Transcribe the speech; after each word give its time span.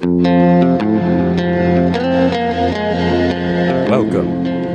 Welcome 0.00 0.24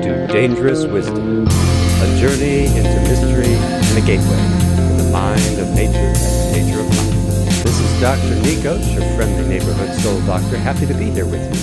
to 0.04 0.28
Dangerous 0.32 0.86
Wisdom, 0.86 1.48
a 1.48 2.18
journey 2.20 2.68
into 2.68 3.02
mystery 3.10 3.56
and 3.56 3.98
a 3.98 4.02
gateway 4.06 4.38
to 4.76 5.02
the 5.02 5.10
mind 5.12 5.60
of 5.60 5.74
nature 5.74 5.98
and 5.98 6.16
the 6.16 6.52
nature 6.62 6.80
of 6.80 6.88
life. 6.90 7.64
This 7.64 7.80
is 7.80 8.00
Dr. 8.00 8.36
Nikos, 8.44 8.94
your 8.94 9.02
friendly 9.16 9.48
neighborhood 9.48 10.00
soul 10.00 10.22
doctor, 10.28 10.58
happy 10.58 10.86
to 10.86 10.94
be 10.94 11.10
here 11.10 11.26
with 11.26 11.42
you 11.42 11.56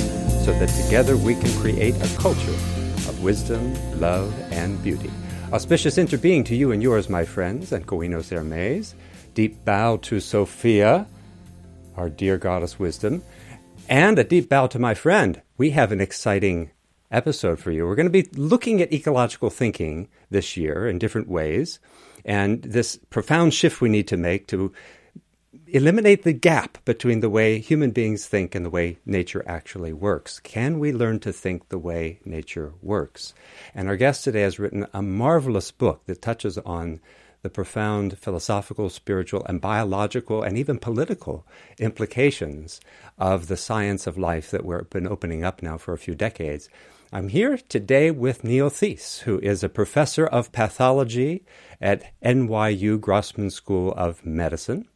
so 0.44 0.52
that 0.58 0.68
together 0.82 1.16
we 1.16 1.36
can 1.36 1.56
create 1.60 1.94
a 2.02 2.08
culture 2.18 2.50
of 2.50 3.22
wisdom, 3.22 3.76
love, 4.00 4.34
and 4.50 4.82
beauty. 4.82 5.12
Auspicious 5.52 5.98
interbeing 5.98 6.44
to 6.46 6.56
you 6.56 6.72
and 6.72 6.82
yours, 6.82 7.08
my 7.08 7.24
friends, 7.24 7.70
and 7.70 7.86
Koinos 7.86 8.30
Hermes. 8.30 8.96
Deep 9.34 9.64
bow 9.64 9.98
to 9.98 10.18
Sophia, 10.18 11.06
our 11.96 12.08
dear 12.08 12.38
goddess 12.38 12.80
wisdom, 12.80 13.22
and 13.92 14.18
a 14.18 14.24
deep 14.24 14.48
bow 14.48 14.66
to 14.66 14.78
my 14.78 14.94
friend. 14.94 15.42
We 15.58 15.68
have 15.72 15.92
an 15.92 16.00
exciting 16.00 16.70
episode 17.10 17.58
for 17.58 17.70
you. 17.70 17.86
We're 17.86 17.94
going 17.94 18.10
to 18.10 18.22
be 18.22 18.26
looking 18.32 18.80
at 18.80 18.90
ecological 18.90 19.50
thinking 19.50 20.08
this 20.30 20.56
year 20.56 20.88
in 20.88 20.98
different 20.98 21.28
ways, 21.28 21.78
and 22.24 22.62
this 22.62 22.98
profound 23.10 23.52
shift 23.52 23.82
we 23.82 23.90
need 23.90 24.08
to 24.08 24.16
make 24.16 24.46
to 24.46 24.72
eliminate 25.66 26.22
the 26.22 26.32
gap 26.32 26.78
between 26.86 27.20
the 27.20 27.28
way 27.28 27.58
human 27.58 27.90
beings 27.90 28.26
think 28.26 28.54
and 28.54 28.64
the 28.64 28.70
way 28.70 28.96
nature 29.04 29.44
actually 29.46 29.92
works. 29.92 30.40
Can 30.40 30.78
we 30.78 30.90
learn 30.90 31.20
to 31.20 31.30
think 31.30 31.68
the 31.68 31.78
way 31.78 32.18
nature 32.24 32.72
works? 32.80 33.34
And 33.74 33.88
our 33.88 33.96
guest 33.96 34.24
today 34.24 34.40
has 34.40 34.58
written 34.58 34.86
a 34.94 35.02
marvelous 35.02 35.70
book 35.70 36.06
that 36.06 36.22
touches 36.22 36.56
on 36.56 37.00
the 37.42 37.50
profound 37.50 38.18
philosophical, 38.18 38.88
spiritual, 38.88 39.44
and 39.46 39.60
biological, 39.60 40.42
and 40.42 40.56
even 40.56 40.78
political 40.78 41.44
implications 41.78 42.80
of 43.18 43.48
the 43.48 43.56
science 43.56 44.06
of 44.06 44.16
life 44.16 44.50
that 44.50 44.64
we've 44.64 44.88
been 44.90 45.08
opening 45.08 45.44
up 45.44 45.62
now 45.62 45.76
for 45.76 45.92
a 45.92 45.98
few 45.98 46.14
decades. 46.14 46.68
I'm 47.12 47.28
here 47.28 47.58
today 47.68 48.10
with 48.10 48.44
Neil 48.44 48.70
Theise, 48.70 49.18
who 49.20 49.38
is 49.40 49.62
a 49.62 49.68
professor 49.68 50.24
of 50.24 50.52
pathology 50.52 51.44
at 51.80 52.12
NYU 52.24 53.00
Grossman 53.00 53.50
School 53.50 53.92
of 53.92 54.24
Medicine. 54.24 54.88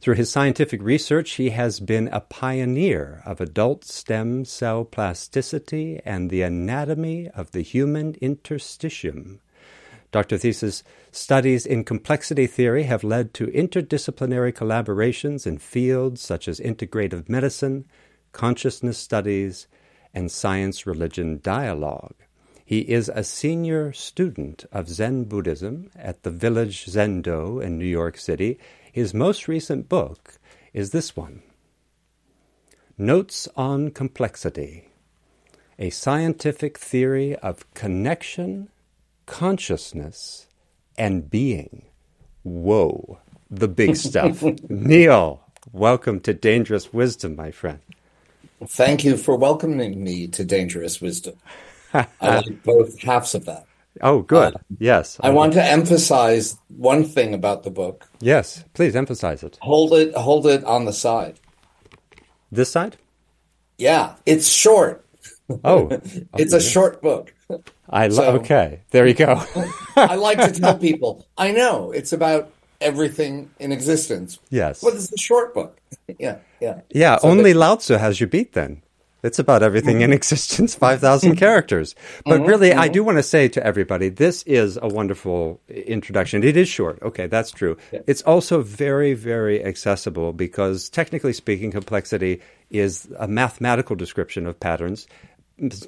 Through 0.00 0.14
his 0.14 0.30
scientific 0.30 0.82
research, 0.82 1.32
he 1.32 1.50
has 1.50 1.80
been 1.80 2.08
a 2.08 2.20
pioneer 2.20 3.22
of 3.26 3.40
adult 3.40 3.84
stem 3.84 4.46
cell 4.46 4.84
plasticity 4.84 6.00
and 6.04 6.30
the 6.30 6.42
anatomy 6.42 7.28
of 7.28 7.50
the 7.50 7.62
human 7.62 8.14
interstitium. 8.14 9.40
Dr. 10.10 10.38
Theise's 10.38 10.82
studies 11.12 11.66
in 11.66 11.84
complexity 11.84 12.46
theory 12.46 12.84
have 12.84 13.02
led 13.04 13.34
to 13.34 13.46
interdisciplinary 13.48 14.52
collaborations 14.52 15.46
in 15.46 15.58
fields 15.58 16.20
such 16.20 16.48
as 16.48 16.60
integrative 16.60 17.28
medicine, 17.28 17.86
consciousness 18.32 18.98
studies, 18.98 19.66
and 20.14 20.30
science 20.30 20.86
religion 20.86 21.40
dialogue. 21.42 22.14
He 22.64 22.80
is 22.80 23.08
a 23.08 23.24
senior 23.24 23.92
student 23.92 24.64
of 24.70 24.88
Zen 24.88 25.24
Buddhism 25.24 25.90
at 25.96 26.22
the 26.22 26.30
Village 26.30 26.86
Zendo 26.86 27.60
in 27.60 27.78
New 27.78 27.84
York 27.84 28.16
City. 28.16 28.58
His 28.92 29.12
most 29.12 29.48
recent 29.48 29.88
book 29.88 30.38
is 30.72 30.90
this 30.90 31.16
one 31.16 31.42
Notes 32.96 33.48
on 33.56 33.90
Complexity 33.90 34.88
A 35.78 35.90
Scientific 35.90 36.78
Theory 36.78 37.34
of 37.36 37.72
Connection 37.74 38.68
consciousness 39.26 40.46
and 41.00 41.30
being. 41.30 41.82
Whoa, 42.42 43.18
the 43.50 43.68
big 43.68 43.96
stuff. 43.96 44.42
Neil, 44.68 45.42
welcome 45.72 46.20
to 46.20 46.34
Dangerous 46.34 46.92
Wisdom, 46.92 47.36
my 47.36 47.50
friend. 47.50 47.78
Thank 48.66 49.02
you 49.02 49.16
for 49.16 49.34
welcoming 49.34 50.04
me 50.04 50.26
to 50.28 50.44
Dangerous 50.44 51.00
Wisdom. 51.00 51.36
I 51.94 52.06
like 52.20 52.62
both 52.64 53.00
halves 53.00 53.34
of 53.34 53.46
that. 53.46 53.64
Oh, 54.02 54.20
good. 54.20 54.56
Uh, 54.56 54.58
yes. 54.78 55.18
I 55.22 55.30
want 55.30 55.54
to 55.54 55.64
emphasize 55.64 56.58
one 56.68 57.04
thing 57.04 57.32
about 57.32 57.62
the 57.62 57.70
book. 57.70 58.06
Yes, 58.20 58.64
please 58.74 58.94
emphasize 58.94 59.42
it. 59.42 59.56
Hold 59.62 59.94
it 59.94 60.14
hold 60.14 60.46
it 60.46 60.62
on 60.64 60.84
the 60.84 60.92
side. 60.92 61.40
This 62.52 62.70
side? 62.70 62.98
Yeah, 63.78 64.16
it's 64.26 64.48
short. 64.48 65.06
Oh. 65.64 65.88
it's 66.36 66.52
a 66.52 66.60
short 66.60 67.00
book. 67.00 67.32
I 67.88 68.06
lo- 68.06 68.14
so, 68.14 68.24
okay. 68.36 68.80
There 68.90 69.06
you 69.06 69.14
go. 69.14 69.42
I 69.96 70.14
like 70.16 70.38
to 70.38 70.52
tell 70.52 70.78
people, 70.78 71.26
I 71.36 71.52
know 71.52 71.90
it's 71.90 72.12
about 72.12 72.52
everything 72.80 73.50
in 73.58 73.72
existence. 73.72 74.38
Yes. 74.50 74.80
But 74.82 74.94
it's 74.94 75.12
a 75.12 75.18
short 75.18 75.54
book. 75.54 75.78
yeah, 76.18 76.38
yeah. 76.60 76.80
Yeah, 76.90 77.18
so 77.18 77.28
only 77.28 77.54
Lao 77.54 77.76
Tzu 77.76 77.94
has 77.94 78.20
you 78.20 78.26
beat 78.26 78.52
then. 78.52 78.82
It's 79.22 79.38
about 79.38 79.62
everything 79.62 79.96
mm-hmm. 79.96 80.04
in 80.04 80.12
existence, 80.14 80.74
5,000 80.74 81.36
characters. 81.36 81.94
But 82.24 82.40
mm-hmm, 82.40 82.48
really, 82.48 82.70
mm-hmm. 82.70 82.80
I 82.80 82.88
do 82.88 83.04
want 83.04 83.18
to 83.18 83.22
say 83.22 83.48
to 83.48 83.64
everybody, 83.64 84.08
this 84.08 84.42
is 84.44 84.78
a 84.80 84.88
wonderful 84.88 85.60
introduction. 85.68 86.42
It 86.42 86.56
is 86.56 86.68
short. 86.68 87.02
Okay, 87.02 87.26
that's 87.26 87.50
true. 87.50 87.76
Yeah. 87.92 88.00
It's 88.06 88.22
also 88.22 88.62
very, 88.62 89.12
very 89.12 89.62
accessible 89.62 90.32
because, 90.32 90.88
technically 90.88 91.34
speaking, 91.34 91.70
complexity 91.70 92.40
is 92.70 93.08
a 93.18 93.28
mathematical 93.28 93.94
description 93.94 94.46
of 94.46 94.58
patterns 94.58 95.06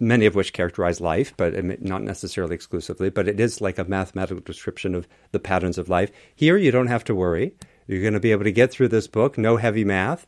many 0.01 0.27
of 0.27 0.35
which 0.35 0.53
characterize 0.53 1.01
life, 1.01 1.35
but 1.37 1.55
not 1.83 2.03
necessarily 2.03 2.55
exclusively. 2.55 3.11
But 3.11 3.29
it 3.29 3.41
is 3.41 3.61
like 3.61 3.79
a 3.79 3.85
mathematical 3.85 4.43
description 4.43 4.95
of 4.95 5.09
the 5.33 5.41
patterns 5.41 5.79
of 5.79 5.89
life. 5.89 6.11
Here, 6.35 6.57
you 6.57 6.71
don't 6.71 6.89
have 6.89 7.05
to 7.05 7.15
worry. 7.15 7.55
You're 7.87 8.03
going 8.03 8.13
to 8.15 8.21
be 8.21 8.33
able 8.33 8.45
to 8.45 8.53
get 8.53 8.71
through 8.71 8.89
this 8.89 9.07
book, 9.07 9.37
no 9.37 9.57
heavy 9.57 9.85
math. 9.85 10.27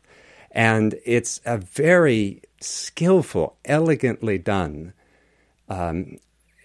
And 0.51 0.95
it's 1.05 1.41
a 1.45 1.59
very 1.59 2.43
skillful, 2.61 3.57
elegantly 3.65 4.39
done 4.39 4.93
um, 5.69 6.19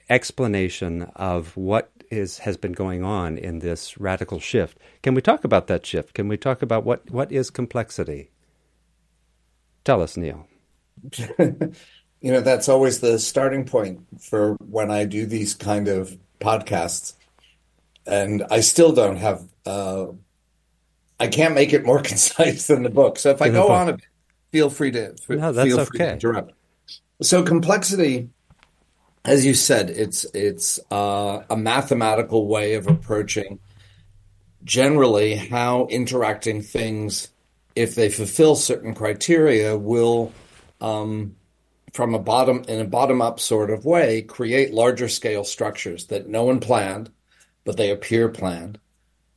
explanation 0.10 1.04
of 1.16 1.56
what 1.58 1.92
is 2.12 2.40
has 2.40 2.58
been 2.58 2.74
going 2.74 3.04
on 3.04 3.38
in 3.38 3.60
this 3.60 4.00
radical 4.00 4.40
shift. 4.40 4.78
Can 5.04 5.14
we 5.14 5.22
talk 5.22 5.44
about 5.44 5.68
that 5.68 5.86
shift? 5.86 6.14
Can 6.14 6.28
we 6.28 6.38
talk 6.38 6.62
about 6.62 6.84
what, 6.84 7.10
what 7.12 7.32
is 7.32 7.50
complexity? 7.50 8.32
Tell 9.84 10.02
us, 10.02 10.18
Neil. 10.18 10.48
you 12.22 12.32
know 12.32 12.42
that's 12.42 12.70
always 12.70 13.00
the 13.00 13.18
starting 13.20 13.66
point 13.66 14.02
for 14.22 14.54
when 14.56 14.92
i 14.92 15.06
do 15.06 15.26
these 15.26 15.54
kind 15.54 15.88
of 15.88 16.18
podcasts. 16.40 17.14
And 18.06 18.44
i 18.50 18.62
still 18.62 18.92
don't 18.92 19.18
have 19.18 19.44
uh, 19.66 20.08
i 21.20 21.28
can't 21.28 21.54
make 21.54 21.74
it 21.74 21.86
more 21.86 22.02
concise 22.12 22.68
than 22.68 22.84
the 22.84 22.90
book. 22.90 23.20
So 23.20 23.32
if 23.32 23.42
i 23.42 23.50
go 23.50 23.70
on 23.70 23.90
a 23.90 23.94
bit 23.94 24.06
feel 24.52 24.70
free 24.70 24.92
to 24.92 25.16
no, 25.30 25.52
that's 25.52 25.68
feel 25.68 25.86
free 25.86 26.00
okay. 26.00 26.08
to 26.08 26.14
interrupt. 26.14 26.54
So 27.22 27.44
complexity 27.44 28.30
as 29.26 29.46
you 29.46 29.54
said 29.54 29.90
it's 29.90 30.26
it's 30.34 30.80
uh, 30.92 31.44
a 31.50 31.58
mathematical 31.58 32.48
way 32.48 32.74
of 32.74 32.88
approaching 32.88 33.60
generally 34.64 35.36
how 35.36 35.88
interacting 35.88 36.62
things 36.62 37.30
if 37.76 37.96
they 37.96 38.10
fulfill 38.10 38.56
certain 38.56 38.94
criteria 38.94 39.78
will 39.78 40.34
um, 40.82 41.36
from 41.94 42.14
a 42.14 42.20
bottom 42.20 42.64
in 42.68 42.80
a 42.80 42.86
bottom 42.86 43.22
up 43.22 43.40
sort 43.40 43.70
of 43.70 43.86
way 43.86 44.22
create 44.22 44.74
larger 44.74 45.08
scale 45.08 45.44
structures 45.44 46.08
that 46.08 46.28
no 46.28 46.44
one 46.44 46.60
planned 46.60 47.10
but 47.70 47.78
they 47.78 47.92
appear 47.92 48.30
planned. 48.30 48.80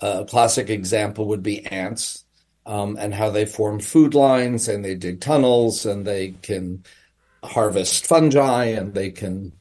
Uh, 0.00 0.20
a 0.22 0.24
classic 0.24 0.70
example 0.70 1.26
would 1.26 1.42
be 1.42 1.66
ants 1.66 2.24
um, 2.64 2.96
and 2.98 3.12
how 3.12 3.28
they 3.28 3.44
form 3.44 3.78
food 3.78 4.14
lines 4.14 4.68
and 4.68 4.82
they 4.82 4.94
dig 4.94 5.20
tunnels 5.20 5.84
and 5.84 6.06
they 6.06 6.30
can 6.40 6.82
harvest 7.44 8.06
fungi 8.06 8.64
and 8.64 8.94
they 8.94 9.10
can 9.10 9.52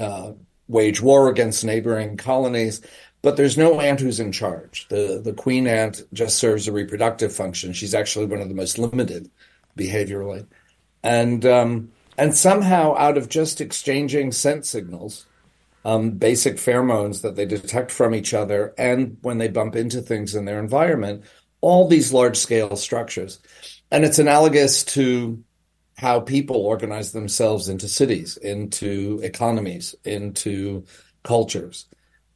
uh, 0.00 0.32
wage 0.66 1.02
war 1.02 1.28
against 1.28 1.62
neighboring 1.62 2.16
colonies. 2.16 2.80
But 3.20 3.36
there's 3.36 3.58
no 3.58 3.82
ant 3.82 4.00
who's 4.00 4.18
in 4.18 4.32
charge. 4.32 4.86
The 4.88 5.20
the 5.22 5.34
queen 5.34 5.66
ant 5.66 6.02
just 6.12 6.38
serves 6.38 6.68
a 6.68 6.72
reproductive 6.72 7.34
function. 7.34 7.74
She's 7.74 7.94
actually 7.94 8.24
one 8.24 8.40
of 8.40 8.48
the 8.48 8.54
most 8.54 8.78
limited 8.78 9.30
behaviorally. 9.76 10.46
And 11.02 11.44
um, 11.44 11.92
and 12.18 12.34
somehow, 12.34 12.96
out 12.96 13.18
of 13.18 13.28
just 13.28 13.60
exchanging 13.60 14.32
scent 14.32 14.66
signals, 14.66 15.26
um, 15.84 16.10
basic 16.12 16.56
pheromones 16.56 17.22
that 17.22 17.36
they 17.36 17.46
detect 17.46 17.90
from 17.90 18.14
each 18.14 18.34
other, 18.34 18.74
and 18.76 19.18
when 19.22 19.38
they 19.38 19.48
bump 19.48 19.76
into 19.76 20.00
things 20.00 20.34
in 20.34 20.44
their 20.44 20.58
environment, 20.58 21.24
all 21.60 21.86
these 21.86 22.12
large 22.12 22.36
scale 22.36 22.76
structures. 22.76 23.38
And 23.90 24.04
it's 24.04 24.18
analogous 24.18 24.82
to 24.84 25.42
how 25.96 26.20
people 26.20 26.56
organize 26.56 27.12
themselves 27.12 27.68
into 27.68 27.88
cities, 27.88 28.36
into 28.36 29.20
economies, 29.22 29.94
into 30.04 30.84
cultures. 31.22 31.86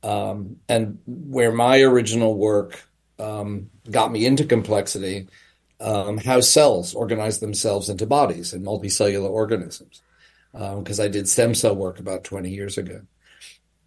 Um, 0.03 0.56
and 0.69 0.99
where 1.06 1.53
my 1.53 1.81
original 1.82 2.35
work 2.37 2.82
um, 3.19 3.69
got 3.91 4.11
me 4.11 4.25
into 4.25 4.44
complexity 4.44 5.29
um, 5.81 6.19
how 6.19 6.41
cells 6.41 6.94
organize 6.94 7.41
themselves 7.41 7.88
into 7.88 8.06
bodies 8.06 8.53
in 8.53 8.62
multicellular 8.62 9.31
organisms, 9.31 10.03
because 10.53 11.00
um, 11.00 11.05
I 11.05 11.09
did 11.09 11.29
stem 11.29 11.55
cell 11.55 11.75
work 11.75 11.99
about 11.99 12.25
20 12.25 12.50
years 12.50 12.79
ago. 12.79 13.03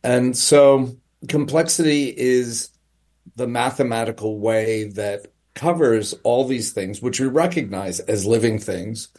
And 0.03 0.35
so 0.35 0.97
complexity 1.27 2.13
is 2.15 2.69
the 3.35 3.47
mathematical 3.47 4.39
way 4.39 4.85
that 4.89 5.27
covers 5.55 6.13
all 6.23 6.45
these 6.45 6.73
things, 6.73 7.01
which 7.01 7.19
we 7.19 7.27
recognize 7.27 7.99
as 7.99 8.25
living 8.25 8.59
things, 8.59 9.09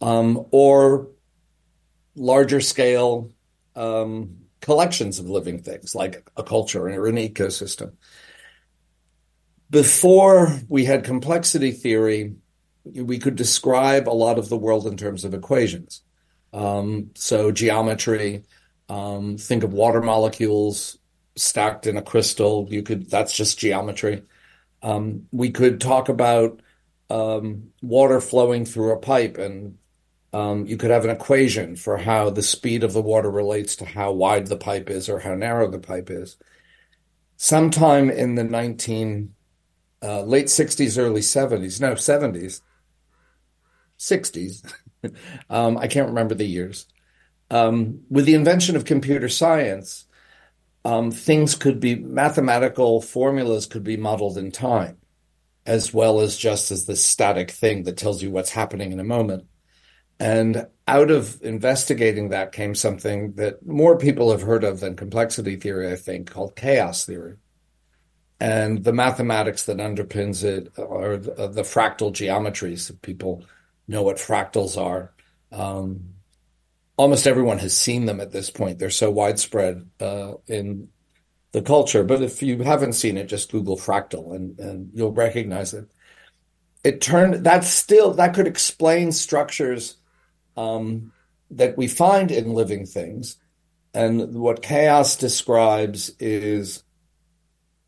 um, 0.00 0.46
or 0.50 1.08
larger 2.14 2.60
scale 2.60 3.30
um, 3.74 4.36
collections 4.60 5.18
of 5.18 5.28
living 5.28 5.62
things 5.62 5.94
like 5.94 6.28
a 6.36 6.42
culture 6.42 6.88
or 6.88 7.06
an 7.06 7.16
ecosystem. 7.16 7.92
Before 9.70 10.58
we 10.68 10.84
had 10.84 11.04
complexity 11.04 11.72
theory, 11.72 12.36
we 12.84 13.18
could 13.18 13.36
describe 13.36 14.08
a 14.08 14.10
lot 14.10 14.38
of 14.38 14.48
the 14.48 14.56
world 14.56 14.86
in 14.86 14.96
terms 14.96 15.24
of 15.24 15.34
equations. 15.34 16.02
Um, 16.52 17.10
so 17.14 17.52
geometry, 17.52 18.44
um, 18.88 19.36
think 19.36 19.62
of 19.62 19.74
water 19.74 20.00
molecules 20.00 20.96
stacked 21.36 21.86
in 21.86 21.98
a 21.98 22.02
crystal. 22.02 22.66
You 22.70 22.82
could 22.82 23.10
that's 23.10 23.36
just 23.36 23.58
geometry. 23.58 24.22
Um, 24.82 25.26
we 25.32 25.50
could 25.50 25.80
talk 25.80 26.08
about 26.08 26.60
um, 27.10 27.70
water 27.82 28.20
flowing 28.20 28.64
through 28.64 28.92
a 28.92 28.98
pipe, 28.98 29.36
and 29.36 29.76
um, 30.32 30.66
you 30.66 30.78
could 30.78 30.90
have 30.90 31.04
an 31.04 31.10
equation 31.10 31.76
for 31.76 31.98
how 31.98 32.30
the 32.30 32.42
speed 32.42 32.84
of 32.84 32.94
the 32.94 33.02
water 33.02 33.30
relates 33.30 33.76
to 33.76 33.84
how 33.84 34.12
wide 34.12 34.46
the 34.46 34.56
pipe 34.56 34.88
is 34.88 35.10
or 35.10 35.18
how 35.18 35.34
narrow 35.34 35.70
the 35.70 35.78
pipe 35.78 36.10
is. 36.10 36.38
Sometime 37.36 38.08
in 38.08 38.34
the 38.34 38.44
nineteen 38.44 39.34
uh, 40.02 40.22
late 40.22 40.46
'60s, 40.46 40.98
early 40.98 41.20
'70s, 41.20 41.80
no 41.80 41.92
'70s, 41.92 42.60
60s. 43.98 44.72
um, 45.50 45.76
I 45.78 45.86
can't 45.88 46.08
remember 46.08 46.34
the 46.34 46.44
years. 46.44 46.86
Um, 47.50 48.00
with 48.10 48.26
the 48.26 48.34
invention 48.34 48.76
of 48.76 48.84
computer 48.84 49.28
science, 49.28 50.06
um, 50.84 51.10
things 51.10 51.54
could 51.54 51.80
be 51.80 51.96
mathematical 51.96 53.00
formulas 53.00 53.66
could 53.66 53.84
be 53.84 53.96
modeled 53.96 54.38
in 54.38 54.50
time, 54.50 54.98
as 55.66 55.92
well 55.92 56.20
as 56.20 56.36
just 56.36 56.70
as 56.70 56.86
this 56.86 57.04
static 57.04 57.50
thing 57.50 57.84
that 57.84 57.96
tells 57.96 58.22
you 58.22 58.30
what's 58.30 58.50
happening 58.50 58.92
in 58.92 59.00
a 59.00 59.04
moment. 59.04 59.46
And 60.20 60.66
out 60.86 61.10
of 61.10 61.40
investigating 61.42 62.30
that 62.30 62.52
came 62.52 62.74
something 62.74 63.34
that 63.34 63.64
more 63.66 63.96
people 63.98 64.30
have 64.32 64.42
heard 64.42 64.64
of 64.64 64.80
than 64.80 64.96
complexity 64.96 65.56
theory, 65.56 65.92
I 65.92 65.96
think, 65.96 66.30
called 66.30 66.56
chaos 66.56 67.04
theory. 67.04 67.36
And 68.40 68.84
the 68.84 68.92
mathematics 68.92 69.64
that 69.64 69.78
underpins 69.78 70.44
it 70.44 70.72
are 70.78 71.16
the, 71.16 71.48
the 71.48 71.62
fractal 71.62 72.12
geometries. 72.12 72.88
If 72.90 73.02
People 73.02 73.44
know 73.88 74.02
what 74.02 74.16
fractals 74.16 74.80
are. 74.80 75.12
Um, 75.50 76.14
almost 76.96 77.26
everyone 77.26 77.58
has 77.58 77.76
seen 77.76 78.06
them 78.06 78.20
at 78.20 78.32
this 78.32 78.50
point. 78.50 78.78
They're 78.78 78.90
so 78.90 79.10
widespread 79.10 79.88
uh, 79.98 80.34
in 80.46 80.88
the 81.52 81.62
culture. 81.62 82.04
But 82.04 82.22
if 82.22 82.42
you 82.42 82.62
haven't 82.62 82.92
seen 82.92 83.16
it, 83.16 83.28
just 83.28 83.50
Google 83.50 83.76
fractal 83.76 84.34
and, 84.34 84.58
and 84.60 84.90
you'll 84.92 85.12
recognize 85.12 85.72
it. 85.74 85.90
It 86.84 87.00
turned 87.00 87.44
that 87.44 87.64
still 87.64 88.12
that 88.14 88.34
could 88.34 88.46
explain 88.46 89.10
structures 89.10 89.96
um, 90.56 91.12
that 91.50 91.76
we 91.76 91.88
find 91.88 92.30
in 92.30 92.52
living 92.52 92.86
things. 92.86 93.36
And 93.94 94.34
what 94.34 94.62
chaos 94.62 95.16
describes 95.16 96.10
is 96.20 96.84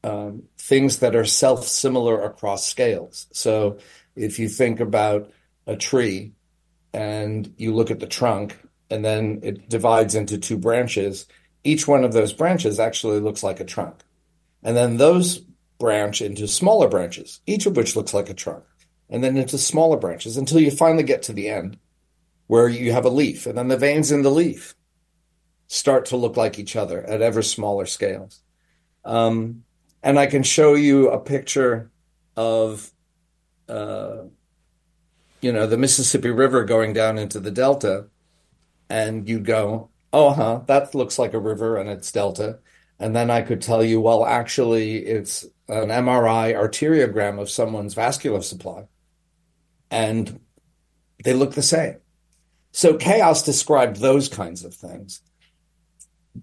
um, 0.03 0.45
things 0.59 0.99
that 0.99 1.17
are 1.17 1.25
self 1.25 1.67
similar 1.67 2.23
across 2.23 2.67
scales. 2.67 3.27
So 3.33 3.79
if 4.17 4.39
you 4.39 4.49
think 4.49 4.81
about 4.81 5.31
a 5.67 5.77
tree 5.77 6.33
and 6.93 7.53
you 7.57 7.75
look 7.75 7.91
at 7.91 8.01
the 8.01 8.07
trunk 8.07 8.59
and 8.91 9.05
then 9.05 9.41
it 9.43 9.69
divides 9.69 10.15
into 10.15 10.39
two 10.39 10.59
branches, 10.59 11.27
each 11.65 11.87
one 11.87 12.05
of 12.05 12.13
those 12.13 12.33
branches 12.33 12.81
actually 12.81 13.21
looks 13.21 13.43
like 13.43 13.61
a 13.61 13.65
trunk. 13.65 14.03
And 14.63 14.77
then 14.77 14.97
those 14.97 15.39
branch 15.79 16.21
into 16.21 16.47
smaller 16.49 16.89
branches, 16.89 17.41
each 17.47 17.67
of 17.67 17.77
which 17.77 17.97
looks 17.97 18.13
like 18.13 18.29
a 18.29 18.35
trunk, 18.35 18.65
and 19.09 19.23
then 19.23 19.37
into 19.37 19.59
smaller 19.59 19.97
branches 19.97 20.37
until 20.37 20.61
you 20.61 20.71
finally 20.71 21.03
get 21.03 21.23
to 21.25 21.33
the 21.33 21.49
end 21.49 21.79
where 22.47 22.69
you 22.69 22.93
have 22.93 23.05
a 23.05 23.11
leaf. 23.11 23.47
And 23.47 23.57
then 23.57 23.69
the 23.69 23.77
veins 23.77 24.11
in 24.11 24.23
the 24.23 24.31
leaf 24.31 24.75
start 25.69 26.07
to 26.07 26.17
look 26.17 26.37
like 26.37 26.59
each 26.59 26.75
other 26.75 27.03
at 27.05 27.23
ever 27.23 27.43
smaller 27.43 27.87
scales. 27.87 28.43
Um, 29.05 29.63
and 30.03 30.19
I 30.19 30.27
can 30.27 30.43
show 30.43 30.75
you 30.75 31.11
a 31.11 31.19
picture 31.19 31.91
of 32.37 32.91
uh, 33.69 34.25
you 35.41 35.53
know, 35.53 35.67
the 35.67 35.79
Mississippi 35.79 36.31
River 36.31 36.65
going 36.65 36.93
down 36.93 37.19
into 37.19 37.41
the 37.41 37.51
Delta, 37.51 38.07
and 38.89 39.29
you 39.29 39.41
go, 39.41 39.91
oh, 40.13 40.31
huh, 40.33 40.61
that 40.67 40.95
looks 40.95 41.19
like 41.19 41.35
a 41.35 41.39
river 41.39 41.77
and 41.77 41.89
it's 41.89 42.11
Delta. 42.11 42.59
And 42.99 43.15
then 43.15 43.31
I 43.31 43.43
could 43.43 43.63
tell 43.63 43.83
you, 43.83 44.01
well, 44.01 44.25
actually, 44.25 44.99
it's 44.99 45.45
an 45.69 45.89
MRI 45.89 46.55
arteriogram 46.55 47.41
of 47.41 47.49
someone's 47.49 47.95
vascular 47.95 48.43
supply. 48.43 48.89
And 49.91 50.41
they 51.25 51.33
look 51.33 51.55
the 51.55 51.63
same. 51.63 51.97
So 52.73 52.97
chaos 52.97 53.43
described 53.43 53.97
those 53.97 54.29
kinds 54.29 54.65
of 54.65 54.75
things. 54.75 55.23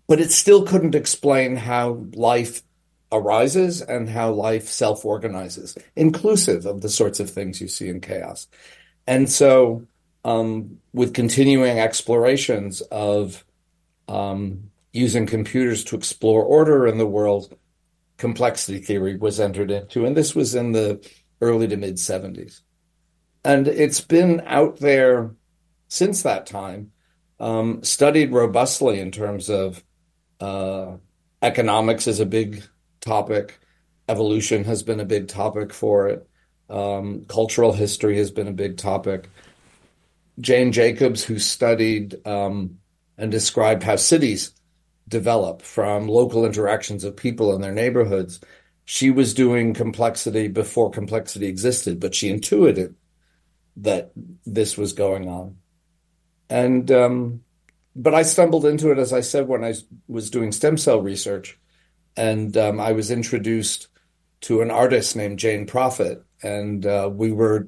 But 0.07 0.19
it 0.19 0.31
still 0.31 0.65
couldn't 0.65 0.95
explain 0.95 1.55
how 1.55 2.05
life 2.13 2.63
arises 3.11 3.81
and 3.81 4.09
how 4.09 4.31
life 4.31 4.67
self 4.67 5.05
organizes, 5.05 5.77
inclusive 5.95 6.65
of 6.65 6.81
the 6.81 6.89
sorts 6.89 7.19
of 7.19 7.29
things 7.29 7.61
you 7.61 7.67
see 7.67 7.89
in 7.89 8.01
chaos. 8.01 8.47
And 9.05 9.29
so, 9.29 9.87
um, 10.25 10.79
with 10.93 11.13
continuing 11.13 11.79
explorations 11.79 12.81
of 12.81 13.45
um, 14.07 14.71
using 14.91 15.25
computers 15.25 15.83
to 15.85 15.95
explore 15.95 16.43
order 16.43 16.87
in 16.87 16.97
the 16.97 17.05
world, 17.05 17.55
complexity 18.17 18.79
theory 18.79 19.15
was 19.15 19.39
entered 19.39 19.71
into. 19.71 20.05
And 20.05 20.17
this 20.17 20.35
was 20.35 20.55
in 20.55 20.71
the 20.71 21.07
early 21.39 21.67
to 21.67 21.77
mid 21.77 21.95
70s. 21.95 22.61
And 23.43 23.67
it's 23.67 24.01
been 24.01 24.41
out 24.45 24.77
there 24.79 25.31
since 25.87 26.23
that 26.23 26.45
time, 26.45 26.91
um, 27.39 27.83
studied 27.83 28.31
robustly 28.31 28.99
in 28.99 29.11
terms 29.11 29.49
of 29.49 29.83
uh, 30.39 30.97
economics 31.41 32.07
is 32.07 32.19
a 32.19 32.25
big 32.25 32.63
topic, 32.99 33.59
evolution 34.09 34.63
has 34.63 34.83
been 34.83 34.99
a 34.99 35.05
big 35.05 35.27
topic 35.27 35.73
for 35.73 36.07
it. 36.07 36.27
Um, 36.69 37.25
cultural 37.27 37.71
history 37.71 38.17
has 38.17 38.31
been 38.31 38.47
a 38.47 38.53
big 38.53 38.77
topic. 38.77 39.29
Jane 40.39 40.71
Jacobs, 40.71 41.23
who 41.23 41.39
studied 41.39 42.25
um, 42.27 42.79
and 43.17 43.31
described 43.31 43.83
how 43.83 43.95
cities 43.95 44.51
develop 45.07 45.61
from 45.61 46.07
local 46.07 46.45
interactions 46.45 47.03
of 47.03 47.15
people 47.15 47.55
in 47.55 47.61
their 47.61 47.71
neighborhoods, 47.71 48.39
she 48.85 49.09
was 49.11 49.33
doing 49.33 49.73
complexity 49.73 50.47
before 50.47 50.91
complexity 50.91 51.47
existed, 51.47 51.99
but 51.99 52.15
she 52.15 52.29
intuited 52.29 52.95
that 53.77 54.11
this 54.45 54.77
was 54.77 54.93
going 54.93 55.27
on. 55.27 55.57
And, 56.49 56.89
um, 56.91 57.41
but 57.95 58.13
I 58.13 58.21
stumbled 58.21 58.65
into 58.65 58.91
it, 58.91 58.97
as 58.97 59.11
I 59.11 59.21
said, 59.21 59.47
when 59.47 59.63
I 59.63 59.73
was 60.07 60.29
doing 60.29 60.51
stem 60.51 60.77
cell 60.77 61.01
research. 61.01 61.59
And 62.17 62.57
um, 62.57 62.79
I 62.79 62.91
was 62.91 63.11
introduced 63.11 63.87
to 64.41 64.61
an 64.61 64.71
artist 64.71 65.15
named 65.15 65.39
Jane 65.39 65.67
Prophet, 65.67 66.23
and 66.41 66.85
uh, 66.85 67.09
we 67.13 67.31
were 67.31 67.67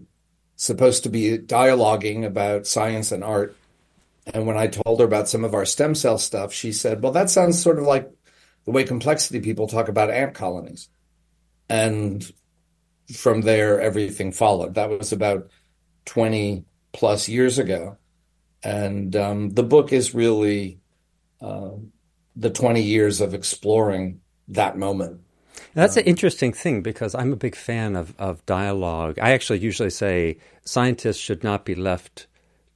supposed 0.56 1.04
to 1.04 1.10
be 1.10 1.38
dialoguing 1.38 2.26
about 2.26 2.68
science 2.68 3.12
and 3.12 3.24
art. 3.24 3.56
And 4.34 4.46
when 4.46 4.58
I 4.58 4.68
told 4.68 5.00
her 5.00 5.06
about 5.06 5.30
some 5.30 5.46
of 5.46 5.54
our 5.54 5.66
stem 5.66 5.96
cell 5.96 6.18
stuff, 6.18 6.52
she 6.52 6.74
said, 6.74 7.02
Well, 7.02 7.14
that 7.14 7.30
sounds 7.30 7.62
sort 7.62 7.80
of 7.80 7.86
like 7.86 8.12
the 8.66 8.72
way 8.72 8.84
complexity 8.84 9.40
people 9.40 9.68
talk 9.68 9.88
about 9.88 10.12
ant 10.12 10.34
colonies. 10.34 10.90
And 11.70 12.30
from 13.16 13.42
there, 13.42 13.80
everything 13.80 14.32
followed. 14.32 14.76
That 14.76 14.90
was 14.90 15.12
about 15.12 15.50
20 16.06 16.66
plus 16.92 17.30
years 17.30 17.60
ago. 17.60 17.98
And 18.64 19.16
um, 19.16 19.50
the 19.52 19.64
book 19.64 19.94
is 19.94 20.14
really 20.14 20.80
uh, 21.40 21.72
the 22.36 22.50
20 22.50 22.82
years 22.82 23.22
of 23.22 23.34
exploring 23.34 24.22
that 24.50 24.78
moment 24.78 25.22
that's 25.74 25.98
an 25.98 26.04
um, 26.04 26.10
interesting 26.10 26.54
thing 26.54 26.82
because 26.82 27.14
I'm 27.16 27.34
a 27.34 27.36
big 27.36 27.56
fan 27.56 27.96
of, 27.96 28.14
of 28.18 28.46
dialogue. 28.46 29.20
I 29.20 29.32
actually 29.32 29.60
usually 29.60 29.90
say 29.90 30.38
scientists 30.64 31.18
should 31.18 31.44
not 31.44 31.66
be 31.66 31.76
left 31.76 32.28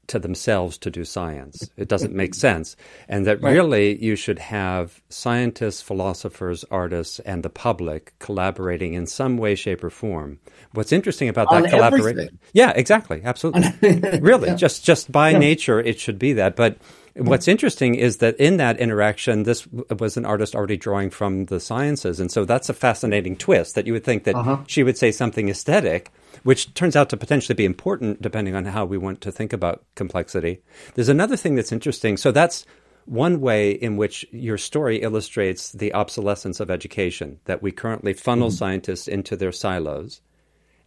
to 0.08 0.20
themselves 0.20 0.77
to 0.77 0.92
do 0.92 1.06
science. 1.06 1.70
It 1.77 1.88
doesn't 1.88 2.13
make 2.13 2.36
sense. 2.36 2.75
And 3.08 3.25
that 3.25 3.42
right. 3.42 3.51
really 3.51 4.03
you 4.03 4.15
should 4.15 4.38
have 4.39 5.01
scientists, 5.10 5.82
philosophers, 5.82 6.65
artists, 6.70 7.20
and 7.20 7.42
the 7.42 7.50
public 7.50 8.13
collaborating 8.20 8.94
in 8.94 9.08
some 9.08 9.38
way, 9.38 9.56
shape, 9.56 9.84
or 9.84 9.89
form. 9.89 10.39
What's 10.74 10.92
interesting 10.92 11.30
about 11.30 11.50
that 11.51 11.70
collaboration? 11.70 12.38
Yeah, 12.51 12.74
exactly. 12.75 13.22
Absolutely. 13.24 14.20
really. 14.20 14.50
Yeah. 14.50 14.56
Just 14.56 14.84
just 14.84 15.12
by 15.12 15.30
yeah. 15.30 15.39
nature 15.39 15.80
it 15.80 16.00
should 16.00 16.20
be 16.20 16.34
that. 16.34 16.58
But 16.58 16.77
What's 17.15 17.48
interesting 17.48 17.93
is 17.93 18.17
that 18.17 18.36
in 18.38 18.58
that 18.58 18.79
interaction, 18.79 19.43
this 19.43 19.67
was 19.67 20.17
an 20.17 20.25
artist 20.25 20.55
already 20.55 20.77
drawing 20.77 21.12
from 21.12 21.46
the 21.46 21.60
sciences. 21.60 22.20
And 22.20 22.32
so 22.32 22.43
that's 22.43 22.70
a 22.70 22.74
fascinating 22.74 23.36
twist 23.36 23.75
that 23.75 23.86
you 23.86 23.93
would 23.93 24.03
think 24.03 24.24
that 24.24 24.36
uh-huh. 24.36 24.63
she 24.65 24.82
would 24.82 24.98
say 24.98 25.12
something 25.12 25.48
aesthetic, 25.48 26.12
which 26.41 26.74
turns 26.74 26.96
out 26.96 27.10
to 27.10 27.17
potentially 27.17 27.55
be 27.55 27.65
important 27.65 28.22
depending 28.22 28.55
on 28.55 28.65
how 28.65 28.84
we 28.86 28.98
want 28.98 29.22
to 29.22 29.32
think 29.32 29.53
about 29.53 29.84
complexity. 29.93 30.62
There's 30.96 31.10
another 31.10 31.38
thing 31.38 31.53
that's 31.53 31.72
interesting. 31.72 32.17
So 32.17 32.32
that's 32.32 32.65
one 33.05 33.41
way 33.41 33.72
in 33.72 33.96
which 33.96 34.25
your 34.32 34.58
story 34.58 34.98
illustrates 34.98 35.72
the 35.72 35.93
obsolescence 35.93 36.60
of 36.60 36.72
education, 36.72 37.39
that 37.46 37.62
we 37.62 37.72
currently 37.72 38.13
funnel 38.13 38.48
mm-hmm. 38.48 38.55
scientists 38.55 39.08
into 39.08 39.36
their 39.36 39.51
silos, 39.51 40.22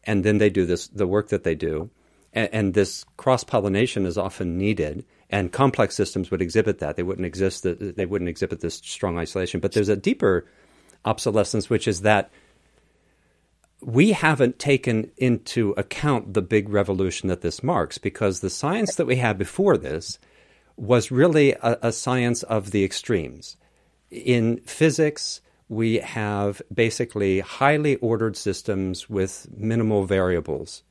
and 0.03 0.25
then 0.25 0.39
they 0.39 0.51
do 0.51 0.67
this 0.67 0.89
the 0.89 1.07
work 1.07 1.29
that 1.29 1.45
they 1.45 1.55
do 1.55 1.91
and, 2.37 2.51
and 2.53 2.75
this 2.75 3.05
cross 3.17 3.43
pollination 3.43 4.07
is 4.07 4.17
often 4.17 4.57
needed. 4.57 5.05
And 5.29 5.53
complex 5.53 5.97
systems 5.97 6.31
would 6.31 6.43
exhibit 6.43 6.79
that; 6.79 6.97
they 6.97 7.03
wouldn't 7.03 7.27
exist. 7.27 7.65
They 7.65 8.07
wouldn't 8.07 8.29
exhibit 8.29 8.61
this 8.61 8.77
strong 8.77 9.19
isolation. 9.19 9.61
But 9.61 9.73
there's 9.73 9.89
a 9.89 9.97
deeper 9.97 10.47
obsolescence, 11.05 11.69
which 11.69 11.89
is 11.89 12.03
that 12.03 12.31
we 13.81 14.13
haven't 14.13 14.59
taken 14.59 15.11
into 15.17 15.71
account 15.77 16.35
the 16.35 16.43
big 16.43 16.69
revolution 16.69 17.29
that 17.29 17.43
this 17.43 17.63
marks 17.63 17.99
because 17.99 18.41
the 18.41 18.51
science 18.51 18.95
that 18.95 19.07
we 19.07 19.17
had 19.17 19.37
before 19.37 19.77
this 19.77 20.19
was 20.77 21.11
really 21.11 21.53
a, 21.53 21.79
a 21.83 21.93
science 21.93 22.43
of 22.45 22.71
the 22.71 22.85
extremes. 22.85 23.57
In 24.11 24.59
physics, 24.59 25.41
we 25.69 25.97
have 25.97 26.63
basically 26.73 27.41
highly 27.41 27.97
ordered 27.97 28.37
systems 28.37 29.11
with 29.11 29.47
minimal 29.57 30.05
variables. 30.05 30.83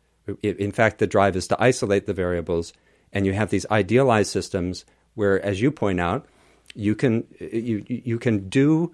In 0.41 0.71
fact, 0.71 0.99
the 0.99 1.07
drive 1.07 1.35
is 1.35 1.47
to 1.47 1.63
isolate 1.63 2.07
the 2.07 2.13
variables, 2.13 2.73
and 3.15 3.25
you 3.25 3.33
have 3.33 3.49
these 3.49 3.65
idealized 3.71 4.29
systems 4.29 4.85
where, 5.15 5.43
as 5.43 5.61
you 5.61 5.71
point 5.71 5.99
out, 5.99 6.27
you 6.75 6.93
can 6.93 7.25
you 7.39 7.83
you 7.87 8.19
can 8.19 8.49
do 8.49 8.93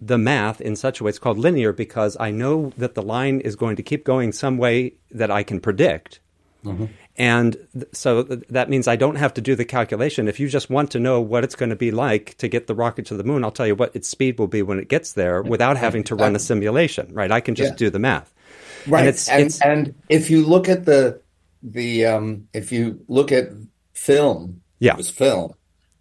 the 0.00 0.18
math 0.18 0.60
in 0.60 0.76
such 0.76 1.00
a 1.00 1.04
way 1.04 1.08
it's 1.08 1.18
called 1.18 1.38
linear 1.38 1.72
because 1.72 2.16
I 2.20 2.30
know 2.30 2.72
that 2.76 2.94
the 2.94 3.02
line 3.02 3.40
is 3.40 3.56
going 3.56 3.76
to 3.76 3.82
keep 3.82 4.04
going 4.04 4.30
some 4.32 4.58
way 4.58 4.94
that 5.10 5.30
I 5.30 5.42
can 5.42 5.58
predict. 5.58 6.20
Mm-hmm. 6.64 6.86
And 7.16 7.56
th- 7.72 7.86
so 7.92 8.24
th- 8.24 8.42
that 8.50 8.68
means 8.68 8.88
I 8.88 8.96
don't 8.96 9.16
have 9.16 9.32
to 9.34 9.40
do 9.40 9.54
the 9.54 9.64
calculation. 9.64 10.28
If 10.28 10.38
you 10.38 10.48
just 10.48 10.68
want 10.68 10.90
to 10.90 11.00
know 11.00 11.20
what 11.20 11.44
it's 11.44 11.54
going 11.54 11.70
to 11.70 11.76
be 11.76 11.90
like 11.90 12.36
to 12.38 12.48
get 12.48 12.66
the 12.66 12.74
rocket 12.74 13.06
to 13.06 13.16
the 13.16 13.24
moon, 13.24 13.42
I'll 13.42 13.50
tell 13.52 13.66
you 13.66 13.74
what 13.74 13.96
its 13.96 14.08
speed 14.08 14.38
will 14.38 14.48
be 14.48 14.62
when 14.62 14.78
it 14.78 14.88
gets 14.88 15.12
there 15.12 15.40
without 15.42 15.78
having 15.78 16.04
to 16.04 16.14
run 16.14 16.36
a 16.36 16.38
simulation, 16.38 17.14
right? 17.14 17.32
I 17.32 17.40
can 17.40 17.54
just 17.54 17.72
yeah. 17.72 17.76
do 17.76 17.90
the 17.90 17.98
math. 17.98 18.34
Right. 18.86 19.00
And, 19.00 19.08
it's, 19.08 19.28
and, 19.28 19.46
it's, 19.46 19.62
and, 19.62 19.94
if 20.10 20.28
you 20.30 20.44
look 20.44 20.68
at 20.68 20.84
the, 20.84 21.20
the, 21.62 22.06
um, 22.06 22.48
if 22.52 22.72
you 22.72 23.04
look 23.08 23.32
at 23.32 23.50
film, 23.92 24.62
yeah. 24.78 24.92
it 24.92 24.98
was 24.98 25.10
film 25.10 25.54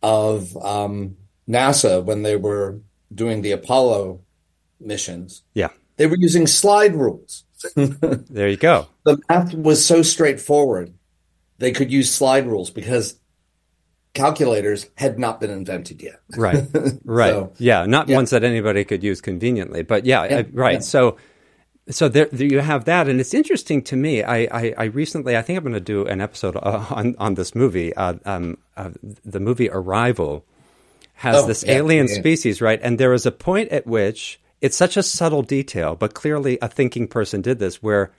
of, 0.03 0.55
um, 0.57 1.17
NASA 1.47 2.03
when 2.03 2.24
they 2.24 2.35
were 2.35 2.79
doing 3.13 3.41
the 3.41 3.51
Apollo 3.51 4.21
missions. 4.79 5.43
Yeah. 5.53 5.69
They 5.97 6.07
were 6.07 6.17
using 6.17 6.47
slide 6.47 6.95
rules. 6.95 7.43
there 7.75 8.50
you 8.50 8.57
go. 8.57 8.88
The 9.03 9.17
math 9.29 9.53
was 9.53 9.85
so 9.85 10.01
straightforward. 10.01 10.93
They 11.57 11.71
could 11.71 11.91
use 11.91 12.13
slide 12.13 12.47
rules 12.47 12.69
because 12.69 13.17
calculators 14.13 14.89
had 14.97 15.17
not 15.17 15.39
been 15.39 15.50
invented 15.50 16.01
yet. 16.01 16.21
Right. 16.35 16.63
Right. 17.05 17.31
so, 17.31 17.53
yeah. 17.57 17.85
Not 17.85 18.09
yeah. 18.09 18.17
ones 18.17 18.31
that 18.31 18.43
anybody 18.43 18.83
could 18.83 19.03
use 19.03 19.21
conveniently, 19.21 19.83
but 19.83 20.05
yeah, 20.05 20.25
yeah. 20.25 20.43
Right. 20.51 20.74
Yeah. 20.74 20.79
So, 20.79 21.17
so 21.89 22.10
there, 22.10 22.27
there, 22.32 22.48
you 22.48 22.60
have 22.60 22.86
that, 22.86 23.08
and 23.08 23.20
it's 23.20 23.34
interesting 23.34 23.82
to 23.84 23.96
me. 23.96 24.24
I, 24.24 24.48
I, 24.51 24.74
I 24.77 24.84
recently, 24.86 25.38
I 25.38 25.42
think 25.42 25.58
I'm 25.58 25.63
going 25.63 25.74
to 25.74 25.80
do 25.80 26.06
an 26.06 26.20
episode 26.20 26.56
uh, 26.56 26.86
on 26.89 27.15
on 27.20 27.36
this 27.36 27.54
movie, 27.54 27.94
uh, 27.96 28.15
um, 28.25 28.58
uh, 28.75 28.92
the 29.24 29.39
movie 29.39 29.70
Arrival, 29.70 30.44
has 31.15 31.36
oh, 31.44 31.48
this 31.48 31.63
yeah, 31.63 31.74
alien 31.74 32.08
yeah. 32.08 32.15
species, 32.15 32.62
right? 32.62 32.80
And 32.82 33.00
there 33.00 33.13
is 33.13 33.25
a 33.25 33.32
point 33.32 33.70
at 33.70 33.86
which 33.86 34.39
it's 34.62 34.75
such 34.75 34.98
a 34.98 35.04
subtle 35.04 35.44
detail, 35.44 35.96
but 35.96 36.13
clearly 36.13 36.58
a 36.62 36.68
thinking 36.68 37.08
person 37.08 37.42
did 37.42 37.60
this 37.60 37.84
where 37.84 38.12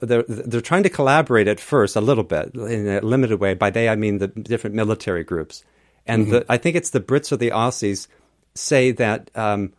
they're, 0.00 0.24
they're 0.24 0.60
trying 0.60 0.82
to 0.82 0.90
collaborate 0.90 1.48
at 1.48 1.60
first 1.60 1.96
a 1.96 2.00
little 2.00 2.24
bit 2.24 2.54
in 2.54 2.88
a 2.88 3.00
limited 3.00 3.40
way. 3.40 3.54
By 3.54 3.70
they, 3.70 3.88
I 3.88 3.96
mean 3.96 4.18
the 4.18 4.28
different 4.28 4.76
military 4.76 5.24
groups. 5.24 5.64
And 6.06 6.24
mm-hmm. 6.24 6.32
the, 6.32 6.46
I 6.48 6.58
think 6.58 6.76
it's 6.76 6.90
the 6.90 7.00
Brits 7.00 7.32
or 7.32 7.36
the 7.36 7.50
Aussies 7.50 8.08
say 8.54 8.90
that 8.92 9.30
um, 9.34 9.72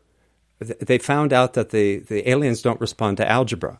they 0.63 0.97
found 0.97 1.33
out 1.33 1.53
that 1.53 1.69
the, 1.69 1.99
the 1.99 2.29
aliens 2.29 2.61
don't 2.61 2.81
respond 2.81 3.17
to 3.17 3.29
algebra. 3.29 3.79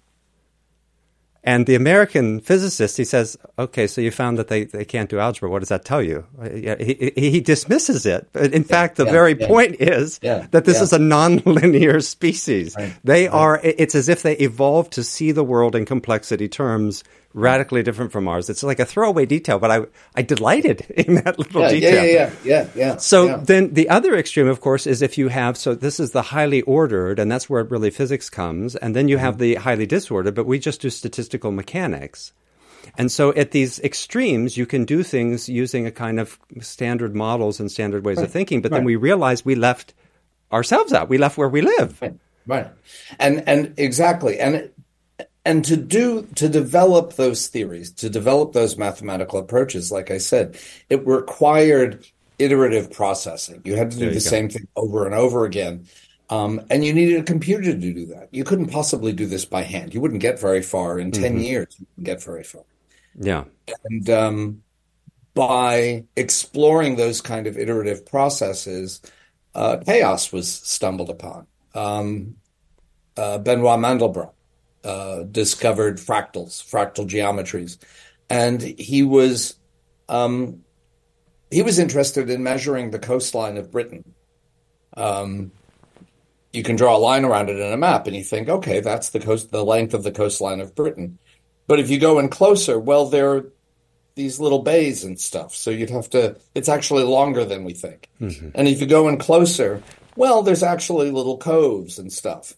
And 1.46 1.66
the 1.66 1.76
American 1.76 2.40
physicist, 2.40 2.96
he 2.96 3.04
says, 3.04 3.38
okay, 3.60 3.86
so 3.86 4.00
you 4.00 4.12
found 4.12 4.38
that 4.38 4.48
they, 4.48 4.64
they 4.64 4.86
can't 4.86 5.10
do 5.10 5.20
algebra. 5.20 5.50
What 5.50 5.60
does 5.60 5.68
that 5.70 5.84
tell 5.84 6.02
you? 6.02 6.26
Uh, 6.42 6.78
he, 6.80 7.12
he 7.18 7.42
dismisses 7.42 8.06
it. 8.06 8.30
But 8.32 8.54
in 8.54 8.64
fact, 8.64 8.96
the 8.96 9.04
yeah, 9.04 9.12
very 9.12 9.38
yeah. 9.38 9.48
point 9.48 9.76
is 9.82 10.22
yeah, 10.24 10.48
that 10.52 10.64
this 10.64 10.80
is 10.80 10.94
a 10.94 11.00
nonlinear 11.00 12.02
species. 12.02 12.78
Right, 12.78 12.96
they 13.04 13.28
right. 13.28 13.34
are, 13.34 13.60
it's 13.62 13.94
as 13.94 14.08
if 14.08 14.22
they 14.22 14.38
evolved 14.38 14.94
to 14.94 15.04
see 15.04 15.34
the 15.34 15.44
world 15.44 15.76
in 15.76 15.84
complexity 15.84 16.48
terms 16.48 17.04
radically 17.34 17.84
different 17.84 18.12
from 18.12 18.28
ours. 18.28 18.50
It's 18.50 18.64
like 18.64 18.80
a 18.80 18.86
throwaway 18.86 19.26
detail, 19.26 19.60
but 19.60 19.72
I 19.72 19.86
I 20.16 20.22
delighted 20.22 20.82
in 20.90 21.16
that 21.16 21.38
little 21.40 21.62
yeah, 21.62 21.70
detail. 21.70 22.06
Yeah, 22.06 22.12
yeah, 22.12 22.32
yeah, 22.44 22.68
yeah. 22.76 22.98
So 22.98 23.26
yeah. 23.28 23.38
then 23.38 23.74
the 23.74 23.90
other 23.90 24.16
extreme, 24.16 24.48
of 24.48 24.62
course, 24.62 24.88
is 24.88 25.02
if 25.02 25.18
you 25.18 25.28
have 25.30 25.58
so 25.58 25.76
this 25.76 26.00
is 26.00 26.12
the 26.12 26.22
highly 26.22 26.62
ordered, 26.62 27.20
and 27.20 27.32
that's 27.32 27.50
where 27.50 27.64
really 27.64 27.90
physics 27.90 28.30
comes, 28.30 28.76
and 28.76 28.96
then 28.96 29.08
you 29.08 29.18
have 29.18 29.36
mm-hmm. 29.36 29.42
the 29.42 29.56
highly 29.56 29.86
disordered, 29.86 30.36
but 30.36 30.46
we 30.46 30.60
just 30.60 30.82
do 30.82 30.90
statistical 30.90 31.52
mechanics. 31.52 32.34
And 32.98 33.12
so 33.12 33.34
at 33.34 33.52
these 33.52 33.80
extremes, 33.80 34.58
you 34.58 34.66
can 34.66 34.84
do 34.84 35.04
things 35.04 35.48
using 35.48 35.88
a 35.88 35.92
kind 35.92 36.20
of 36.20 36.38
standard 36.60 37.16
models 37.16 37.60
and 37.62 37.72
standard 37.72 38.06
ways 38.06 38.18
right. 38.18 38.26
of 38.26 38.32
thinking, 38.32 38.62
but 38.62 38.72
right. 38.72 38.80
then 38.80 38.86
we 38.86 38.98
realize 38.98 39.46
we 39.46 39.56
left 39.56 39.94
ourselves 40.52 40.92
out. 40.92 41.10
We 41.10 41.18
left 41.18 41.38
where 41.38 41.50
we 41.50 41.62
live. 41.62 42.02
Right. 42.02 42.14
Right. 42.46 42.68
And 43.20 43.48
and 43.48 43.74
exactly. 43.78 44.40
And 44.40 44.70
and 45.46 45.66
to 45.66 45.76
do 45.76 46.28
to 46.36 46.48
develop 46.48 47.14
those 47.14 47.48
theories 47.48 47.92
to 47.92 48.10
develop 48.10 48.54
those 48.54 48.78
mathematical 48.78 49.40
approaches 49.40 49.92
like 49.92 50.12
i 50.12 50.18
said 50.18 50.58
it 50.90 51.06
required 51.06 52.06
iterative 52.40 52.92
processing. 52.92 53.62
You 53.64 53.76
had 53.76 53.92
to 53.92 53.98
do 53.98 54.08
the 54.08 54.14
go. 54.14 54.20
same 54.20 54.50
thing 54.50 54.68
over 54.76 55.06
and 55.06 55.16
over 55.16 55.46
again. 55.46 55.88
Um, 56.30 56.62
and 56.70 56.84
you 56.84 56.94
needed 56.94 57.20
a 57.20 57.24
computer 57.24 57.64
to 57.64 57.78
do 57.78 58.06
that. 58.08 58.30
You 58.32 58.44
couldn't 58.44 58.68
possibly 58.68 59.14
do 59.14 59.26
this 59.26 59.46
by 59.46 59.64
hand. 59.64 59.94
You 59.94 60.02
wouldn't 60.02 60.22
get 60.22 60.40
very 60.40 60.62
far 60.62 60.98
in 60.98 61.12
10 61.12 61.34
mm-hmm. 61.34 61.38
years. 61.40 61.76
You 61.78 61.86
wouldn't 61.92 62.06
get 62.06 62.24
very 62.24 62.44
far. 62.44 62.64
Yeah. 63.20 63.44
And 63.86 64.10
um, 64.10 64.64
by 65.34 66.06
exploring 66.16 66.96
those 66.96 67.22
kind 67.22 67.46
of 67.46 67.58
iterative 67.58 68.06
processes 68.06 69.02
uh, 69.54 69.78
chaos 69.86 70.32
was 70.32 70.52
stumbled 70.52 71.10
upon. 71.10 71.46
Um, 71.76 72.38
uh, 73.16 73.38
benoit 73.38 73.80
mandelbrot 73.80 74.32
uh, 74.84 75.24
discovered 75.24 75.98
fractals, 75.98 76.62
fractal 76.64 77.08
geometries, 77.08 77.78
and 78.30 78.62
he 78.62 79.04
was 79.04 79.56
um, 80.10 80.64
he 81.52 81.62
was 81.62 81.80
interested 81.80 82.30
in 82.30 82.44
measuring 82.44 82.92
the 82.92 83.00
coastline 83.00 83.58
of 83.58 83.72
Britain. 83.72 84.14
Um, 84.96 85.52
you 86.52 86.64
can 86.64 86.76
draw 86.76 86.96
a 86.96 87.00
line 87.00 87.26
around 87.26 87.50
it 87.50 87.60
in 87.60 87.74
a 87.74 87.78
map, 87.78 88.08
and 88.08 88.16
you 88.16 88.24
think, 88.24 88.50
okay, 88.50 88.80
that's 88.80 89.10
the 89.10 89.20
coast, 89.20 89.52
the 89.52 89.66
length 89.66 89.94
of 89.94 90.04
the 90.04 90.12
coastline 90.12 90.60
of 90.60 90.76
Britain. 90.76 91.18
But 91.68 91.80
if 91.80 91.90
you 91.90 92.00
go 92.00 92.20
in 92.20 92.30
closer, 92.30 92.80
well, 92.80 93.06
there 93.06 93.32
are 93.32 93.46
these 94.16 94.40
little 94.40 94.62
bays 94.62 95.04
and 95.04 95.20
stuff. 95.20 95.56
So 95.56 95.72
you'd 95.72 95.90
have 95.90 96.10
to. 96.12 96.38
It's 96.54 96.70
actually 96.70 97.04
longer 97.04 97.46
than 97.46 97.64
we 97.64 97.74
think. 97.74 98.10
Mm-hmm. 98.22 98.50
And 98.56 98.68
if 98.68 98.82
you 98.82 98.88
go 98.88 99.08
in 99.08 99.18
closer, 99.18 99.82
well, 100.16 100.44
there's 100.44 100.64
actually 100.64 101.10
little 101.12 101.38
coves 101.38 101.98
and 101.98 102.12
stuff. 102.12 102.54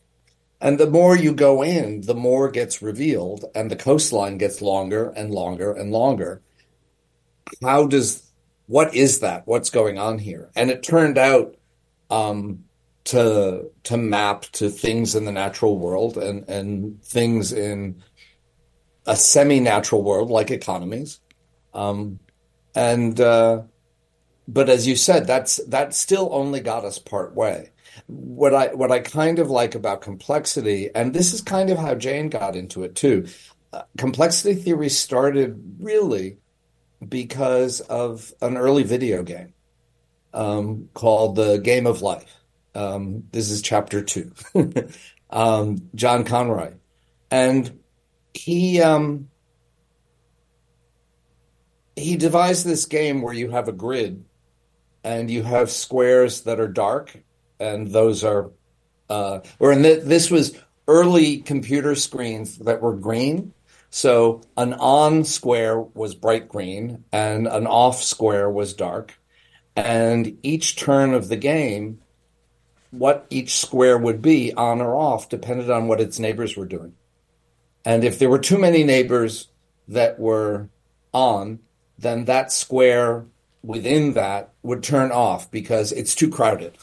And 0.61 0.79
the 0.79 0.89
more 0.89 1.17
you 1.17 1.33
go 1.33 1.63
in, 1.63 2.01
the 2.01 2.15
more 2.15 2.49
gets 2.49 2.81
revealed, 2.81 3.45
and 3.53 3.69
the 3.69 3.75
coastline 3.75 4.37
gets 4.37 4.61
longer 4.61 5.09
and 5.09 5.31
longer 5.31 5.71
and 5.73 5.91
longer. 5.91 6.41
How 7.61 7.87
does 7.87 8.31
what 8.67 8.95
is 8.95 9.19
that? 9.19 9.45
What's 9.45 9.69
going 9.69 9.99
on 9.99 10.17
here? 10.17 10.49
And 10.55 10.71
it 10.71 10.81
turned 10.81 11.17
out 11.17 11.55
um, 12.09 12.63
to 13.05 13.69
to 13.83 13.97
map 13.97 14.43
to 14.53 14.69
things 14.69 15.13
in 15.13 15.25
the 15.25 15.31
natural 15.31 15.77
world 15.77 16.17
and 16.17 16.47
and 16.49 17.03
things 17.03 17.51
in 17.51 18.01
a 19.05 19.15
semi-natural 19.15 20.03
world 20.03 20.29
like 20.29 20.49
economies. 20.51 21.19
Um, 21.73 22.19
and 22.73 23.19
uh, 23.19 23.63
but 24.47 24.69
as 24.69 24.87
you 24.87 24.95
said, 24.95 25.27
that's 25.27 25.57
that 25.67 25.93
still 25.93 26.29
only 26.31 26.61
got 26.61 26.85
us 26.85 26.97
part 26.97 27.35
way 27.35 27.71
what 28.07 28.53
I 28.53 28.73
what 28.73 28.91
I 28.91 28.99
kind 28.99 29.39
of 29.39 29.49
like 29.49 29.75
about 29.75 30.01
complexity, 30.01 30.89
and 30.93 31.13
this 31.13 31.33
is 31.33 31.41
kind 31.41 31.69
of 31.69 31.77
how 31.77 31.95
Jane 31.95 32.29
got 32.29 32.55
into 32.55 32.83
it 32.83 32.95
too. 32.95 33.27
Uh, 33.73 33.83
complexity 33.97 34.55
theory 34.55 34.89
started 34.89 35.77
really 35.79 36.37
because 37.07 37.81
of 37.81 38.33
an 38.41 38.57
early 38.57 38.83
video 38.83 39.23
game 39.23 39.53
um, 40.33 40.89
called 40.93 41.35
the 41.35 41.57
Game 41.57 41.87
of 41.87 42.01
Life. 42.01 42.33
Um, 42.73 43.23
this 43.31 43.49
is 43.49 43.61
chapter 43.61 44.01
two. 44.01 44.33
um, 45.29 45.89
John 45.95 46.23
Conway, 46.23 46.73
and 47.31 47.79
he 48.33 48.81
um, 48.81 49.29
he 51.95 52.17
devised 52.17 52.65
this 52.65 52.85
game 52.85 53.21
where 53.21 53.33
you 53.33 53.51
have 53.51 53.67
a 53.67 53.73
grid 53.73 54.25
and 55.03 55.29
you 55.29 55.43
have 55.43 55.69
squares 55.69 56.41
that 56.41 56.59
are 56.59 56.67
dark 56.67 57.17
and 57.59 57.87
those 57.87 58.23
are, 58.23 58.51
uh, 59.09 59.39
or 59.59 59.75
this 59.75 60.29
was 60.29 60.57
early 60.87 61.37
computer 61.37 61.95
screens 61.95 62.57
that 62.59 62.81
were 62.81 62.95
green. 62.95 63.53
So 63.89 64.41
an 64.57 64.73
on 64.73 65.23
square 65.23 65.79
was 65.79 66.15
bright 66.15 66.49
green 66.49 67.05
and 67.11 67.47
an 67.47 67.65
off 67.65 68.03
square 68.03 68.49
was 68.49 68.73
dark. 68.73 69.17
And 69.75 70.37
each 70.43 70.75
turn 70.75 71.13
of 71.13 71.27
the 71.27 71.37
game, 71.37 71.99
what 72.91 73.25
each 73.29 73.57
square 73.57 73.97
would 73.97 74.21
be 74.21 74.53
on 74.53 74.81
or 74.81 74.95
off 74.95 75.29
depended 75.29 75.69
on 75.69 75.87
what 75.87 76.01
its 76.01 76.19
neighbors 76.19 76.55
were 76.55 76.65
doing. 76.65 76.93
And 77.83 78.03
if 78.03 78.19
there 78.19 78.29
were 78.29 78.39
too 78.39 78.57
many 78.57 78.83
neighbors, 78.83 79.49
that 79.87 80.19
were 80.19 80.69
on, 81.13 81.59
then 81.97 82.25
that 82.25 82.51
square 82.51 83.25
within 83.63 84.13
that 84.13 84.53
would 84.63 84.83
turn 84.83 85.11
off 85.11 85.49
because 85.51 85.91
it's 85.91 86.15
too 86.15 86.29
crowded. 86.29 86.77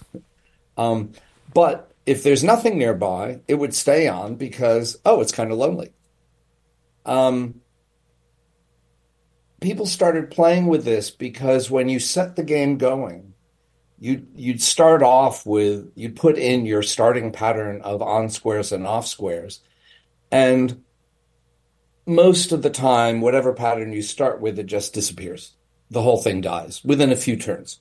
Um, 0.76 1.12
but 1.52 1.92
if 2.06 2.22
there's 2.22 2.42
nothing 2.42 2.78
nearby, 2.78 3.40
it 3.46 3.54
would 3.54 3.74
stay 3.74 4.08
on 4.08 4.34
because, 4.36 4.98
oh, 5.04 5.20
it's 5.20 5.32
kind 5.32 5.52
of 5.52 5.58
lonely. 5.58 5.92
Um, 7.04 7.60
people 9.60 9.86
started 9.86 10.30
playing 10.30 10.66
with 10.66 10.84
this 10.84 11.10
because 11.10 11.70
when 11.70 11.88
you 11.88 12.00
set 12.00 12.36
the 12.36 12.42
game 12.42 12.78
going, 12.78 13.34
you'd, 13.98 14.26
you'd 14.34 14.62
start 14.62 15.02
off 15.02 15.46
with, 15.46 15.92
you'd 15.94 16.16
put 16.16 16.36
in 16.38 16.66
your 16.66 16.82
starting 16.82 17.32
pattern 17.32 17.80
of 17.82 18.02
on 18.02 18.30
squares 18.30 18.72
and 18.72 18.86
off 18.86 19.06
squares. 19.06 19.60
And 20.30 20.82
most 22.06 22.50
of 22.52 22.62
the 22.62 22.70
time, 22.70 23.20
whatever 23.20 23.52
pattern 23.52 23.92
you 23.92 24.02
start 24.02 24.40
with, 24.40 24.58
it 24.58 24.66
just 24.66 24.92
disappears. 24.94 25.52
The 25.90 26.02
whole 26.02 26.20
thing 26.20 26.40
dies 26.40 26.82
within 26.84 27.12
a 27.12 27.16
few 27.16 27.36
turns. 27.36 27.78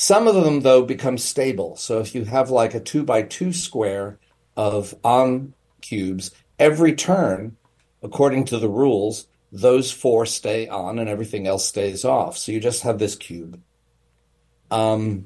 Some 0.00 0.28
of 0.28 0.36
them, 0.36 0.60
though, 0.60 0.84
become 0.84 1.18
stable. 1.18 1.74
So 1.74 1.98
if 1.98 2.14
you 2.14 2.24
have 2.24 2.50
like 2.50 2.72
a 2.72 2.78
two 2.78 3.02
by 3.02 3.22
two 3.22 3.52
square 3.52 4.20
of 4.56 4.94
on 5.02 5.54
cubes, 5.80 6.30
every 6.56 6.94
turn, 6.94 7.56
according 8.00 8.44
to 8.44 8.60
the 8.60 8.68
rules, 8.68 9.26
those 9.50 9.90
four 9.90 10.24
stay 10.24 10.68
on 10.68 11.00
and 11.00 11.08
everything 11.08 11.48
else 11.48 11.66
stays 11.66 12.04
off. 12.04 12.38
So 12.38 12.52
you 12.52 12.60
just 12.60 12.84
have 12.84 13.00
this 13.00 13.16
cube. 13.16 13.60
Um, 14.70 15.24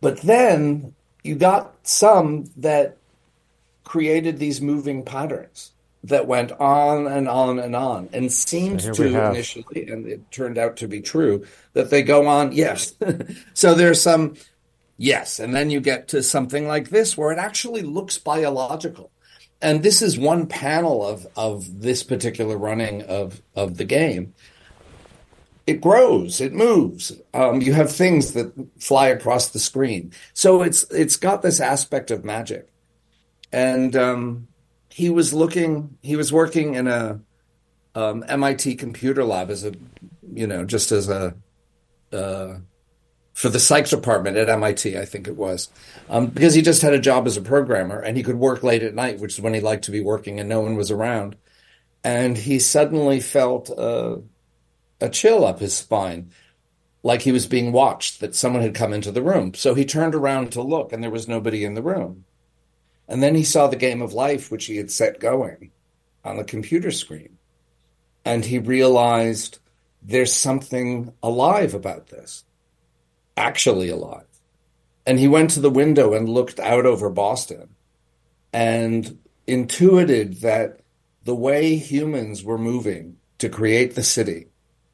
but 0.00 0.20
then 0.20 0.94
you 1.24 1.34
got 1.34 1.74
some 1.82 2.52
that 2.58 2.98
created 3.82 4.38
these 4.38 4.60
moving 4.60 5.04
patterns 5.04 5.72
that 6.04 6.26
went 6.26 6.52
on 6.52 7.06
and 7.06 7.28
on 7.28 7.58
and 7.58 7.76
on 7.76 8.08
and 8.12 8.32
seemed 8.32 8.80
to 8.80 9.12
have- 9.12 9.34
initially, 9.34 9.88
and 9.88 10.06
it 10.06 10.30
turned 10.30 10.56
out 10.56 10.76
to 10.78 10.88
be 10.88 11.00
true, 11.00 11.44
that 11.74 11.90
they 11.90 12.02
go 12.02 12.26
on, 12.26 12.52
yes. 12.52 12.94
so 13.54 13.74
there's 13.74 14.00
some, 14.00 14.34
yes. 14.96 15.38
And 15.38 15.54
then 15.54 15.70
you 15.70 15.80
get 15.80 16.08
to 16.08 16.22
something 16.22 16.66
like 16.66 16.90
this 16.90 17.16
where 17.16 17.32
it 17.32 17.38
actually 17.38 17.82
looks 17.82 18.18
biological. 18.18 19.10
And 19.62 19.82
this 19.82 20.00
is 20.00 20.18
one 20.18 20.46
panel 20.46 21.06
of, 21.06 21.26
of 21.36 21.82
this 21.82 22.02
particular 22.02 22.56
running 22.56 23.02
of, 23.02 23.42
of 23.54 23.76
the 23.76 23.84
game. 23.84 24.34
It 25.66 25.82
grows, 25.82 26.40
it 26.40 26.54
moves. 26.54 27.12
Um, 27.34 27.60
you 27.60 27.74
have 27.74 27.92
things 27.92 28.32
that 28.32 28.52
fly 28.78 29.08
across 29.08 29.50
the 29.50 29.60
screen. 29.60 30.12
So 30.32 30.62
it's 30.62 30.82
it's 30.90 31.16
got 31.16 31.42
this 31.42 31.60
aspect 31.60 32.10
of 32.10 32.24
magic. 32.24 32.68
And 33.52 33.94
um, 33.94 34.48
he 34.90 35.08
was 35.08 35.32
looking 35.32 35.96
he 36.02 36.16
was 36.16 36.32
working 36.32 36.74
in 36.74 36.86
a 36.86 37.20
um, 37.94 38.24
MIT 38.28 38.76
computer 38.76 39.24
lab 39.24 39.50
as 39.50 39.64
a 39.64 39.72
you 40.32 40.46
know 40.46 40.64
just 40.64 40.92
as 40.92 41.08
a 41.08 41.34
uh, 42.12 42.56
for 43.32 43.48
the 43.48 43.60
psych 43.60 43.88
department 43.88 44.36
at 44.36 44.48
MIT 44.48 44.98
I 44.98 45.04
think 45.04 45.28
it 45.28 45.36
was. 45.36 45.68
Um, 46.08 46.26
because 46.26 46.54
he 46.54 46.62
just 46.62 46.82
had 46.82 46.92
a 46.92 46.98
job 46.98 47.26
as 47.26 47.36
a 47.36 47.42
programmer 47.42 48.00
and 48.00 48.16
he 48.16 48.22
could 48.22 48.36
work 48.36 48.62
late 48.62 48.82
at 48.82 48.94
night 48.94 49.20
which 49.20 49.34
is 49.34 49.40
when 49.40 49.54
he 49.54 49.60
liked 49.60 49.84
to 49.84 49.92
be 49.92 50.00
working 50.00 50.40
and 50.40 50.48
no 50.48 50.60
one 50.60 50.76
was 50.76 50.90
around. 50.90 51.36
And 52.02 52.36
he 52.36 52.58
suddenly 52.58 53.20
felt 53.20 53.68
a 53.70 54.22
chill 55.12 55.44
up 55.44 55.60
his 55.60 55.74
spine 55.76 56.30
like 57.02 57.22
he 57.22 57.32
was 57.32 57.46
being 57.46 57.72
watched 57.72 58.20
that 58.20 58.34
someone 58.34 58.62
had 58.62 58.74
come 58.74 58.92
into 58.92 59.12
the 59.12 59.22
room. 59.22 59.54
So 59.54 59.74
he 59.74 59.84
turned 59.84 60.14
around 60.14 60.52
to 60.52 60.62
look 60.62 60.92
and 60.92 61.02
there 61.02 61.10
was 61.10 61.28
nobody 61.28 61.64
in 61.64 61.74
the 61.74 61.82
room 61.82 62.24
and 63.10 63.20
then 63.20 63.34
he 63.34 63.42
saw 63.42 63.66
the 63.66 63.76
game 63.76 64.00
of 64.00 64.12
life, 64.12 64.52
which 64.52 64.66
he 64.66 64.76
had 64.76 64.90
set 64.90 65.18
going 65.18 65.72
on 66.24 66.36
the 66.36 66.44
computer 66.44 66.92
screen. 66.92 67.38
And 68.24 68.44
he 68.44 68.60
realized 68.60 69.58
there's 70.00 70.32
something 70.32 71.12
alive 71.20 71.74
about 71.74 72.06
this, 72.06 72.44
actually 73.36 73.88
alive. 73.88 74.28
And 75.04 75.18
he 75.18 75.26
went 75.26 75.50
to 75.50 75.60
the 75.60 75.70
window 75.70 76.14
and 76.14 76.28
looked 76.28 76.60
out 76.60 76.86
over 76.86 77.10
Boston 77.10 77.70
and 78.52 79.18
intuited 79.44 80.42
that 80.42 80.80
the 81.24 81.34
way 81.34 81.74
humans 81.74 82.44
were 82.44 82.58
moving 82.58 83.16
to 83.38 83.48
create 83.48 83.96
the 83.96 84.04
city 84.04 84.46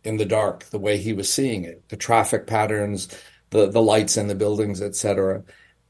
in 0.04 0.16
the 0.16 0.24
dark, 0.24 0.64
the 0.64 0.78
way 0.78 0.96
he 0.96 1.12
was 1.12 1.30
seeing 1.30 1.64
it, 1.64 1.86
the 1.90 1.96
traffic 1.96 2.46
patterns, 2.46 3.08
the, 3.50 3.68
the 3.68 3.82
lights 3.82 4.16
in 4.16 4.28
the 4.28 4.34
buildings, 4.34 4.80
etc., 4.80 5.42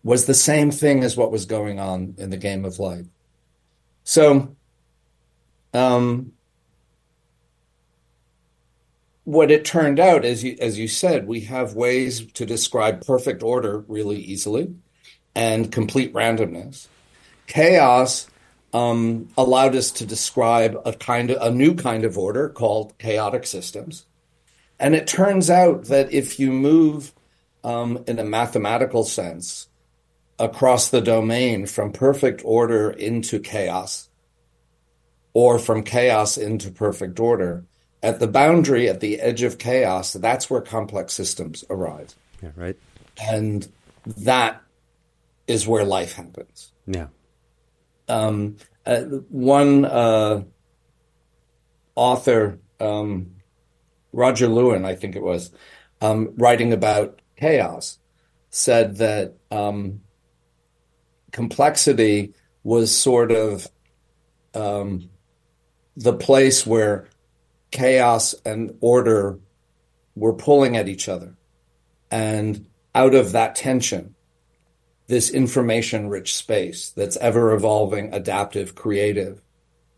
was 0.06 0.26
the 0.26 0.34
same 0.34 0.70
thing 0.70 1.02
as 1.02 1.16
what 1.16 1.32
was 1.32 1.46
going 1.46 1.80
on 1.80 2.14
in 2.16 2.30
the 2.30 2.36
game 2.36 2.64
of 2.64 2.78
life. 2.78 3.06
So, 4.04 4.54
um, 5.74 6.30
what 9.24 9.50
it 9.50 9.64
turned 9.64 9.98
out, 9.98 10.24
as 10.24 10.44
you 10.44 10.56
as 10.60 10.78
you 10.78 10.86
said, 10.86 11.26
we 11.26 11.40
have 11.40 11.74
ways 11.74 12.24
to 12.34 12.46
describe 12.46 13.04
perfect 13.04 13.42
order 13.42 13.80
really 13.88 14.18
easily, 14.18 14.76
and 15.34 15.72
complete 15.72 16.14
randomness. 16.14 16.86
Chaos 17.48 18.28
um, 18.72 19.28
allowed 19.36 19.74
us 19.74 19.90
to 19.90 20.06
describe 20.06 20.80
a 20.84 20.92
kind 20.92 21.32
of 21.32 21.42
a 21.42 21.52
new 21.52 21.74
kind 21.74 22.04
of 22.04 22.16
order 22.16 22.48
called 22.48 22.96
chaotic 22.98 23.44
systems, 23.44 24.06
and 24.78 24.94
it 24.94 25.08
turns 25.08 25.50
out 25.50 25.86
that 25.86 26.12
if 26.12 26.38
you 26.38 26.52
move 26.52 27.12
um, 27.64 28.04
in 28.06 28.20
a 28.20 28.24
mathematical 28.24 29.02
sense 29.02 29.66
across 30.38 30.90
the 30.90 31.00
domain 31.00 31.66
from 31.66 31.92
perfect 31.92 32.42
order 32.44 32.90
into 32.90 33.38
chaos 33.38 34.08
or 35.32 35.58
from 35.58 35.82
chaos 35.82 36.36
into 36.36 36.70
perfect 36.70 37.18
order. 37.20 37.64
At 38.02 38.20
the 38.20 38.28
boundary, 38.28 38.88
at 38.88 39.00
the 39.00 39.20
edge 39.20 39.42
of 39.42 39.58
chaos, 39.58 40.12
that's 40.12 40.48
where 40.48 40.60
complex 40.60 41.12
systems 41.14 41.64
arise. 41.68 42.14
Yeah, 42.42 42.50
right. 42.54 42.76
And 43.20 43.66
that 44.06 44.62
is 45.46 45.66
where 45.66 45.84
life 45.84 46.12
happens. 46.12 46.72
Yeah. 46.86 47.08
Um, 48.08 48.56
uh, 48.84 49.02
one 49.28 49.84
uh, 49.84 50.44
author, 51.94 52.60
um, 52.78 53.32
Roger 54.12 54.46
Lewin, 54.46 54.84
I 54.84 54.94
think 54.94 55.16
it 55.16 55.22
was, 55.22 55.50
um, 56.00 56.34
writing 56.36 56.72
about 56.72 57.20
chaos, 57.36 57.98
said 58.50 58.96
that 58.98 59.34
um, 59.50 60.02
complexity 61.36 62.32
was 62.64 62.96
sort 62.96 63.30
of 63.30 63.68
um, 64.54 65.10
the 65.94 66.14
place 66.14 66.66
where 66.66 67.08
chaos 67.70 68.34
and 68.46 68.74
order 68.80 69.38
were 70.14 70.32
pulling 70.32 70.78
at 70.78 70.88
each 70.88 71.10
other. 71.10 71.36
And 72.10 72.64
out 72.94 73.14
of 73.14 73.32
that 73.32 73.54
tension, 73.54 74.14
this 75.08 75.28
information 75.28 76.08
rich 76.08 76.34
space 76.34 76.88
that's 76.96 77.18
ever 77.18 77.52
evolving, 77.52 78.14
adaptive, 78.14 78.74
creative 78.74 79.42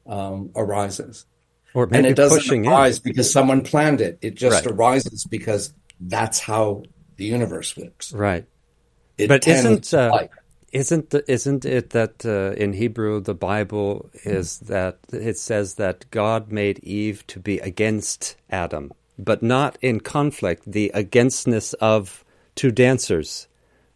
um, 0.09 0.51
arises. 0.57 1.25
Or 1.73 1.89
And 1.93 2.05
it 2.05 2.17
doesn't 2.17 2.37
pushing 2.39 2.65
in. 2.65 2.73
arise 2.73 2.99
because 2.99 3.31
someone 3.33 3.63
planned 3.63 4.01
it. 4.01 4.19
It 4.23 4.35
just 4.35 4.67
Right. 4.67 4.75
arises 4.75 5.25
because 5.25 5.73
that's 6.01 6.41
how 6.41 6.83
the 7.17 7.27
universe 7.27 7.77
works. 7.77 8.13
Right. 8.13 8.45
It 9.17 9.29
But 9.29 9.47
isn't 9.47 9.95
uh, 9.95 10.11
like- 10.13 10.33
isn't 10.73 11.11
the, 11.11 11.31
isn't 11.31 11.65
it 11.65 11.91
that 11.91 12.25
uh, 12.25 12.53
in 12.57 12.73
Hebrew 12.75 13.21
the 13.21 13.35
Bible 13.35 14.11
is 14.25 14.59
that 14.61 14.99
it 15.13 15.39
says 15.39 15.75
that 15.75 16.11
God 16.11 16.53
made 16.53 16.79
Eve 16.81 17.27
to 17.29 17.41
be 17.41 17.59
against 17.61 18.37
Adam, 18.51 18.93
but 19.19 19.43
not 19.43 19.79
in 19.81 20.01
conflict. 20.01 20.65
The 20.67 20.91
againstness 20.95 21.73
of 21.75 22.25
two 22.55 22.71
dancers, 22.71 23.49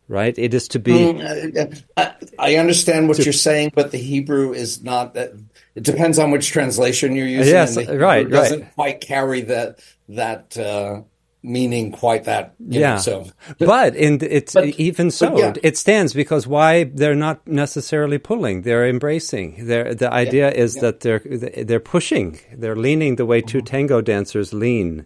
right? 0.08 0.37
It 0.38 0.54
is 0.54 0.68
to 0.68 0.78
be 0.78 0.92
Mm, 0.92 1.82
I, 1.96 2.14
I 2.38 2.56
understand 2.56 3.08
what 3.08 3.18
you're 3.18 3.32
saying, 3.32 3.72
but 3.74 3.90
the 3.90 3.98
Hebrew 3.98 4.52
is 4.52 4.82
not 4.82 5.14
that. 5.14 5.32
It 5.74 5.85
depends 5.85 6.18
on 6.18 6.30
which 6.30 6.50
translation 6.50 7.16
you're 7.16 7.26
using. 7.26 7.52
Yes, 7.52 7.76
right, 7.76 8.18
Hebrew 8.18 8.30
doesn't 8.30 8.61
right. 8.61 8.74
quite 8.74 9.00
carry 9.00 9.42
that 9.42 9.80
that 10.11 10.56
uh, 10.58 11.02
meaning 11.42 11.90
quite 11.92 12.24
that. 12.24 12.55
you 12.68 12.81
know, 12.81 12.87
yeah. 12.87 12.96
so 12.98 13.26
but 13.59 13.96
in 13.96 14.18
it's 14.22 14.55
but- 14.55 14.66
even 14.78 15.11
so 15.11 15.37
yeah. 15.37 15.52
it 15.62 15.76
stands 15.76 16.12
because 16.14 16.46
why 16.46 16.85
they're 16.85 17.14
not 17.16 17.46
necessarily 17.46 18.18
pulling 18.18 18.62
they're 18.62 18.87
embracing 18.88 19.66
they're, 19.66 19.94
the 19.94 20.12
idea 20.12 20.50
is 20.52 20.76
that 20.76 21.00
they're 21.00 21.18
they're 21.66 21.81
pushing 21.81 22.38
they're 22.55 22.76
leaning 22.76 23.16
the 23.16 23.26
way 23.26 23.40
two 23.40 23.59
Mm-hmm. 23.59 23.66
tango 23.66 24.00
dancers 24.00 24.52
lean 24.52 25.05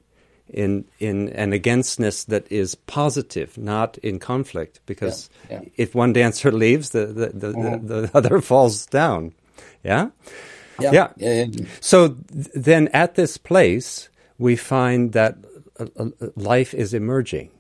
in 0.48 0.84
in 0.98 1.30
an 1.30 1.52
againstness 1.52 2.24
that 2.24 2.44
is 2.52 2.74
positive 2.74 3.56
not 3.58 3.96
in 3.98 4.18
conflict 4.18 4.80
because 4.86 5.30
Yeah, 5.50 5.60
yeah. 5.62 5.68
if 5.76 5.94
one 5.94 6.12
dancer 6.12 6.52
leaves 6.52 6.90
the 6.90 7.06
the, 7.06 7.26
the, 7.32 7.48
the, 7.52 7.80
the 8.02 8.10
other 8.14 8.40
falls 8.50 8.84
down 8.86 9.32
yeah 9.82 10.10
yeah, 10.80 10.92
Yeah. 10.92 11.08
yeah, 11.16 11.44
yeah. 11.48 11.64
so 11.80 12.08
th- 12.08 12.48
then 12.54 12.88
at 12.92 13.14
this 13.14 13.38
place, 13.38 14.10
we 14.38 14.56
find 14.56 15.12
that 15.12 15.34
life 16.36 16.74
is 16.74 16.94
emerging. 16.94 17.50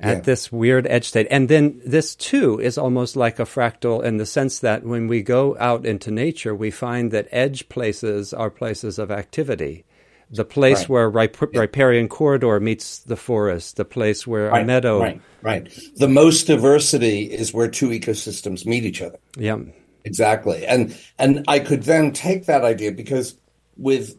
at 0.00 0.18
Yeah. 0.18 0.20
this 0.20 0.52
weird 0.52 0.86
edge 0.86 1.08
state. 1.08 1.26
And 1.28 1.48
then 1.48 1.80
this 1.84 2.14
too 2.14 2.60
is 2.60 2.78
almost 2.78 3.16
like 3.16 3.40
a 3.40 3.44
fractal 3.44 4.00
in 4.04 4.18
the 4.18 4.26
sense 4.26 4.60
that 4.60 4.84
when 4.84 5.08
we 5.08 5.22
go 5.22 5.56
out 5.58 5.84
into 5.84 6.12
nature, 6.12 6.54
we 6.54 6.70
find 6.70 7.10
that 7.10 7.26
edge 7.32 7.68
places 7.68 8.32
are 8.32 8.48
places 8.48 9.00
of 9.00 9.10
activity. 9.10 9.84
The 10.30 10.44
place 10.44 10.82
Right. 10.82 10.88
where 10.88 11.10
rip- 11.10 11.52
riparian 11.52 12.06
corridor 12.06 12.60
meets 12.60 13.00
the 13.00 13.16
forest, 13.16 13.74
the 13.76 13.84
place 13.84 14.24
where 14.24 14.50
a 14.50 14.64
meadow. 14.64 15.00
Right, 15.00 15.20
right. 15.42 15.68
The 15.96 16.06
most 16.06 16.46
diversity 16.46 17.22
is 17.24 17.52
where 17.52 17.66
two 17.66 17.88
ecosystems 17.88 18.64
meet 18.64 18.84
each 18.84 19.02
other. 19.02 19.18
Yeah. 19.36 19.58
Exactly. 20.04 20.64
And 20.64 20.94
and 21.18 21.44
I 21.48 21.58
could 21.58 21.82
then 21.82 22.12
take 22.12 22.46
that 22.46 22.62
idea 22.62 22.92
because 22.92 23.34
with 23.76 24.14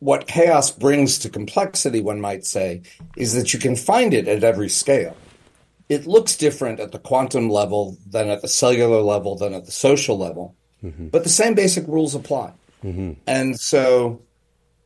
what 0.00 0.26
chaos 0.26 0.70
brings 0.70 1.18
to 1.20 1.28
complexity, 1.30 2.00
one 2.00 2.20
might 2.20 2.44
say, 2.44 2.82
is 3.16 3.34
that 3.34 3.54
you 3.54 3.60
can 3.60 3.76
find 3.76 4.12
it 4.12 4.26
at 4.28 4.42
every 4.42 4.68
scale. 4.68 5.16
It 5.88 6.06
looks 6.06 6.36
different 6.36 6.80
at 6.80 6.92
the 6.92 6.98
quantum 6.98 7.48
level 7.50 7.96
than 8.08 8.28
at 8.28 8.42
the 8.42 8.48
cellular 8.48 9.00
level 9.02 9.36
than 9.36 9.54
at 9.54 9.66
the 9.66 9.72
social 9.72 10.16
level, 10.18 10.54
but 11.10 11.22
the 11.22 11.28
same 11.28 11.54
basic 11.54 11.86
rules 11.86 12.14
apply. 12.14 12.52
And 13.26 13.60
so 13.60 14.22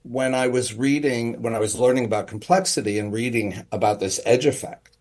when 0.02 0.34
I 0.34 0.48
was 0.48 0.74
reading, 0.74 1.40
when 1.42 1.54
I 1.54 1.60
was 1.60 1.76
learning 1.78 2.04
about 2.04 2.26
complexity 2.26 2.98
and 2.98 3.12
reading 3.12 3.64
about 3.70 4.00
this 4.00 4.20
edge 4.26 4.46
effect, 4.46 4.96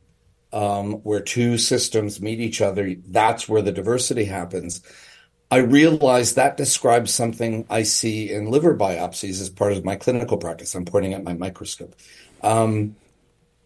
um, 0.52 0.94
where 1.04 1.20
two 1.20 1.58
systems 1.58 2.22
meet 2.22 2.40
each 2.40 2.62
other, 2.62 2.96
that's 3.08 3.50
where 3.50 3.64
the 3.64 3.72
diversity 3.72 4.26
happens. 4.26 4.82
I 5.54 5.58
realized 5.58 6.36
that 6.36 6.58
describes 6.58 7.14
something 7.14 7.68
I 7.70 7.84
see 7.84 8.32
in 8.32 8.50
liver 8.50 8.76
biopsies 8.76 9.40
as 9.40 9.52
part 9.52 9.74
of 9.74 9.86
my 9.86 9.96
clinical 9.96 10.38
practice. 10.38 10.74
I'm 10.74 10.84
pointing 10.84 11.14
at 11.14 11.24
my 11.24 11.36
microscope. 11.36 11.96
Um, 12.42 12.96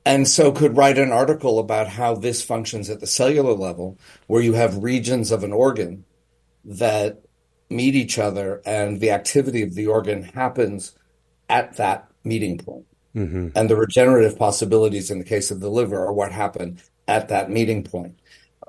and 0.05 0.27
so 0.27 0.51
could 0.51 0.75
write 0.75 0.97
an 0.97 1.13
article 1.13 1.59
about 1.59 1.87
how 1.87 2.13
this 2.13 2.43
functions 2.43 2.89
at 2.89 2.99
the 2.99 3.07
cellular 3.07 3.53
level, 3.53 3.97
where 4.25 4.41
you 4.41 4.51
have 4.51 4.83
regions 4.83 5.31
of 5.31 5.45
an 5.45 5.53
organ 5.53 6.03
that 6.65 7.21
meet 7.69 7.95
each 7.95 8.19
other 8.19 8.61
and 8.65 8.99
the 8.99 9.11
activity 9.11 9.61
of 9.61 9.73
the 9.73 9.87
organ 9.87 10.23
happens 10.23 10.93
at 11.47 11.77
that 11.77 12.11
meeting 12.25 12.57
point. 12.57 12.85
And 13.55 13.69
the 13.69 13.77
regenerative 13.77 14.37
possibilities 14.37 15.09
in 15.09 15.19
the 15.19 15.23
case 15.25 15.51
of 15.51 15.61
the 15.61 15.69
liver 15.69 16.05
are 16.05 16.11
what 16.11 16.33
happened 16.33 16.81
at 17.07 17.29
that 17.29 17.49
meeting 17.49 17.81
point. 17.81 18.19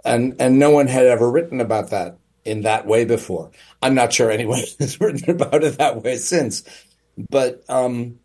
And 0.04 0.40
and 0.40 0.61
no 0.61 0.70
one 0.70 0.87
had 0.87 1.07
ever 1.07 1.28
written 1.28 1.61
about 1.61 1.90
that 1.90 2.16
in 2.48 2.62
that 2.62 2.87
way 2.87 3.04
before. 3.04 3.50
I'm 3.82 3.94
not 3.94 4.12
sure 4.12 4.30
anyone 4.30 4.62
has 4.78 5.00
written 5.00 5.30
about 5.30 5.62
it 5.62 5.78
that 5.78 6.02
way 6.02 6.16
since. 6.16 6.64
But 7.30 7.62
um 7.68 8.18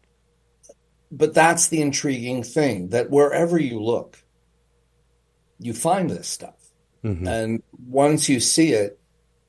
but 1.11 1.33
that's 1.33 1.67
the 1.67 1.81
intriguing 1.81 2.41
thing 2.41 2.89
that 2.89 3.11
wherever 3.11 3.59
you 3.59 3.79
look, 3.79 4.17
you 5.59 5.73
find 5.73 6.09
this 6.09 6.27
stuff. 6.27 6.55
And 7.03 7.63
once 7.85 8.29
you 8.29 8.39
see 8.39 8.71
it, 8.71 8.99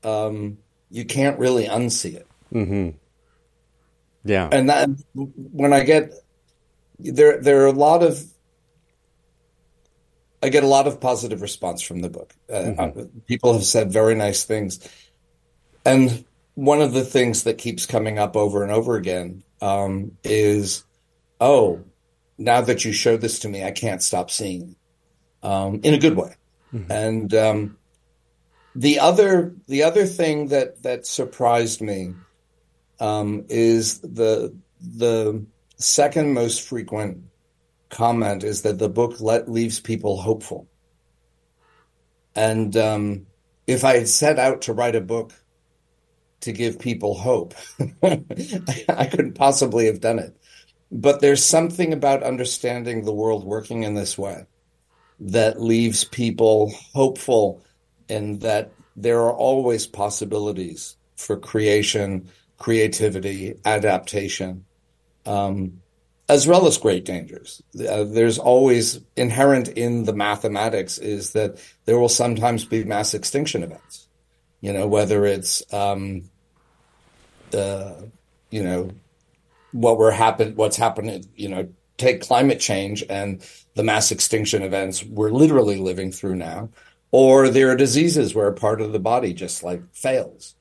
um, 0.03 0.57
you 0.91 1.05
can't 1.05 1.39
really 1.39 1.65
unsee 1.65 2.15
it. 2.15 2.27
Mm-hmm. 2.53 2.97
Yeah. 4.25 4.49
and 4.51 4.69
that 4.69 4.89
when 5.53 5.71
I 5.71 5.83
get 5.83 6.13
there, 6.99 7.41
there 7.41 7.63
are 7.63 7.67
a 7.67 7.71
lot 7.71 8.03
of 8.03 8.23
I 10.45 10.49
get 10.49 10.63
a 10.63 10.67
lot 10.67 10.85
of 10.85 11.01
positive 11.01 11.41
response 11.41 11.81
from 11.81 12.01
the 12.01 12.09
book. 12.09 12.33
Uh, 12.49 12.73
uh, 12.77 13.05
people 13.25 13.53
have 13.53 13.63
said 13.63 13.91
very 13.91 14.13
nice 14.13 14.43
things, 14.43 14.79
and 15.83 16.23
one 16.53 16.81
of 16.81 16.93
the 16.93 17.03
things 17.03 17.43
that 17.43 17.57
keeps 17.57 17.87
coming 17.87 18.19
up 18.19 18.37
over 18.37 18.61
and 18.61 18.71
over 18.71 18.95
again 18.95 19.43
um, 19.59 20.11
is, 20.23 20.83
"Oh, 21.41 21.83
now 22.37 22.61
that 22.61 22.85
you 22.85 22.93
showed 22.93 23.21
this 23.21 23.39
to 23.39 23.49
me, 23.49 23.63
I 23.63 23.71
can't 23.71 24.03
stop 24.03 24.29
seeing," 24.29 24.75
it," 25.41 25.47
um, 25.47 25.79
in 25.83 25.95
a 25.95 25.99
good 25.99 26.15
way. 26.15 26.35
And 26.89 27.33
um, 27.33 27.77
the 28.75 28.99
other 28.99 29.55
the 29.67 29.83
other 29.83 30.05
thing 30.05 30.49
that 30.49 30.83
that 30.83 31.07
surprised 31.07 31.81
me 31.81 32.13
um, 32.99 33.45
is 33.49 33.99
the 34.01 34.53
the 34.79 35.43
second 35.77 36.33
most 36.33 36.61
frequent 36.67 37.23
comment 37.95 38.43
is 38.43 38.63
that 38.63 38.77
the 38.77 38.89
book 38.89 39.21
let, 39.21 39.49
leaves 39.49 39.79
people 39.79 40.17
hopeful. 40.17 40.67
And 42.35 42.75
um, 42.75 43.27
if 43.67 43.85
I 43.85 43.97
had 43.97 44.09
set 44.09 44.37
out 44.37 44.63
to 44.63 44.73
write 44.73 44.97
a 44.97 45.01
book 45.01 45.31
to 46.41 46.51
give 46.51 46.77
people 46.77 47.15
hope, 47.15 47.53
I 48.03 49.07
couldn't 49.09 49.35
possibly 49.35 49.85
have 49.85 50.01
done 50.01 50.19
it. 50.19 50.35
But 50.91 51.21
there's 51.21 51.43
something 51.43 51.93
about 51.93 52.21
understanding 52.21 53.03
the 53.05 53.13
world 53.13 53.45
working 53.45 53.83
in 53.83 53.93
this 53.93 54.17
way 54.17 54.45
that 55.21 55.61
leaves 55.61 56.03
people 56.03 56.73
hopeful 56.93 57.63
in 58.09 58.39
that 58.39 58.73
there 58.97 59.21
are 59.21 59.33
always 59.33 59.87
possibilities 59.87 60.97
for 61.15 61.37
creation, 61.37 62.29
creativity, 62.57 63.55
adaptation, 63.63 64.65
um, 65.25 65.81
as 66.27 66.47
well 66.47 66.65
as 66.65 66.77
great 66.77 67.05
dangers. 67.05 67.61
Uh, 67.75 68.03
there's 68.03 68.39
always 68.39 68.99
inherent 69.15 69.67
in 69.69 70.05
the 70.05 70.13
mathematics 70.13 70.97
is 70.97 71.31
that 71.31 71.59
there 71.85 71.99
will 71.99 72.09
sometimes 72.09 72.65
be 72.65 72.83
mass 72.83 73.13
extinction 73.13 73.63
events. 73.63 74.07
You 74.61 74.73
know, 74.73 74.87
whether 74.87 75.25
it's 75.25 75.61
um, 75.71 76.29
uh, 77.53 77.93
you 78.49 78.63
know 78.63 78.91
what 79.71 79.97
we're 79.97 80.11
happen 80.11 80.55
what's 80.55 80.77
happening. 80.77 81.25
You 81.35 81.49
know, 81.49 81.69
take 81.97 82.21
climate 82.21 82.59
change 82.59 83.03
and 83.09 83.45
the 83.75 83.83
mass 83.83 84.11
extinction 84.11 84.63
events 84.63 85.03
we're 85.03 85.29
literally 85.29 85.77
living 85.77 86.11
through 86.11 86.35
now, 86.35 86.69
or 87.11 87.49
there 87.49 87.69
are 87.69 87.75
diseases 87.75 88.33
where 88.33 88.51
part 88.51 88.81
of 88.81 88.91
the 88.91 88.99
body 88.99 89.33
just 89.33 89.63
like 89.63 89.81
fails. 89.93 90.55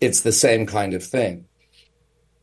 It's 0.00 0.22
the 0.22 0.32
same 0.32 0.66
kind 0.66 0.94
of 0.94 1.04
thing. 1.04 1.46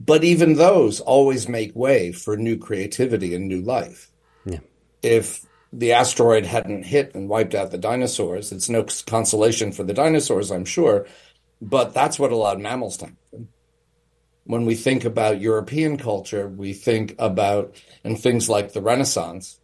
But 0.05 0.23
even 0.23 0.55
those 0.55 0.99
always 0.99 1.47
make 1.47 1.75
way 1.75 2.11
for 2.11 2.35
new 2.35 2.57
creativity 2.57 3.35
and 3.35 3.47
new 3.47 3.61
life. 3.61 4.09
Yeah. 4.45 4.59
If 5.03 5.45
the 5.71 5.91
asteroid 5.91 6.45
hadn't 6.45 6.83
hit 6.83 7.13
and 7.13 7.29
wiped 7.29 7.53
out 7.53 7.69
the 7.69 7.77
dinosaurs, 7.77 8.51
it's 8.51 8.67
no 8.67 8.85
consolation 9.05 9.71
for 9.71 9.83
the 9.83 9.93
dinosaurs, 9.93 10.49
I'm 10.51 10.65
sure, 10.65 11.05
but 11.61 11.93
that's 11.93 12.17
what 12.17 12.31
allowed 12.31 12.59
mammals 12.59 12.97
to 12.97 13.05
happen. 13.05 13.49
When 14.45 14.65
we 14.65 14.75
think 14.75 15.05
about 15.05 15.39
European 15.39 15.97
culture, 15.97 16.47
we 16.47 16.73
think 16.73 17.15
about, 17.19 17.75
and 18.03 18.19
things 18.19 18.49
like 18.49 18.73
the 18.73 18.81
Renaissance, 18.81 19.59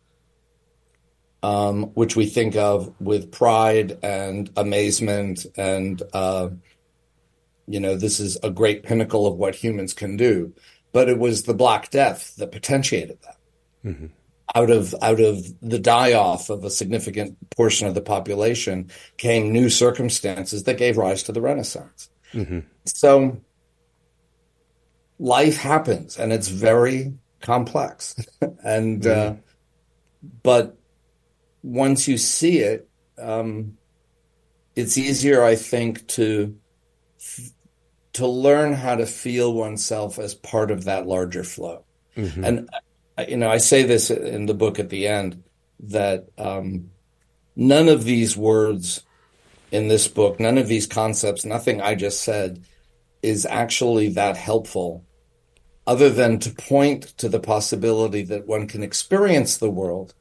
um, 1.42 1.86
which 1.96 2.16
we 2.16 2.28
think 2.28 2.56
of 2.56 2.94
with 3.02 3.32
pride 3.32 3.98
and 4.04 4.52
amazement 4.56 5.48
and, 5.58 6.02
uh, 6.14 6.50
you 7.68 7.80
know, 7.80 7.96
this 7.96 8.20
is 8.20 8.38
a 8.42 8.50
great 8.50 8.84
pinnacle 8.84 9.28
of 9.28 9.36
what 9.36 9.56
humans 9.56 9.94
can 9.94 10.18
do. 10.18 10.54
But 10.94 11.10
it 11.10 11.20
was 11.20 11.44
the 11.44 11.54
Black 11.54 11.92
Death 11.92 12.36
that 12.38 12.52
potentiated 12.52 13.20
that. 13.24 13.38
Out 14.56 14.72
of 14.72 14.96
out 15.02 15.20
of 15.20 15.46
the 15.62 15.78
die 15.78 16.14
off 16.14 16.50
of 16.50 16.64
a 16.64 16.70
significant 16.70 17.38
portion 17.50 17.86
of 17.86 17.94
the 17.94 18.02
population 18.02 18.90
came 19.18 19.52
new 19.52 19.70
circumstances 19.70 20.64
that 20.64 20.78
gave 20.78 20.98
rise 20.98 21.24
to 21.24 21.34
the 21.34 21.42
Renaissance. 21.42 22.10
So 22.86 23.42
life 25.20 25.58
happens 25.58 26.18
and 26.18 26.32
it's 26.32 26.48
very 26.48 27.14
complex. 27.42 28.16
and 28.64 29.06
uh, 29.06 29.36
but 30.44 30.78
once 31.62 32.08
you 32.08 32.18
see 32.18 32.60
it, 32.60 32.90
um, 33.18 33.78
it's 34.76 34.98
easier, 34.98 35.44
I 35.44 35.56
think, 35.56 36.08
to 36.10 36.56
to 38.18 38.28
learn 38.28 38.74
how 38.74 38.96
to 38.96 39.06
feel 39.06 39.54
oneself 39.54 40.20
as 40.20 40.34
part 40.36 40.70
of 40.72 40.84
that 40.84 41.08
larger 41.08 41.44
flow. 41.44 41.84
And 42.44 42.70
uh, 43.18 43.26
you 43.28 43.38
know, 43.38 43.50
I 43.50 43.58
say 43.58 43.84
this 43.84 44.12
in 44.12 44.46
the 44.46 44.54
book 44.54 44.80
at 44.80 44.90
the 44.90 45.08
end 45.08 45.44
that 45.80 46.28
um, 46.38 46.92
none 47.56 47.90
of 47.90 48.04
these 48.04 48.38
words 48.38 49.04
in 49.72 49.88
this 49.88 50.08
book, 50.08 50.40
none 50.40 50.58
of 50.58 50.68
these 50.68 50.88
concepts, 50.88 51.46
nothing 51.46 51.82
I 51.82 51.96
just 51.96 52.22
said 52.22 52.64
is 53.22 53.46
actually 53.46 54.10
that 54.10 54.38
helpful, 54.38 55.04
other 55.86 56.10
than 56.10 56.40
to 56.40 56.52
point 56.52 57.04
to 57.18 57.30
the 57.30 57.40
possibility 57.40 58.24
that 58.24 58.48
one 58.48 58.68
can 58.68 58.84
experience 58.84 59.58
the 59.58 59.70
world 59.70 60.14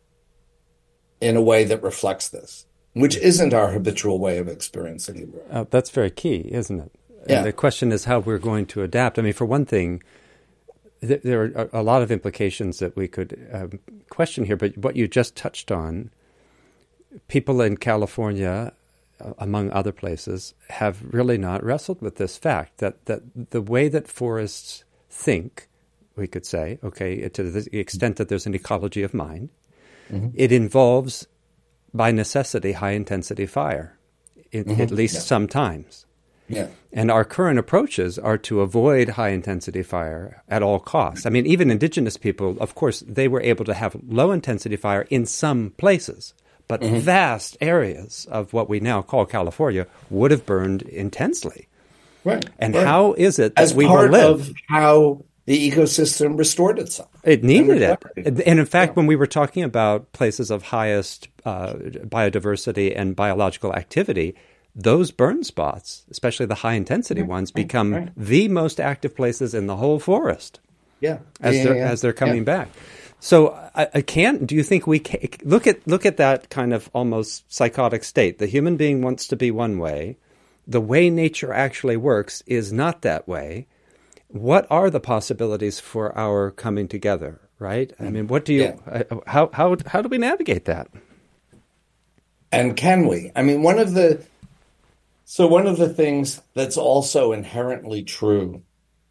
in 1.20 1.36
a 1.36 1.42
way 1.42 1.64
that 1.64 1.82
reflects 1.82 2.28
this, 2.28 2.66
which 2.94 3.16
isn't 3.16 3.54
our 3.54 3.70
habitual 3.72 4.18
way 4.18 4.38
of 4.38 4.48
experiencing 4.48 5.20
the 5.20 5.26
world. 5.26 5.48
Uh, 5.50 5.64
that's 5.70 5.90
very 5.90 6.10
key, 6.10 6.48
isn't 6.50 6.80
it? 6.80 6.92
Yeah. 7.28 7.38
And 7.38 7.46
the 7.46 7.52
question 7.52 7.92
is 7.92 8.04
how 8.04 8.20
we're 8.20 8.38
going 8.38 8.66
to 8.66 8.82
adapt. 8.82 9.18
I 9.18 9.22
mean, 9.22 9.32
for 9.32 9.44
one 9.44 9.64
thing, 9.64 10.02
th- 11.00 11.22
there 11.22 11.42
are 11.42 11.68
a 11.72 11.82
lot 11.82 12.02
of 12.02 12.10
implications 12.10 12.78
that 12.78 12.96
we 12.96 13.08
could 13.08 13.48
um, 13.52 13.78
question 14.10 14.44
here, 14.44 14.56
but 14.56 14.76
what 14.78 14.96
you 14.96 15.08
just 15.08 15.36
touched 15.36 15.70
on, 15.70 16.10
people 17.28 17.60
in 17.60 17.76
California, 17.76 18.72
uh, 19.20 19.32
among 19.38 19.70
other 19.70 19.92
places, 19.92 20.54
have 20.68 21.02
really 21.02 21.38
not 21.38 21.64
wrestled 21.64 22.00
with 22.00 22.16
this 22.16 22.36
fact 22.36 22.78
that, 22.78 23.04
that 23.06 23.22
the 23.50 23.62
way 23.62 23.88
that 23.88 24.08
forests 24.08 24.84
think, 25.10 25.68
we 26.16 26.26
could 26.26 26.46
say, 26.46 26.78
okay, 26.82 27.28
to 27.28 27.50
the 27.50 27.78
extent 27.78 28.16
that 28.16 28.28
there's 28.28 28.46
an 28.46 28.54
ecology 28.54 29.02
of 29.02 29.12
mind, 29.12 29.50
mm-hmm. 30.10 30.28
it 30.34 30.52
involves, 30.52 31.26
by 31.92 32.10
necessity, 32.10 32.72
high 32.72 32.92
intensity 32.92 33.46
fire, 33.46 33.98
it, 34.50 34.66
mm-hmm. 34.66 34.80
at 34.80 34.90
least 34.90 35.14
yeah. 35.14 35.20
sometimes. 35.20 36.05
Yeah. 36.48 36.68
And 36.92 37.10
our 37.10 37.24
current 37.24 37.58
approaches 37.58 38.18
are 38.18 38.38
to 38.38 38.60
avoid 38.60 39.10
high 39.10 39.30
intensity 39.30 39.82
fire 39.82 40.42
at 40.48 40.62
all 40.62 40.78
costs. 40.78 41.26
I 41.26 41.30
mean, 41.30 41.46
even 41.46 41.70
indigenous 41.70 42.16
people, 42.16 42.56
of 42.60 42.74
course, 42.74 43.00
they 43.06 43.28
were 43.28 43.42
able 43.42 43.64
to 43.64 43.74
have 43.74 43.96
low 44.06 44.32
intensity 44.32 44.76
fire 44.76 45.06
in 45.10 45.26
some 45.26 45.74
places, 45.76 46.34
but 46.68 46.80
mm-hmm. 46.80 46.98
vast 46.98 47.56
areas 47.60 48.26
of 48.30 48.52
what 48.52 48.68
we 48.68 48.80
now 48.80 49.02
call 49.02 49.26
California 49.26 49.86
would 50.10 50.30
have 50.30 50.46
burned 50.46 50.82
intensely. 50.82 51.68
Right. 52.24 52.44
And 52.58 52.74
right. 52.74 52.86
how 52.86 53.12
is 53.12 53.38
it 53.38 53.54
that 53.54 53.62
As 53.62 53.74
we 53.74 53.86
part 53.86 54.12
of 54.14 54.52
how 54.68 55.22
the 55.44 55.70
ecosystem 55.70 56.36
restored 56.36 56.78
itself? 56.78 57.08
It 57.22 57.44
needed 57.44 57.82
it. 57.82 58.02
And 58.16 58.58
in 58.58 58.66
fact, 58.66 58.90
yeah. 58.90 58.94
when 58.94 59.06
we 59.06 59.14
were 59.14 59.28
talking 59.28 59.62
about 59.62 60.12
places 60.12 60.50
of 60.50 60.64
highest 60.64 61.28
uh, 61.44 61.74
biodiversity 61.74 62.92
and 62.96 63.14
biological 63.14 63.72
activity, 63.74 64.34
those 64.76 65.10
burn 65.10 65.42
spots, 65.42 66.04
especially 66.10 66.46
the 66.46 66.56
high 66.56 66.74
intensity 66.74 67.22
right. 67.22 67.30
ones, 67.30 67.50
mm-hmm. 67.50 67.62
become 67.62 67.94
right. 67.94 68.12
the 68.16 68.48
most 68.48 68.78
active 68.78 69.16
places 69.16 69.54
in 69.54 69.66
the 69.66 69.76
whole 69.76 69.98
forest. 69.98 70.60
Yeah, 71.00 71.18
as 71.40 71.56
yeah, 71.56 71.64
they're 71.64 71.76
yeah, 71.76 71.88
as 71.88 72.00
they're 72.02 72.12
coming 72.12 72.44
back. 72.44 72.68
So 73.18 73.52
I, 73.74 73.88
I, 73.94 74.00
can't. 74.02 74.46
Do 74.46 74.54
you 74.54 74.62
think 74.62 74.86
we 74.86 74.98
can, 74.98 75.28
look 75.42 75.66
at 75.66 75.86
look 75.86 76.06
at 76.06 76.18
that 76.18 76.50
kind 76.50 76.72
of 76.72 76.90
almost 76.94 77.50
psychotic 77.52 78.04
state? 78.04 78.38
The 78.38 78.46
human 78.46 78.76
being 78.76 79.02
wants 79.02 79.26
to 79.28 79.36
be 79.36 79.50
one 79.50 79.78
way, 79.78 80.16
the 80.66 80.80
way 80.80 81.10
nature 81.10 81.52
actually 81.52 81.96
works 81.96 82.42
is 82.46 82.72
not 82.72 83.02
that 83.02 83.26
way. 83.26 83.66
What 84.28 84.66
are 84.70 84.90
the 84.90 85.00
possibilities 85.00 85.80
for 85.80 86.16
our 86.16 86.50
coming 86.50 86.88
together? 86.88 87.40
Right? 87.58 87.92
I 87.98 88.04
mm. 88.04 88.12
mean, 88.12 88.26
what 88.26 88.44
do 88.44 88.52
you? 88.52 88.62
Yeah. 88.62 89.02
Uh, 89.10 89.16
how 89.26 89.50
how 89.52 89.76
how 89.86 90.02
do 90.02 90.08
we 90.08 90.18
navigate 90.18 90.66
that? 90.66 90.88
And 92.52 92.76
can 92.76 93.06
we? 93.06 93.32
I 93.34 93.42
mean, 93.42 93.62
one 93.62 93.78
of 93.78 93.94
the 93.94 94.24
so 95.28 95.48
one 95.48 95.66
of 95.66 95.76
the 95.76 95.88
things 95.88 96.40
that's 96.54 96.76
also 96.76 97.32
inherently 97.32 98.04
true 98.04 98.62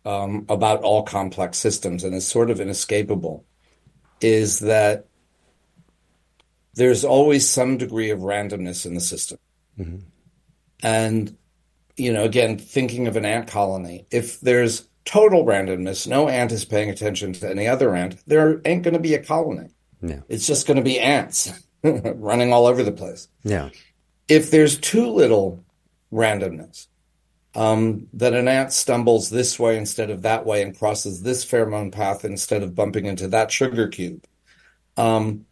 um, 0.05 0.45
about 0.47 0.81
all 0.81 1.03
complex 1.03 1.57
systems 1.57 2.05
and 2.05 2.15
is 2.15 2.25
sort 2.25 2.49
of 2.49 2.61
inescapable 2.61 3.43
is 4.21 4.59
that 4.59 5.07
there's 6.73 7.03
always 7.03 7.47
some 7.47 7.75
degree 7.75 8.11
of 8.11 8.19
randomness 8.19 8.85
in 8.85 8.93
the 8.93 9.01
system. 9.01 9.39
Mm-hmm. 9.77 9.97
And 10.81 11.37
you 11.97 12.13
know, 12.13 12.23
again, 12.23 12.57
thinking 12.59 13.07
of 13.07 13.17
an 13.17 13.25
ant 13.25 13.47
colony, 13.47 14.07
if 14.09 14.39
there's 14.39 14.87
total 15.03 15.45
randomness, 15.45 16.07
no 16.07 16.29
ant 16.29 16.53
is 16.53 16.63
paying 16.63 16.89
attention 16.89 17.33
to 17.33 17.49
any 17.49 17.67
other 17.67 17.93
ant, 17.93 18.23
there 18.25 18.61
ain't 18.63 18.83
going 18.83 18.93
to 18.93 18.99
be 19.01 19.15
a 19.15 19.23
colony. 19.23 19.67
Yeah. 20.01 20.21
It's 20.29 20.47
just 20.47 20.65
going 20.65 20.77
to 20.77 20.83
be 20.83 20.97
ants 20.97 21.51
running 21.83 22.53
all 22.53 22.67
over 22.67 22.83
the 22.83 22.93
place. 22.93 23.27
Yeah. 23.43 23.69
If 24.29 24.49
there's 24.49 24.77
too 24.77 25.09
little 25.09 25.64
randomness, 26.11 26.87
um, 27.55 28.07
that 28.13 28.33
an 28.33 28.47
ant 28.47 28.73
stumbles 28.73 29.29
this 29.29 29.57
way 29.57 29.77
instead 29.77 30.09
of 30.09 30.23
that 30.23 30.45
way 30.45 30.61
and 30.61 30.77
crosses 30.77 31.21
this 31.21 31.45
pheromone 31.45 31.91
path 31.91 32.25
instead 32.25 32.63
of 32.63 32.75
bumping 32.75 33.05
into 33.05 33.27
that 33.29 33.51
sugar 33.51 33.87
cube. 33.87 34.25
Um, 34.97 35.45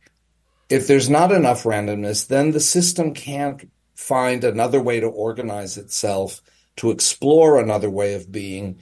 if 0.69 0.87
there's 0.87 1.09
not 1.09 1.31
enough 1.31 1.63
randomness, 1.63 2.27
then 2.27 2.51
the 2.51 2.59
system 2.59 3.13
can't 3.13 3.69
find 3.95 4.43
another 4.43 4.81
way 4.81 4.99
to 4.99 5.07
organize 5.07 5.77
itself, 5.77 6.41
to 6.77 6.91
explore 6.91 7.59
another 7.59 7.89
way 7.89 8.15
of 8.15 8.31
being 8.31 8.79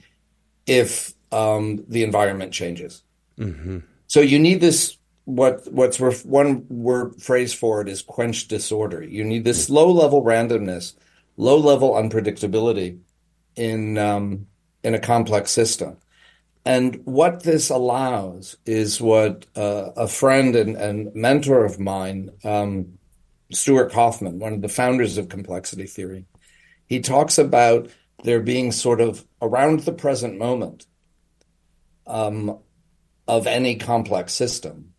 if 0.66 1.12
um, 1.30 1.84
the 1.88 2.02
environment 2.02 2.52
changes. 2.52 3.02
Mm-hmm. 3.38 3.78
So 4.06 4.20
you 4.20 4.38
need 4.38 4.60
this. 4.60 4.96
What 5.24 5.72
what's 5.72 6.00
ref, 6.00 6.26
one 6.26 6.66
word 6.68 7.22
phrase 7.22 7.54
for 7.54 7.80
it 7.80 7.88
is 7.88 8.02
quench 8.02 8.48
disorder. 8.48 9.04
You 9.04 9.22
need 9.22 9.44
this 9.44 9.70
low 9.70 9.92
level 9.92 10.24
randomness, 10.24 10.94
low 11.36 11.56
level 11.56 11.92
unpredictability 11.94 12.98
in 13.56 13.98
um, 13.98 14.46
in 14.82 14.94
a 14.94 14.98
complex 15.00 15.50
system. 15.50 15.96
And 16.64 17.00
what 17.04 17.42
this 17.42 17.70
allows 17.70 18.56
is 18.64 19.00
what 19.00 19.46
uh, 19.56 19.90
a 19.96 20.06
friend 20.06 20.54
and, 20.54 20.76
and, 20.76 21.12
mentor 21.14 21.64
of 21.64 21.80
mine, 21.80 22.30
um, 22.44 22.98
Stuart 23.52 23.90
Kauffman, 23.90 24.38
one 24.38 24.52
of 24.52 24.62
the 24.62 24.68
founders 24.68 25.18
of 25.18 25.28
complexity 25.28 25.86
theory, 25.86 26.24
he 26.86 27.00
talks 27.00 27.36
about 27.36 27.90
there 28.22 28.40
being 28.40 28.70
sort 28.70 29.00
of 29.00 29.24
around 29.40 29.80
the 29.80 29.92
present 29.92 30.38
moment 30.38 30.86
um, 32.06 32.58
of 33.26 33.46
any 33.46 33.76
complex 33.76 34.32
system, 34.32 34.92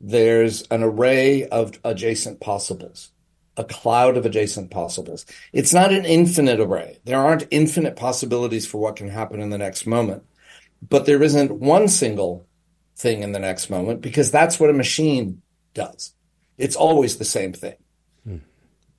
there's 0.00 0.62
an 0.70 0.82
array 0.82 1.48
of 1.48 1.78
adjacent 1.82 2.40
possibles, 2.40 3.10
a 3.56 3.64
cloud 3.64 4.16
of 4.16 4.26
adjacent 4.26 4.70
possibles. 4.70 5.24
It's 5.52 5.72
not 5.72 5.92
an 5.92 6.04
infinite 6.04 6.60
array. 6.60 6.98
There 7.04 7.18
aren't 7.18 7.48
infinite 7.50 7.96
possibilities 7.96 8.66
for 8.66 8.78
what 8.78 8.96
can 8.96 9.08
happen 9.08 9.40
in 9.40 9.50
the 9.50 9.58
next 9.58 9.86
moment, 9.86 10.24
but 10.86 11.06
there 11.06 11.22
isn't 11.22 11.60
one 11.60 11.88
single 11.88 12.46
thing 12.96 13.22
in 13.22 13.32
the 13.32 13.38
next 13.38 13.70
moment 13.70 14.00
because 14.00 14.30
that's 14.30 14.58
what 14.58 14.70
a 14.70 14.74
machine 14.74 15.42
does. 15.74 16.12
It's 16.58 16.76
always 16.76 17.16
the 17.16 17.24
same 17.24 17.52
thing. 17.52 17.76
Hmm. 18.24 18.36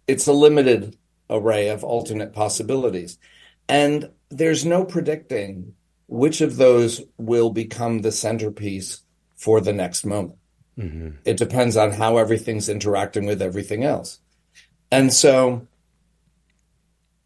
It's 0.08 0.28
a 0.28 0.34
limited 0.34 0.98
array 1.30 1.70
of 1.70 1.84
alternate 1.84 2.34
possibilities. 2.34 3.17
And 3.67 4.12
there's 4.30 4.65
no 4.65 4.86
predicting 4.86 5.74
which 6.08 6.41
of 6.41 6.56
those 6.56 7.02
will 7.17 7.50
become 7.50 8.02
the 8.02 8.12
centerpiece 8.12 9.04
for 9.36 9.60
the 9.60 9.74
next 9.74 10.06
moment. 10.06 10.39
Mm-hmm. 10.78 11.17
It 11.26 11.38
depends 11.38 11.76
on 11.76 11.91
how 11.91 12.17
everything's 12.17 12.70
interacting 12.70 13.26
with 13.26 13.41
everything 13.41 13.84
else. 13.84 14.20
And 14.91 15.12
so 15.12 15.67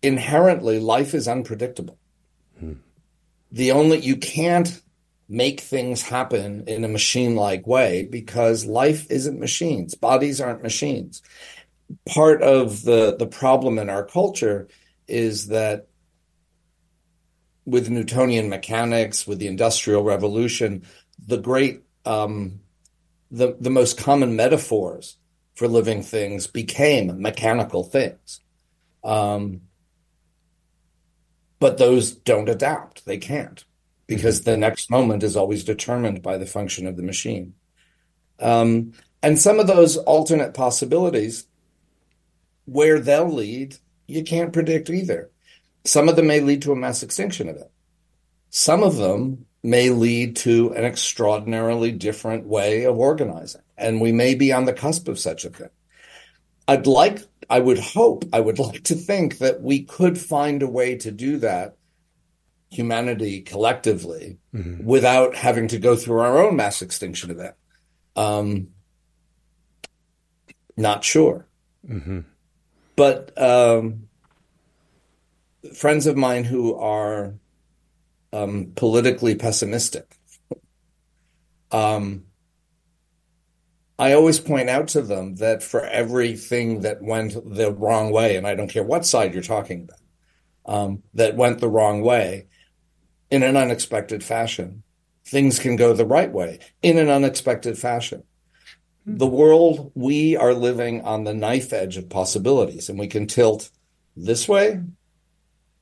inherently, 0.02 0.80
life 0.80 1.14
is 1.14 1.28
unpredictable. 1.28 1.98
Mm. 2.62 2.78
The 3.52 3.72
only, 3.72 4.00
you 4.00 4.18
can't 4.18 4.82
make 5.30 5.62
things 5.62 6.02
happen 6.02 6.64
in 6.68 6.84
a 6.84 6.90
machine 6.90 7.36
like 7.36 7.66
way 7.68 8.06
because 8.06 8.66
life 8.66 9.10
isn't 9.10 9.40
machines. 9.40 9.96
Bodies 9.96 10.42
aren't 10.42 10.64
machines. 10.64 11.22
Part 12.06 12.42
of 12.42 12.84
the, 12.84 13.16
the 13.18 13.28
problem 13.28 13.78
in 13.78 13.90
our 13.90 14.04
culture 14.04 14.68
is 15.08 15.48
that 15.48 15.88
with 17.66 17.90
Newtonian 17.90 18.50
mechanics, 18.50 19.28
with 19.28 19.40
the 19.40 19.48
Industrial 19.48 20.04
Revolution, 20.04 20.84
the 21.26 21.38
great, 21.38 21.84
um, 22.06 22.60
the, 23.30 23.56
the 23.60 23.70
most 23.70 23.98
common 23.98 24.36
metaphors 24.36 25.18
for 25.56 25.68
living 25.68 26.02
things 26.02 26.48
became 26.48 27.22
mechanical 27.22 27.84
things. 27.84 28.42
Um, 29.04 29.62
but 31.60 31.78
those 31.78 32.12
don't 32.12 32.50
adapt. 32.50 33.06
They 33.06 33.18
can't 33.18 33.64
because 34.08 34.42
the 34.42 34.58
next 34.58 34.90
moment 34.90 35.24
is 35.24 35.38
always 35.38 35.64
determined 35.64 36.22
by 36.22 36.38
the 36.38 36.46
function 36.46 36.88
of 36.88 36.98
the 36.98 37.04
machine. 37.04 37.54
Um, 38.40 38.94
and 39.24 39.38
some 39.38 39.60
of 39.60 39.68
those 39.68 39.98
alternate 39.98 40.54
possibilities, 40.54 41.46
where 42.66 43.00
they'll 43.00 43.32
lead, 43.32 43.78
you 44.08 44.24
can't 44.24 44.54
predict 44.54 44.90
either. 44.90 45.30
Some 45.86 46.10
of 46.10 46.16
them 46.16 46.28
may 46.28 46.42
lead 46.42 46.62
to 46.64 46.72
a 46.72 46.76
mass 46.76 47.04
extinction 47.04 47.50
event. 47.50 47.70
Some 48.50 48.84
of 48.84 48.98
them 48.98 49.46
may 49.64 49.90
lead 49.90 50.36
to 50.38 50.74
an 50.74 50.84
extraordinarily 50.84 51.92
different 51.92 52.46
way 52.46 52.84
of 52.84 52.98
organizing. 52.98 53.62
And 53.82 54.00
we 54.00 54.12
may 54.12 54.36
be 54.36 54.54
on 54.54 54.66
the 54.66 54.74
cusp 54.74 55.08
of 55.08 55.20
such 55.20 55.44
a 55.44 55.50
thing. 55.50 55.70
I'd 56.68 56.88
like, 56.88 57.20
I 57.50 57.60
would 57.60 57.80
hope, 57.80 58.26
I 58.32 58.40
would 58.40 58.60
like 58.66 58.84
to 58.84 58.96
think 58.96 59.40
that 59.40 59.62
we 59.62 59.84
could 59.84 60.18
find 60.18 60.62
a 60.62 60.68
way 60.68 60.96
to 60.98 61.12
do 61.12 61.38
that 61.38 61.76
humanity 62.70 63.42
collectively 63.42 64.38
mm-hmm. 64.56 64.84
without 64.86 65.36
having 65.36 65.68
to 65.68 65.78
go 65.78 65.96
through 65.96 66.20
our 66.20 66.42
own 66.42 66.56
mass 66.56 66.82
extinction 66.82 67.30
event. 67.30 67.56
Um, 68.16 68.70
not 70.78 71.04
sure. 71.04 71.48
Mm-hmm. 71.88 72.22
But 72.96 73.42
um, 73.42 74.08
friends 75.76 76.08
of 76.08 76.16
mine 76.16 76.44
who 76.44 76.76
are 76.76 77.36
um, 78.32 78.72
politically 78.76 79.36
pessimistic, 79.36 80.18
um, 81.72 82.26
I 84.02 84.14
always 84.14 84.40
point 84.40 84.68
out 84.68 84.88
to 84.90 85.04
them 85.04 85.36
that 85.36 85.62
for 85.62 85.86
everything 85.86 86.82
that 86.82 87.04
went 87.04 87.36
the 87.46 87.72
wrong 87.72 88.12
way, 88.12 88.36
and 88.36 88.48
I 88.48 88.56
don't 88.56 88.68
care 88.68 88.84
what 88.84 89.06
side 89.06 89.36
you're 89.36 89.44
talking 89.44 89.84
about, 89.84 90.76
um, 90.76 91.04
that 91.14 91.36
went 91.36 91.60
the 91.60 91.70
wrong 91.70 92.02
way, 92.02 92.48
in 93.30 93.44
an 93.44 93.56
unexpected 93.56 94.24
fashion. 94.24 94.82
Things 95.24 95.60
can 95.60 95.76
go 95.76 95.94
the 95.94 96.04
right 96.08 96.32
way 96.32 96.58
in 96.82 96.98
an 96.98 97.10
unexpected 97.10 97.78
fashion. 97.78 98.24
The 99.06 99.28
world, 99.28 99.92
we 99.94 100.36
are 100.36 100.56
living 100.56 101.02
on 101.02 101.24
the 101.24 101.36
knife 101.36 101.72
edge 101.72 101.96
of 101.96 102.10
possibilities, 102.10 102.90
and 102.90 102.98
we 102.98 103.08
can 103.08 103.28
tilt 103.28 103.70
this 104.18 104.48
way 104.48 104.82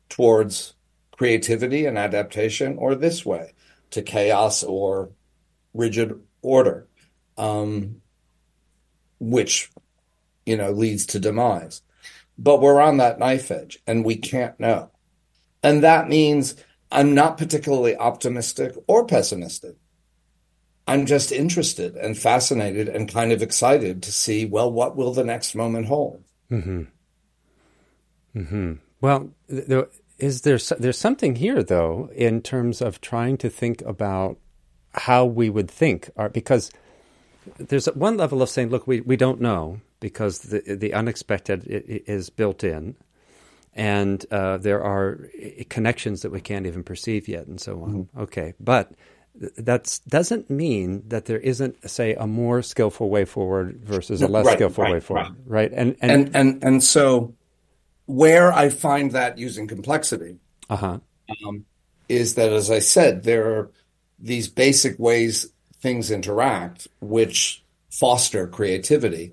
towards 0.10 0.76
creativity 1.12 1.86
and 1.86 1.98
adaptation, 1.98 2.78
or 2.80 2.96
this 2.96 3.26
way 3.26 3.54
to 3.92 4.02
chaos 4.02 4.62
or 4.62 5.12
rigid 5.74 6.20
order. 6.42 6.86
Um, 7.38 8.02
which, 9.20 9.72
you 10.46 10.58
know, 10.58 10.72
leads 10.72 11.06
to 11.08 11.20
demise. 11.20 11.82
But 12.38 12.62
we're 12.62 12.82
on 12.82 12.98
that 12.98 13.20
knife 13.20 13.52
edge 13.52 13.80
and 13.86 14.06
we 14.06 14.16
can't 14.16 14.60
know. 14.60 14.92
And 15.62 15.84
that 15.84 16.08
means 16.08 16.56
I'm 16.92 17.14
not 17.14 17.38
particularly 17.38 17.96
optimistic 17.98 18.76
or 18.88 19.06
pessimistic. 19.06 19.76
I'm 20.88 21.06
just 21.06 21.32
interested 21.32 21.96
and 21.96 22.18
fascinated 22.18 22.88
and 22.88 23.12
kind 23.12 23.32
of 23.32 23.44
excited 23.44 24.02
to 24.04 24.12
see, 24.12 24.46
well, 24.46 24.72
what 24.72 24.96
will 24.96 25.14
the 25.14 25.24
next 25.24 25.54
moment 25.54 25.86
hold? 25.86 26.24
Mm-hmm. 26.50 26.84
Mm-hmm. 28.36 28.74
Well, 29.02 29.30
there, 29.48 29.88
is 30.18 30.42
there 30.42 30.58
there's 30.58 30.98
something 30.98 31.36
here 31.36 31.62
though 31.62 32.10
in 32.16 32.42
terms 32.42 32.82
of 32.82 33.02
trying 33.02 33.38
to 33.38 33.50
think 33.50 33.82
about 33.84 34.38
how 34.94 35.26
we 35.26 35.50
would 35.50 35.70
think, 35.70 36.10
because 36.34 36.72
there's 37.58 37.88
one 37.88 38.18
level 38.18 38.42
of 38.42 38.50
saying, 38.50 38.70
look, 38.70 38.88
we, 38.88 39.02
we 39.02 39.16
don't 39.16 39.42
know 39.42 39.82
because 40.00 40.40
the 40.40 40.76
the 40.76 40.94
unexpected 40.94 41.64
is 41.68 42.30
built 42.30 42.64
in, 42.64 42.96
and 43.74 44.26
uh, 44.32 44.58
there 44.58 44.84
are 44.84 45.30
connections 45.70 46.22
that 46.22 46.32
we 46.32 46.42
can't 46.42 46.66
even 46.66 46.84
perceive 46.84 47.28
yet, 47.28 47.48
and 47.48 47.60
so 47.60 47.84
on. 47.84 47.90
Mm-hmm. 47.90 48.20
Okay, 48.22 48.54
but 48.60 48.92
that 49.58 50.00
doesn't 50.08 50.50
mean 50.50 51.04
that 51.08 51.26
there 51.26 51.40
isn't, 51.40 51.90
say, 51.90 52.14
a 52.16 52.28
more 52.28 52.62
skillful 52.62 53.10
way 53.10 53.26
forward 53.26 53.80
versus 53.84 54.22
a 54.22 54.28
less 54.28 54.46
right, 54.46 54.58
skillful 54.58 54.84
right, 54.84 54.94
way 54.94 55.00
forward, 55.00 55.36
right. 55.46 55.72
right? 55.72 55.72
And, 55.74 55.96
and 56.02 56.12
and 56.12 56.36
and 56.36 56.64
and 56.64 56.84
so 56.84 57.36
where 58.06 58.52
I 58.52 58.70
find 58.70 59.12
that 59.12 59.38
using 59.38 59.68
complexity 59.68 60.38
uh-huh. 60.70 61.00
um, 61.48 61.66
is 62.10 62.36
that, 62.36 62.52
as 62.52 62.72
I 62.72 62.80
said, 62.80 63.24
there 63.24 63.54
are 63.54 63.72
these 64.18 64.48
basic 64.50 64.98
ways 64.98 65.52
things 65.82 66.12
interact, 66.12 66.88
which 67.00 67.64
foster 67.90 68.48
creativity. 68.48 69.32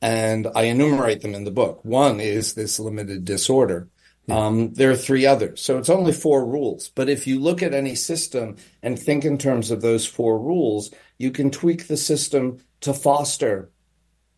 And 0.00 0.46
I 0.54 0.64
enumerate 0.64 1.22
them 1.22 1.34
in 1.34 1.44
the 1.44 1.50
book. 1.50 1.84
One 1.84 2.20
is 2.20 2.54
this 2.54 2.78
limited 2.78 3.24
disorder. 3.24 3.88
Um, 4.30 4.74
there 4.74 4.90
are 4.90 4.96
three 4.96 5.24
others. 5.24 5.62
So 5.62 5.78
it's 5.78 5.88
only 5.88 6.12
four 6.12 6.44
rules. 6.44 6.90
But 6.90 7.08
if 7.08 7.26
you 7.26 7.40
look 7.40 7.62
at 7.62 7.72
any 7.72 7.94
system 7.94 8.56
and 8.82 8.98
think 8.98 9.24
in 9.24 9.38
terms 9.38 9.70
of 9.70 9.80
those 9.80 10.06
four 10.06 10.38
rules, 10.38 10.90
you 11.16 11.30
can 11.30 11.50
tweak 11.50 11.86
the 11.86 11.96
system 11.96 12.58
to 12.80 12.92
foster 12.92 13.70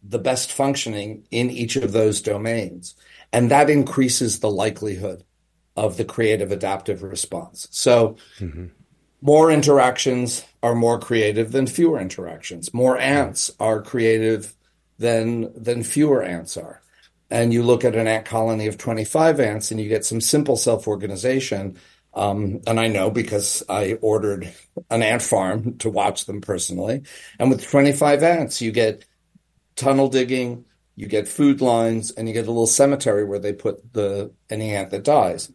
the 0.03 0.19
best 0.19 0.53
functioning 0.53 1.27
in 1.31 1.51
each 1.51 1.77
of 1.77 1.93
those 1.93 2.23
domains. 2.23 2.95
And 3.33 3.51
that 3.51 3.69
increases 3.69 4.39
the 4.39 4.51
likelihood 4.51 5.25
of 5.77 5.97
the 5.97 6.05
creative 6.05 6.53
adaptive 6.53 7.03
response. 7.03 7.67
So 7.71 8.17
mm-hmm. 8.39 8.67
More 9.21 9.51
interactions 9.51 10.45
are 10.63 10.75
more 10.75 10.99
creative 10.99 11.53
than 11.53 11.67
fewer 11.67 12.01
interactions. 12.01 12.73
More 12.73 12.99
ants 12.99 13.51
are 13.61 13.83
creative 13.83 14.55
than 14.99 15.53
than 15.61 15.83
fewer 15.83 16.23
ants 16.23 16.57
are 16.57 16.81
and 17.31 17.53
you 17.53 17.63
look 17.63 17.85
at 17.85 17.95
an 17.95 18.09
ant 18.09 18.25
colony 18.27 18.67
of 18.67 18.77
25 18.77 19.41
ants 19.41 19.71
and 19.71 19.81
you 19.81 19.89
get 19.89 20.05
some 20.05 20.21
simple 20.21 20.57
self 20.57 20.89
organization. 20.89 21.77
Um, 22.13 22.61
and 22.67 22.81
I 22.81 22.89
know 22.89 23.09
because 23.09 23.63
I 23.69 23.95
ordered 24.03 24.53
an 24.91 25.03
ant 25.03 25.23
farm 25.23 25.79
to 25.79 25.89
watch 25.89 26.25
them 26.25 26.41
personally. 26.41 27.03
And 27.39 27.51
with 27.51 27.69
25 27.69 28.23
ants, 28.25 28.61
you 28.61 28.73
get 28.73 29.05
tunnel 29.77 30.09
digging, 30.09 30.65
you 30.97 31.07
get 31.07 31.29
food 31.29 31.61
lines, 31.61 32.11
and 32.11 32.27
you 32.27 32.35
get 32.35 32.47
a 32.47 32.51
little 32.51 32.67
cemetery 32.67 33.25
where 33.25 33.39
they 33.39 33.53
put 33.53 33.93
the 33.93 34.33
any 34.51 34.75
ant 34.75 34.91
that 34.91 35.05
dies. 35.05 35.53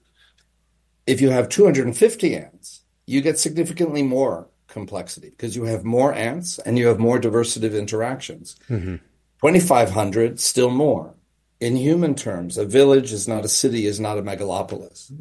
If 1.06 1.20
you 1.20 1.30
have 1.30 1.50
250 1.50 2.36
ants, 2.36 2.82
you 3.06 3.22
get 3.22 3.40
significantly 3.40 4.04
more 4.04 4.48
complexity 4.68 5.30
because 5.30 5.56
you 5.56 5.64
have 5.64 5.84
more 5.84 6.14
ants 6.14 6.60
and 6.60 6.78
you 6.78 6.88
have 6.88 7.00
more 7.00 7.20
diversity 7.20 7.68
of 7.68 7.76
interactions. 7.76 8.56
Mm-hmm. 8.70 8.96
2,500, 9.42 10.40
still 10.40 10.72
more 10.72 11.16
in 11.60 11.76
human 11.76 12.16
terms, 12.16 12.58
a 12.58 12.66
village 12.66 13.14
is 13.14 13.28
not 13.28 13.46
a 13.46 13.50
city, 13.50 13.86
is 13.86 14.00
not 14.00 14.18
a 14.18 14.22
megalopolis. 14.22 15.12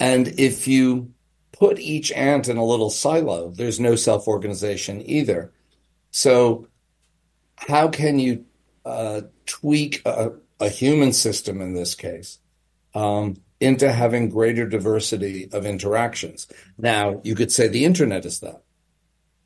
And 0.00 0.28
if 0.38 0.66
you 0.66 1.12
put 1.52 1.78
each 1.78 2.12
ant 2.12 2.48
in 2.48 2.56
a 2.56 2.64
little 2.64 2.90
silo, 2.90 3.50
there's 3.50 3.80
no 3.80 3.94
self 3.94 4.26
organization 4.26 5.02
either. 5.04 5.52
So, 6.10 6.68
how 7.56 7.88
can 7.88 8.18
you 8.18 8.46
uh, 8.84 9.22
tweak 9.44 10.00
a, 10.06 10.32
a, 10.60 10.68
human 10.68 11.12
system 11.12 11.60
in 11.60 11.74
this 11.74 11.94
case 11.94 12.38
um, 12.94 13.36
into 13.60 13.92
having 13.92 14.28
greater 14.28 14.66
diversity 14.66 15.48
of 15.52 15.66
interactions? 15.66 16.46
Now, 16.76 17.20
you 17.24 17.34
could 17.34 17.52
say 17.52 17.68
the 17.68 17.84
internet 17.84 18.24
is 18.24 18.40
that. 18.40 18.62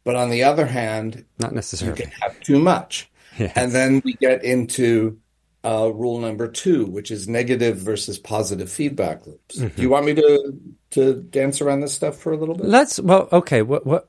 But 0.05 0.17
on 0.17 0.31
the 0.31 0.43
other 0.43 0.67
hand, 0.67 1.25
not 1.39 1.53
necessarily. 1.53 1.99
You 1.99 2.05
can 2.05 2.13
have 2.21 2.41
too 2.41 2.59
much. 2.59 3.11
And 3.39 3.73
then 3.73 4.03
we 4.05 4.15
get 4.15 4.45
into 4.45 5.19
uh, 5.65 5.91
rule 5.93 6.19
number 6.19 6.49
two, 6.49 6.87
which 6.87 7.11
is 7.11 7.29
negative 7.29 7.79
versus 7.79 8.19
positive 8.19 8.71
feedback 8.71 9.27
loops. 9.27 9.59
Mm-hmm. 9.59 9.77
Do 9.77 9.83
you 9.83 9.89
want 9.89 10.07
me 10.07 10.15
to 10.15 10.59
to 10.93 11.15
dance 11.15 11.61
around 11.61 11.81
this 11.81 11.93
stuff 11.93 12.17
for 12.17 12.33
a 12.33 12.37
little 12.37 12.55
bit? 12.55 12.67
Let's. 12.67 13.01
Well, 13.01 13.29
okay. 13.33 13.63
What? 13.63 13.85
What? 13.87 14.09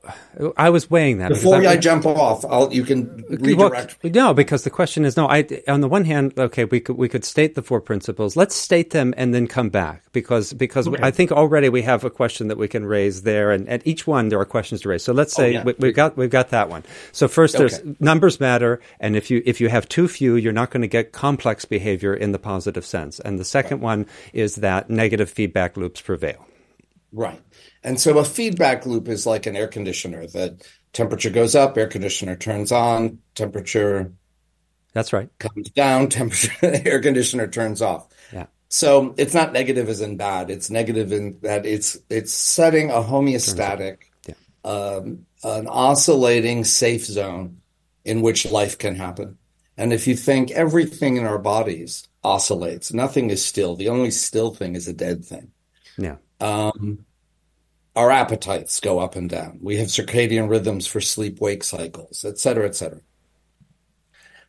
I 0.56 0.70
was 0.70 0.90
weighing 0.90 1.18
that 1.18 1.30
before 1.30 1.56
I, 1.56 1.72
I 1.72 1.76
jump 1.76 2.06
off. 2.06 2.44
I'll, 2.44 2.72
you 2.72 2.84
can 2.84 3.24
redirect. 3.28 3.98
Well, 4.02 4.12
no, 4.12 4.34
because 4.34 4.64
the 4.64 4.70
question 4.70 5.04
is 5.04 5.16
no. 5.16 5.28
I 5.28 5.46
on 5.68 5.80
the 5.80 5.88
one 5.88 6.04
hand, 6.04 6.38
okay, 6.38 6.64
we 6.64 6.80
could 6.80 6.96
we 6.96 7.08
could 7.08 7.24
state 7.24 7.54
the 7.54 7.62
four 7.62 7.80
principles. 7.80 8.36
Let's 8.36 8.54
state 8.54 8.90
them 8.90 9.14
and 9.16 9.34
then 9.34 9.46
come 9.46 9.68
back 9.68 10.04
because 10.12 10.52
because 10.52 10.88
okay. 10.88 11.02
I 11.02 11.10
think 11.10 11.32
already 11.32 11.68
we 11.68 11.82
have 11.82 12.04
a 12.04 12.10
question 12.10 12.48
that 12.48 12.58
we 12.58 12.68
can 12.68 12.84
raise 12.84 13.22
there, 13.22 13.50
and 13.50 13.68
at 13.68 13.86
each 13.86 14.06
one 14.06 14.28
there 14.28 14.38
are 14.38 14.44
questions 14.44 14.82
to 14.82 14.88
raise. 14.88 15.02
So 15.02 15.12
let's 15.12 15.38
oh, 15.38 15.42
say 15.42 15.56
oh, 15.56 15.62
yeah. 15.64 15.72
we, 15.78 15.88
have 15.88 15.96
got 15.96 16.16
we've 16.16 16.30
got 16.30 16.50
that 16.50 16.68
one. 16.68 16.82
So 17.12 17.28
first, 17.28 17.56
there's 17.56 17.80
okay. 17.80 17.96
numbers 18.00 18.40
matter, 18.40 18.80
and 19.00 19.16
if 19.16 19.30
you 19.30 19.42
if 19.44 19.60
you 19.60 19.68
have 19.68 19.88
too 19.88 20.08
few, 20.08 20.36
you're 20.36 20.52
not 20.52 20.70
going 20.70 20.82
to 20.82 20.88
get 20.88 21.12
complex 21.12 21.64
behavior 21.64 22.14
in 22.14 22.32
the 22.32 22.38
positive 22.38 22.84
sense. 22.84 23.20
And 23.20 23.38
the 23.38 23.44
second 23.44 23.78
right. 23.78 23.84
one 23.84 24.06
is 24.32 24.56
that 24.56 24.90
negative 24.90 25.30
feedback 25.30 25.76
loops 25.76 26.00
prevail. 26.00 26.46
Right. 27.14 27.40
And 27.84 28.00
so 28.00 28.18
a 28.18 28.24
feedback 28.24 28.86
loop 28.86 29.08
is 29.08 29.24
like 29.24 29.46
an 29.46 29.56
air 29.56 29.68
conditioner 29.68 30.26
that 30.28 30.66
temperature 30.92 31.30
goes 31.30 31.54
up, 31.54 31.78
air 31.78 31.86
conditioner 31.86 32.34
turns 32.34 32.72
on, 32.72 33.18
temperature 33.36 34.12
That's 34.92 35.12
right. 35.12 35.30
comes 35.38 35.70
down, 35.70 36.08
temperature 36.10 36.52
air 36.62 37.00
conditioner 37.00 37.46
turns 37.46 37.80
off. 37.80 38.08
Yeah. 38.32 38.46
So 38.68 39.14
it's 39.16 39.32
not 39.32 39.52
negative 39.52 39.88
as 39.88 40.00
in 40.00 40.16
bad. 40.16 40.50
It's 40.50 40.70
negative 40.70 41.12
in 41.12 41.38
that 41.42 41.64
it's 41.64 41.96
it's 42.10 42.32
setting 42.32 42.90
a 42.90 42.94
homeostatic, 42.94 43.98
yeah. 44.26 44.34
um, 44.64 45.26
an 45.44 45.68
oscillating 45.68 46.64
safe 46.64 47.04
zone 47.04 47.58
in 48.04 48.22
which 48.22 48.50
life 48.50 48.78
can 48.78 48.96
happen. 48.96 49.38
And 49.76 49.92
if 49.92 50.08
you 50.08 50.16
think 50.16 50.50
everything 50.50 51.16
in 51.16 51.26
our 51.26 51.38
bodies 51.38 52.08
oscillates, 52.24 52.92
nothing 52.92 53.30
is 53.30 53.44
still. 53.44 53.76
The 53.76 53.88
only 53.88 54.10
still 54.10 54.52
thing 54.52 54.74
is 54.74 54.88
a 54.88 54.92
dead 54.92 55.24
thing. 55.24 55.52
Yeah. 55.96 56.16
Um, 56.40 57.04
our 57.96 58.10
appetites 58.10 58.80
go 58.80 58.98
up 58.98 59.16
and 59.16 59.30
down. 59.30 59.58
We 59.62 59.76
have 59.76 59.88
circadian 59.88 60.48
rhythms 60.48 60.86
for 60.86 61.00
sleep 61.00 61.40
wake 61.40 61.62
cycles, 61.62 62.24
et 62.24 62.38
cetera, 62.38 62.66
et 62.66 62.74
cetera. 62.74 63.00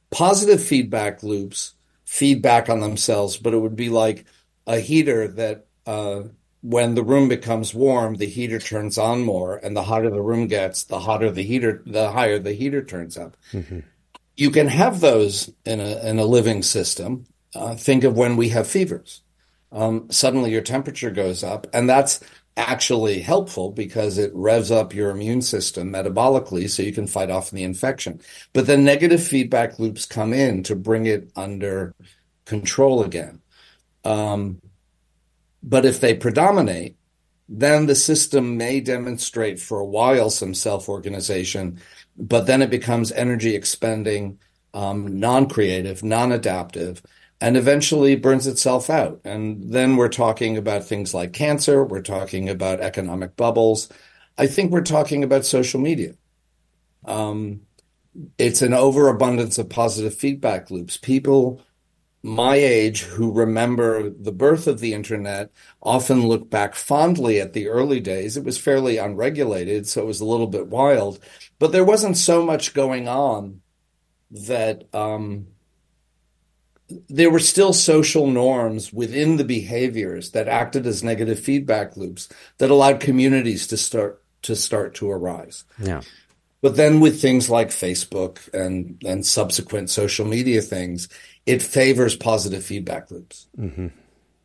Positive 0.10 0.62
feedback 0.62 1.22
loops 1.24 1.74
feedback 2.06 2.70
on 2.70 2.80
themselves, 2.80 3.38
but 3.38 3.54
it 3.54 3.58
would 3.58 3.76
be 3.76 3.90
like 3.90 4.26
a 4.66 4.80
heater 4.80 5.28
that 5.28 5.66
uh, 5.86 6.24
when 6.62 6.96
the 6.96 7.04
room 7.04 7.28
becomes 7.28 7.74
warm, 7.74 8.16
the 8.16 8.26
heater 8.26 8.60
turns 8.60 8.98
on 8.98 9.22
more, 9.22 9.58
and 9.58 9.76
the 9.76 9.84
hotter 9.84 10.10
the 10.10 10.22
room 10.22 10.48
gets, 10.48 10.84
the 10.84 11.00
hotter 11.00 11.30
the 11.30 11.44
heater, 11.44 11.84
the 11.86 12.12
higher 12.12 12.40
the 12.40 12.54
heater 12.54 12.84
turns 12.84 13.18
up. 13.18 13.38
Mm-hmm. 13.52 13.80
You 14.38 14.50
can 14.52 14.68
have 14.68 15.00
those 15.00 15.52
in 15.66 15.80
a 15.80 16.10
in 16.10 16.20
a 16.20 16.26
living 16.26 16.64
system. 16.64 17.26
Uh, 17.54 17.76
think 17.76 18.04
of 18.04 18.18
when 18.18 18.36
we 18.36 18.50
have 18.50 18.68
fevers 18.68 19.22
um, 19.72 20.08
suddenly 20.10 20.52
your 20.52 20.62
temperature 20.62 21.12
goes 21.12 21.44
up. 21.44 21.68
And 21.74 21.90
that's 21.90 22.22
actually 22.58 23.20
helpful 23.20 23.72
because 23.72 24.18
it 24.18 24.32
revs 24.34 24.72
up 24.72 24.94
your 24.94 25.10
immune 25.10 25.42
system 25.42 25.92
metabolically 25.92 26.70
so 26.70 26.84
you 26.84 26.94
can 26.94 27.08
fight 27.08 27.30
off 27.30 27.52
the 27.52 27.64
infection. 27.64 28.22
But 28.54 28.68
the 28.68 28.78
negative 28.78 29.22
feedback 29.22 29.78
loops 29.78 30.06
come 30.06 30.34
in 30.34 30.64
to 30.64 30.76
bring 30.76 31.06
it 31.06 31.30
under 31.36 31.94
control 32.46 33.04
again. 33.04 33.42
Um, 34.06 34.62
but 35.62 35.86
if 35.86 36.00
they 36.00 36.14
predominate, 36.14 36.96
then 37.50 37.86
the 37.86 37.96
system 37.96 38.58
may 38.58 38.80
demonstrate 38.80 39.60
for 39.60 39.80
a 39.80 39.86
while 39.86 40.30
some 40.30 40.54
self 40.54 40.88
organization, 40.88 41.80
but 42.18 42.48
then 42.48 42.62
it 42.62 42.70
becomes 42.70 43.12
energy 43.12 43.56
expending, 43.56 44.40
um, 44.74 45.20
non 45.20 45.48
creative, 45.50 46.04
non 46.04 46.32
adaptive 46.32 47.04
and 47.42 47.58
eventually 47.58 48.16
burns 48.16 48.48
itself 48.48 48.90
out. 48.90 49.22
And 49.24 49.72
then 49.72 49.98
we're 49.98 50.10
talking 50.10 50.58
about 50.58 50.86
things 50.86 51.14
like 51.14 51.34
cancer, 51.34 51.84
we're 51.84 52.02
talking 52.02 52.50
about 52.50 52.82
economic 52.82 53.36
bubbles. 53.36 53.90
I 54.38 54.48
think 54.48 54.72
we're 54.72 54.82
talking 54.82 55.24
about 55.24 55.46
social 55.46 55.80
media. 55.80 56.16
Um, 57.06 57.62
it's 58.38 58.62
an 58.62 58.74
overabundance 58.74 59.58
of 59.58 59.70
positive 59.70 60.16
feedback 60.16 60.72
loops. 60.72 60.98
People 60.98 61.62
my 62.26 62.56
age 62.56 63.04
who 63.04 63.32
remember 63.32 64.10
the 64.10 64.32
birth 64.32 64.66
of 64.66 64.80
the 64.80 64.96
internet 64.96 65.52
often 65.80 66.28
look 66.28 66.50
back 66.50 66.74
fondly 66.74 67.40
at 67.40 67.54
the 67.54 67.68
early 67.68 68.00
days. 68.00 68.36
It 68.36 68.44
was 68.44 68.58
fairly 68.58 68.98
unregulated, 68.98 69.88
so 69.88 70.02
it 70.02 70.08
was 70.08 70.22
a 70.22 70.26
little 70.26 70.48
bit 70.48 70.66
wild, 70.66 71.20
but 71.60 71.72
there 71.72 71.86
wasn't 71.86 72.18
so 72.18 72.44
much 72.44 72.74
going 72.74 73.08
on 73.08 73.62
that 74.32 74.86
um, 74.92 75.50
there 77.10 77.32
were 77.32 77.40
still 77.40 77.74
social 77.74 78.28
norms 78.28 78.94
within 78.94 79.38
the 79.38 79.44
behaviors 79.44 80.32
that 80.32 80.48
acted 80.48 80.86
as 80.86 81.04
negative 81.04 81.40
feedback 81.40 81.98
loops 81.98 82.30
that 82.60 82.70
allowed 82.70 83.00
communities 83.00 83.68
to 83.68 83.78
start 83.78 84.22
to 84.44 84.56
start 84.56 84.94
to 84.96 85.10
arise. 85.10 85.64
Yeah. 85.80 86.02
But 86.62 86.76
then 86.76 87.00
with 87.00 87.22
things 87.22 87.50
like 87.50 87.70
Facebook 87.70 88.54
and 88.54 89.02
and 89.06 89.26
subsequent 89.26 89.90
social 89.90 90.26
media 90.26 90.62
things, 90.62 91.10
it 91.46 91.62
favors 91.62 92.16
positive 92.16 92.64
feedback 92.64 93.10
loops. 93.12 93.48
Mm-hmm. 93.58 93.88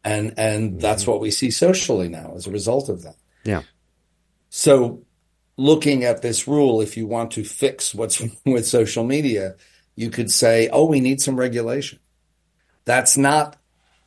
And 0.05 0.34
and 0.38 0.70
mm-hmm. 0.70 0.78
that's 0.78 1.07
what 1.07 1.20
we 1.20 1.30
see 1.30 1.51
socially 1.51 2.09
now 2.09 2.32
as 2.36 2.47
a 2.47 2.51
result 2.51 2.88
of 2.88 3.03
that. 3.03 3.16
Yeah. 3.45 3.62
So 4.49 5.03
looking 5.57 6.05
at 6.05 6.22
this 6.22 6.49
rule, 6.49 6.80
if 6.80 6.97
you 6.97 7.07
want 7.07 7.32
to 7.32 7.45
fix 7.45 7.95
what's 7.95 8.22
with 8.47 8.66
social 8.66 9.05
media, 9.05 9.57
you 9.95 10.09
could 10.11 10.30
say, 10.30 10.68
oh, 10.72 10.86
we 10.86 11.01
need 11.01 11.20
some 11.20 11.36
regulation. 11.36 11.99
That's 12.85 13.16
not 13.16 13.57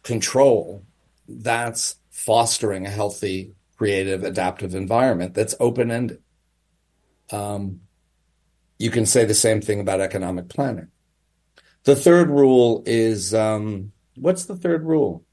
control. 0.03 0.83
That's 1.27 1.95
fostering 2.09 2.85
a 2.85 2.89
healthy, 2.89 3.53
creative, 3.77 4.23
adaptive 4.23 4.75
environment 4.75 5.33
that's 5.33 5.55
open 5.59 5.91
ended. 5.91 6.21
Um, 7.31 7.81
you 8.77 8.91
can 8.91 9.05
say 9.05 9.25
the 9.25 9.33
same 9.33 9.61
thing 9.61 9.79
about 9.79 10.01
economic 10.01 10.49
planning. 10.49 10.87
The 11.83 11.95
third 11.95 12.29
rule 12.29 12.83
is 12.85 13.33
um, 13.33 13.91
what's 14.15 14.45
the 14.45 14.55
third 14.55 14.83
rule? 14.83 15.25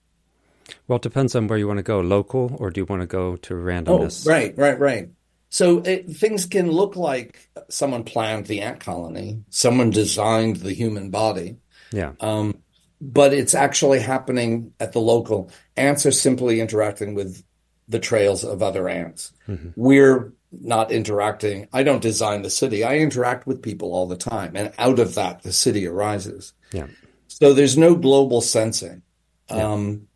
Well, 0.86 0.96
it 0.96 1.02
depends 1.02 1.34
on 1.34 1.46
where 1.46 1.58
you 1.58 1.66
want 1.66 1.78
to 1.78 1.84
go 1.84 2.00
local 2.00 2.56
or 2.58 2.70
do 2.70 2.80
you 2.80 2.86
want 2.86 3.02
to 3.02 3.06
go 3.06 3.36
to 3.36 3.54
randomness? 3.54 4.26
Oh, 4.26 4.30
right, 4.30 4.56
right, 4.56 4.78
right. 4.78 5.10
So 5.48 5.78
it, 5.78 6.10
things 6.10 6.46
can 6.46 6.70
look 6.70 6.94
like 6.94 7.48
someone 7.68 8.04
planned 8.04 8.46
the 8.46 8.60
ant 8.60 8.80
colony, 8.80 9.42
someone 9.50 9.90
designed 9.90 10.56
the 10.56 10.72
human 10.72 11.10
body. 11.10 11.56
Yeah. 11.90 12.12
Um, 12.20 12.62
but 13.00 13.32
it's 13.32 13.54
actually 13.54 14.00
happening 14.00 14.72
at 14.78 14.92
the 14.92 15.00
local. 15.00 15.50
Ants 15.76 16.04
are 16.06 16.12
simply 16.12 16.60
interacting 16.60 17.14
with 17.14 17.42
the 17.88 17.98
trails 17.98 18.44
of 18.44 18.62
other 18.62 18.88
ants. 18.88 19.32
Mm-hmm. 19.48 19.70
We're 19.74 20.32
not 20.52 20.92
interacting. 20.92 21.68
I 21.72 21.82
don't 21.82 22.02
design 22.02 22.42
the 22.42 22.50
city. 22.50 22.84
I 22.84 22.98
interact 22.98 23.46
with 23.46 23.62
people 23.62 23.92
all 23.92 24.06
the 24.06 24.16
time. 24.16 24.52
And 24.54 24.72
out 24.78 24.98
of 24.98 25.14
that, 25.14 25.42
the 25.42 25.52
city 25.52 25.86
arises. 25.86 26.52
Yeah. 26.72 26.88
So 27.28 27.54
there's 27.54 27.78
no 27.78 27.94
global 27.94 28.40
sensing 28.40 29.02
um, 29.48 30.06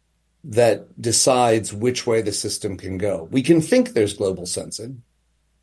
yeah. 0.45 0.57
that 0.57 1.01
decides 1.01 1.73
which 1.73 2.07
way 2.07 2.21
the 2.23 2.33
system 2.33 2.77
can 2.77 2.99
go. 2.99 3.29
We 3.31 3.43
can 3.43 3.61
think 3.61 3.93
there's 3.93 4.15
global 4.15 4.47
sensing. 4.47 5.03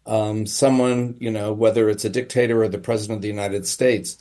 Um, 0.06 0.48
someone, 0.48 1.18
you 1.20 1.30
know, 1.30 1.54
whether 1.54 1.90
it's 1.90 2.06
a 2.06 2.10
dictator 2.10 2.64
or 2.64 2.70
the 2.70 2.80
president 2.80 3.18
of 3.18 3.22
the 3.22 3.28
United 3.28 3.68
States, 3.68 4.18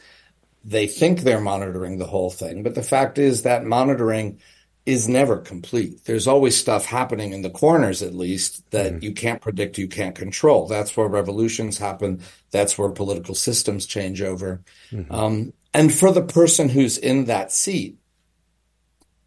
they 0.64 0.86
think 0.86 1.20
they're 1.20 1.40
monitoring 1.40 1.98
the 1.98 2.06
whole 2.06 2.30
thing, 2.30 2.62
but 2.62 2.74
the 2.74 2.82
fact 2.82 3.18
is 3.18 3.42
that 3.42 3.64
monitoring 3.64 4.38
is 4.86 5.08
never 5.08 5.38
complete. 5.38 6.04
There's 6.04 6.26
always 6.26 6.56
stuff 6.56 6.84
happening 6.84 7.32
in 7.32 7.42
the 7.42 7.50
corners, 7.50 8.02
at 8.02 8.14
least, 8.14 8.68
that 8.70 8.92
mm-hmm. 8.92 9.04
you 9.04 9.12
can't 9.12 9.40
predict, 9.40 9.78
you 9.78 9.88
can't 9.88 10.14
control. 10.14 10.66
That's 10.66 10.96
where 10.96 11.06
revolutions 11.06 11.78
happen. 11.78 12.22
That's 12.50 12.78
where 12.78 12.88
political 12.90 13.34
systems 13.34 13.86
change 13.86 14.22
over. 14.22 14.62
Mm-hmm. 14.90 15.12
Um, 15.14 15.52
and 15.72 15.94
for 15.94 16.12
the 16.12 16.22
person 16.22 16.70
who's 16.70 16.98
in 16.98 17.26
that 17.26 17.52
seat, 17.52 17.98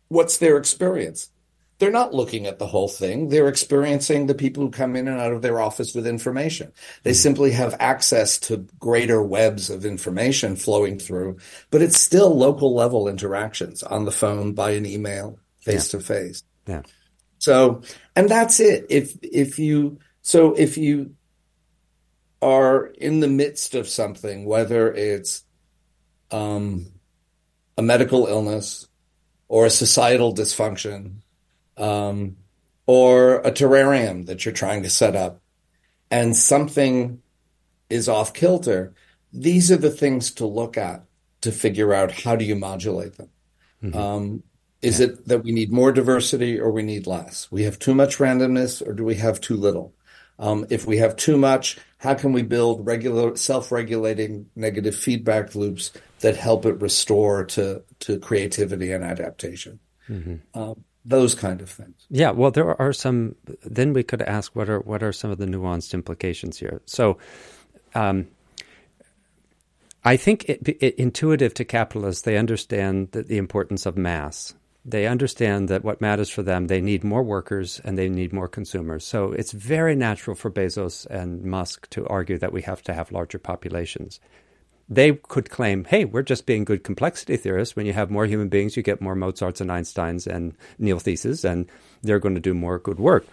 what's 0.09 0.37
their 0.37 0.57
experience? 0.57 1.29
They're 1.83 1.91
not 1.91 2.13
looking 2.13 2.47
at 2.47 2.59
the 2.59 2.65
whole 2.65 2.87
thing. 2.87 3.27
They're 3.27 3.49
experiencing 3.49 4.27
the 4.27 4.33
people 4.33 4.63
who 4.63 4.71
come 4.71 4.95
in 4.95 5.09
and 5.09 5.19
out 5.19 5.33
of 5.33 5.41
their 5.41 5.59
office 5.59 5.93
with 5.93 6.07
information. 6.07 6.71
They 7.03 7.11
mm-hmm. 7.11 7.17
simply 7.17 7.51
have 7.51 7.75
access 7.77 8.37
to 8.39 8.65
greater 8.79 9.21
webs 9.21 9.69
of 9.69 9.83
information 9.83 10.55
flowing 10.55 10.97
through, 10.97 11.39
but 11.71 11.81
it's 11.81 11.99
still 11.99 12.33
local 12.37 12.73
level 12.73 13.09
interactions 13.09 13.83
on 13.83 14.05
the 14.05 14.13
phone, 14.13 14.53
by 14.53 14.71
an 14.71 14.85
email, 14.85 15.39
face 15.59 15.89
to 15.89 15.99
face. 15.99 16.41
Yeah. 16.67 16.83
So, 17.39 17.81
and 18.15 18.29
that's 18.29 18.61
it. 18.61 18.85
If, 18.89 19.17
if 19.21 19.59
you, 19.59 19.99
so 20.21 20.53
if 20.53 20.77
you 20.77 21.15
are 22.41 22.85
in 22.85 23.19
the 23.19 23.27
midst 23.27 23.75
of 23.75 23.89
something, 23.89 24.45
whether 24.45 24.89
it's, 24.93 25.43
um, 26.31 26.85
a 27.77 27.81
medical 27.81 28.27
illness 28.27 28.87
or 29.49 29.65
a 29.65 29.69
societal 29.69 30.33
dysfunction 30.33 31.22
um, 31.77 32.37
or 32.85 33.35
a 33.37 33.51
terrarium 33.51 34.25
that 34.25 34.45
you're 34.45 34.53
trying 34.53 34.83
to 34.83 34.89
set 34.89 35.15
up 35.15 35.41
and 36.11 36.35
something 36.35 37.21
is 37.89 38.09
off 38.09 38.33
kilter, 38.33 38.93
these 39.31 39.71
are 39.71 39.77
the 39.77 39.89
things 39.89 40.31
to 40.31 40.45
look 40.45 40.77
at 40.77 41.03
to 41.41 41.51
figure 41.51 41.93
out 41.93 42.11
how 42.11 42.35
do 42.35 42.45
you 42.45 42.55
modulate 42.55 43.15
them. 43.15 43.29
Mm-hmm. 43.83 43.97
Um, 43.97 44.43
is 44.81 44.99
yeah. 44.99 45.07
it 45.07 45.27
that 45.27 45.43
we 45.43 45.51
need 45.51 45.71
more 45.71 45.91
diversity 45.91 46.59
or 46.59 46.71
we 46.71 46.83
need 46.83 47.07
less? 47.07 47.51
We 47.51 47.63
have 47.63 47.79
too 47.79 47.95
much 47.95 48.17
randomness 48.17 48.85
or 48.85 48.93
do 48.93 49.03
we 49.03 49.15
have 49.15 49.41
too 49.41 49.57
little? 49.57 49.93
Um, 50.39 50.65
if 50.69 50.85
we 50.85 50.97
have 50.97 51.15
too 51.15 51.37
much, 51.37 51.77
how 51.97 52.15
can 52.15 52.33
we 52.33 52.41
build 52.41 52.85
regular 52.85 53.35
self-regulating 53.35 54.47
negative 54.55 54.95
feedback 54.95 55.55
loops 55.55 55.91
that 56.19 56.35
help 56.35 56.65
it 56.65 56.81
restore 56.81 57.45
to 57.45 57.83
to 57.99 58.19
creativity 58.19 58.91
and 58.91 59.03
adaptation? 59.03 59.79
Mm-hmm. 60.09 60.59
Um, 60.59 60.83
those 61.05 61.35
kind 61.35 61.61
of 61.61 61.69
things. 61.69 62.05
Yeah, 62.09 62.31
well, 62.31 62.51
there 62.51 62.79
are 62.81 62.93
some. 62.93 63.35
Then 63.63 63.93
we 63.93 64.03
could 64.03 64.21
ask 64.21 64.55
what 64.55 64.69
are 64.69 64.79
what 64.79 65.03
are 65.03 65.11
some 65.11 65.31
of 65.31 65.37
the 65.37 65.45
nuanced 65.45 65.93
implications 65.93 66.57
here. 66.57 66.81
So, 66.85 67.17
um, 67.93 68.27
I 70.05 70.17
think 70.17 70.45
it, 70.49 70.67
it, 70.67 70.95
intuitive 70.95 71.53
to 71.55 71.65
capitalists, 71.65 72.23
they 72.23 72.37
understand 72.37 73.09
the, 73.11 73.23
the 73.23 73.37
importance 73.37 73.85
of 73.85 73.97
mass. 73.97 74.53
They 74.85 75.07
understand 75.07 75.69
that 75.69 75.85
what 75.85 76.01
matters 76.01 76.29
for 76.29 76.43
them, 76.43 76.67
they 76.67 76.81
need 76.81 77.05
more 77.05 77.23
workers 77.23 77.79
and 77.85 77.97
they 77.97 78.09
need 78.09 78.33
more 78.33 78.49
consumers. 78.49 79.05
So 79.05 79.31
it's 79.31 79.53
very 79.53 79.95
natural 79.95 80.35
for 80.35 80.51
Bezos 80.51 81.05
and 81.05 81.41
Musk 81.43 81.89
to 81.91 82.05
argue 82.07 82.37
that 82.39 82.51
we 82.51 82.63
have 82.63 82.81
to 82.83 82.93
have 82.93 83.11
larger 83.11 83.39
populations 83.39 84.19
they 84.89 85.13
could 85.13 85.49
claim, 85.49 85.85
hey, 85.85 86.05
we're 86.05 86.23
just 86.23 86.45
being 86.45 86.65
good 86.65 86.83
complexity 86.83 87.37
theorists. 87.37 87.75
When 87.75 87.85
you 87.85 87.93
have 87.93 88.11
more 88.11 88.25
human 88.25 88.49
beings, 88.49 88.75
you 88.75 88.83
get 88.83 89.01
more 89.01 89.15
Mozarts 89.15 89.61
and 89.61 89.69
Einsteins 89.69 90.27
and 90.27 90.55
Neil 90.77 90.97
Theises, 90.97 91.49
and 91.49 91.67
they're 92.01 92.19
going 92.19 92.35
to 92.35 92.41
do 92.41 92.53
more 92.53 92.79
good 92.79 92.99
work. 92.99 93.25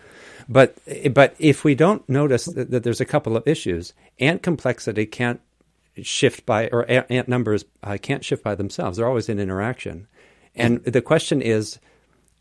But 0.48 0.76
but 1.12 1.34
if 1.38 1.64
we 1.64 1.74
don't 1.74 2.08
notice 2.08 2.46
that, 2.46 2.70
that 2.70 2.82
there's 2.82 3.00
a 3.00 3.04
couple 3.04 3.36
of 3.36 3.46
issues, 3.46 3.92
ant 4.18 4.42
complexity 4.42 5.06
can't 5.06 5.40
shift 6.02 6.46
by 6.46 6.68
or 6.68 6.88
ant 6.88 7.28
numbers 7.28 7.64
uh, 7.82 7.98
can't 8.00 8.24
shift 8.24 8.42
by 8.42 8.54
themselves. 8.54 8.96
They're 8.96 9.06
always 9.06 9.28
in 9.28 9.38
interaction, 9.38 10.06
and 10.54 10.82
the 10.84 11.02
question 11.02 11.42
is. 11.42 11.78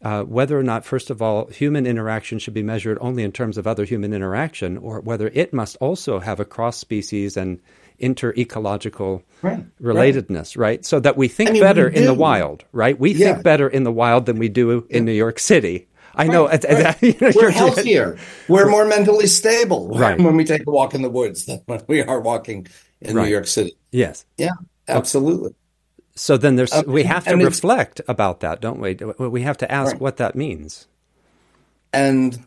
Uh, 0.02 0.24
whether 0.24 0.58
or 0.58 0.64
not, 0.64 0.86
first 0.86 1.10
of 1.10 1.22
all, 1.22 1.48
human 1.48 1.86
interaction 1.86 2.40
should 2.40 2.54
be 2.54 2.64
measured 2.64 2.98
only 3.02 3.22
in 3.22 3.34
terms 3.34 3.58
of 3.58 3.68
other 3.68 3.84
human 3.84 4.14
interaction, 4.14 4.78
or 4.78 5.02
whether 5.02 5.28
it 5.34 5.52
must 5.52 5.76
also 5.82 6.20
have 6.20 6.40
a 6.40 6.46
cross 6.46 6.78
species 6.78 7.36
and 7.36 7.60
inter-ecological 8.00 9.24
right, 9.42 9.66
relatedness, 9.82 10.58
right. 10.58 10.70
right. 10.70 10.86
So 10.86 11.00
that 11.00 11.18
we 11.18 11.28
think 11.28 11.52
I 11.52 11.54
mean, 11.54 11.62
better 11.62 11.88
in 11.88 12.06
the 12.06 12.14
wild, 12.14 12.66
right? 12.72 13.00
We 13.00 13.14
yeah. 13.14 13.34
think 13.34 13.44
better 13.44 13.68
in 13.68 13.84
the 13.84 13.92
wild 13.92 14.26
than 14.26 14.38
we 14.40 14.50
do 14.50 14.86
in 14.90 15.06
New 15.06 15.14
York 15.14 15.40
City. 15.40 15.88
I 16.16 16.26
right, 16.26 16.32
know. 16.32 16.50
You 17.02 17.16
know 17.22 17.32
We're 17.36 17.50
healthier. 17.50 18.18
We're 18.48 18.70
more 18.70 18.86
mentally 18.86 19.28
stable 19.28 19.90
right. 19.98 20.20
when 20.20 20.36
we 20.36 20.44
take 20.44 20.66
a 20.68 20.72
walk 20.72 20.94
in 20.94 21.02
the 21.02 21.10
woods 21.10 21.46
than 21.46 21.62
when 21.66 21.82
we 21.88 22.02
are 22.02 22.20
walking 22.20 22.68
in 23.02 23.16
New 23.16 23.26
York 23.26 23.48
City. 23.48 23.76
Yes. 23.92 24.26
Yeah, 24.38 24.52
absolutely. 24.88 25.54
So 26.16 26.36
then 26.36 26.58
there's 26.58 26.74
um, 26.74 26.86
we 26.86 27.04
have 27.04 27.24
to 27.26 27.36
reflect 27.36 28.02
about 28.08 28.42
that, 28.42 28.60
don't 28.60 28.82
we? 28.82 28.96
We 29.18 29.42
have 29.44 29.58
to 29.60 29.72
ask 29.72 30.02
what 30.02 30.18
that 30.18 30.36
means. 30.36 30.88
And 31.94 32.46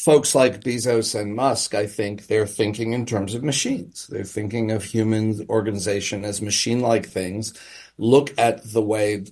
folks 0.00 0.34
like 0.34 0.62
Bezos 0.62 1.18
and 1.18 1.34
Musk, 1.34 1.74
I 1.74 1.86
think 1.86 2.26
they're 2.26 2.46
thinking 2.46 2.94
in 2.94 3.04
terms 3.04 3.34
of 3.34 3.44
machines. 3.44 4.06
They're 4.06 4.24
thinking 4.24 4.70
of 4.70 4.82
human 4.82 5.46
organization 5.50 6.24
as 6.24 6.40
machine 6.40 6.80
like 6.80 7.06
things. 7.06 7.52
Look 7.98 8.32
at 8.38 8.64
the 8.72 8.80
way 8.80 9.26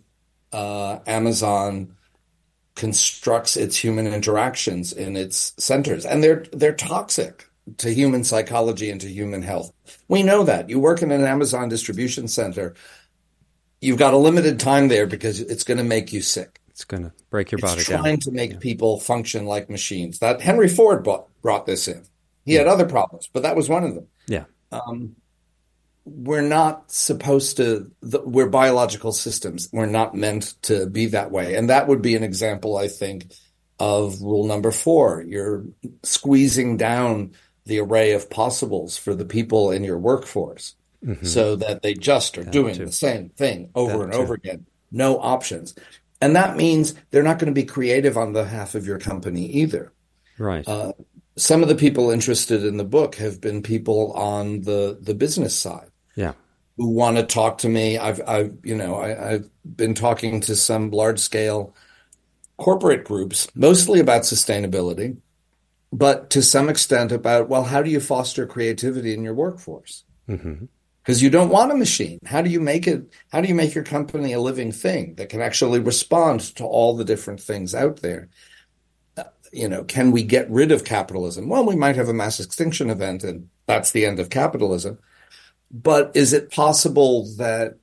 uh, 0.53 0.99
Amazon 1.07 1.97
constructs 2.75 3.57
its 3.57 3.77
human 3.77 4.07
interactions 4.07 4.93
in 4.93 5.17
its 5.17 5.55
centers, 5.59 6.05
and 6.05 6.23
they're 6.23 6.45
they're 6.53 6.75
toxic 6.75 7.49
to 7.79 7.93
human 7.93 8.23
psychology 8.23 8.91
and 8.91 9.01
to 9.01 9.09
human 9.09 9.43
health. 9.43 9.73
We 10.07 10.23
know 10.23 10.45
that. 10.45 10.69
You 10.69 10.81
work 10.81 11.03
in 11.03 11.11
an 11.11 11.25
Amazon 11.25 11.69
distribution 11.71 12.29
center, 12.29 12.75
you've 13.81 13.99
got 13.99 14.15
a 14.15 14.19
limited 14.19 14.61
time 14.61 14.89
there 14.89 15.07
because 15.07 15.41
it's 15.41 15.65
going 15.65 15.79
to 15.79 15.85
make 15.85 16.13
you 16.13 16.21
sick. 16.21 16.58
It's 16.79 16.85
going 16.85 17.03
to 17.03 17.13
break 17.29 17.51
your 17.51 17.59
body 17.59 17.81
it's 17.81 17.89
down. 17.89 18.03
Trying 18.03 18.21
to 18.21 18.31
make 18.31 18.53
yeah. 18.53 18.59
people 18.61 19.01
function 19.01 19.47
like 19.47 19.69
machines. 19.69 20.21
That 20.21 20.41
Henry 20.41 20.69
Ford 20.69 21.03
brought, 21.03 21.27
brought 21.43 21.67
this 21.67 21.89
in. 21.89 22.05
He 22.45 22.53
yeah. 22.53 22.61
had 22.61 22.69
other 22.69 22.87
problems, 22.87 23.29
but 23.33 23.43
that 23.43 23.57
was 23.57 23.69
one 23.69 23.83
of 23.83 23.97
them. 23.97 24.07
Yeah. 24.29 24.45
Um, 24.71 25.17
we're 26.05 26.41
not 26.41 26.93
supposed 26.93 27.57
to. 27.57 27.91
The, 28.03 28.21
we're 28.21 28.49
biological 28.49 29.11
systems. 29.11 29.69
We're 29.73 29.87
not 29.87 30.15
meant 30.15 30.55
to 30.63 30.87
be 30.87 31.07
that 31.07 31.33
way, 31.33 31.57
and 31.57 31.69
that 31.69 31.89
would 31.89 32.01
be 32.01 32.15
an 32.15 32.23
example, 32.23 32.77
I 32.77 32.87
think, 32.87 33.33
of 33.81 34.23
rule 34.23 34.47
number 34.47 34.71
four. 34.71 35.25
You're 35.27 35.65
squeezing 36.05 36.77
down 36.77 37.33
the 37.67 37.81
array 37.81 38.13
of 38.13 38.31
possibles 38.31 38.97
for 38.97 39.17
the 39.17 39.25
people 39.25 39.73
in 39.73 39.83
your 39.83 39.99
workforce. 39.99 40.77
mm-hmm. 41.05 41.27
so 41.27 41.57
that 41.57 41.83
they 41.83 41.95
just 41.95 42.39
are 42.39 42.45
that 42.45 42.53
doing 42.53 42.77
too. 42.77 42.87
the 42.87 42.93
same 42.93 43.31
thing 43.31 43.71
over 43.75 43.99
that 43.99 44.05
and 44.05 44.13
too. 44.13 44.19
over 44.19 44.35
again. 44.35 44.67
No 44.91 45.19
options. 45.19 45.75
And 46.21 46.35
that 46.37 46.57
means 46.57 46.95
they're 47.11 47.23
not 47.23 47.39
going 47.39 47.53
to 47.53 47.61
be 47.61 47.65
creative 47.65 48.17
on 48.17 48.33
behalf 48.33 48.75
of 48.75 48.87
your 48.87 48.99
company 48.99 49.47
either. 49.47 49.93
Right. 50.39 50.67
Uh, 50.67 50.93
some 51.37 51.63
of 51.63 51.69
the 51.69 51.75
people 51.75 52.11
interested 52.11 52.65
in 52.65 52.77
the 52.77 52.85
book 52.85 53.17
have 53.17 53.41
been 53.41 53.63
people 53.63 54.13
on 54.13 54.63
the 54.63 54.99
the 55.01 55.15
business 55.15 55.57
side. 55.57 55.91
Yeah. 56.17 56.33
Who 56.77 56.89
want 56.89 57.17
to 57.17 57.23
talk 57.25 57.59
to 57.59 57.69
me? 57.69 57.99
I've, 57.99 58.21
I've, 58.27 58.57
you 58.63 58.77
know, 58.77 58.97
I, 58.97 59.33
I've 59.33 59.51
been 59.65 59.95
talking 59.95 60.41
to 60.43 60.55
some 60.55 60.91
large 60.91 61.19
scale 61.19 61.75
corporate 62.57 63.05
groups, 63.05 63.49
mostly 63.55 63.99
about 63.99 64.23
sustainability, 64.23 65.17
but 65.93 66.31
to 66.31 66.43
some 66.43 66.69
extent 66.69 67.11
about 67.11 67.49
well, 67.49 67.65
how 67.65 67.83
do 67.83 67.91
you 67.91 68.01
foster 68.01 68.47
creativity 68.47 69.13
in 69.13 69.23
your 69.23 69.35
workforce? 69.35 70.05
Mm-hmm 70.29 70.67
because 71.09 71.23
you 71.23 71.31
don't 71.31 71.49
want 71.49 71.73
a 71.73 71.75
machine. 71.75 72.19
How 72.27 72.43
do 72.43 72.51
you 72.51 72.61
make 72.61 72.87
it? 72.87 73.15
How 73.33 73.41
do 73.41 73.49
you 73.49 73.55
make 73.55 73.75
your 73.75 73.83
company 73.83 74.35
a 74.35 74.41
living 74.41 74.73
thing 74.73 75.15
that 75.15 75.31
can 75.31 75.41
actually 75.41 75.81
respond 75.81 76.41
to 76.57 76.65
all 76.65 76.95
the 76.95 77.05
different 77.05 77.41
things 77.41 77.75
out 77.75 78.03
there? 78.03 78.29
Uh, 79.17 79.25
you 79.51 79.71
know, 79.71 79.85
can 79.85 80.11
we 80.11 80.23
get 80.23 80.51
rid 80.51 80.71
of 80.71 80.85
capitalism? 80.85 81.49
Well, 81.49 81.65
we 81.65 81.77
might 81.77 81.97
have 81.97 82.11
a 82.11 82.13
mass 82.13 82.41
extinction 82.41 82.91
event, 82.91 83.25
and 83.25 83.49
that's 83.65 83.93
the 83.93 84.05
end 84.05 84.21
of 84.21 84.29
capitalism. 84.29 84.99
But 85.71 86.13
is 86.15 86.35
it 86.35 86.51
possible 86.51 87.25
that 87.39 87.79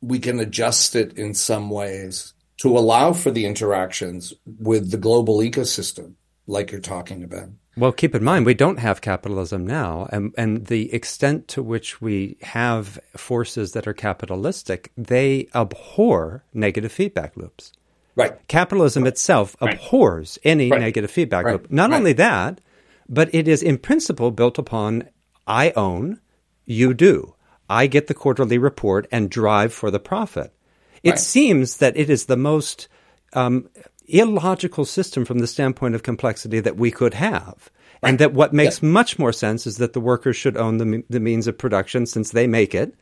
we 0.00 0.20
can 0.20 0.38
adjust 0.38 0.94
it 0.94 1.18
in 1.18 1.34
some 1.34 1.68
ways 1.68 2.32
to 2.58 2.78
allow 2.78 3.12
for 3.12 3.32
the 3.32 3.44
interactions 3.44 4.32
with 4.44 4.92
the 4.92 4.98
global 4.98 5.38
ecosystem, 5.38 6.12
like 6.46 6.70
you're 6.70 6.80
talking 6.80 7.24
about? 7.24 7.48
Well, 7.76 7.92
keep 7.92 8.14
in 8.14 8.24
mind, 8.24 8.46
we 8.46 8.54
don't 8.54 8.78
have 8.78 9.02
capitalism 9.02 9.66
now. 9.66 10.08
And, 10.10 10.32
and 10.38 10.66
the 10.66 10.92
extent 10.94 11.46
to 11.48 11.62
which 11.62 12.00
we 12.00 12.38
have 12.40 12.98
forces 13.16 13.72
that 13.72 13.86
are 13.86 13.92
capitalistic, 13.92 14.92
they 14.96 15.48
abhor 15.54 16.42
negative 16.54 16.90
feedback 16.90 17.36
loops. 17.36 17.72
Right. 18.14 18.34
Capitalism 18.48 19.02
right. 19.02 19.12
itself 19.12 19.56
right. 19.60 19.74
abhors 19.74 20.38
any 20.42 20.70
right. 20.70 20.80
negative 20.80 21.10
feedback 21.10 21.44
loop. 21.44 21.70
Not 21.70 21.92
only 21.92 22.14
that, 22.14 22.62
but 23.08 23.34
it 23.34 23.46
is 23.46 23.62
in 23.62 23.76
principle 23.76 24.30
built 24.30 24.58
upon 24.58 25.08
I 25.46 25.72
own, 25.76 26.20
you 26.64 26.94
do. 26.94 27.34
I 27.68 27.88
get 27.88 28.06
the 28.06 28.14
quarterly 28.14 28.58
report 28.58 29.06
and 29.12 29.30
drive 29.30 29.72
for 29.72 29.90
the 29.90 30.00
profit. 30.00 30.52
It 31.02 31.18
seems 31.18 31.76
that 31.76 31.96
it 31.96 32.10
is 32.10 32.24
the 32.24 32.36
most 32.36 32.88
um, 33.32 33.68
illogical 34.08 34.84
system 34.84 35.24
from 35.24 35.38
the 35.38 35.46
standpoint 35.46 35.94
of 35.94 36.02
complexity 36.02 36.60
that 36.60 36.76
we 36.76 36.90
could 36.90 37.14
have. 37.14 37.70
Right. 38.02 38.10
And 38.10 38.18
that 38.18 38.32
what 38.32 38.52
makes 38.52 38.82
yeah. 38.82 38.88
much 38.88 39.18
more 39.18 39.32
sense 39.32 39.66
is 39.66 39.78
that 39.78 39.92
the 39.92 40.00
workers 40.00 40.36
should 40.36 40.56
own 40.56 40.78
the, 40.78 41.04
the 41.08 41.20
means 41.20 41.46
of 41.46 41.56
production 41.56 42.06
since 42.06 42.30
they 42.30 42.46
make 42.46 42.74
it 42.74 42.94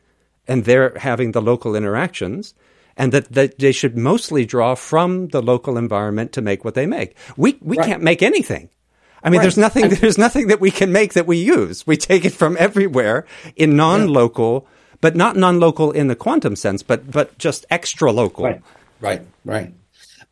and 0.47 0.63
they're 0.63 0.97
having 0.97 1.31
the 1.31 1.41
local 1.41 1.75
interactions 1.75 2.53
and 2.97 3.11
that, 3.11 3.31
that 3.33 3.59
they 3.59 3.71
should 3.71 3.97
mostly 3.97 4.45
draw 4.45 4.73
from 4.75 5.27
the 5.27 5.41
local 5.41 5.77
environment 5.77 6.31
to 6.33 6.41
make 6.41 6.63
what 6.63 6.75
they 6.75 6.85
make. 6.85 7.15
We, 7.35 7.57
we 7.61 7.77
right. 7.77 7.87
can't 7.87 8.03
make 8.03 8.23
anything. 8.23 8.69
I 9.21 9.29
mean, 9.29 9.39
right. 9.39 9.43
there's 9.43 9.57
nothing, 9.57 9.89
there's 10.01 10.17
nothing 10.17 10.47
that 10.47 10.61
we 10.61 10.71
can 10.71 10.91
make 10.91 11.13
that 11.13 11.27
we 11.27 11.37
use. 11.37 11.85
We 11.85 11.97
take 11.97 12.23
it 12.25 12.33
from 12.33 12.55
everywhere 12.57 13.25
in 13.55 13.75
non-local, 13.75 14.65
yeah. 14.65 14.97
but 15.01 15.15
not 15.15 15.35
non-local 15.35 15.91
in 15.91 16.07
the 16.07 16.15
quantum 16.15 16.55
sense, 16.55 16.83
but, 16.83 17.11
but 17.11 17.37
just 17.37 17.65
extra 17.69 18.11
local. 18.11 18.45
Right. 18.45 18.61
Right. 19.01 19.21
Right. 19.43 19.73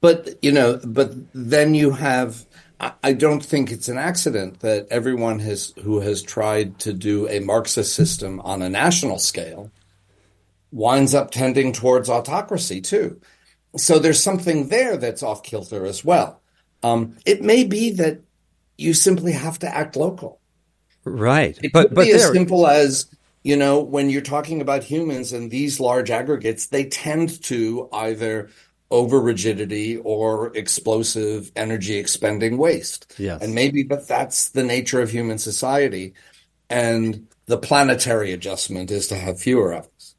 But, 0.04 0.38
you 0.42 0.52
know, 0.52 0.82
but 0.84 1.14
then 1.34 1.76
you 1.76 1.92
have, 1.92 2.46
I 3.02 3.14
don't 3.14 3.40
think 3.40 3.72
it's 3.72 3.88
an 3.88 3.98
accident 3.98 4.60
that 4.60 4.86
everyone 4.92 5.40
has, 5.40 5.74
who 5.82 6.02
has 6.02 6.22
tried 6.22 6.78
to 6.80 6.92
do 6.92 7.30
a 7.30 7.40
Marxist 7.40 7.96
system 7.96 8.42
on 8.42 8.62
a 8.62 8.70
national 8.70 9.18
scale 9.18 9.72
winds 10.74 11.16
up 11.16 11.32
tending 11.32 11.72
towards 11.72 12.10
autocracy 12.10 12.82
too. 12.82 13.22
So 13.78 13.98
there's 13.98 14.22
something 14.22 14.68
there 14.68 14.98
that's 14.98 15.24
off 15.24 15.42
kilter 15.42 15.86
as 15.86 16.04
well. 16.04 16.42
Um, 16.84 17.16
it 17.26 17.42
may 17.42 17.64
be 17.64 17.92
that 17.92 18.20
you 18.78 18.94
simply 18.94 19.32
have 19.32 19.58
to 19.60 19.74
act 19.74 19.96
local. 19.96 20.42
Right. 21.06 21.58
It 21.64 21.72
but, 21.72 21.88
could 21.88 21.96
but 21.96 22.06
be 22.08 22.12
as 22.12 22.30
simple 22.30 22.68
as, 22.68 23.08
you 23.42 23.56
know, 23.56 23.80
when 23.80 24.10
you're 24.10 24.22
talking 24.22 24.60
about 24.60 24.84
humans 24.84 25.32
and 25.32 25.50
these 25.50 25.80
large 25.80 26.12
aggregates, 26.12 26.68
they 26.68 26.84
tend 26.84 27.42
to 27.44 27.88
either 27.94 28.50
over 28.94 29.20
rigidity 29.20 29.98
or 29.98 30.56
explosive 30.56 31.52
energy 31.56 31.98
expending 31.98 32.60
waste. 32.60 33.12
Yes. 33.18 33.42
And 33.42 33.56
maybe 33.56 33.82
but 33.82 34.08
that's 34.08 34.50
the 34.50 34.64
nature 34.64 35.02
of 35.02 35.10
human 35.10 35.40
society. 35.40 36.14
And 36.70 37.28
the 37.48 37.58
planetary 37.58 38.32
adjustment 38.32 38.92
is 38.92 39.08
to 39.08 39.16
have 39.16 39.40
fewer 39.40 39.74
of 39.74 39.90
us, 39.98 40.16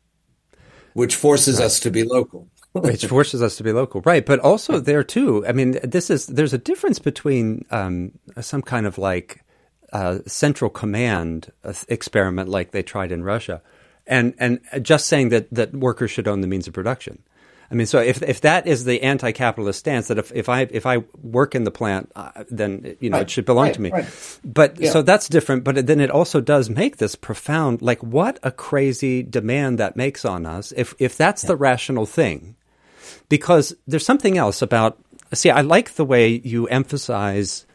which 0.93 1.15
forces 1.15 1.59
right. 1.59 1.67
us 1.67 1.79
to 1.81 1.91
be 1.93 2.03
local. 2.03 2.49
which 2.73 3.07
forces 3.07 3.41
us 3.41 3.57
to 3.57 3.63
be 3.63 3.71
local, 3.71 4.03
right? 4.05 4.27
But 4.27 4.41
also 4.41 4.81
there 4.81 5.05
too. 5.05 5.47
I 5.47 5.53
mean, 5.53 5.79
this 5.85 6.11
is 6.11 6.27
there's 6.27 6.53
a 6.53 6.59
difference 6.59 6.99
between 6.99 7.65
um, 7.71 8.11
some 8.41 8.63
kind 8.63 8.87
of 8.87 8.99
like 8.99 9.45
uh, 9.93 10.19
central 10.27 10.69
command 10.69 11.53
uh, 11.63 11.73
experiment, 11.87 12.49
like 12.49 12.73
they 12.73 12.83
tried 12.83 13.13
in 13.13 13.23
Russia, 13.23 13.63
and 14.09 14.35
and 14.39 14.61
just 14.83 15.07
saying 15.07 15.29
that 15.29 15.55
that 15.55 15.73
workers 15.73 16.11
should 16.11 16.27
own 16.27 16.41
the 16.41 16.49
means 16.49 16.67
of 16.67 16.75
production. 16.75 17.23
I 17.71 17.75
mean, 17.75 17.87
so 17.87 17.99
if 17.99 18.23
if 18.23 18.41
that 18.43 18.67
is 18.67 18.85
the 18.85 19.03
anti-capitalist 19.03 19.79
stance 19.79 20.09
that 20.09 20.19
if, 20.19 20.31
if 20.33 20.49
I 20.49 20.63
if 20.71 20.87
I 20.87 20.99
work 21.23 21.55
in 21.55 21.65
the 21.65 21.71
plant, 21.71 22.13
uh, 22.15 22.45
then 22.51 22.97
you 23.01 23.11
know 23.11 23.17
right, 23.17 23.23
it 23.23 23.31
should 23.31 23.47
belong 23.47 23.67
right, 23.67 23.75
to 23.75 23.81
me. 23.81 23.91
Right. 23.91 24.39
But 24.45 24.79
yeah. 24.79 24.91
so 24.91 25.03
that's 25.03 25.29
different. 25.29 25.65
But 25.65 25.87
then 25.87 26.01
it 26.01 26.11
also 26.11 26.41
does 26.41 26.69
make 26.69 26.99
this 26.99 27.15
profound, 27.15 27.83
like 27.83 28.03
what 28.03 28.39
a 28.43 28.51
crazy 28.51 29.23
demand 29.23 29.79
that 29.79 29.97
makes 29.97 30.25
on 30.25 30.47
us. 30.47 30.73
If 30.77 30.95
if 30.99 31.17
that's 31.17 31.43
yeah. 31.43 31.49
the 31.49 31.57
rational 31.57 32.07
thing, 32.07 32.57
because 33.29 33.75
there's 33.87 34.07
something 34.07 34.39
else 34.39 34.63
about. 34.63 34.99
See, 35.33 35.51
I 35.51 35.63
like 35.63 35.95
the 35.95 36.05
way 36.05 36.29
you 36.45 36.69
emphasize. 36.69 37.67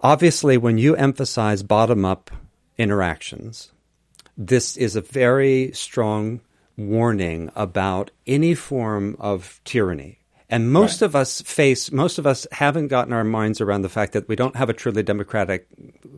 Obviously, 0.00 0.56
when 0.56 0.78
you 0.78 0.94
emphasize 0.96 1.62
bottom-up 1.62 2.30
interactions, 2.76 3.72
this 4.36 4.76
is 4.76 4.96
a 4.96 5.00
very 5.00 5.70
strong 5.72 6.40
warning 6.76 7.50
about 7.54 8.10
any 8.26 8.54
form 8.54 9.16
of 9.18 9.60
tyranny. 9.64 10.18
And 10.52 10.70
most 10.70 11.00
right. 11.00 11.06
of 11.06 11.16
us 11.16 11.40
face, 11.40 11.90
most 11.90 12.18
of 12.18 12.26
us 12.26 12.46
haven't 12.52 12.88
gotten 12.88 13.14
our 13.14 13.24
minds 13.24 13.62
around 13.62 13.80
the 13.82 13.88
fact 13.88 14.12
that 14.12 14.28
we 14.28 14.36
don't 14.36 14.54
have 14.54 14.68
a 14.68 14.74
truly 14.74 15.02
democratic 15.02 15.66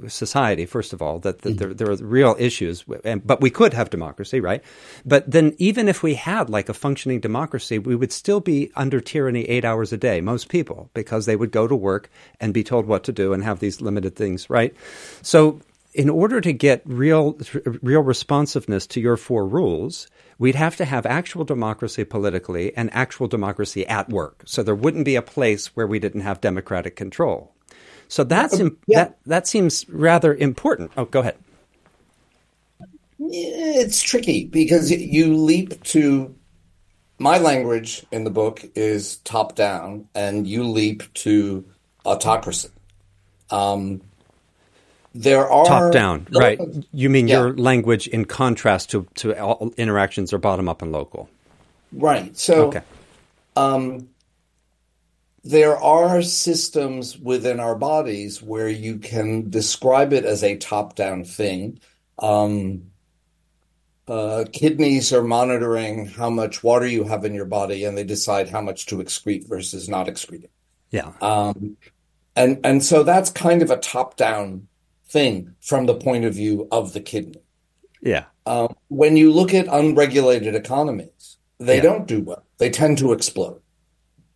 society, 0.08 0.66
first 0.66 0.92
of 0.92 1.00
all, 1.00 1.20
that, 1.20 1.42
that 1.42 1.50
mm-hmm. 1.50 1.58
there, 1.58 1.74
there, 1.74 1.90
are 1.92 1.96
real 2.04 2.34
issues, 2.36 2.84
and, 3.04 3.24
but 3.24 3.40
we 3.40 3.48
could 3.48 3.72
have 3.72 3.90
democracy, 3.90 4.40
right? 4.40 4.60
But 5.06 5.30
then 5.30 5.54
even 5.58 5.88
if 5.88 6.02
we 6.02 6.14
had 6.14 6.50
like 6.50 6.68
a 6.68 6.74
functioning 6.74 7.20
democracy, 7.20 7.78
we 7.78 7.94
would 7.94 8.10
still 8.10 8.40
be 8.40 8.72
under 8.74 9.00
tyranny 9.00 9.44
eight 9.44 9.64
hours 9.64 9.92
a 9.92 9.96
day, 9.96 10.20
most 10.20 10.48
people, 10.48 10.90
because 10.94 11.26
they 11.26 11.36
would 11.36 11.52
go 11.52 11.68
to 11.68 11.76
work 11.76 12.10
and 12.40 12.52
be 12.52 12.64
told 12.64 12.86
what 12.86 13.04
to 13.04 13.12
do 13.12 13.34
and 13.34 13.44
have 13.44 13.60
these 13.60 13.80
limited 13.80 14.16
things, 14.16 14.50
right? 14.50 14.74
So 15.22 15.60
in 15.94 16.10
order 16.10 16.40
to 16.40 16.52
get 16.52 16.82
real, 16.86 17.38
real 17.82 18.02
responsiveness 18.02 18.88
to 18.88 19.00
your 19.00 19.16
four 19.16 19.46
rules, 19.46 20.08
we'd 20.38 20.54
have 20.54 20.76
to 20.76 20.84
have 20.84 21.06
actual 21.06 21.44
democracy 21.44 22.04
politically 22.04 22.76
and 22.76 22.92
actual 22.92 23.28
democracy 23.28 23.86
at 23.86 24.08
work. 24.08 24.42
So 24.46 24.62
there 24.62 24.74
wouldn't 24.74 25.04
be 25.04 25.16
a 25.16 25.22
place 25.22 25.74
where 25.76 25.86
we 25.86 25.98
didn't 25.98 26.22
have 26.22 26.40
democratic 26.40 26.96
control. 26.96 27.52
So 28.08 28.24
that's 28.24 28.60
uh, 28.60 28.70
yeah. 28.86 29.04
that 29.04 29.18
that 29.26 29.46
seems 29.46 29.88
rather 29.88 30.34
important. 30.34 30.92
Oh, 30.96 31.06
go 31.06 31.20
ahead. 31.20 31.36
It's 33.18 34.02
tricky 34.02 34.44
because 34.44 34.90
you 34.90 35.36
leap 35.36 35.82
to 35.84 36.34
my 37.18 37.38
language 37.38 38.04
in 38.10 38.24
the 38.24 38.30
book 38.30 38.64
is 38.74 39.16
top 39.18 39.54
down, 39.54 40.08
and 40.14 40.46
you 40.46 40.64
leap 40.64 41.12
to 41.14 41.64
autocracy. 42.04 42.68
Um, 43.50 44.02
there 45.14 45.48
are 45.48 45.64
top 45.64 45.92
down, 45.92 46.26
right? 46.32 46.58
You 46.92 47.08
mean 47.08 47.28
yeah. 47.28 47.40
your 47.40 47.54
language 47.54 48.08
in 48.08 48.24
contrast 48.24 48.90
to 48.90 49.06
to 49.16 49.38
all 49.40 49.72
interactions 49.76 50.32
are 50.32 50.38
bottom 50.38 50.68
up 50.68 50.82
and 50.82 50.90
local, 50.90 51.30
right? 51.92 52.36
So, 52.36 52.66
okay. 52.66 52.82
um, 53.54 54.08
there 55.44 55.76
are 55.76 56.20
systems 56.20 57.16
within 57.16 57.60
our 57.60 57.76
bodies 57.76 58.42
where 58.42 58.68
you 58.68 58.98
can 58.98 59.50
describe 59.50 60.12
it 60.12 60.24
as 60.24 60.42
a 60.42 60.56
top 60.56 60.96
down 60.96 61.24
thing. 61.24 61.78
Um, 62.18 62.90
uh, 64.08 64.44
kidneys 64.52 65.12
are 65.12 65.22
monitoring 65.22 66.06
how 66.06 66.28
much 66.28 66.62
water 66.64 66.86
you 66.86 67.04
have 67.04 67.24
in 67.24 67.34
your 67.34 67.46
body, 67.46 67.84
and 67.84 67.96
they 67.96 68.04
decide 68.04 68.48
how 68.48 68.60
much 68.60 68.86
to 68.86 68.96
excrete 68.96 69.48
versus 69.48 69.88
not 69.88 70.08
excrete. 70.08 70.48
Yeah. 70.90 71.12
Um, 71.20 71.76
and 72.34 72.58
and 72.64 72.82
so 72.82 73.04
that's 73.04 73.30
kind 73.30 73.62
of 73.62 73.70
a 73.70 73.76
top 73.76 74.16
down 74.16 74.66
thing 75.14 75.54
from 75.60 75.86
the 75.86 75.94
point 75.94 76.24
of 76.24 76.34
view 76.34 76.68
of 76.72 76.92
the 76.92 77.00
kidney. 77.00 77.40
Yeah. 78.02 78.24
Um, 78.44 78.74
when 78.88 79.16
you 79.16 79.32
look 79.32 79.54
at 79.54 79.68
unregulated 79.68 80.54
economies, 80.54 81.38
they 81.58 81.76
yeah. 81.76 81.82
don't 81.88 82.06
do 82.06 82.20
well. 82.20 82.44
They 82.58 82.68
tend 82.68 82.98
to 82.98 83.12
explode. 83.12 83.62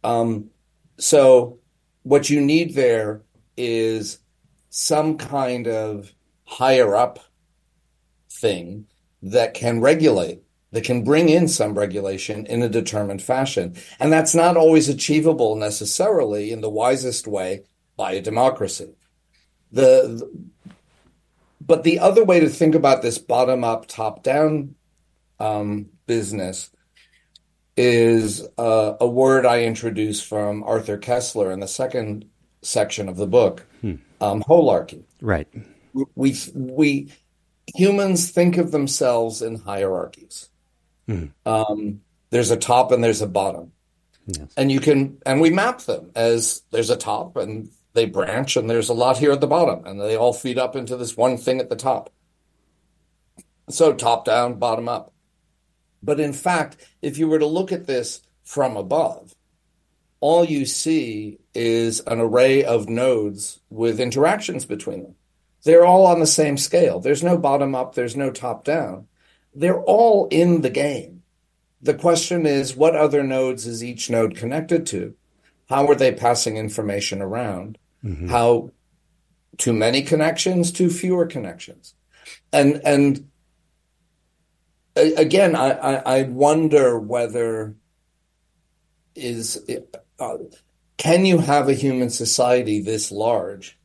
Um, 0.05 0.51
so 0.99 1.59
what 2.05 2.31
you 2.31 2.41
need 2.41 2.74
there 2.74 3.22
is 3.57 4.20
some 4.70 5.18
kind 5.18 5.66
of 5.66 6.12
higher 6.45 6.95
up 6.95 7.18
thing 8.31 8.87
that 9.20 9.55
can 9.55 9.81
regulate, 9.81 10.41
that 10.70 10.85
can 10.85 11.03
bring 11.03 11.29
in 11.29 11.49
some 11.49 11.74
regulation 11.76 12.47
in 12.47 12.62
a 12.62 12.68
determined 12.68 13.20
fashion. 13.20 13.74
And 13.99 14.12
that's 14.12 14.35
not 14.35 14.57
always 14.57 14.89
achievable 14.89 15.57
necessarily 15.57 16.53
in 16.53 16.61
the 16.61 16.70
wisest 16.70 17.26
way 17.26 17.64
by 17.97 18.12
a 18.12 18.22
democracy. 18.22 18.95
The, 19.72 20.31
but 21.69 21.85
the 21.85 22.01
other 22.01 22.25
way 22.25 22.41
to 22.41 22.49
think 22.49 22.75
about 22.75 23.03
this 23.03 23.19
bottom 23.19 23.62
up, 23.62 23.87
top 23.87 24.23
down 24.23 24.75
um, 25.39 25.91
business 26.07 26.71
is 27.77 28.45
uh, 28.57 28.95
a 29.01 29.07
word 29.07 29.47
I 29.47 29.62
introduced 29.62 30.25
from 30.25 30.64
Arthur 30.64 30.99
Koestler 30.99 31.53
in 31.53 31.61
the 31.61 31.69
second 31.69 32.25
section 32.62 33.09
of 33.09 33.16
the 33.16 33.27
book, 33.27 33.66
hmm. 33.83 33.97
um, 34.21 34.43
holarchy. 34.43 35.05
Right. 35.21 35.47
We 36.14 36.37
we 36.55 37.12
humans 37.77 38.31
think 38.31 38.57
of 38.57 38.73
themselves 38.73 39.43
in 39.43 39.57
hierarchies. 39.57 40.49
Hmm. 41.07 41.27
Um, 41.45 42.01
there's 42.31 42.51
a 42.51 42.57
top 42.57 42.93
and 42.93 43.05
there's 43.05 43.23
a 43.23 43.27
bottom, 43.27 43.73
yes. 44.27 44.53
and 44.57 44.73
you 44.73 44.81
can 44.81 45.19
and 45.27 45.41
we 45.41 45.51
map 45.51 45.81
them 45.81 46.12
as 46.16 46.62
there's 46.71 46.91
a 46.91 46.97
top 46.97 47.37
and 47.37 47.71
they 47.99 48.07
branch 48.07 48.57
and 48.57 48.70
there's 48.70 48.88
a 48.88 48.94
lot 48.94 49.18
here 49.18 49.32
at 49.32 49.40
the 49.40 49.46
bottom 49.49 49.84
and 49.84 50.01
they 50.01 50.16
all 50.16 50.32
feed 50.32 50.57
up 50.57 50.76
into 50.76 50.96
this 50.96 51.16
one 51.16 51.36
thing 51.36 51.59
at 51.59 51.68
the 51.68 51.74
top. 51.74 52.11
So 53.68 53.92
top 53.92 54.24
down, 54.24 54.55
bottom 54.55 54.88
up. 54.88 55.12
But 56.01 56.20
in 56.20 56.32
fact, 56.32 56.76
if 57.03 57.18
you 57.18 57.26
were 57.26 57.40
to 57.40 57.46
look 57.46 57.72
at 57.72 57.88
this 57.88 58.22
from 58.44 58.76
above, 58.76 59.34
all 60.20 60.44
you 60.44 60.64
see 60.64 61.38
is 61.55 61.99
an 62.07 62.20
array 62.20 62.64
of 62.64 62.88
nodes 62.88 63.59
with 63.68 63.99
interactions 63.99 64.64
between 64.64 65.03
them. 65.03 65.14
They're 65.64 65.84
all 65.84 66.07
on 66.07 66.20
the 66.20 66.26
same 66.26 66.57
scale. 66.57 67.01
There's 67.01 67.24
no 67.24 67.36
bottom 67.36 67.74
up, 67.74 67.96
there's 67.96 68.16
no 68.16 68.30
top 68.30 68.64
down. 68.64 69.09
They're 69.53 69.82
all 69.82 70.28
in 70.28 70.61
the 70.61 70.70
game. 70.70 71.24
The 71.82 71.94
question 71.94 72.46
is 72.46 72.76
what 72.76 72.94
other 72.94 73.24
nodes 73.24 73.66
is 73.66 73.82
each 73.82 74.09
node 74.09 74.36
connected 74.36 74.86
to? 74.86 75.14
How 75.68 75.86
are 75.88 75.96
they 75.96 76.12
passing 76.12 76.57
information 76.57 77.20
around? 77.20 77.76
Mm-hmm. 78.05 78.28
How 78.28 78.70
too 79.57 79.72
many 79.72 80.03
connections, 80.03 80.70
too 80.70 80.90
fewer 80.90 81.26
connections? 81.26 81.94
And 82.53 82.80
and 82.84 83.28
again, 84.96 85.57
I, 85.57 85.70
I, 85.70 86.22
wonder 86.24 86.99
whether 86.99 87.74
is 89.14 89.61
uh, 90.18 90.36
can 90.96 91.24
you 91.24 91.38
have 91.38 91.68
a 91.68 91.74
human 91.74 92.11
society 92.11 92.80
this 92.80 93.11
large 93.12 93.78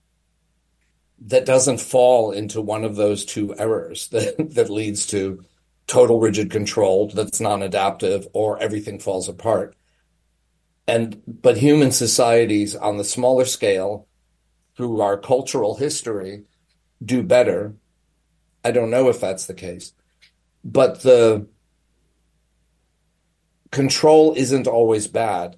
that 1.27 1.45
doesn't 1.45 1.79
fall 1.79 2.31
into 2.31 2.61
one 2.61 2.83
of 2.83 2.95
those 2.95 3.25
two 3.25 3.55
errors 3.57 4.07
that, 4.11 4.35
that 4.55 4.69
leads 4.69 5.05
to 5.07 5.43
total 5.87 6.19
rigid 6.19 6.49
control 6.49 7.09
that's 7.09 7.39
non-adaptive 7.39 8.27
or 8.33 8.57
everything 8.59 8.99
falls 8.99 9.29
apart 9.29 9.75
and 10.87 11.21
but 11.27 11.57
human 11.57 11.91
societies 11.91 12.75
on 12.75 12.97
the 12.97 13.03
smaller 13.03 13.45
scale 13.45 14.07
through 14.75 15.01
our 15.01 15.17
cultural 15.17 15.75
history 15.75 16.43
do 17.03 17.23
better 17.23 17.73
i 18.63 18.71
don't 18.71 18.91
know 18.91 19.09
if 19.09 19.19
that's 19.19 19.45
the 19.45 19.53
case 19.53 19.93
but 20.63 21.01
the 21.03 21.47
control 23.73 24.33
isn't 24.35 24.67
always 24.67 25.07
bad. 25.07 25.57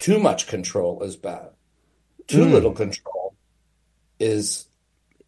Too 0.00 0.18
much 0.18 0.48
control 0.48 1.02
is 1.02 1.16
bad. 1.16 1.50
Too 2.26 2.44
mm. 2.44 2.52
little 2.52 2.72
control 2.72 3.36
is 4.18 4.67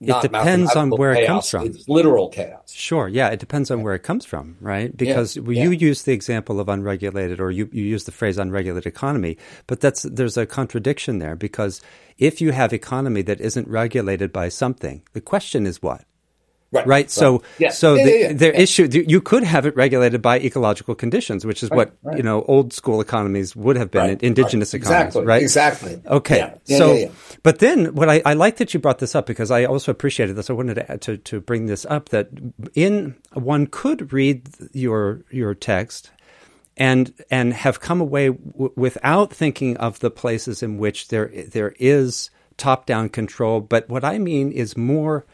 it 0.01 0.23
depends 0.23 0.75
on 0.75 0.91
where 0.91 1.15
chaos. 1.15 1.25
it 1.25 1.27
comes 1.27 1.51
from. 1.51 1.67
It's 1.67 1.89
literal 1.89 2.29
chaos. 2.29 2.73
Sure. 2.73 3.07
Yeah. 3.09 3.29
It 3.29 3.41
depends 3.41 3.71
on 3.71 3.83
where 3.83 3.95
it 3.95 4.03
comes 4.03 4.25
from, 4.25 4.57
right? 4.61 4.97
Because 4.97 5.37
yeah. 5.37 5.43
you 5.43 5.71
yeah. 5.71 5.79
use 5.79 6.03
the 6.03 6.13
example 6.13 6.59
of 6.59 6.69
unregulated 6.69 7.41
or 7.41 7.51
you, 7.51 7.69
you 7.73 7.85
use 7.85 8.05
the 8.05 8.13
phrase 8.13 8.39
unregulated 8.39 8.87
economy, 8.87 9.37
but 9.67 9.81
that's, 9.81 10.03
there's 10.03 10.37
a 10.37 10.47
contradiction 10.47 11.19
there 11.19 11.37
because 11.37 11.81
if 12.19 12.41
you 12.41 12.53
have 12.53 12.73
economy 12.73 13.23
that 13.23 13.41
isn't 13.41 13.69
regulated 13.69 14.33
by 14.33 14.49
something, 14.49 15.03
the 15.13 15.21
question 15.21 15.67
is 15.67 15.83
what? 15.83 16.05
Right. 16.73 16.87
right? 16.87 17.11
So, 17.11 17.43
yeah. 17.59 17.71
so 17.71 17.95
yeah, 17.95 18.05
the, 18.05 18.19
yeah, 18.21 18.33
their 18.33 18.53
issue, 18.53 18.89
you 18.93 19.21
could 19.21 19.43
have 19.43 19.67
it 19.67 19.75
regulated 19.75 20.23
by 20.23 20.39
ecological 20.39 20.95
conditions, 20.95 21.45
which 21.45 21.65
is 21.65 21.71
right, 21.71 21.77
what, 21.77 21.97
right. 22.05 22.17
you 22.17 22.23
know, 22.23 22.43
old 22.43 22.73
school 22.73 23.01
economies 23.01 23.57
would 23.57 23.75
have 23.75 23.91
been, 23.91 24.19
indigenous 24.23 24.73
economies, 24.73 25.17
exactly, 25.17 25.27
right? 25.27 25.43
Exactly. 25.43 26.01
Okay. 26.07 26.55
so, 26.65 27.13
but 27.43 27.59
then 27.59 27.95
what 27.97 28.09
I, 28.09 28.23
I, 28.25 28.35
like 28.35 28.59
that 28.59 28.73
you 28.73 28.79
brought 28.79 29.01
this 29.01 29.17
up 29.17 29.27
because 29.27 29.51
I 29.51 29.65
also 29.65 29.91
appreciated 29.91 30.37
this. 30.37 30.49
I 30.49 30.53
wanted 30.53 30.75
to, 30.75 30.99
to, 30.99 31.17
to 31.17 31.41
bring 31.41 31.67
this 31.67 31.85
up 31.87 32.11
that 32.11 32.29
in, 32.75 33.17
one 33.33 33.67
could 33.67 34.13
read 34.13 34.49
your, 34.73 35.25
your 35.33 35.57
text 35.57 36.13
and, 36.77 37.13
and 37.33 37.53
have 37.53 37.81
come 37.81 38.01
away 38.01 38.29
w- 38.29 38.73
without 38.77 39.33
thinking 39.33 39.77
of 39.79 39.99
the 39.99 40.11
places 40.11 40.63
in 40.63 40.79
which 40.79 41.09
there, 41.09 41.33
there 41.49 41.75
is 41.81 42.31
top 42.57 42.87
down 42.87 43.09
control. 43.09 43.61
But 43.61 43.89
what 43.89 44.05
I 44.05 44.19
mean 44.19 44.53
is 44.53 44.77
more, 44.77 45.27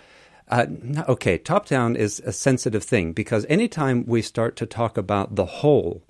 uh, 0.48 0.66
okay, 1.08 1.38
top 1.38 1.66
down 1.66 1.96
is 1.96 2.20
a 2.20 2.32
sensitive 2.32 2.84
thing 2.84 3.12
because 3.12 3.44
anytime 3.48 4.04
we 4.06 4.22
start 4.22 4.56
to 4.56 4.66
talk 4.66 4.96
about 4.96 5.34
the 5.34 5.44
whole 5.44 6.02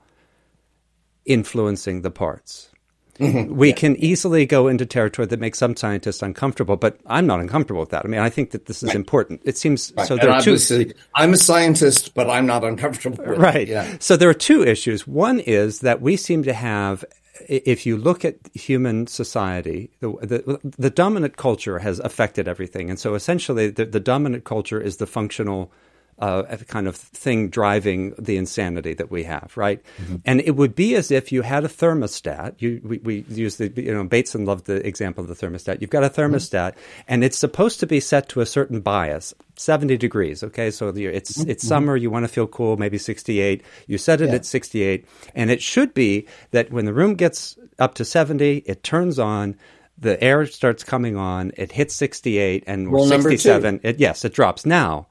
influencing 1.24 2.02
the 2.02 2.10
parts, 2.10 2.70
mm-hmm. 3.18 3.54
we 3.54 3.68
yeah. 3.68 3.74
can 3.74 3.96
easily 3.96 4.44
go 4.44 4.68
into 4.68 4.84
territory 4.84 5.26
that 5.26 5.40
makes 5.40 5.58
some 5.58 5.74
scientists 5.74 6.20
uncomfortable. 6.22 6.76
But 6.76 7.00
I'm 7.06 7.26
not 7.26 7.40
uncomfortable 7.40 7.80
with 7.80 7.90
that. 7.90 8.04
I 8.04 8.08
mean, 8.08 8.20
I 8.20 8.28
think 8.28 8.50
that 8.50 8.66
this 8.66 8.82
is 8.82 8.88
right. 8.88 8.96
important. 8.96 9.40
It 9.44 9.56
seems 9.56 9.92
right. 9.96 10.06
so. 10.06 10.16
There 10.16 10.28
and 10.28 10.46
are 10.46 10.56
two. 10.56 10.92
I'm 11.14 11.32
a 11.32 11.38
scientist, 11.38 12.14
but 12.14 12.28
I'm 12.28 12.44
not 12.44 12.62
uncomfortable. 12.62 13.24
right. 13.24 13.66
Yeah. 13.66 13.96
So 14.00 14.18
there 14.18 14.28
are 14.28 14.34
two 14.34 14.62
issues. 14.62 15.06
One 15.06 15.40
is 15.40 15.80
that 15.80 16.02
we 16.02 16.18
seem 16.18 16.42
to 16.42 16.52
have 16.52 17.06
if 17.48 17.86
you 17.86 17.96
look 17.96 18.24
at 18.24 18.36
human 18.54 19.06
society, 19.06 19.90
the, 20.00 20.08
the, 20.22 20.72
the, 20.78 20.90
dominant 20.90 21.36
culture 21.36 21.80
has 21.80 21.98
affected 22.00 22.48
everything. 22.48 22.90
And 22.90 22.98
so 22.98 23.14
essentially, 23.14 23.70
the, 23.70 23.84
the 23.84 24.00
dominant 24.00 24.44
culture 24.44 24.80
is 24.80 24.96
the 24.96 25.06
functional 25.06 25.72
uh, 26.18 26.44
kind 26.68 26.88
of 26.88 26.96
thing 26.96 27.48
driving 27.48 28.14
the 28.18 28.36
insanity 28.36 28.94
that 28.94 29.10
we 29.10 29.24
have, 29.24 29.52
right? 29.56 29.82
Mm-hmm. 30.00 30.16
And 30.24 30.40
it 30.40 30.56
would 30.56 30.74
be 30.74 30.94
as 30.94 31.10
if 31.10 31.30
you 31.30 31.42
had 31.42 31.64
a 31.64 31.68
thermostat. 31.68 32.54
You, 32.58 32.80
we, 32.82 32.98
we 32.98 33.24
use 33.28 33.56
the, 33.56 33.68
you 33.76 33.92
know, 33.92 34.04
Bateson 34.04 34.46
loved 34.46 34.66
the 34.66 34.86
example 34.86 35.22
of 35.22 35.28
the 35.28 35.34
thermostat. 35.34 35.80
You've 35.80 35.90
got 35.90 36.04
a 36.04 36.10
thermostat, 36.10 36.72
mm-hmm. 36.72 37.02
and 37.08 37.24
it's 37.24 37.36
supposed 37.36 37.80
to 37.80 37.86
be 37.86 38.00
set 38.00 38.28
to 38.30 38.40
a 38.40 38.46
certain 38.46 38.80
bias, 38.80 39.34
70 39.56 39.96
degrees, 39.98 40.42
okay? 40.42 40.70
So 40.70 40.90
the, 40.90 41.06
it's, 41.06 41.36
mm-hmm. 41.36 41.50
it's 41.50 41.66
summer, 41.66 41.96
you 41.96 42.10
want 42.10 42.24
to 42.24 42.28
feel 42.28 42.46
cool, 42.46 42.78
maybe 42.78 42.98
68. 42.98 43.62
You 43.86 43.98
set 43.98 44.22
it 44.22 44.28
yeah. 44.28 44.36
at 44.36 44.46
68, 44.46 45.06
and 45.34 45.50
it 45.50 45.60
should 45.60 45.92
be 45.92 46.26
that 46.52 46.70
when 46.72 46.86
the 46.86 46.94
room 46.94 47.14
gets 47.14 47.58
up 47.78 47.94
to 47.96 48.04
70, 48.04 48.58
it 48.66 48.82
turns 48.82 49.18
on, 49.18 49.56
the 49.98 50.22
air 50.22 50.44
starts 50.46 50.84
coming 50.84 51.16
on, 51.16 51.52
it 51.56 51.72
hits 51.72 51.94
68, 51.94 52.64
and 52.66 52.90
we're 52.90 53.06
67. 53.06 53.80
It, 53.82 53.98
yes, 53.98 54.24
it 54.24 54.34
drops. 54.34 54.66
Now, 54.66 55.06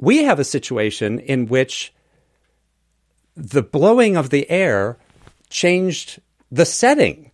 we 0.00 0.24
have 0.24 0.38
a 0.38 0.44
situation 0.44 1.18
in 1.18 1.46
which 1.46 1.92
the 3.36 3.62
blowing 3.62 4.16
of 4.16 4.30
the 4.30 4.48
air 4.50 4.98
changed 5.50 6.20
the 6.50 6.64
setting, 6.64 7.30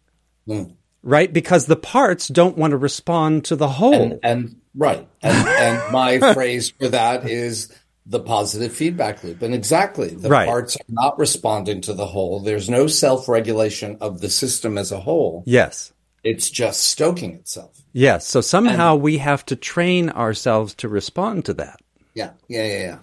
mm. 0.46 0.74
right? 1.02 1.32
Because 1.32 1.66
the 1.66 1.76
parts 1.76 2.28
don't 2.28 2.58
want 2.58 2.72
to 2.72 2.76
respond 2.76 3.46
to 3.46 3.56
the 3.56 3.68
whole. 3.68 3.94
And, 3.94 4.20
and 4.22 4.60
right, 4.74 5.06
and, 5.22 5.48
and 5.48 5.92
my 5.92 6.18
phrase 6.34 6.70
for 6.70 6.88
that 6.88 7.28
is 7.28 7.72
the 8.06 8.20
positive 8.20 8.72
feedback 8.72 9.24
loop. 9.24 9.42
And 9.42 9.54
exactly, 9.54 10.08
the 10.08 10.28
right. 10.28 10.46
parts 10.46 10.76
are 10.76 10.84
not 10.88 11.18
responding 11.18 11.80
to 11.82 11.94
the 11.94 12.06
whole. 12.06 12.40
There's 12.40 12.68
no 12.68 12.86
self-regulation 12.86 13.98
of 14.00 14.20
the 14.20 14.28
system 14.28 14.76
as 14.76 14.92
a 14.92 15.00
whole. 15.00 15.42
Yes. 15.46 15.92
It's 16.22 16.50
just 16.50 16.80
stoking 16.80 17.34
itself. 17.34 17.82
Yes. 17.92 18.26
So 18.26 18.40
somehow 18.40 18.94
and, 18.94 19.02
we 19.02 19.18
have 19.18 19.44
to 19.46 19.56
train 19.56 20.10
ourselves 20.10 20.74
to 20.76 20.88
respond 20.88 21.44
to 21.46 21.54
that. 21.54 21.80
Yeah, 22.14 22.30
yeah, 22.48 22.64
yeah, 22.64 22.78
yeah. 22.78 22.98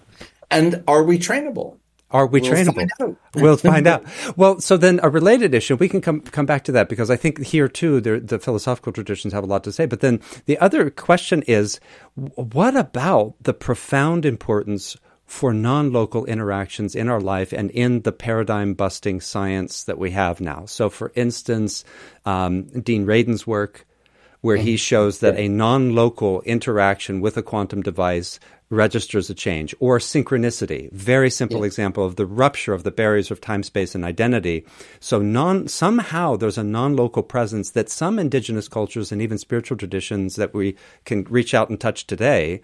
And 0.50 0.84
are 0.86 1.02
we 1.02 1.18
trainable? 1.18 1.78
Are 2.12 2.26
we 2.26 2.40
we'll 2.40 2.52
trainable? 2.52 2.88
Find 2.98 3.16
we'll 3.34 3.56
find 3.56 3.86
out. 3.86 4.04
Well, 4.36 4.60
so 4.60 4.76
then 4.76 5.00
a 5.02 5.08
related 5.08 5.54
issue, 5.54 5.76
we 5.76 5.88
can 5.88 6.00
come 6.00 6.20
come 6.20 6.46
back 6.46 6.64
to 6.64 6.72
that 6.72 6.88
because 6.88 7.10
I 7.10 7.16
think 7.16 7.42
here 7.42 7.68
too 7.68 8.00
the 8.00 8.38
philosophical 8.38 8.92
traditions 8.92 9.32
have 9.32 9.44
a 9.44 9.46
lot 9.46 9.64
to 9.64 9.72
say. 9.72 9.86
But 9.86 10.00
then 10.00 10.20
the 10.44 10.58
other 10.58 10.90
question 10.90 11.42
is, 11.42 11.80
what 12.14 12.76
about 12.76 13.34
the 13.40 13.54
profound 13.54 14.26
importance 14.26 14.96
for 15.24 15.54
non-local 15.54 16.26
interactions 16.26 16.94
in 16.94 17.08
our 17.08 17.20
life 17.20 17.54
and 17.54 17.70
in 17.70 18.02
the 18.02 18.12
paradigm 18.12 18.74
busting 18.74 19.22
science 19.22 19.84
that 19.84 19.96
we 19.96 20.10
have 20.10 20.38
now? 20.38 20.66
So, 20.66 20.90
for 20.90 21.12
instance, 21.14 21.82
um, 22.26 22.64
Dean 22.64 23.06
Radin's 23.06 23.46
work 23.46 23.86
where 24.42 24.56
he 24.56 24.74
mm-hmm. 24.74 24.76
shows 24.76 25.20
that 25.20 25.36
a 25.36 25.48
non 25.48 25.94
local 25.94 26.42
interaction 26.42 27.20
with 27.20 27.36
a 27.36 27.42
quantum 27.42 27.80
device 27.80 28.38
registers 28.72 29.28
a 29.28 29.34
change, 29.34 29.74
or 29.78 29.98
synchronicity. 29.98 30.90
Very 30.92 31.30
simple 31.30 31.58
yes. 31.58 31.66
example 31.66 32.04
of 32.04 32.16
the 32.16 32.26
rupture 32.26 32.72
of 32.72 32.82
the 32.82 32.90
barriers 32.90 33.30
of 33.30 33.40
time, 33.40 33.62
space, 33.62 33.94
and 33.94 34.04
identity. 34.04 34.66
So 34.98 35.20
non, 35.20 35.68
somehow 35.68 36.36
there's 36.36 36.58
a 36.58 36.64
non-local 36.64 37.22
presence 37.22 37.70
that 37.70 37.90
some 37.90 38.18
indigenous 38.18 38.68
cultures 38.68 39.12
and 39.12 39.20
even 39.20 39.38
spiritual 39.38 39.76
traditions 39.76 40.36
that 40.36 40.54
we 40.54 40.76
can 41.04 41.24
reach 41.24 41.54
out 41.54 41.68
and 41.68 41.78
touch 41.78 42.06
today 42.06 42.62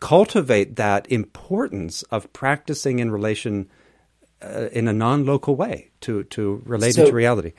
cultivate 0.00 0.76
that 0.76 1.06
importance 1.12 2.02
of 2.04 2.32
practicing 2.32 2.98
in 2.98 3.10
relation 3.10 3.68
uh, 4.42 4.68
in 4.72 4.88
a 4.88 4.92
non-local 4.92 5.54
way 5.54 5.90
to 6.00 6.24
to 6.24 6.62
relate 6.64 6.94
so, 6.94 7.02
into 7.02 7.14
reality. 7.14 7.52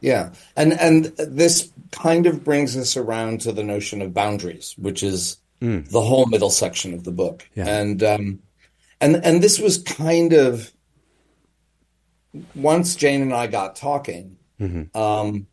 Yeah, 0.00 0.30
and 0.56 0.72
and 0.72 1.04
this 1.16 1.70
kind 1.92 2.26
of 2.26 2.42
brings 2.42 2.76
us 2.76 2.96
around 2.96 3.40
to 3.42 3.52
the 3.52 3.62
notion 3.62 4.02
of 4.02 4.12
boundaries, 4.12 4.74
which 4.76 5.04
is 5.04 5.36
mm. 5.60 5.88
the 5.90 6.00
whole 6.00 6.26
middle 6.26 6.50
section 6.50 6.94
of 6.94 7.04
the 7.04 7.12
book, 7.12 7.48
yeah. 7.54 7.66
and 7.66 8.02
um, 8.02 8.38
and 9.00 9.16
and 9.24 9.42
this 9.42 9.58
was 9.58 9.78
kind 9.78 10.32
of 10.32 10.72
once 12.54 12.96
Jane 12.96 13.22
and 13.22 13.34
I 13.34 13.46
got 13.46 13.76
talking, 13.76 14.36
mm-hmm. 14.60 14.96
um, 14.96 15.46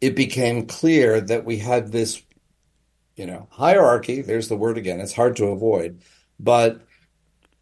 it 0.00 0.16
became 0.16 0.66
clear 0.66 1.20
that 1.20 1.44
we 1.44 1.58
had 1.58 1.92
this, 1.92 2.22
you 3.16 3.26
know, 3.26 3.46
hierarchy. 3.50 4.20
There's 4.20 4.48
the 4.48 4.56
word 4.56 4.78
again. 4.78 5.00
It's 5.00 5.12
hard 5.12 5.36
to 5.36 5.46
avoid, 5.46 6.00
but 6.40 6.80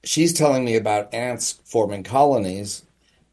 she's 0.04 0.32
telling 0.32 0.64
me 0.64 0.76
about 0.76 1.12
ants 1.12 1.60
forming 1.64 2.02
colonies 2.02 2.82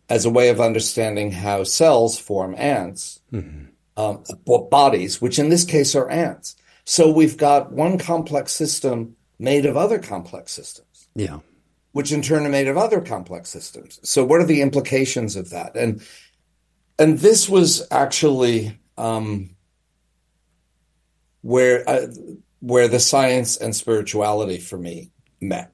as 0.10 0.26
a 0.26 0.30
way 0.30 0.50
of 0.50 0.62
understanding 0.62 1.32
how 1.32 1.64
cells 1.64 2.18
form 2.18 2.56
ants, 2.58 3.20
mm-hmm. 3.32 3.66
um, 3.98 4.24
bodies, 4.70 5.22
which 5.22 5.40
in 5.40 5.50
this 5.50 5.64
case 5.64 5.96
are 5.96 6.10
ants. 6.10 6.56
So 6.90 7.12
we've 7.12 7.36
got 7.36 7.74
one 7.74 7.98
complex 7.98 8.54
system 8.54 9.18
made 9.38 9.66
of 9.66 9.76
other 9.76 10.00
complex 10.00 10.54
systems. 10.54 11.10
Yeah. 11.16 11.40
Which 11.92 12.14
in 12.14 12.22
turn 12.22 12.46
are 12.46 12.50
made 12.50 12.70
of 12.70 12.78
other 12.78 13.02
complex 13.02 13.50
systems. 13.50 14.00
So 14.04 14.24
what 14.24 14.40
are 14.40 14.46
the 14.46 14.62
implications 14.62 15.36
of 15.36 15.50
that? 15.50 15.76
And 15.76 16.02
and 16.98 17.20
this 17.20 17.50
was 17.50 17.86
actually 17.92 18.80
um, 18.98 19.50
where 21.42 21.88
uh, 21.90 22.08
where 22.62 22.88
the 22.88 23.02
science 23.02 23.58
and 23.58 23.76
spirituality 23.76 24.58
for 24.58 24.78
me 24.78 25.12
met. 25.42 25.74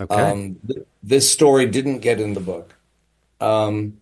Okay. 0.00 0.14
Um, 0.14 0.60
th- 0.64 0.86
this 1.02 1.28
story 1.28 1.66
didn't 1.66 1.98
get 1.98 2.20
in 2.20 2.34
the 2.34 2.40
book. 2.40 2.72
Um, 3.40 3.98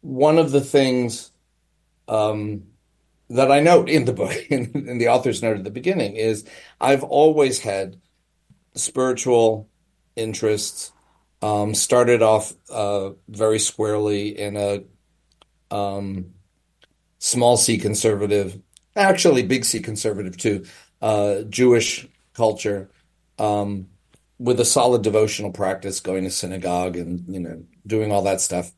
one 0.00 0.38
of 0.38 0.50
the 0.50 0.60
things 0.60 1.30
um, 2.08 2.64
that 3.34 3.50
I 3.50 3.60
note 3.60 3.88
in 3.88 4.04
the 4.04 4.12
book, 4.12 4.32
in, 4.50 4.88
in, 4.88 4.98
the 4.98 5.08
author's 5.08 5.42
note 5.42 5.58
at 5.58 5.64
the 5.64 5.70
beginning, 5.70 6.16
is 6.16 6.44
I've 6.80 7.02
always 7.02 7.60
had 7.60 8.00
spiritual 8.74 9.68
interests. 10.16 10.92
Um, 11.42 11.74
started 11.74 12.22
off 12.22 12.54
uh, 12.70 13.10
very 13.28 13.58
squarely 13.58 14.28
in 14.38 14.56
a 14.56 14.84
um, 15.70 16.30
small 17.18 17.58
c 17.58 17.76
conservative, 17.76 18.58
actually 18.96 19.42
big 19.42 19.66
C 19.66 19.80
conservative 19.80 20.38
too, 20.38 20.64
uh, 21.02 21.42
Jewish 21.42 22.08
culture. 22.32 22.90
Um, 23.38 23.88
with 24.38 24.58
a 24.58 24.64
solid 24.64 25.02
devotional 25.02 25.52
practice, 25.52 26.00
going 26.00 26.24
to 26.24 26.30
synagogue 26.30 26.96
and 26.96 27.24
you 27.28 27.40
know 27.40 27.62
doing 27.86 28.10
all 28.10 28.22
that 28.22 28.40
stuff, 28.40 28.72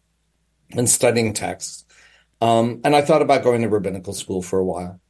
and 0.72 0.88
studying 0.88 1.32
texts. 1.32 1.84
Um, 2.40 2.80
and 2.84 2.94
I 2.94 3.02
thought 3.02 3.22
about 3.22 3.42
going 3.42 3.62
to 3.62 3.68
rabbinical 3.68 4.12
school 4.12 4.42
for 4.42 4.58
a 4.58 4.64
while, 4.64 5.00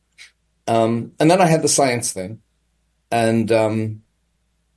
um, 0.67 1.13
and 1.19 1.31
then 1.31 1.41
I 1.41 1.47
had 1.47 1.63
the 1.63 1.69
science 1.69 2.13
thing, 2.13 2.41
and 3.11 3.51
um, 3.51 4.03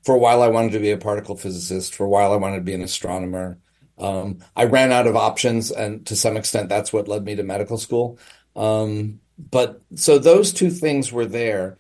for 0.03 0.15
a 0.15 0.19
while 0.19 0.41
I 0.41 0.47
wanted 0.47 0.71
to 0.73 0.79
be 0.79 0.91
a 0.91 0.97
particle 0.97 1.35
physicist. 1.35 1.95
For 1.95 2.05
a 2.05 2.09
while 2.09 2.33
I 2.33 2.37
wanted 2.37 2.57
to 2.57 2.63
be 2.63 2.73
an 2.73 2.81
astronomer. 2.81 3.59
Um, 3.97 4.39
I 4.55 4.63
ran 4.63 4.93
out 4.93 5.07
of 5.07 5.17
options, 5.17 5.71
and 5.71 6.05
to 6.07 6.15
some 6.15 6.37
extent, 6.37 6.69
that's 6.69 6.93
what 6.93 7.09
led 7.09 7.25
me 7.25 7.35
to 7.35 7.43
medical 7.43 7.77
school. 7.77 8.17
Um, 8.55 9.19
but 9.37 9.81
so 9.95 10.17
those 10.17 10.53
two 10.53 10.69
things 10.69 11.11
were 11.11 11.25
there 11.25 11.77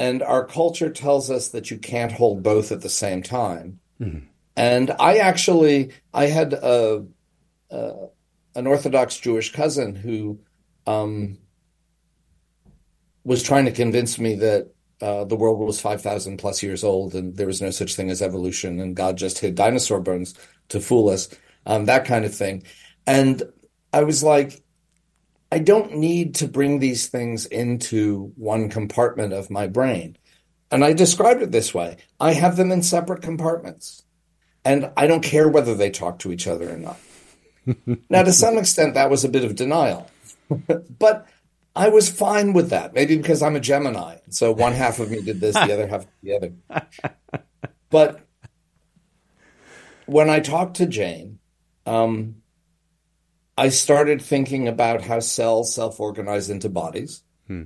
and 0.00 0.22
our 0.22 0.46
culture 0.46 0.88
tells 0.88 1.30
us 1.30 1.50
that 1.50 1.70
you 1.70 1.76
can't 1.76 2.10
hold 2.10 2.42
both 2.42 2.72
at 2.72 2.80
the 2.80 2.88
same 2.88 3.22
time. 3.22 3.80
Mm-hmm. 4.00 4.20
And 4.56 4.90
I 4.98 5.18
actually, 5.18 5.90
I 6.14 6.24
had 6.24 6.54
a, 6.54 7.04
a, 7.70 8.06
an 8.54 8.66
Orthodox 8.66 9.18
Jewish 9.18 9.52
cousin 9.52 9.94
who 9.94 10.40
um, 10.86 11.38
was 13.24 13.42
trying 13.42 13.66
to 13.66 13.72
convince 13.72 14.18
me 14.18 14.36
that 14.36 14.72
uh, 15.00 15.24
the 15.24 15.36
world 15.36 15.58
was 15.58 15.80
5,000 15.80 16.36
plus 16.36 16.62
years 16.62 16.84
old 16.84 17.14
and 17.14 17.36
there 17.36 17.46
was 17.46 17.62
no 17.62 17.70
such 17.70 17.94
thing 17.94 18.10
as 18.10 18.20
evolution 18.20 18.80
and 18.80 18.96
God 18.96 19.16
just 19.16 19.38
hid 19.38 19.54
dinosaur 19.54 20.00
bones 20.00 20.34
to 20.68 20.80
fool 20.80 21.08
us, 21.08 21.28
um, 21.66 21.86
that 21.86 22.04
kind 22.04 22.24
of 22.24 22.34
thing. 22.34 22.64
And 23.06 23.42
I 23.92 24.04
was 24.04 24.22
like, 24.22 24.62
I 25.52 25.58
don't 25.58 25.96
need 25.96 26.36
to 26.36 26.48
bring 26.48 26.78
these 26.78 27.08
things 27.08 27.46
into 27.46 28.32
one 28.36 28.68
compartment 28.68 29.32
of 29.32 29.50
my 29.50 29.66
brain. 29.66 30.16
And 30.70 30.84
I 30.84 30.92
described 30.92 31.42
it 31.42 31.50
this 31.50 31.74
way 31.74 31.96
I 32.20 32.34
have 32.34 32.56
them 32.56 32.70
in 32.70 32.82
separate 32.82 33.22
compartments, 33.22 34.04
and 34.64 34.92
I 34.96 35.08
don't 35.08 35.22
care 35.22 35.48
whether 35.48 35.74
they 35.74 35.90
talk 35.90 36.20
to 36.20 36.30
each 36.30 36.46
other 36.46 36.72
or 36.72 36.76
not. 36.76 36.98
Now, 38.08 38.22
to 38.22 38.32
some 38.32 38.58
extent, 38.58 38.94
that 38.94 39.10
was 39.10 39.24
a 39.24 39.28
bit 39.28 39.44
of 39.44 39.54
denial, 39.54 40.10
but 40.98 41.26
I 41.76 41.88
was 41.88 42.08
fine 42.08 42.52
with 42.52 42.70
that. 42.70 42.94
Maybe 42.94 43.16
because 43.16 43.42
I'm 43.42 43.56
a 43.56 43.60
Gemini. 43.60 44.16
So 44.30 44.52
one 44.52 44.72
half 44.72 44.98
of 44.98 45.10
me 45.10 45.22
did 45.22 45.40
this, 45.40 45.54
the 45.54 45.72
other 45.72 45.86
half 45.86 46.06
the 46.22 46.36
other. 46.36 46.52
But 47.90 48.20
when 50.06 50.30
I 50.30 50.40
talked 50.40 50.76
to 50.76 50.86
Jane, 50.86 51.40
um, 51.86 52.36
I 53.58 53.68
started 53.68 54.22
thinking 54.22 54.68
about 54.68 55.02
how 55.02 55.20
cells 55.20 55.74
self 55.74 56.00
organize 56.00 56.48
into 56.48 56.68
bodies. 56.68 57.22
Hmm. 57.46 57.64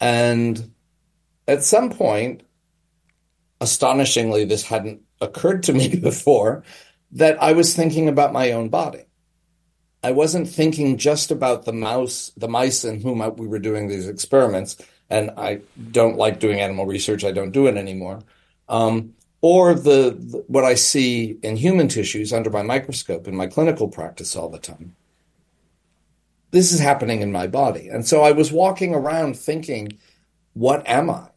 And 0.00 0.72
at 1.46 1.62
some 1.62 1.90
point, 1.90 2.42
astonishingly, 3.60 4.44
this 4.46 4.64
hadn't 4.64 5.02
occurred 5.20 5.62
to 5.64 5.72
me 5.72 5.96
before, 6.02 6.64
that 7.12 7.40
I 7.42 7.52
was 7.52 7.76
thinking 7.76 8.08
about 8.08 8.32
my 8.32 8.52
own 8.52 8.68
body. 8.70 9.04
I 10.02 10.10
wasn't 10.10 10.48
thinking 10.48 10.98
just 10.98 11.30
about 11.30 11.64
the 11.64 11.72
mouse, 11.72 12.32
the 12.36 12.48
mice 12.48 12.84
in 12.84 13.00
whom 13.00 13.22
I, 13.22 13.28
we 13.28 13.46
were 13.46 13.58
doing 13.58 13.88
these 13.88 14.08
experiments. 14.08 14.76
And 15.08 15.30
I 15.36 15.60
don't 15.90 16.16
like 16.16 16.40
doing 16.40 16.60
animal 16.60 16.86
research. 16.86 17.24
I 17.24 17.32
don't 17.32 17.52
do 17.52 17.66
it 17.66 17.76
anymore. 17.76 18.20
Um, 18.68 19.14
or 19.40 19.74
the, 19.74 20.16
the 20.18 20.44
what 20.46 20.64
I 20.64 20.74
see 20.74 21.36
in 21.42 21.56
human 21.56 21.88
tissues 21.88 22.32
under 22.32 22.48
my 22.48 22.62
microscope 22.62 23.28
in 23.28 23.36
my 23.36 23.46
clinical 23.46 23.88
practice 23.88 24.34
all 24.36 24.48
the 24.48 24.58
time 24.58 24.94
this 26.52 26.70
is 26.70 26.78
happening 26.78 27.22
in 27.22 27.32
my 27.32 27.48
body. 27.48 27.88
And 27.88 28.06
so 28.06 28.22
I 28.22 28.32
was 28.32 28.52
walking 28.52 28.94
around 28.94 29.36
thinking, 29.36 29.98
what 30.52 30.86
am 30.86 31.10
I? 31.10 31.28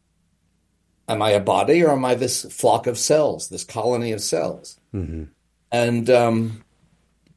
Am 1.07 1.21
I 1.21 1.31
a 1.31 1.39
body 1.39 1.83
or 1.83 1.91
am 1.91 2.05
I 2.05 2.15
this 2.15 2.43
flock 2.53 2.85
of 2.85 2.97
cells, 2.97 3.47
this 3.47 3.63
colony 3.63 4.11
of 4.11 4.21
cells? 4.21 4.79
Mm-hmm. 4.93 5.23
And 5.71 6.09
um, 6.09 6.64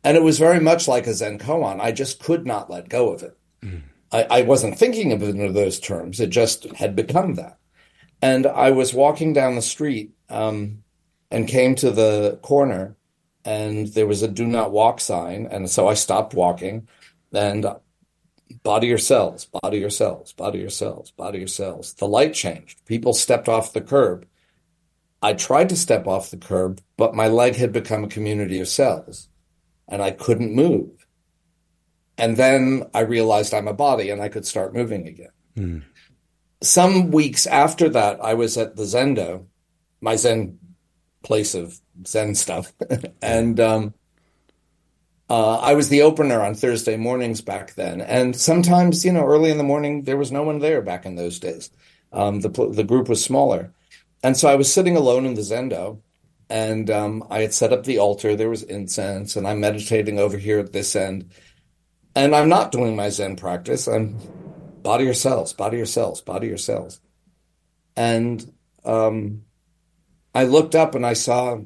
and 0.09 0.16
it 0.16 0.22
was 0.22 0.38
very 0.38 0.59
much 0.59 0.88
like 0.88 1.06
a 1.06 1.12
Zen 1.12 1.38
koan. 1.38 1.82
I 1.82 1.92
just 1.92 2.18
could 2.18 2.46
not 2.46 2.70
let 2.70 2.88
go 2.88 3.11
of 3.11 3.22
it. 3.22 3.36
Mm. 3.62 3.82
I, 4.11 4.22
I, 4.30 4.40
wasn't 4.40 4.78
thinking 4.78 5.12
of 5.12 5.22
it 5.22 5.36
in 5.36 5.52
those 5.52 5.78
terms. 5.78 6.18
It 6.18 6.30
just 6.30 6.64
had 6.76 6.96
become 6.96 7.34
that. 7.34 7.59
And 8.22 8.46
I 8.46 8.70
was 8.70 8.94
walking 8.94 9.34
down 9.34 9.54
the 9.54 9.61
street 9.61 10.12
um, 10.30 10.82
and 11.30 11.46
came 11.46 11.74
to 11.74 11.90
the 11.90 12.38
corner, 12.40 12.96
and 13.44 13.88
there 13.88 14.06
was 14.06 14.22
a 14.22 14.28
"Do 14.28 14.46
not 14.46 14.72
walk" 14.72 14.98
sign, 14.98 15.46
and 15.50 15.68
so 15.68 15.86
I 15.86 15.92
stopped 15.92 16.32
walking 16.32 16.88
and 17.34 17.66
body 18.62 18.86
your 18.86 18.96
cells, 18.96 19.44
body 19.44 19.76
your 19.76 19.90
cells, 19.90 20.32
body 20.32 20.61
your 20.61 20.70
cells, 20.70 21.11
body 21.11 21.40
your 21.40 21.48
cells. 21.48 21.92
The 21.92 22.09
light 22.09 22.32
changed. 22.32 22.82
People 22.86 23.12
stepped 23.12 23.46
off 23.46 23.74
the 23.74 23.82
curb. 23.82 24.26
I 25.20 25.34
tried 25.34 25.68
to 25.68 25.76
step 25.76 26.06
off 26.06 26.30
the 26.30 26.38
curb, 26.38 26.80
but 26.96 27.14
my 27.14 27.28
leg 27.28 27.56
had 27.56 27.72
become 27.72 28.04
a 28.04 28.09
community 28.09 28.59
of 28.59 28.68
cells 28.68 29.28
and 29.89 30.03
I 30.03 30.11
couldn't 30.11 30.55
move. 30.55 30.91
And 32.16 32.36
then 32.36 32.84
I 32.95 33.01
realized 33.01 33.55
I'm 33.55 33.68
a 33.68 33.74
body 33.74 34.11
and 34.11 34.20
I 34.20 34.28
could 34.28 34.47
start 34.47 34.74
moving 34.74 35.07
again. 35.07 35.30
Mm. 35.57 35.82
Some 36.62 37.11
weeks 37.11 37.47
after 37.47 37.89
that, 37.91 38.20
I 38.22 38.34
was 38.34 38.57
at 38.59 38.76
the 38.76 38.82
Zendo, 38.82 39.47
my 40.01 40.16
Zen 40.16 40.59
place 41.22 41.55
of 41.55 41.80
Zen 42.07 42.34
stuff. 42.34 42.72
and 43.22 43.61
um, 43.61 43.95
uh, 45.30 45.59
I 45.59 45.74
was 45.74 45.89
the 45.89 46.03
opener 46.03 46.41
on 46.41 46.55
Thursday 46.55 46.97
mornings 46.97 47.41
back 47.41 47.74
then, 47.74 48.01
and 48.01 48.34
sometimes, 48.34 49.05
you 49.05 49.12
know, 49.12 49.26
early 49.26 49.51
in 49.51 49.59
the 49.59 49.64
morning 49.64 50.05
there 50.05 50.16
was 50.16 50.32
no 50.32 50.43
one 50.43 50.59
there 50.59 50.80
back 50.80 51.05
in 51.05 51.16
those 51.16 51.39
days. 51.39 51.70
Um, 52.12 52.41
the 52.41 52.49
the 52.49 52.84
group 52.84 53.09
was 53.09 53.22
smaller, 53.22 53.74
and 54.22 54.36
so 54.36 54.49
I 54.49 54.55
was 54.55 54.72
sitting 54.72 54.97
alone 54.97 55.26
in 55.26 55.34
the 55.34 55.43
zendo, 55.43 56.01
and 56.51 56.90
um, 56.90 57.24
I 57.30 57.40
had 57.40 57.55
set 57.55 57.72
up 57.72 57.84
the 57.84 57.99
altar. 57.99 58.36
There 58.36 58.51
was 58.51 58.62
incense, 58.62 59.36
and 59.36 59.46
I'm 59.46 59.61
meditating 59.61 60.18
over 60.18 60.38
here 60.38 60.59
at 60.59 60.72
this 60.72 60.96
end, 60.96 61.32
and 62.14 62.34
I'm 62.34 62.49
not 62.49 62.72
doing 62.72 62.96
my 62.96 63.11
Zen 63.11 63.36
practice. 63.36 63.86
I'm 63.88 64.18
body 64.82 65.05
yourselves, 65.05 65.53
body 65.53 65.76
yourselves, 65.78 66.20
body 66.20 66.49
yourselves, 66.49 67.01
and 67.96 68.53
um, 68.84 69.44
I 70.34 70.44
looked 70.44 70.74
up 70.74 70.94
and 70.94 71.05
I 71.07 71.14
saw 71.14 71.59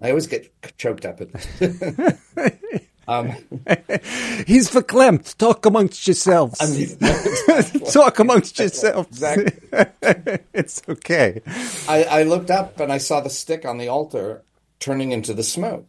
I 0.00 0.10
always 0.10 0.26
get 0.28 0.52
choked 0.78 1.04
up. 1.04 1.20
Um, 3.08 3.28
He's 4.46 4.70
verklempt. 4.70 5.38
Talk 5.38 5.64
amongst 5.64 6.06
yourselves. 6.06 6.60
I 6.60 6.66
mean, 6.68 7.82
Talk 7.92 8.18
amongst 8.18 8.58
yourselves. 8.58 9.08
Exactly. 9.08 10.38
it's 10.52 10.82
okay. 10.88 11.40
I, 11.88 12.04
I 12.04 12.22
looked 12.24 12.50
up 12.50 12.78
and 12.78 12.92
I 12.92 12.98
saw 12.98 13.20
the 13.20 13.30
stick 13.30 13.64
on 13.64 13.78
the 13.78 13.88
altar 13.88 14.44
turning 14.78 15.12
into 15.12 15.32
the 15.32 15.42
smoke. 15.42 15.88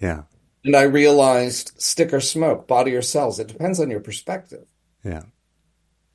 Yeah. 0.00 0.22
And 0.64 0.74
I 0.74 0.82
realized 0.82 1.72
stick 1.80 2.12
or 2.12 2.20
smoke, 2.20 2.66
body 2.66 2.94
or 2.94 3.02
cells, 3.02 3.38
it 3.38 3.48
depends 3.48 3.78
on 3.78 3.90
your 3.90 4.00
perspective. 4.00 4.66
Yeah. 5.04 5.24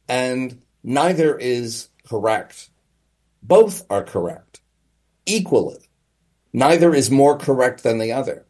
And 0.10 0.62
neither 0.84 1.38
is 1.38 1.90
correct. 2.10 2.70
Both 3.44 3.86
are 3.90 4.04
correct 4.04 4.60
equally. 5.26 5.90
Neither 6.52 6.94
is 6.94 7.10
more 7.10 7.38
correct 7.38 7.84
than 7.84 8.00
the 8.00 8.12
other. 8.12 8.46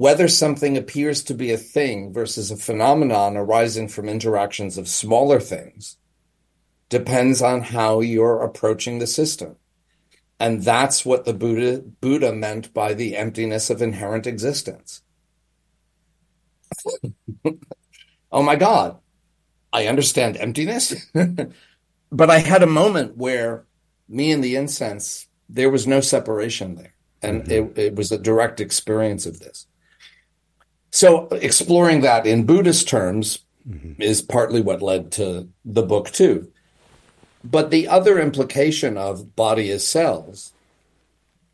Whether 0.00 0.28
something 0.28 0.78
appears 0.78 1.22
to 1.24 1.34
be 1.34 1.52
a 1.52 1.58
thing 1.58 2.10
versus 2.10 2.50
a 2.50 2.56
phenomenon 2.56 3.36
arising 3.36 3.88
from 3.88 4.08
interactions 4.08 4.78
of 4.78 4.88
smaller 4.88 5.38
things 5.38 5.98
depends 6.88 7.42
on 7.42 7.60
how 7.60 8.00
you're 8.00 8.40
approaching 8.40 8.98
the 8.98 9.06
system. 9.06 9.56
And 10.38 10.62
that's 10.62 11.04
what 11.04 11.26
the 11.26 11.34
Buddha, 11.34 11.82
Buddha 11.82 12.32
meant 12.32 12.72
by 12.72 12.94
the 12.94 13.14
emptiness 13.14 13.68
of 13.68 13.82
inherent 13.82 14.26
existence. 14.26 15.02
oh 18.32 18.42
my 18.42 18.56
God, 18.56 18.98
I 19.70 19.86
understand 19.86 20.38
emptiness. 20.38 20.94
but 22.10 22.30
I 22.30 22.38
had 22.38 22.62
a 22.62 22.66
moment 22.66 23.18
where 23.18 23.66
me 24.08 24.32
and 24.32 24.42
the 24.42 24.56
incense, 24.56 25.26
there 25.46 25.68
was 25.68 25.86
no 25.86 26.00
separation 26.00 26.76
there. 26.76 26.94
And 27.20 27.42
mm-hmm. 27.42 27.78
it, 27.78 27.78
it 27.78 27.96
was 27.96 28.10
a 28.10 28.16
direct 28.16 28.60
experience 28.62 29.26
of 29.26 29.40
this. 29.40 29.66
So 30.90 31.28
exploring 31.28 32.00
that 32.00 32.26
in 32.26 32.46
Buddhist 32.46 32.88
terms 32.88 33.38
mm-hmm. 33.68 34.00
is 34.00 34.22
partly 34.22 34.60
what 34.60 34.82
led 34.82 35.12
to 35.12 35.48
the 35.64 35.82
book 35.82 36.10
too. 36.10 36.50
But 37.42 37.70
the 37.70 37.88
other 37.88 38.18
implication 38.18 38.96
of 38.96 39.34
body 39.34 39.70
as 39.70 39.86
cells 39.86 40.52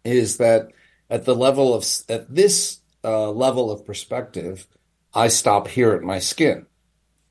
is 0.05 0.39
that 0.39 0.69
at 1.11 1.25
the 1.25 1.35
level 1.35 1.75
of 1.75 1.87
at 2.09 2.35
this 2.35 2.81
uh, 3.05 3.31
level 3.31 3.71
of 3.71 3.85
perspective, 3.85 4.67
I 5.15 5.29
stop 5.29 5.69
here 5.69 5.93
at 5.93 6.03
my 6.03 6.19
skin. 6.19 6.67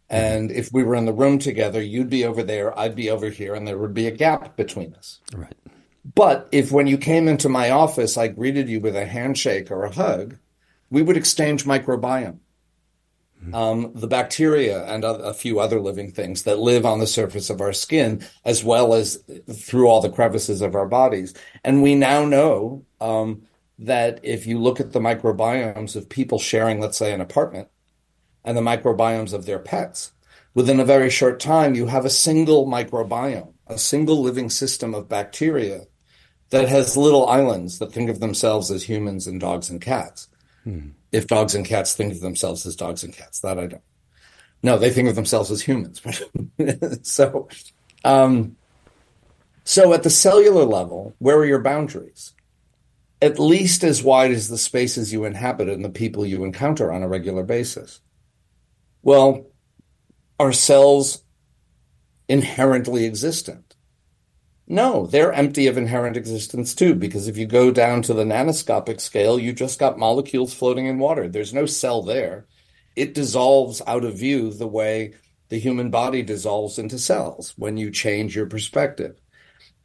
And 0.10 0.52
if 0.52 0.72
we 0.72 0.84
were 0.84 0.96
in 0.96 1.06
the 1.06 1.14
room 1.14 1.40
together, 1.40 1.82
you'd 1.82 2.10
be 2.10 2.26
over 2.26 2.44
there, 2.44 2.78
I'd 2.78 2.96
be 2.96 3.10
over 3.10 3.30
here, 3.30 3.56
and 3.56 3.68
there 3.68 3.78
would 3.78 3.94
be 3.94 4.08
a 4.08 4.12
gap 4.12 4.56
between 4.56 4.94
us. 4.94 5.20
Right. 5.36 5.56
But 6.14 6.48
if 6.52 6.72
when 6.72 6.86
you 6.86 6.98
came 6.98 7.28
into 7.28 7.50
my 7.50 7.72
office, 7.72 8.16
I 8.16 8.28
greeted 8.28 8.70
you 8.70 8.80
with 8.80 8.96
a 8.96 9.06
handshake 9.06 9.72
or 9.72 9.84
a 9.84 9.92
hug, 9.92 10.38
we 10.90 11.02
would 11.02 11.18
exchange 11.18 11.66
microbiome. 11.66 12.40
Mm-hmm. 13.42 13.54
Um, 13.54 13.92
the 13.94 14.08
bacteria 14.08 14.86
and 14.86 15.04
a, 15.04 15.14
a, 15.16 15.34
few 15.34 15.60
other 15.60 15.80
living 15.80 16.12
things 16.12 16.44
that 16.44 16.58
live 16.58 16.86
on 16.86 17.00
the 17.00 17.08
surface 17.08 17.50
of 17.50 17.62
our 17.62 17.74
skin, 17.74 18.26
as 18.46 18.64
well 18.64 18.94
as 18.94 19.22
through 19.52 19.88
all 19.88 20.02
the 20.02 20.10
crevices 20.10 20.62
of 20.62 20.74
our 20.74 20.88
bodies. 20.88 21.34
And 21.64 21.84
we 21.84 21.96
now 21.96 22.26
know 22.26 22.86
um, 23.02 23.44
that 23.78 24.20
if 24.24 24.48
you 24.48 24.60
look 24.60 24.80
at 24.80 24.94
the 24.94 25.00
microbiomes 25.00 25.96
of 25.96 26.10
people 26.10 26.40
sharing, 26.40 26.80
let's 26.80 26.98
say, 26.98 27.14
an 27.14 27.22
apartment, 27.22 27.68
and 28.44 28.56
the 28.56 28.62
microbiomes 28.62 29.34
of 29.34 29.46
their 29.46 29.60
pets, 29.60 30.14
within 30.54 30.80
a 30.80 30.86
very 30.86 31.10
short 31.10 31.40
time, 31.40 31.76
you 31.76 31.88
have 31.88 32.06
a 32.06 32.10
single 32.10 32.66
microbiome, 32.66 33.54
a 33.68 33.78
single 33.78 34.22
living 34.22 34.50
system 34.50 34.96
of 34.96 35.10
bacteria 35.10 35.82
that 36.52 36.70
has 36.70 36.96
little 36.96 37.28
islands 37.28 37.80
that 37.80 37.92
think 37.92 38.10
of 38.10 38.20
themselves 38.20 38.72
as 38.72 38.84
humans 38.84 39.28
and 39.28 39.40
dogs 39.40 39.70
and 39.70 39.82
cats. 39.82 40.30
Hmm. 40.66 40.90
If 41.12 41.28
dogs 41.28 41.56
and 41.56 41.66
cats 41.66 41.94
think 41.94 42.12
of 42.12 42.20
themselves 42.20 42.66
as 42.66 42.76
dogs 42.76 43.04
and 43.04 43.14
cats, 43.14 43.40
that 43.40 43.58
I 43.58 43.68
don't. 43.68 43.84
No, 44.62 44.78
they 44.78 44.90
think 44.90 45.08
of 45.08 45.16
themselves 45.16 45.52
as 45.52 45.62
humans. 45.62 46.02
so, 47.08 47.48
um, 48.04 48.58
so 49.64 49.94
at 49.94 50.04
the 50.04 50.10
cellular 50.10 50.64
level, 50.64 51.16
where 51.20 51.38
are 51.38 51.46
your 51.46 51.62
boundaries? 51.62 52.34
At 53.22 53.40
least 53.40 53.84
as 53.84 54.04
wide 54.04 54.32
as 54.32 54.50
the 54.50 54.58
spaces 54.58 55.14
you 55.14 55.24
inhabit 55.24 55.70
and 55.70 55.86
the 55.86 55.90
people 55.90 56.26
you 56.26 56.44
encounter 56.44 56.92
on 56.92 57.04
a 57.04 57.08
regular 57.08 57.44
basis. 57.44 58.02
Well, 59.02 59.48
are 60.40 60.52
cells 60.52 61.24
inherently 62.28 63.06
existent? 63.06 63.65
No, 64.68 65.06
they're 65.06 65.34
empty 65.34 65.68
of 65.68 65.78
inherent 65.78 66.18
existence 66.18 66.74
too, 66.74 66.96
because 66.96 67.28
if 67.28 67.38
you 67.38 67.46
go 67.46 67.72
down 67.72 68.02
to 68.04 68.14
the 68.14 68.24
nanoscopic 68.24 69.00
scale, 69.00 69.38
you 69.38 69.54
just 69.54 69.80
got 69.80 70.00
molecules 70.00 70.54
floating 70.54 70.88
in 70.88 70.98
water. 70.98 71.28
There's 71.28 71.54
no 71.54 71.68
cell 71.68 72.02
there. 72.02 72.48
It 72.96 73.14
dissolves 73.14 73.82
out 73.86 74.04
of 74.04 74.18
view 74.18 74.52
the 74.52 74.68
way 74.68 75.14
the 75.50 75.60
human 75.60 75.92
body 75.92 76.24
dissolves 76.24 76.80
into 76.80 76.98
cells 76.98 77.54
when 77.58 77.78
you 77.78 77.92
change 77.92 78.36
your 78.36 78.48
perspective. 78.48 79.20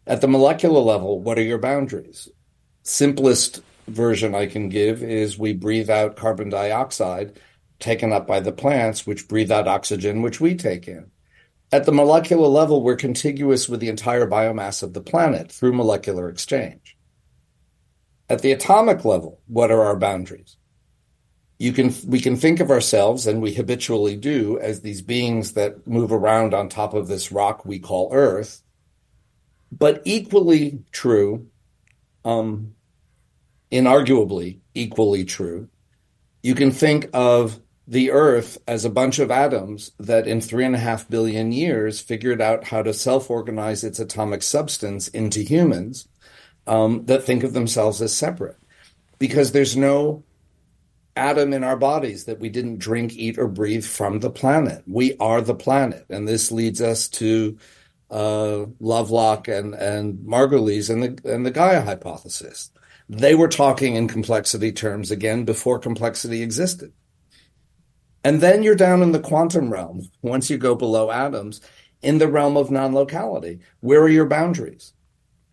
At 0.06 0.22
the 0.22 0.28
molecular 0.28 0.80
level, 0.80 1.20
what 1.20 1.38
are 1.38 1.42
your 1.42 1.58
boundaries? 1.58 2.28
Simplest 2.82 3.60
version 3.86 4.34
I 4.34 4.46
can 4.46 4.70
give 4.70 5.02
is 5.02 5.38
we 5.38 5.52
breathe 5.52 5.90
out 5.90 6.16
carbon 6.16 6.48
dioxide 6.48 7.38
taken 7.78 8.12
up 8.12 8.26
by 8.26 8.40
the 8.40 8.52
plants, 8.52 9.06
which 9.06 9.28
breathe 9.28 9.52
out 9.52 9.68
oxygen, 9.68 10.22
which 10.22 10.40
we 10.40 10.54
take 10.54 10.88
in. 10.88 11.10
At 11.72 11.84
the 11.84 11.92
molecular 11.92 12.48
level, 12.48 12.82
we're 12.82 12.96
contiguous 12.96 13.68
with 13.68 13.80
the 13.80 13.88
entire 13.88 14.26
biomass 14.26 14.82
of 14.82 14.92
the 14.92 15.00
planet 15.00 15.52
through 15.52 15.72
molecular 15.72 16.28
exchange. 16.28 16.96
At 18.28 18.42
the 18.42 18.52
atomic 18.52 19.04
level, 19.04 19.40
what 19.46 19.70
are 19.70 19.84
our 19.84 19.96
boundaries? 19.96 20.56
You 21.58 21.72
can, 21.72 21.94
we 22.06 22.20
can 22.20 22.36
think 22.36 22.58
of 22.58 22.70
ourselves, 22.70 23.26
and 23.26 23.40
we 23.40 23.54
habitually 23.54 24.16
do, 24.16 24.58
as 24.58 24.80
these 24.80 25.02
beings 25.02 25.52
that 25.52 25.86
move 25.86 26.10
around 26.10 26.54
on 26.54 26.68
top 26.68 26.94
of 26.94 27.06
this 27.06 27.30
rock 27.30 27.64
we 27.64 27.78
call 27.78 28.10
Earth. 28.12 28.62
But 29.70 30.02
equally 30.04 30.82
true, 30.90 31.48
um, 32.24 32.74
inarguably 33.70 34.58
equally 34.74 35.24
true, 35.24 35.68
you 36.42 36.54
can 36.54 36.72
think 36.72 37.08
of 37.12 37.60
the 37.90 38.12
Earth 38.12 38.56
as 38.68 38.84
a 38.84 38.90
bunch 38.90 39.18
of 39.18 39.32
atoms 39.32 39.90
that 39.98 40.28
in 40.28 40.40
three 40.40 40.64
and 40.64 40.76
a 40.76 40.78
half 40.78 41.08
billion 41.08 41.50
years 41.50 42.00
figured 42.00 42.40
out 42.40 42.68
how 42.68 42.82
to 42.84 42.94
self 42.94 43.28
organize 43.28 43.82
its 43.82 43.98
atomic 43.98 44.44
substance 44.44 45.08
into 45.08 45.40
humans 45.40 46.06
um, 46.68 47.04
that 47.06 47.24
think 47.24 47.42
of 47.42 47.52
themselves 47.52 48.00
as 48.00 48.16
separate. 48.16 48.56
Because 49.18 49.50
there's 49.50 49.76
no 49.76 50.22
atom 51.16 51.52
in 51.52 51.64
our 51.64 51.76
bodies 51.76 52.26
that 52.26 52.38
we 52.38 52.48
didn't 52.48 52.78
drink, 52.78 53.16
eat, 53.16 53.40
or 53.40 53.48
breathe 53.48 53.84
from 53.84 54.20
the 54.20 54.30
planet. 54.30 54.84
We 54.86 55.16
are 55.16 55.40
the 55.40 55.56
planet. 55.56 56.06
And 56.08 56.28
this 56.28 56.52
leads 56.52 56.80
us 56.80 57.08
to 57.08 57.58
uh, 58.08 58.66
Lovelock 58.78 59.48
and, 59.48 59.74
and 59.74 60.20
Margulis 60.20 60.90
and 60.90 61.02
the, 61.02 61.34
and 61.34 61.44
the 61.44 61.50
Gaia 61.50 61.80
hypothesis. 61.80 62.70
They 63.08 63.34
were 63.34 63.48
talking 63.48 63.96
in 63.96 64.06
complexity 64.06 64.70
terms 64.70 65.10
again 65.10 65.44
before 65.44 65.80
complexity 65.80 66.40
existed. 66.40 66.92
And 68.22 68.40
then 68.40 68.62
you're 68.62 68.74
down 68.74 69.02
in 69.02 69.12
the 69.12 69.20
quantum 69.20 69.72
realm 69.72 70.10
once 70.22 70.50
you 70.50 70.58
go 70.58 70.74
below 70.74 71.10
atoms 71.10 71.60
in 72.02 72.18
the 72.18 72.28
realm 72.28 72.56
of 72.56 72.70
non 72.70 72.94
locality. 72.94 73.60
Where 73.80 74.02
are 74.02 74.08
your 74.08 74.26
boundaries? 74.26 74.92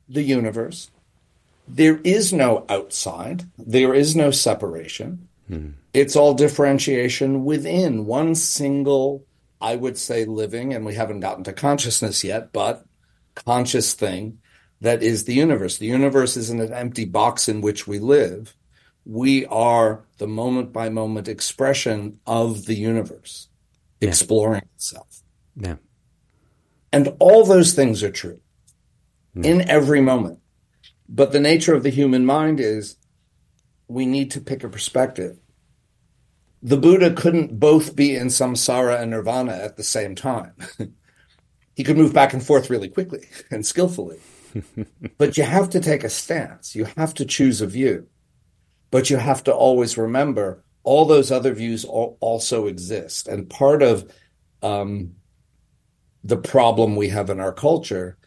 The 0.09 0.23
universe. 0.23 0.89
There 1.67 1.99
is 2.03 2.31
no 2.31 2.65
outside, 2.69 3.45
there 3.57 3.93
is 3.93 4.15
no 4.15 4.31
separation. 4.31 5.27
Mm-hmm. 5.49 5.71
It's 5.93 6.15
all 6.15 6.33
differentiation 6.33 7.43
within 7.43 8.05
one 8.05 8.35
single, 8.35 9.25
I 9.59 9.75
would 9.75 9.97
say, 9.97 10.25
living, 10.25 10.73
and 10.73 10.85
we 10.85 10.95
haven't 10.95 11.21
gotten 11.21 11.43
to 11.45 11.53
consciousness 11.53 12.23
yet, 12.23 12.53
but 12.53 12.85
conscious 13.35 13.93
thing 13.93 14.39
that 14.79 15.03
is 15.03 15.25
the 15.25 15.33
universe. 15.33 15.77
The 15.77 15.87
universe 15.87 16.37
isn't 16.37 16.61
an 16.61 16.73
empty 16.73 17.05
box 17.05 17.49
in 17.49 17.61
which 17.61 17.87
we 17.87 17.99
live 17.99 18.55
we 19.07 19.45
are 19.45 20.03
the 20.17 20.27
moment 20.27 20.73
by 20.73 20.89
moment 20.89 21.27
expression 21.27 22.19
of 22.25 22.65
the 22.65 22.75
universe 22.75 23.49
yeah. 23.99 24.09
exploring 24.09 24.63
itself. 24.75 25.21
Yeah. 25.55 25.75
And 26.91 27.15
all 27.19 27.45
those 27.45 27.73
things 27.73 28.03
are 28.03 28.11
true 28.11 28.39
yeah. 29.35 29.51
in 29.51 29.69
every 29.69 30.01
moment. 30.01 30.39
But 31.09 31.31
the 31.31 31.39
nature 31.39 31.73
of 31.73 31.83
the 31.83 31.89
human 31.89 32.25
mind 32.25 32.59
is 32.59 32.97
we 33.87 34.05
need 34.05 34.31
to 34.31 34.41
pick 34.41 34.63
a 34.63 34.69
perspective. 34.69 35.37
The 36.61 36.77
Buddha 36.77 37.13
couldn't 37.13 37.59
both 37.59 37.95
be 37.95 38.15
in 38.15 38.27
samsara 38.27 39.01
and 39.01 39.11
nirvana 39.11 39.53
at 39.53 39.77
the 39.77 39.83
same 39.83 40.15
time. 40.15 40.53
he 41.75 41.83
could 41.83 41.97
move 41.97 42.13
back 42.13 42.33
and 42.33 42.43
forth 42.43 42.69
really 42.69 42.89
quickly 42.89 43.27
and 43.51 43.65
skillfully. 43.65 44.19
but 45.17 45.37
you 45.37 45.43
have 45.43 45.69
to 45.69 45.79
take 45.79 46.03
a 46.03 46.09
stance. 46.09 46.75
You 46.75 46.85
have 46.97 47.13
to 47.15 47.25
choose 47.25 47.61
a 47.61 47.67
view. 47.67 48.07
But 48.89 49.09
you 49.09 49.17
have 49.17 49.43
to 49.45 49.53
always 49.53 49.97
remember 49.97 50.63
all 50.83 51.05
those 51.05 51.31
other 51.31 51.53
views 51.53 51.83
also 51.85 52.67
exist. 52.67 53.27
And 53.27 53.49
part 53.49 53.83
of 53.83 54.09
um, 54.63 55.15
the 56.23 56.37
problem 56.37 56.95
we 56.95 57.09
have 57.09 57.29
in 57.29 57.39
our 57.39 57.51
culture, 57.51 58.17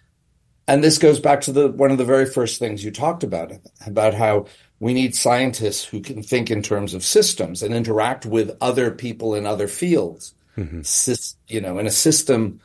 and 0.69 0.85
this 0.85 0.99
goes 0.99 1.19
back 1.21 1.41
to 1.43 1.53
the 1.53 1.69
one 1.69 1.91
of 1.91 1.99
the 1.99 2.05
very 2.05 2.27
first 2.27 2.59
things 2.59 2.85
you 2.85 2.91
talked 2.91 3.25
about 3.25 3.53
about 3.87 4.15
how 4.15 4.47
We 4.81 4.95
need 4.95 5.15
scientists 5.15 5.85
who 5.85 6.01
can 6.01 6.23
think 6.23 6.51
in 6.51 6.63
terms 6.63 6.95
of 6.95 7.05
systems 7.05 7.63
and 7.63 7.75
interact 7.75 8.25
with 8.25 8.57
other 8.63 8.91
people 8.91 9.35
in 9.35 9.45
other 9.47 9.69
fields, 9.69 10.35
Sys- 10.83 11.37
you 11.49 11.61
know, 11.61 11.79
in 11.79 11.87
a 11.87 11.91
system 11.91 12.61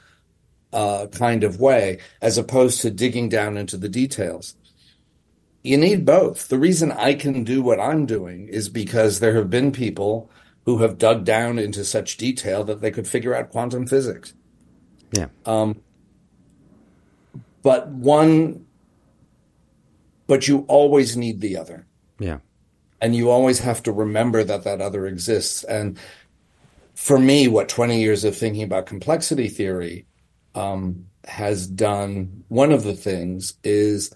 uh, 0.71 1.07
kind 1.07 1.43
of 1.43 1.59
way, 1.59 1.99
as 2.21 2.37
opposed 2.37 2.81
to 2.81 2.89
digging 2.89 3.27
down 3.29 3.57
into 3.57 3.75
the 3.77 3.89
details. 3.89 4.55
You 5.65 5.77
need 5.77 6.05
both. 6.05 6.49
The 6.49 6.59
reason 6.59 6.91
I 6.91 7.13
can 7.15 7.43
do 7.43 7.61
what 7.63 7.79
I'm 7.79 8.05
doing 8.05 8.47
is 8.47 8.69
because 8.69 9.19
there 9.19 9.35
have 9.35 9.49
been 9.49 9.71
people 9.71 10.29
who 10.65 10.79
have 10.79 10.97
dug 10.97 11.25
down 11.25 11.59
into 11.59 11.83
such 11.85 12.17
detail 12.17 12.63
that 12.65 12.81
they 12.81 12.91
could 12.91 13.07
figure 13.07 13.35
out 13.35 13.51
quantum 13.51 13.87
physics. 13.87 14.33
Yeah. 15.11 15.27
But 17.63 17.87
one, 17.89 18.65
but 20.27 20.47
you 20.47 20.65
always 20.67 21.17
need 21.17 21.41
the 21.41 21.57
other. 21.57 21.87
yeah. 22.19 22.39
and 23.01 23.15
you 23.15 23.29
always 23.29 23.59
have 23.59 23.83
to 23.83 23.91
remember 23.91 24.43
that 24.43 24.63
that 24.63 24.81
other 24.81 25.07
exists. 25.07 25.63
And 25.63 25.97
for 26.95 27.19
me, 27.19 27.47
what 27.47 27.69
20 27.69 27.99
years 27.99 28.23
of 28.23 28.37
thinking 28.37 28.63
about 28.63 28.85
complexity 28.85 29.49
theory 29.49 30.05
um, 30.55 31.07
has 31.25 31.67
done, 31.67 32.43
one 32.49 32.71
of 32.71 32.83
the 32.83 32.95
things 32.95 33.55
is 33.63 34.13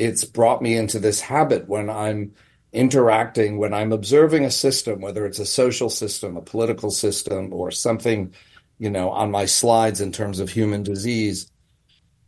it's 0.00 0.24
brought 0.24 0.62
me 0.62 0.76
into 0.76 0.98
this 0.98 1.20
habit 1.20 1.68
when 1.68 1.90
I'm 1.90 2.32
interacting, 2.72 3.58
when 3.58 3.74
I'm 3.74 3.92
observing 3.92 4.46
a 4.46 4.50
system, 4.50 5.00
whether 5.00 5.26
it's 5.26 5.38
a 5.38 5.44
social 5.44 5.90
system, 5.90 6.36
a 6.36 6.42
political 6.42 6.90
system, 6.90 7.52
or 7.52 7.70
something, 7.70 8.32
you 8.78 8.88
know, 8.88 9.10
on 9.10 9.30
my 9.30 9.44
slides 9.44 10.00
in 10.00 10.10
terms 10.10 10.40
of 10.40 10.48
human 10.48 10.82
disease, 10.82 11.50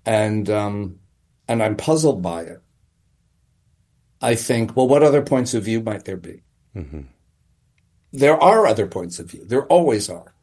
and 0.04 0.50
um, 0.50 0.98
and 1.48 1.62
I'm 1.62 1.76
puzzled 1.76 2.20
by 2.20 2.42
it. 2.42 2.60
I 4.20 4.34
think, 4.34 4.76
well, 4.76 4.86
what 4.86 5.02
other 5.02 5.22
points 5.22 5.54
of 5.54 5.64
view 5.64 5.80
might 5.80 6.04
there 6.04 6.18
be? 6.18 6.42
There 8.12 8.40
are 8.40 8.66
other 8.66 8.86
points 8.86 9.18
of 9.18 9.30
view. 9.30 9.44
There 9.46 9.66
always 9.66 10.10
are 10.10 10.34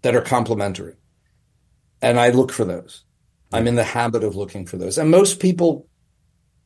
that 0.00 0.16
are 0.16 0.22
complementary. 0.22 0.96
And 2.00 2.18
I 2.18 2.30
look 2.30 2.50
for 2.50 2.64
those. 2.64 3.04
I'm 3.52 3.68
in 3.68 3.76
the 3.76 3.84
habit 3.84 4.24
of 4.24 4.34
looking 4.34 4.66
for 4.66 4.78
those. 4.78 4.98
And 4.98 5.10
most 5.10 5.38
people 5.38 5.86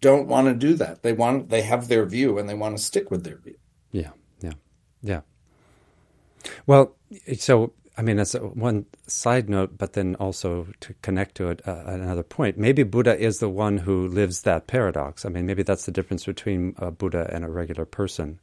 don't 0.00 0.28
want 0.28 0.46
to 0.48 0.54
do 0.54 0.74
that. 0.74 1.02
They 1.02 1.12
want, 1.12 1.50
they 1.50 1.62
have 1.62 1.88
their 1.88 2.06
view 2.06 2.38
and 2.38 2.48
they 2.48 2.54
want 2.54 2.76
to 2.76 2.82
stick 2.82 3.10
with 3.10 3.24
their 3.24 3.36
view. 3.36 3.56
Yeah, 3.92 4.10
yeah, 4.40 4.52
yeah. 5.02 5.20
Well, 6.66 6.94
so 7.38 7.72
I 7.98 8.02
mean, 8.02 8.16
that's 8.16 8.34
one 8.34 8.84
side 9.06 9.48
note, 9.48 9.78
but 9.78 9.94
then 9.94 10.16
also 10.16 10.68
to 10.80 10.94
connect 11.00 11.34
to 11.36 11.48
it, 11.48 11.66
uh, 11.66 11.82
another 11.86 12.22
point. 12.22 12.58
Maybe 12.58 12.82
Buddha 12.82 13.18
is 13.18 13.38
the 13.38 13.48
one 13.48 13.78
who 13.78 14.06
lives 14.06 14.42
that 14.42 14.66
paradox. 14.66 15.24
I 15.24 15.30
mean, 15.30 15.46
maybe 15.46 15.62
that's 15.62 15.86
the 15.86 15.92
difference 15.92 16.26
between 16.26 16.74
a 16.76 16.90
Buddha 16.90 17.30
and 17.32 17.42
a 17.42 17.48
regular 17.48 17.86
person. 17.86 18.38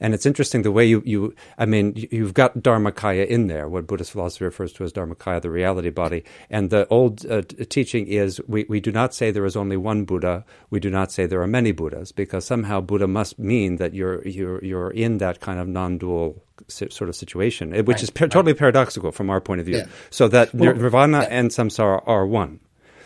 And 0.00 0.14
it's 0.14 0.26
interesting 0.26 0.62
the 0.62 0.72
way 0.72 0.84
you, 0.86 1.02
you 1.04 1.34
I 1.58 1.66
mean, 1.66 1.94
you- 1.96 2.08
you've 2.10 2.34
got 2.34 2.58
Dharmakaya 2.58 3.26
in 3.26 3.46
there, 3.48 3.68
what 3.68 3.86
Buddhist 3.86 4.12
philosophy 4.12 4.44
refers 4.44 4.72
to 4.74 4.84
as 4.84 4.92
Dharmakaya, 4.92 5.40
the 5.42 5.50
reality 5.50 5.90
body. 5.90 6.24
And 6.50 6.70
the 6.70 6.86
old 6.88 7.24
uh, 7.26 7.42
teaching 7.68 8.06
is 8.06 8.40
we, 8.46 8.64
we 8.68 8.80
do 8.80 8.92
not 8.92 9.14
say 9.14 9.30
there 9.30 9.44
is 9.44 9.56
only 9.56 9.76
one 9.76 10.04
Buddha, 10.04 10.44
we 10.70 10.80
do 10.80 10.90
not 10.90 11.12
say 11.12 11.26
there 11.26 11.42
are 11.42 11.46
many 11.46 11.72
Buddhas, 11.72 12.12
because 12.12 12.44
somehow 12.44 12.80
Buddha 12.80 13.06
must 13.06 13.38
mean 13.38 13.76
that 13.76 13.94
you're, 13.94 14.26
you're, 14.26 14.64
you're 14.64 14.90
in 14.90 15.18
that 15.18 15.40
kind 15.40 15.58
of 15.58 15.68
non 15.68 15.98
dual 15.98 16.42
sort 16.68 17.02
of 17.08 17.14
situation, 17.16 17.74
eh, 17.74 17.80
which 17.82 18.02
is 18.02 18.10
par- 18.10 18.28
totally 18.28 18.52
paradoxical 18.54 19.12
from 19.12 19.30
our 19.30 19.40
point 19.40 19.60
of 19.60 19.66
view. 19.66 19.78
Yeah. 19.78 19.86
So 20.10 20.28
that 20.28 20.52
Well, 20.54 20.74
nirvana 20.74 21.26
and 21.30 21.50
samsara 21.50 22.02
are 22.06 22.26
one. 22.26 22.60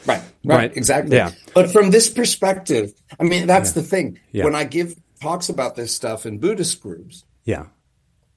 Right, 0.04 0.20
right, 0.44 0.56
Right. 0.56 0.76
exactly. 0.76 1.14
Yeah. 1.16 1.30
But 1.54 1.70
from 1.70 1.90
this 1.90 2.10
perspective, 2.10 2.92
I 3.20 3.24
mean, 3.24 3.46
that's 3.46 3.72
the 3.72 3.82
thing. 3.82 4.18
Yeah. 4.32 4.44
When 4.44 4.54
I 4.56 4.64
give 4.64 4.96
talks 5.22 5.48
about 5.48 5.76
this 5.76 5.94
stuff 5.94 6.26
in 6.26 6.38
Buddhist 6.38 6.80
groups, 6.82 7.24
Yeah. 7.44 7.66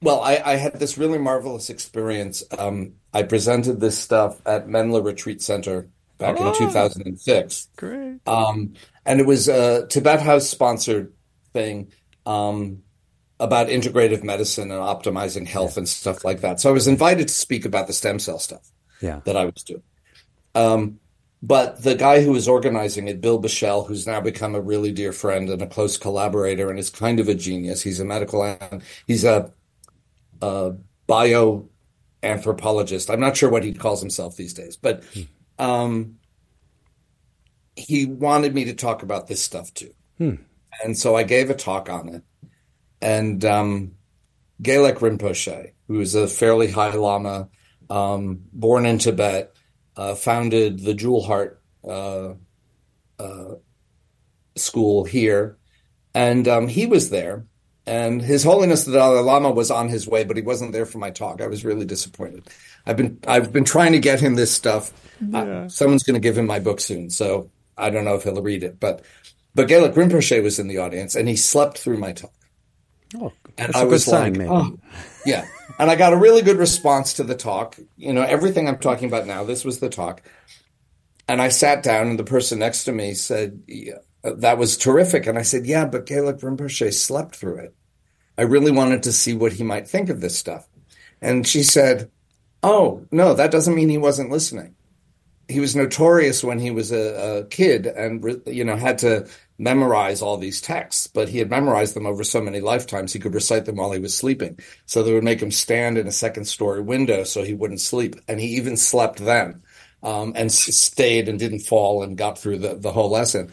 Well, 0.02 0.20
I, 0.20 0.40
I 0.44 0.56
had 0.56 0.78
this 0.78 0.98
really 0.98 1.18
marvelous 1.18 1.70
experience. 1.70 2.44
Um, 2.56 2.92
I 3.14 3.22
presented 3.22 3.80
this 3.80 3.98
stuff 3.98 4.40
at 4.46 4.68
Menla 4.68 5.02
Retreat 5.04 5.40
Center 5.42 5.88
back 6.18 6.38
in 6.38 6.54
2006. 6.54 7.68
Great. 7.76 8.20
Um, 8.26 8.74
and 9.06 9.20
it 9.20 9.26
was 9.26 9.48
a 9.48 9.86
Tibet 9.88 10.20
House 10.20 10.48
sponsored 10.48 11.12
thing 11.54 11.92
um, 12.26 12.82
about 13.40 13.68
integrative 13.68 14.22
medicine 14.22 14.70
and 14.70 14.80
optimizing 14.80 15.46
health 15.46 15.78
and 15.78 15.88
stuff 15.88 16.24
like 16.24 16.42
that. 16.42 16.60
So 16.60 16.68
I 16.68 16.72
was 16.72 16.86
invited 16.86 17.28
to 17.28 17.34
speak 17.34 17.64
about 17.64 17.86
the 17.86 17.92
stem 17.94 18.18
cell 18.18 18.38
stuff 18.38 18.70
Yeah. 19.00 19.20
that 19.24 19.36
I 19.36 19.46
was 19.46 19.62
doing. 19.62 19.82
Um, 20.54 21.00
but 21.42 21.82
the 21.82 21.94
guy 21.94 22.22
who 22.22 22.32
was 22.32 22.48
organizing 22.48 23.08
it, 23.08 23.20
Bill 23.20 23.38
Bushell, 23.38 23.84
who's 23.84 24.06
now 24.06 24.20
become 24.20 24.54
a 24.54 24.60
really 24.60 24.92
dear 24.92 25.12
friend 25.12 25.50
and 25.50 25.62
a 25.62 25.66
close 25.66 25.96
collaborator, 25.96 26.70
and 26.70 26.78
is 26.78 26.90
kind 26.90 27.20
of 27.20 27.28
a 27.28 27.34
genius. 27.34 27.82
He's 27.82 28.00
a 28.00 28.04
medical, 28.04 28.58
he's 29.06 29.24
a, 29.24 29.52
a 30.40 30.74
bioanthropologist. 31.08 33.10
I'm 33.10 33.20
not 33.20 33.36
sure 33.36 33.50
what 33.50 33.64
he 33.64 33.74
calls 33.74 34.00
himself 34.00 34.36
these 34.36 34.54
days, 34.54 34.76
but 34.76 35.04
um, 35.58 36.16
he 37.76 38.06
wanted 38.06 38.54
me 38.54 38.64
to 38.64 38.74
talk 38.74 39.02
about 39.02 39.26
this 39.26 39.42
stuff 39.42 39.72
too. 39.74 39.92
And 40.84 40.98
so 40.98 41.16
I 41.16 41.22
gave 41.22 41.50
a 41.50 41.54
talk 41.54 41.88
on 41.88 42.08
it. 42.08 42.22
And 43.00 43.44
um, 43.44 43.92
Gelek 44.62 44.98
Rinpoche, 44.98 45.72
who 45.86 46.00
is 46.00 46.14
a 46.14 46.26
fairly 46.26 46.70
high 46.70 46.94
lama, 46.94 47.48
um, 47.88 48.40
born 48.52 48.86
in 48.86 48.98
Tibet, 48.98 49.55
uh, 49.96 50.14
founded 50.14 50.80
the 50.80 50.94
Jewel 50.94 51.22
Heart 51.22 51.60
uh, 51.86 52.34
uh, 53.18 53.54
school 54.56 55.04
here, 55.04 55.58
and 56.14 56.46
um, 56.48 56.68
he 56.68 56.86
was 56.86 57.10
there. 57.10 57.46
And 57.88 58.20
His 58.20 58.42
Holiness 58.42 58.84
the 58.84 58.92
Dalai 58.92 59.20
Lama 59.20 59.52
was 59.52 59.70
on 59.70 59.88
his 59.88 60.08
way, 60.08 60.24
but 60.24 60.36
he 60.36 60.42
wasn't 60.42 60.72
there 60.72 60.86
for 60.86 60.98
my 60.98 61.10
talk. 61.10 61.40
I 61.40 61.46
was 61.46 61.64
really 61.64 61.84
disappointed. 61.84 62.48
I've 62.84 62.96
been 62.96 63.20
I've 63.28 63.52
been 63.52 63.64
trying 63.64 63.92
to 63.92 64.00
get 64.00 64.18
him 64.18 64.34
this 64.34 64.52
stuff. 64.52 64.92
Uh, 65.32 65.68
someone's 65.68 66.02
going 66.02 66.14
to 66.14 66.20
give 66.20 66.36
him 66.36 66.46
my 66.46 66.58
book 66.58 66.80
soon, 66.80 67.10
so 67.10 67.50
I 67.78 67.90
don't 67.90 68.04
know 68.04 68.16
if 68.16 68.24
he'll 68.24 68.42
read 68.42 68.64
it. 68.64 68.80
But 68.80 69.04
but 69.54 69.68
Gelek 69.68 69.94
Rinpoche 69.94 70.42
was 70.42 70.58
in 70.58 70.66
the 70.66 70.78
audience, 70.78 71.14
and 71.14 71.28
he 71.28 71.36
slept 71.36 71.78
through 71.78 71.98
my 71.98 72.12
talk. 72.12 72.32
Oh, 73.14 73.32
And 73.56 73.74
I 73.74 73.82
a 73.82 73.84
good 73.84 73.90
was 73.92 74.04
sign, 74.04 74.34
like, 74.34 74.48
oh, 74.50 74.78
yeah. 75.24 75.46
And 75.78 75.90
I 75.90 75.96
got 75.96 76.12
a 76.12 76.16
really 76.16 76.42
good 76.42 76.58
response 76.58 77.14
to 77.14 77.24
the 77.24 77.34
talk. 77.34 77.78
You 77.96 78.12
know, 78.12 78.22
everything 78.22 78.68
I'm 78.68 78.78
talking 78.78 79.08
about 79.08 79.26
now, 79.26 79.44
this 79.44 79.64
was 79.64 79.80
the 79.80 79.88
talk. 79.88 80.22
And 81.28 81.42
I 81.42 81.48
sat 81.48 81.82
down, 81.82 82.08
and 82.08 82.18
the 82.18 82.24
person 82.24 82.58
next 82.58 82.84
to 82.84 82.92
me 82.92 83.14
said, 83.14 83.62
yeah, 83.66 83.98
That 84.22 84.58
was 84.58 84.76
terrific. 84.76 85.26
And 85.26 85.38
I 85.38 85.42
said, 85.42 85.66
Yeah, 85.66 85.84
but 85.86 86.06
Gelek 86.06 86.40
Rinpoche 86.40 86.92
slept 86.94 87.36
through 87.36 87.58
it. 87.58 87.74
I 88.38 88.42
really 88.42 88.70
wanted 88.70 89.02
to 89.04 89.12
see 89.12 89.34
what 89.34 89.52
he 89.52 89.64
might 89.64 89.88
think 89.88 90.08
of 90.08 90.20
this 90.20 90.38
stuff. 90.38 90.68
And 91.20 91.46
she 91.46 91.62
said, 91.62 92.10
Oh, 92.62 93.06
no, 93.10 93.34
that 93.34 93.50
doesn't 93.50 93.74
mean 93.74 93.88
he 93.88 93.98
wasn't 93.98 94.30
listening. 94.30 94.74
He 95.48 95.60
was 95.60 95.76
notorious 95.76 96.42
when 96.42 96.58
he 96.58 96.70
was 96.72 96.90
a, 96.90 97.38
a 97.38 97.44
kid 97.46 97.86
and, 97.86 98.42
you 98.46 98.64
know, 98.64 98.76
had 98.76 98.98
to 98.98 99.28
memorize 99.58 100.22
all 100.22 100.36
these 100.36 100.60
texts, 100.60 101.06
but 101.06 101.28
he 101.28 101.38
had 101.38 101.50
memorized 101.50 101.94
them 101.94 102.06
over 102.06 102.24
so 102.24 102.40
many 102.40 102.60
lifetimes 102.60 103.12
he 103.12 103.18
could 103.18 103.34
recite 103.34 103.64
them 103.64 103.76
while 103.76 103.92
he 103.92 103.98
was 103.98 104.16
sleeping. 104.16 104.58
So 104.84 105.02
they 105.02 105.14
would 105.14 105.24
make 105.24 105.40
him 105.40 105.50
stand 105.50 105.96
in 105.98 106.06
a 106.06 106.12
second 106.12 106.44
story 106.44 106.80
window 106.80 107.24
so 107.24 107.42
he 107.42 107.54
wouldn't 107.54 107.80
sleep. 107.80 108.16
And 108.28 108.40
he 108.40 108.48
even 108.56 108.76
slept 108.76 109.18
then 109.18 109.62
um, 110.02 110.32
and 110.36 110.46
s- 110.46 110.76
stayed 110.76 111.28
and 111.28 111.38
didn't 111.38 111.60
fall 111.60 112.02
and 112.02 112.16
got 112.16 112.38
through 112.38 112.58
the, 112.58 112.74
the 112.74 112.92
whole 112.92 113.10
lesson. 113.10 113.50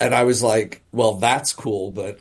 And 0.00 0.14
I 0.14 0.24
was 0.24 0.42
like, 0.42 0.82
well, 0.92 1.14
that's 1.14 1.52
cool, 1.52 1.90
but 1.90 2.18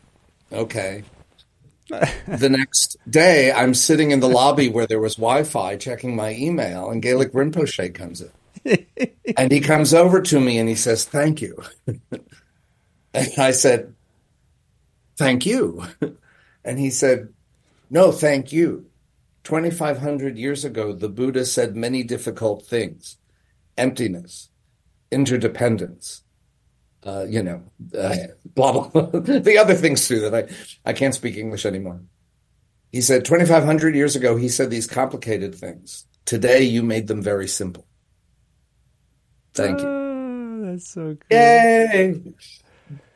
okay. 0.51 1.03
the 1.89 2.49
next 2.49 2.97
day, 3.09 3.51
I'm 3.51 3.73
sitting 3.73 4.11
in 4.11 4.19
the 4.19 4.29
lobby 4.29 4.67
where 4.67 4.87
there 4.87 4.99
was 4.99 5.15
Wi 5.15 5.43
Fi 5.43 5.77
checking 5.77 6.15
my 6.15 6.33
email, 6.33 6.89
and 6.89 7.01
Gelek 7.01 7.31
Rinpoche 7.31 7.93
comes 7.93 8.21
in. 8.21 8.31
and 9.37 9.51
he 9.51 9.61
comes 9.61 9.93
over 9.93 10.21
to 10.21 10.39
me 10.39 10.57
and 10.57 10.67
he 10.67 10.75
says, 10.75 11.05
Thank 11.05 11.41
you. 11.41 11.63
and 13.13 13.31
I 13.37 13.51
said, 13.51 13.93
Thank 15.17 15.45
you. 15.45 15.83
and 16.63 16.79
he 16.79 16.89
said, 16.89 17.29
No, 17.89 18.11
thank 18.11 18.51
you. 18.51 18.85
2,500 19.43 20.37
years 20.37 20.65
ago, 20.65 20.91
the 20.91 21.07
Buddha 21.09 21.45
said 21.45 21.75
many 21.75 22.03
difficult 22.03 22.65
things 22.65 23.17
emptiness, 23.77 24.49
interdependence, 25.11 26.23
uh, 27.05 27.25
you 27.29 27.41
know, 27.41 27.63
uh, 27.97 28.15
blah, 28.55 28.89
blah, 28.89 29.01
the 29.21 29.57
other 29.57 29.75
things 29.75 30.07
too 30.07 30.19
that 30.19 30.33
I, 30.33 30.89
I 30.89 30.93
can't 30.93 31.15
speak 31.15 31.37
English 31.37 31.65
anymore. 31.65 32.01
He 32.91 33.01
said 33.01 33.23
2,500 33.23 33.95
years 33.95 34.15
ago, 34.15 34.35
he 34.35 34.49
said 34.49 34.69
these 34.69 34.87
complicated 34.87 35.55
things. 35.55 36.05
Today, 36.25 36.63
you 36.63 36.83
made 36.83 37.07
them 37.07 37.21
very 37.21 37.47
simple. 37.47 37.85
Thank 39.53 39.79
you. 39.79 39.87
Oh, 39.87 40.61
that's 40.65 40.89
so 40.91 41.15
good. 41.15 41.31
Yay! 41.31 42.21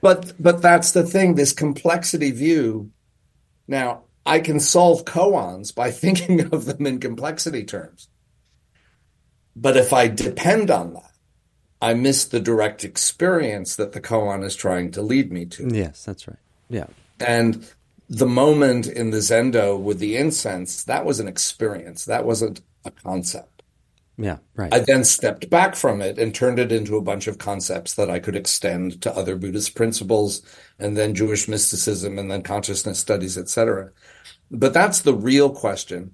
But 0.01 0.33
but 0.39 0.61
that's 0.61 0.91
the 0.91 1.03
thing. 1.03 1.35
This 1.35 1.53
complexity 1.53 2.31
view. 2.31 2.91
Now 3.67 4.03
I 4.25 4.39
can 4.39 4.59
solve 4.59 5.05
koans 5.05 5.73
by 5.73 5.91
thinking 6.03 6.53
of 6.53 6.65
them 6.65 6.85
in 6.85 6.99
complexity 6.99 7.63
terms. 7.63 8.07
But 9.55 9.77
if 9.77 9.93
I 9.93 10.07
depend 10.07 10.71
on 10.71 10.93
that, 10.93 11.11
I 11.81 11.93
miss 11.93 12.25
the 12.25 12.39
direct 12.39 12.83
experience 12.83 13.75
that 13.75 13.91
the 13.91 14.01
koan 14.01 14.43
is 14.43 14.55
trying 14.55 14.91
to 14.91 15.01
lead 15.01 15.31
me 15.31 15.45
to. 15.45 15.67
Yes, 15.71 16.05
that's 16.05 16.27
right. 16.27 16.37
Yeah. 16.69 16.87
And 17.19 17.67
the 18.07 18.27
moment 18.27 18.87
in 18.87 19.11
the 19.11 19.17
Zendo 19.17 19.79
with 19.79 19.99
the 19.99 20.15
incense, 20.15 20.83
that 20.83 21.05
was 21.05 21.19
an 21.19 21.27
experience. 21.27 22.05
That 22.05 22.25
wasn't 22.25 22.61
a 22.85 22.91
concept. 22.91 23.50
Yeah, 24.21 24.37
right. 24.55 24.71
I 24.71 24.79
then 24.79 25.03
stepped 25.03 25.49
back 25.49 25.75
from 25.75 25.99
it 25.99 26.19
and 26.19 26.33
turned 26.33 26.59
it 26.59 26.71
into 26.71 26.95
a 26.95 27.01
bunch 27.01 27.25
of 27.25 27.39
concepts 27.39 27.95
that 27.95 28.11
I 28.11 28.19
could 28.19 28.35
extend 28.35 29.01
to 29.01 29.15
other 29.15 29.35
Buddhist 29.35 29.73
principles 29.73 30.43
and 30.77 30.95
then 30.95 31.15
Jewish 31.15 31.47
mysticism 31.47 32.19
and 32.19 32.29
then 32.29 32.43
consciousness 32.43 32.99
studies, 32.99 33.35
etc. 33.35 33.89
But 34.51 34.73
that's 34.75 35.01
the 35.01 35.15
real 35.15 35.49
question. 35.49 36.11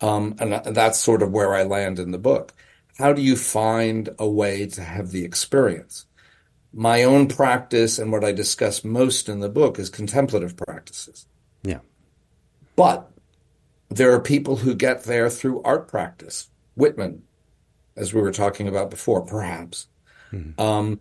Um, 0.00 0.36
and 0.38 0.76
that's 0.76 1.00
sort 1.00 1.20
of 1.20 1.32
where 1.32 1.52
I 1.52 1.64
land 1.64 1.98
in 1.98 2.12
the 2.12 2.18
book. 2.18 2.54
How 2.98 3.12
do 3.12 3.20
you 3.20 3.34
find 3.34 4.10
a 4.20 4.28
way 4.28 4.66
to 4.66 4.82
have 4.82 5.10
the 5.10 5.24
experience? 5.24 6.06
My 6.72 7.02
own 7.02 7.26
practice 7.26 7.98
and 7.98 8.12
what 8.12 8.24
I 8.24 8.30
discuss 8.30 8.84
most 8.84 9.28
in 9.28 9.40
the 9.40 9.48
book 9.48 9.80
is 9.80 9.90
contemplative 9.90 10.56
practices. 10.56 11.26
Yeah. 11.64 11.80
But 12.76 13.10
there 13.88 14.12
are 14.12 14.20
people 14.20 14.56
who 14.56 14.76
get 14.76 15.04
there 15.04 15.28
through 15.28 15.62
art 15.62 15.88
practice. 15.88 16.48
Whitman, 16.74 17.22
as 17.96 18.12
we 18.14 18.20
were 18.20 18.32
talking 18.32 18.68
about 18.68 18.90
before, 18.90 19.22
perhaps. 19.22 19.86
Mm-hmm. 20.32 20.60
Um, 20.60 21.00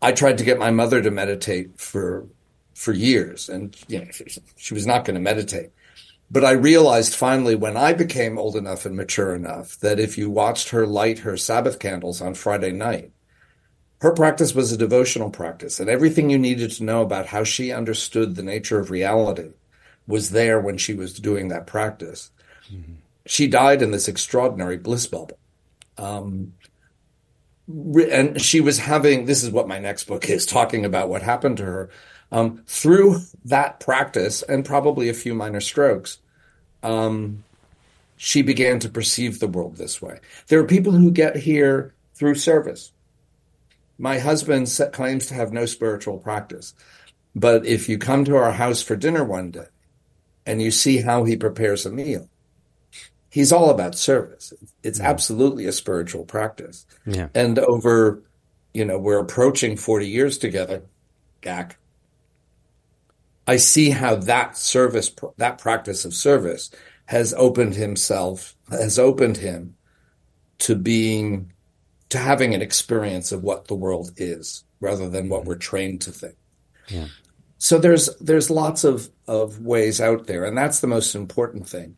I 0.00 0.12
tried 0.12 0.38
to 0.38 0.44
get 0.44 0.58
my 0.58 0.70
mother 0.70 1.02
to 1.02 1.10
meditate 1.10 1.78
for 1.78 2.26
for 2.74 2.92
years, 2.92 3.48
and 3.48 3.76
you 3.88 4.00
know, 4.00 4.10
she, 4.10 4.42
she 4.56 4.74
was 4.74 4.86
not 4.86 5.04
going 5.04 5.14
to 5.14 5.20
meditate. 5.20 5.70
But 6.30 6.44
I 6.44 6.52
realized 6.52 7.14
finally 7.14 7.54
when 7.54 7.76
I 7.76 7.92
became 7.92 8.38
old 8.38 8.56
enough 8.56 8.86
and 8.86 8.96
mature 8.96 9.34
enough 9.34 9.78
that 9.80 10.00
if 10.00 10.18
you 10.18 10.30
watched 10.30 10.70
her 10.70 10.86
light 10.86 11.20
her 11.20 11.36
Sabbath 11.36 11.78
candles 11.78 12.20
on 12.20 12.34
Friday 12.34 12.72
night, 12.72 13.12
her 14.00 14.12
practice 14.12 14.54
was 14.54 14.72
a 14.72 14.76
devotional 14.76 15.30
practice, 15.30 15.80
and 15.80 15.88
everything 15.88 16.30
you 16.30 16.38
needed 16.38 16.70
to 16.72 16.84
know 16.84 17.02
about 17.02 17.26
how 17.26 17.44
she 17.44 17.72
understood 17.72 18.34
the 18.34 18.42
nature 18.42 18.78
of 18.78 18.90
reality 18.90 19.50
was 20.06 20.30
there 20.30 20.60
when 20.60 20.76
she 20.76 20.92
was 20.92 21.18
doing 21.18 21.48
that 21.48 21.66
practice. 21.66 22.30
Mm-hmm. 22.70 22.94
She 23.26 23.46
died 23.46 23.80
in 23.80 23.90
this 23.90 24.08
extraordinary 24.08 24.76
bliss 24.76 25.06
bubble. 25.06 25.38
Um, 25.98 26.54
and 27.68 28.40
she 28.40 28.60
was 28.60 28.78
having 28.78 29.24
this 29.24 29.42
is 29.42 29.50
what 29.50 29.68
my 29.68 29.78
next 29.78 30.04
book 30.04 30.28
is 30.28 30.44
talking 30.44 30.84
about 30.84 31.08
what 31.08 31.22
happened 31.22 31.56
to 31.58 31.64
her 31.64 31.90
um, 32.30 32.62
through 32.66 33.20
that 33.44 33.80
practice 33.80 34.42
and 34.42 34.64
probably 34.64 35.08
a 35.08 35.14
few 35.14 35.34
minor 35.34 35.60
strokes 35.60 36.18
um, 36.82 37.42
she 38.16 38.42
began 38.42 38.78
to 38.80 38.88
perceive 38.88 39.40
the 39.40 39.48
world 39.48 39.76
this 39.76 40.02
way. 40.02 40.20
There 40.48 40.60
are 40.60 40.66
people 40.66 40.92
who 40.92 41.10
get 41.10 41.36
here 41.36 41.94
through 42.14 42.34
service. 42.34 42.92
My 43.98 44.18
husband 44.18 44.68
claims 44.92 45.26
to 45.26 45.34
have 45.34 45.52
no 45.52 45.64
spiritual 45.64 46.18
practice 46.18 46.74
but 47.34 47.66
if 47.66 47.88
you 47.88 47.98
come 47.98 48.24
to 48.24 48.36
our 48.36 48.52
house 48.52 48.82
for 48.82 48.96
dinner 48.96 49.24
one 49.24 49.50
day 49.50 49.66
and 50.46 50.62
you 50.62 50.70
see 50.70 50.98
how 50.98 51.24
he 51.24 51.36
prepares 51.36 51.84
a 51.84 51.90
meal 51.90 52.28
he's 53.34 53.50
all 53.50 53.68
about 53.68 53.96
service. 53.96 54.52
It's 54.84 55.00
absolutely 55.00 55.66
a 55.66 55.72
spiritual 55.72 56.24
practice. 56.24 56.86
Yeah. 57.04 57.30
And 57.34 57.58
over, 57.58 58.22
you 58.72 58.84
know, 58.84 58.96
we're 58.96 59.18
approaching 59.18 59.76
40 59.76 60.06
years 60.06 60.38
together, 60.38 60.84
Gak. 61.42 61.72
I 63.48 63.56
see 63.56 63.90
how 63.90 64.14
that 64.14 64.56
service, 64.56 65.12
that 65.38 65.58
practice 65.58 66.04
of 66.04 66.14
service 66.14 66.70
has 67.06 67.34
opened 67.36 67.74
himself, 67.74 68.54
has 68.70 69.00
opened 69.00 69.38
him 69.38 69.74
to 70.58 70.76
being, 70.76 71.52
to 72.10 72.18
having 72.18 72.54
an 72.54 72.62
experience 72.62 73.32
of 73.32 73.42
what 73.42 73.66
the 73.66 73.74
world 73.74 74.12
is 74.16 74.62
rather 74.78 75.10
than 75.10 75.28
what 75.28 75.40
mm-hmm. 75.40 75.48
we're 75.48 75.56
trained 75.56 76.02
to 76.02 76.12
think. 76.12 76.36
Yeah. 76.86 77.08
So 77.58 77.78
there's, 77.78 78.14
there's 78.18 78.48
lots 78.48 78.84
of, 78.84 79.10
of 79.26 79.58
ways 79.58 80.00
out 80.00 80.28
there. 80.28 80.44
And 80.44 80.56
that's 80.56 80.78
the 80.78 80.86
most 80.86 81.16
important 81.16 81.68
thing. 81.68 81.96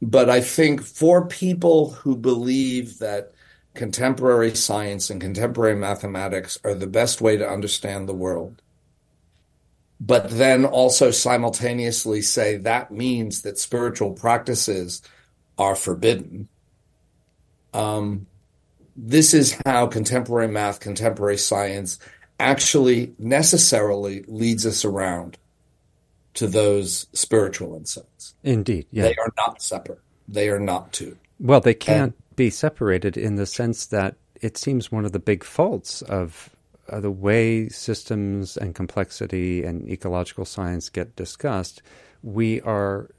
But 0.00 0.30
I 0.30 0.40
think 0.40 0.82
for 0.82 1.26
people 1.26 1.90
who 1.90 2.16
believe 2.16 2.98
that 2.98 3.32
contemporary 3.74 4.54
science 4.54 5.10
and 5.10 5.20
contemporary 5.20 5.76
mathematics 5.76 6.58
are 6.64 6.74
the 6.74 6.86
best 6.86 7.20
way 7.20 7.36
to 7.36 7.48
understand 7.48 8.08
the 8.08 8.14
world, 8.14 8.62
but 10.00 10.30
then 10.30 10.64
also 10.64 11.10
simultaneously 11.10 12.22
say 12.22 12.56
that 12.56 12.90
means 12.90 13.42
that 13.42 13.58
spiritual 13.58 14.12
practices 14.12 15.02
are 15.58 15.74
forbidden. 15.74 16.48
Um, 17.74 18.26
this 18.96 19.34
is 19.34 19.56
how 19.64 19.86
contemporary 19.86 20.48
math, 20.48 20.80
contemporary 20.80 21.38
science 21.38 21.98
actually 22.40 23.14
necessarily 23.18 24.24
leads 24.28 24.64
us 24.66 24.84
around 24.84 25.38
to 26.38 26.46
those 26.46 27.08
spiritual 27.12 27.74
insights. 27.74 28.34
Indeed, 28.44 28.86
yeah. 28.92 29.02
They 29.02 29.16
are 29.16 29.32
not 29.36 29.60
separate. 29.60 29.98
They 30.28 30.48
are 30.48 30.60
not 30.60 30.92
two. 30.92 31.16
Well, 31.40 31.60
they 31.60 31.74
can't 31.74 32.14
and, 32.14 32.36
be 32.36 32.48
separated 32.48 33.16
in 33.16 33.34
the 33.34 33.44
sense 33.44 33.86
that 33.86 34.14
it 34.40 34.56
seems 34.56 34.92
one 34.92 35.04
of 35.04 35.10
the 35.10 35.18
big 35.18 35.42
faults 35.42 36.00
of 36.02 36.50
uh, 36.88 37.00
the 37.00 37.10
way 37.10 37.68
systems 37.70 38.56
and 38.56 38.72
complexity 38.72 39.64
and 39.64 39.90
ecological 39.90 40.44
science 40.44 40.88
get 40.88 41.16
discussed. 41.16 41.82
We 42.22 42.60
are 42.60 43.10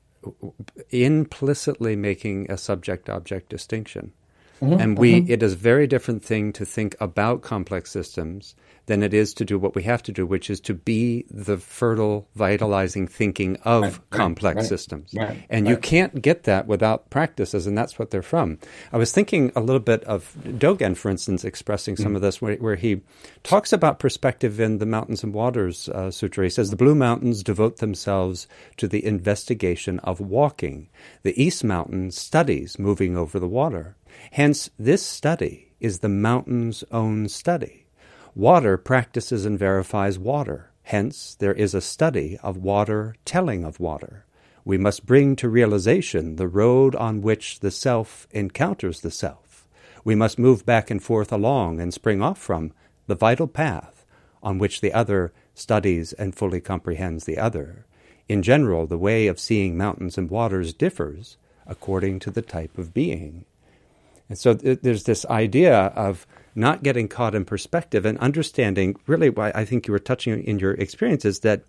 implicitly 0.89 1.97
making 1.97 2.49
a 2.49 2.57
subject 2.57 3.09
object 3.09 3.49
distinction. 3.49 4.13
Mm-hmm, 4.61 4.80
and 4.80 4.97
we 4.97 5.22
mm-hmm. 5.22 5.32
it 5.32 5.43
is 5.43 5.53
a 5.53 5.57
very 5.57 5.88
different 5.88 6.24
thing 6.24 6.53
to 6.53 6.65
think 6.65 6.95
about 7.01 7.41
complex 7.41 7.91
systems 7.91 8.55
than 8.90 9.04
it 9.04 9.14
is 9.14 9.36
to 9.36 9.46
do 9.46 9.60
what 9.60 9.76
we 9.76 9.84
have 9.84 10.02
to 10.02 10.12
do, 10.12 10.26
which 10.26 10.50
is 10.50 10.60
to 10.60 10.74
be 10.74 11.24
the 11.30 11.58
fertile, 11.58 12.28
vitalizing 12.34 13.08
thinking 13.08 13.56
of 13.58 13.84
right, 13.84 14.10
complex 14.10 14.56
right, 14.58 14.66
systems. 14.66 15.14
Right, 15.16 15.46
and 15.48 15.68
you 15.68 15.78
can't 15.78 16.24
get 16.24 16.46
that 16.46 16.66
without 16.66 17.12
practices, 17.12 17.68
and 17.68 17.78
that's 17.78 18.00
what 18.00 18.10
they're 18.10 18.24
from. 18.24 18.58
I 18.92 18.98
was 18.98 19.12
thinking 19.12 19.52
a 19.56 19.62
little 19.62 19.80
bit 19.80 20.04
of 20.06 20.36
Dogen, 20.44 20.98
for 20.98 21.12
instance, 21.12 21.46
expressing 21.46 21.98
some 21.98 22.14
mm. 22.14 22.16
of 22.16 22.24
this, 22.24 22.42
where, 22.42 22.56
where, 22.56 22.76
he 22.76 23.02
talks 23.44 23.72
about 23.72 24.00
perspective 24.00 24.60
in 24.60 24.80
the 24.80 24.88
Mountains 24.88 25.24
and 25.24 25.36
Waters 25.36 25.88
uh, 25.90 26.10
Sutra. 26.10 26.46
He 26.46 26.50
says, 26.50 26.72
The 26.72 26.76
Blue 26.76 26.96
Mountains 26.96 27.44
devote 27.44 27.78
themselves 27.78 28.48
to 28.78 28.88
the 28.88 29.06
investigation 29.06 30.00
of 30.00 30.20
walking. 30.20 30.90
The 31.22 31.40
East 31.40 31.64
Mountain 31.64 32.10
studies 32.10 32.80
moving 32.80 33.16
over 33.16 33.40
the 33.40 33.48
water. 33.48 33.98
Hence, 34.32 34.72
this 34.80 35.06
study 35.06 35.74
is 35.80 36.00
the 36.00 36.10
mountain's 36.10 36.84
own 36.92 37.30
study. 37.30 37.86
Water 38.36 38.78
practices 38.78 39.46
and 39.46 39.58
verifies 39.58 40.20
water. 40.20 40.72
Hence, 40.84 41.36
there 41.36 41.54
is 41.54 41.74
a 41.74 41.82
study 41.82 42.38
of 42.44 42.58
water 42.58 43.16
telling 43.26 43.64
of 43.64 43.80
water. 43.80 44.26
We 44.64 44.78
must 44.78 45.06
bring 45.06 45.36
to 45.38 45.50
realization 45.50 46.36
the 46.36 46.48
road 46.48 46.96
on 46.96 47.22
which 47.22 47.60
the 47.60 47.72
self 47.72 48.28
encounters 48.32 49.02
the 49.02 49.12
self. 49.12 49.68
We 50.04 50.16
must 50.16 50.40
move 50.40 50.66
back 50.66 50.92
and 50.92 51.02
forth 51.02 51.32
along 51.32 51.80
and 51.80 51.94
spring 51.94 52.22
off 52.22 52.38
from 52.38 52.72
the 53.08 53.16
vital 53.16 53.47
path 53.47 54.06
on 54.42 54.58
which 54.58 54.82
the 54.82 54.93
other 54.93 55.34
studies 55.54 56.14
and 56.14 56.36
fully 56.36 56.62
comprehends 56.62 57.26
the 57.26 57.38
other. 57.38 57.86
In 58.28 58.43
general, 58.43 58.86
the 58.86 58.97
way 58.97 59.28
of 59.28 59.39
seeing 59.39 59.76
mountains 59.76 60.18
and 60.18 60.30
waters 60.30 60.74
differs 60.74 61.38
according 61.66 62.20
to 62.20 62.32
the 62.32 62.42
type 62.42 62.78
of 62.78 62.93
being. 62.93 63.46
And 64.30 64.38
so 64.38 64.54
th- 64.54 64.80
there's 64.82 65.04
this 65.04 65.26
idea 65.26 65.76
of 65.96 66.28
not 66.60 66.84
getting 66.84 67.08
caught 67.08 67.36
in 67.36 67.46
perspective 67.46 68.06
and 68.06 68.18
understanding 68.20 68.96
really 69.08 69.30
why 69.30 69.52
I 69.56 69.66
think 69.66 69.88
you 69.88 69.92
were 69.92 70.00
touching 70.00 70.44
in 70.44 70.60
your 70.60 70.74
experiences 70.74 71.40
that 71.40 71.64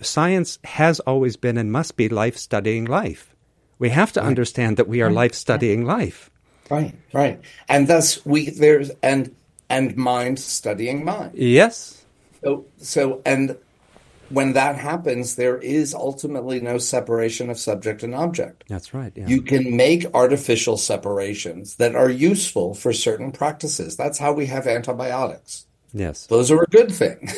science 0.00 0.58
has 0.64 1.00
always 1.00 1.36
been 1.36 1.58
and 1.58 1.70
must 1.70 1.96
be 1.96 2.08
life 2.08 2.36
studying 2.36 2.84
life. 2.84 3.34
We 3.78 3.90
have 3.90 4.12
to 4.12 4.20
right. 4.20 4.26
understand 4.26 4.78
that 4.78 4.88
we 4.88 5.02
are 5.02 5.06
right. 5.06 5.14
life 5.14 5.34
studying 5.34 5.84
life. 5.84 6.30
Right, 6.70 6.94
right. 7.12 7.40
And 7.68 7.86
thus 7.86 8.24
we 8.26 8.50
there's 8.50 8.90
and 9.02 9.34
and 9.68 9.96
mind 9.96 10.38
studying 10.38 11.04
mind. 11.04 11.32
Yes. 11.34 12.04
So 12.42 12.64
so 12.78 13.22
and 13.24 13.56
when 14.28 14.52
that 14.54 14.76
happens, 14.76 15.36
there 15.36 15.58
is 15.58 15.94
ultimately 15.94 16.60
no 16.60 16.78
separation 16.78 17.50
of 17.50 17.58
subject 17.58 18.02
and 18.02 18.14
object. 18.14 18.64
That's 18.68 18.92
right. 18.92 19.12
Yeah. 19.14 19.26
You 19.26 19.42
can 19.42 19.76
make 19.76 20.06
artificial 20.14 20.76
separations 20.76 21.76
that 21.76 21.94
are 21.94 22.10
useful 22.10 22.74
for 22.74 22.92
certain 22.92 23.32
practices. 23.32 23.96
That's 23.96 24.18
how 24.18 24.32
we 24.32 24.46
have 24.46 24.66
antibiotics. 24.66 25.66
Yes. 25.92 26.26
Those 26.26 26.50
are 26.50 26.62
a 26.62 26.66
good 26.66 26.92
thing. 26.92 27.30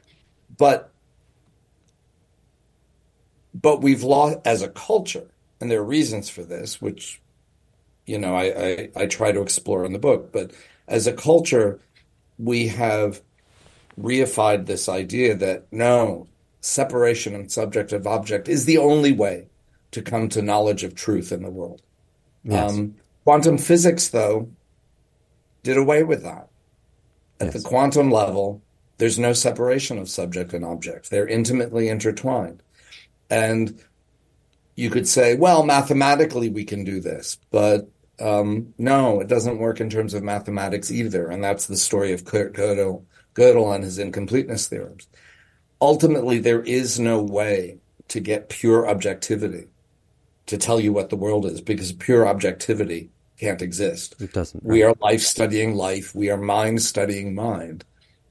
but 0.56 0.92
but 3.52 3.82
we've 3.82 4.02
lost 4.02 4.38
as 4.44 4.62
a 4.62 4.68
culture, 4.68 5.26
and 5.60 5.70
there 5.70 5.80
are 5.80 5.84
reasons 5.84 6.28
for 6.28 6.42
this, 6.42 6.80
which 6.80 7.20
you 8.06 8.18
know 8.18 8.34
I, 8.34 8.44
I, 8.44 8.90
I 8.96 9.06
try 9.06 9.32
to 9.32 9.42
explore 9.42 9.84
in 9.84 9.92
the 9.92 9.98
book, 9.98 10.32
but 10.32 10.52
as 10.88 11.06
a 11.06 11.12
culture, 11.12 11.80
we 12.38 12.68
have 12.68 13.20
reified 14.00 14.66
this 14.66 14.88
idea 14.88 15.34
that 15.36 15.66
no, 15.70 16.26
separation 16.60 17.34
and 17.34 17.50
subject 17.50 17.92
of 17.92 18.06
object 18.06 18.48
is 18.48 18.64
the 18.64 18.78
only 18.78 19.12
way 19.12 19.48
to 19.90 20.02
come 20.02 20.28
to 20.28 20.42
knowledge 20.42 20.84
of 20.84 20.94
truth 20.94 21.32
in 21.32 21.42
the 21.42 21.50
world. 21.50 21.82
Yes. 22.44 22.72
Um, 22.72 22.94
quantum 23.24 23.58
physics, 23.58 24.08
though, 24.08 24.48
did 25.62 25.76
away 25.76 26.02
with 26.02 26.22
that. 26.22 26.48
At 27.40 27.46
yes. 27.46 27.62
the 27.62 27.68
quantum 27.68 28.10
level, 28.10 28.62
There's 29.00 29.18
no 29.18 29.32
separation 29.32 29.96
of 29.98 30.10
subject 30.10 30.52
and 30.52 30.62
object. 30.62 31.08
They're 31.08 31.26
intimately 31.26 31.88
intertwined. 31.88 32.62
And 33.30 33.82
you 34.76 34.90
could 34.90 35.08
say, 35.08 35.36
well, 35.36 35.64
mathematically 35.64 36.50
we 36.50 36.64
can 36.64 36.84
do 36.84 37.00
this, 37.00 37.38
but 37.50 37.88
um, 38.20 38.74
no, 38.76 39.20
it 39.20 39.26
doesn't 39.26 39.58
work 39.58 39.80
in 39.80 39.88
terms 39.88 40.12
of 40.12 40.22
mathematics 40.22 40.90
either. 40.90 41.28
And 41.28 41.42
that's 41.42 41.66
the 41.66 41.78
story 41.78 42.12
of 42.12 42.26
Kurt 42.26 42.52
Gödel, 42.52 43.04
Gödel 43.34 43.74
and 43.74 43.84
his 43.84 43.98
incompleteness 43.98 44.68
theorems. 44.68 45.08
Ultimately, 45.80 46.38
there 46.38 46.62
is 46.62 46.98
no 46.98 47.22
way 47.22 47.78
to 48.08 48.20
get 48.20 48.48
pure 48.48 48.88
objectivity 48.88 49.68
to 50.46 50.58
tell 50.58 50.80
you 50.80 50.92
what 50.92 51.10
the 51.10 51.16
world 51.16 51.46
is 51.46 51.60
because 51.60 51.92
pure 51.92 52.26
objectivity 52.26 53.10
can't 53.38 53.62
exist. 53.62 54.16
It 54.20 54.32
doesn't. 54.32 54.62
Right? 54.62 54.72
We 54.72 54.82
are 54.82 54.94
life 55.00 55.22
studying 55.22 55.74
life. 55.74 56.14
We 56.14 56.28
are 56.30 56.36
mind 56.36 56.82
studying 56.82 57.34
mind. 57.34 57.84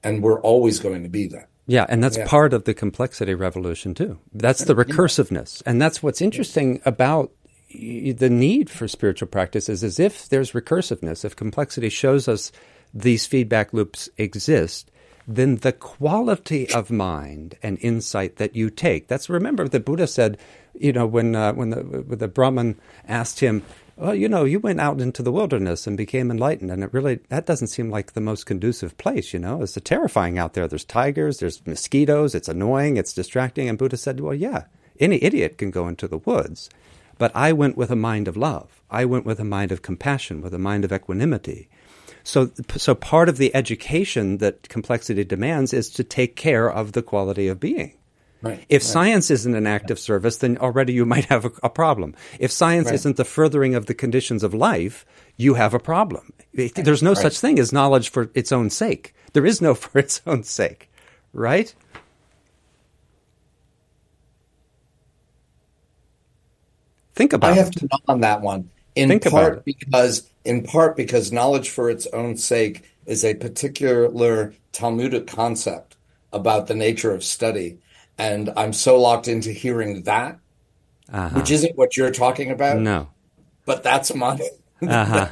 And 0.04 0.22
we're 0.22 0.42
always 0.42 0.80
going 0.80 1.04
to 1.04 1.10
be 1.10 1.28
that. 1.28 1.50
Yeah, 1.66 1.86
and 1.88 2.04
that's 2.04 2.18
yeah. 2.18 2.28
part 2.28 2.54
of 2.54 2.64
the 2.64 2.74
complexity 2.74 3.36
revolution 3.36 3.94
too. 3.94 4.18
That's 4.34 4.64
the 4.64 4.76
recursiveness. 4.76 5.62
And 5.66 5.82
that's 5.82 6.02
what's 6.02 6.22
interesting 6.22 6.82
about 6.84 7.32
the 7.72 8.30
need 8.30 8.70
for 8.70 8.88
spiritual 8.88 9.28
practices 9.28 9.84
is 9.84 10.00
if 10.00 10.30
there's 10.30 10.54
recursiveness, 10.54 11.24
if 11.24 11.36
complexity 11.36 11.90
shows 11.90 12.28
us 12.28 12.52
these 12.94 13.28
feedback 13.28 13.72
loops 13.72 14.10
exist, 14.18 14.90
then 15.36 15.58
the 15.58 15.72
quality 15.72 16.72
of 16.74 16.90
mind 16.90 17.56
and 17.62 17.78
insight 17.82 18.38
that 18.38 18.56
you 18.56 18.72
take. 18.72 19.08
That's 19.08 19.30
remember 19.30 19.68
the 19.68 19.80
Buddha 19.80 20.08
said, 20.08 20.40
you 20.74 20.92
know, 20.92 21.06
when 21.06 21.36
uh, 21.36 21.54
when 21.54 21.70
the 21.70 22.16
the 22.16 22.28
Brahman 22.28 22.80
asked 23.08 23.40
him, 23.40 23.64
well, 23.96 24.16
you 24.16 24.28
know, 24.28 24.44
you 24.44 24.60
went 24.60 24.82
out 24.82 25.00
into 25.00 25.22
the 25.22 25.32
wilderness 25.32 25.86
and 25.86 25.96
became 25.96 26.32
enlightened, 26.32 26.72
and 26.72 26.84
it 26.84 26.94
really 26.94 27.20
that 27.30 27.46
doesn't 27.46 27.68
seem 27.68 27.92
like 27.92 28.14
the 28.14 28.22
most 28.22 28.46
conducive 28.46 28.98
place. 28.98 29.32
You 29.32 29.40
know, 29.40 29.62
it's 29.62 29.78
terrifying 29.84 30.40
out 30.40 30.54
there. 30.54 30.68
There's 30.68 30.84
tigers, 30.84 31.38
there's 31.38 31.66
mosquitoes. 31.68 32.34
It's 32.34 32.50
annoying. 32.50 32.98
It's 32.98 33.14
distracting. 33.14 33.70
And 33.70 33.78
Buddha 33.78 33.98
said, 33.98 34.20
well, 34.20 34.34
yeah, 34.34 34.64
any 35.00 35.24
idiot 35.24 35.60
can 35.60 35.70
go 35.70 35.88
into 35.88 36.08
the 36.08 36.18
woods. 36.18 36.70
But 37.20 37.36
I 37.36 37.52
went 37.52 37.78
with 37.78 37.92
a 37.92 37.98
mind 37.98 38.28
of 38.28 38.38
love. 38.38 38.82
I 38.90 39.06
went 39.06 39.26
with 39.26 39.40
a 39.40 39.44
mind 39.44 39.72
of 39.72 39.82
compassion, 39.82 40.42
with 40.42 40.54
a 40.54 40.60
mind 40.60 40.86
of 40.86 40.94
equanimity. 40.94 41.70
So, 42.30 42.52
so 42.78 42.94
part 42.94 43.28
of 43.28 43.38
the 43.38 43.56
education 43.56 44.38
that 44.38 44.70
complexity 44.70 45.24
demands 45.24 45.74
is 45.74 45.90
to 45.90 46.04
take 46.04 46.36
care 46.36 46.72
of 46.72 46.92
the 46.92 47.02
quality 47.02 47.48
of 47.48 47.60
being. 47.60 47.98
Right, 48.44 48.64
if 48.70 48.84
right. 48.84 48.88
science 48.88 49.32
isn't 49.32 49.56
an 49.56 49.66
act 49.66 49.90
of 49.90 49.98
service, 49.98 50.38
then 50.38 50.56
already 50.60 50.94
you 50.94 51.08
might 51.08 51.26
have 51.26 51.46
a, 51.46 51.52
a 51.64 51.72
problem. 51.72 52.14
If 52.40 52.52
science 52.52 52.86
right. 52.86 52.94
isn't 52.94 53.18
the 53.18 53.26
furthering 53.26 53.74
of 53.74 53.88
the 53.88 53.96
conditions 53.96 54.44
of 54.44 54.54
life, 54.54 55.08
you 55.38 55.56
have 55.56 55.74
a 55.74 55.80
problem. 55.80 56.32
There's 56.54 57.02
no 57.02 57.16
such 57.16 57.40
thing 57.40 57.58
as 57.58 57.74
knowledge 57.74 58.10
for 58.10 58.30
its 58.36 58.52
own 58.52 58.70
sake. 58.70 59.16
There 59.34 59.46
is 59.46 59.60
no 59.60 59.74
for 59.84 59.98
its 59.98 60.22
own 60.28 60.44
sake, 60.44 60.92
right? 61.34 61.74
Think 67.16 67.34
about. 67.34 67.54
I 67.54 67.56
have 67.56 67.70
it. 67.70 67.80
to 67.80 67.88
nod 67.92 68.02
on 68.08 68.22
that 68.22 68.42
one. 68.42 68.70
In 69.00 69.10
Think 69.10 69.30
part 69.30 69.66
because, 69.66 70.30
in 70.44 70.64
part 70.64 70.96
because 70.96 71.32
knowledge 71.32 71.70
for 71.70 71.90
its 71.90 72.06
own 72.08 72.38
sake 72.38 72.84
is 73.06 73.24
a 73.24 73.34
particular 73.34 74.54
Talmudic 74.72 75.28
concept 75.28 75.98
about 76.32 76.68
the 76.68 76.76
nature 76.76 77.12
of 77.12 77.24
study, 77.24 77.80
and 78.18 78.52
I'm 78.56 78.74
so 78.74 79.00
locked 79.00 79.28
into 79.28 79.52
hearing 79.52 80.04
that, 80.04 80.40
uh-huh. 81.12 81.40
which 81.40 81.50
isn't 81.50 81.78
what 81.78 81.98
you're 81.98 82.12
talking 82.12 82.52
about. 82.52 82.78
No, 82.78 83.10
but 83.66 83.84
that's 83.84 84.14
my. 84.14 84.40
uh-huh. 84.88 85.30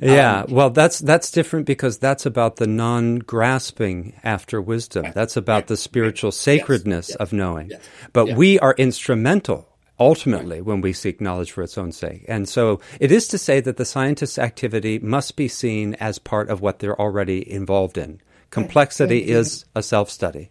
Yeah, 0.00 0.42
um, 0.42 0.52
well, 0.54 0.70
that's 0.70 0.98
that's 0.98 1.30
different 1.30 1.66
because 1.66 1.98
that's 1.98 2.26
about 2.26 2.56
the 2.56 2.66
non-grasping 2.66 4.20
after 4.22 4.60
wisdom. 4.60 5.06
That's 5.14 5.36
about 5.36 5.68
the 5.68 5.76
spiritual 5.76 6.32
sacredness 6.32 7.08
yes, 7.08 7.16
yes, 7.18 7.20
of 7.20 7.32
knowing. 7.32 7.70
yes, 7.70 7.80
but 8.12 8.28
yeah. 8.28 8.36
we 8.36 8.58
are 8.58 8.74
instrumental 8.76 9.69
ultimately 10.00 10.62
when 10.62 10.80
we 10.80 10.92
seek 10.92 11.20
knowledge 11.20 11.52
for 11.52 11.62
its 11.62 11.76
own 11.76 11.92
sake. 11.92 12.24
And 12.26 12.48
so 12.48 12.80
it 12.98 13.12
is 13.12 13.28
to 13.28 13.38
say 13.38 13.60
that 13.60 13.76
the 13.76 13.84
scientist's 13.84 14.38
activity 14.38 14.98
must 14.98 15.36
be 15.36 15.46
seen 15.46 15.94
as 15.94 16.18
part 16.18 16.48
of 16.48 16.62
what 16.62 16.78
they're 16.78 16.98
already 16.98 17.48
involved 17.52 17.98
in. 17.98 18.20
Complexity 18.48 19.28
is 19.28 19.64
a 19.76 19.82
self 19.82 20.10
study. 20.10 20.50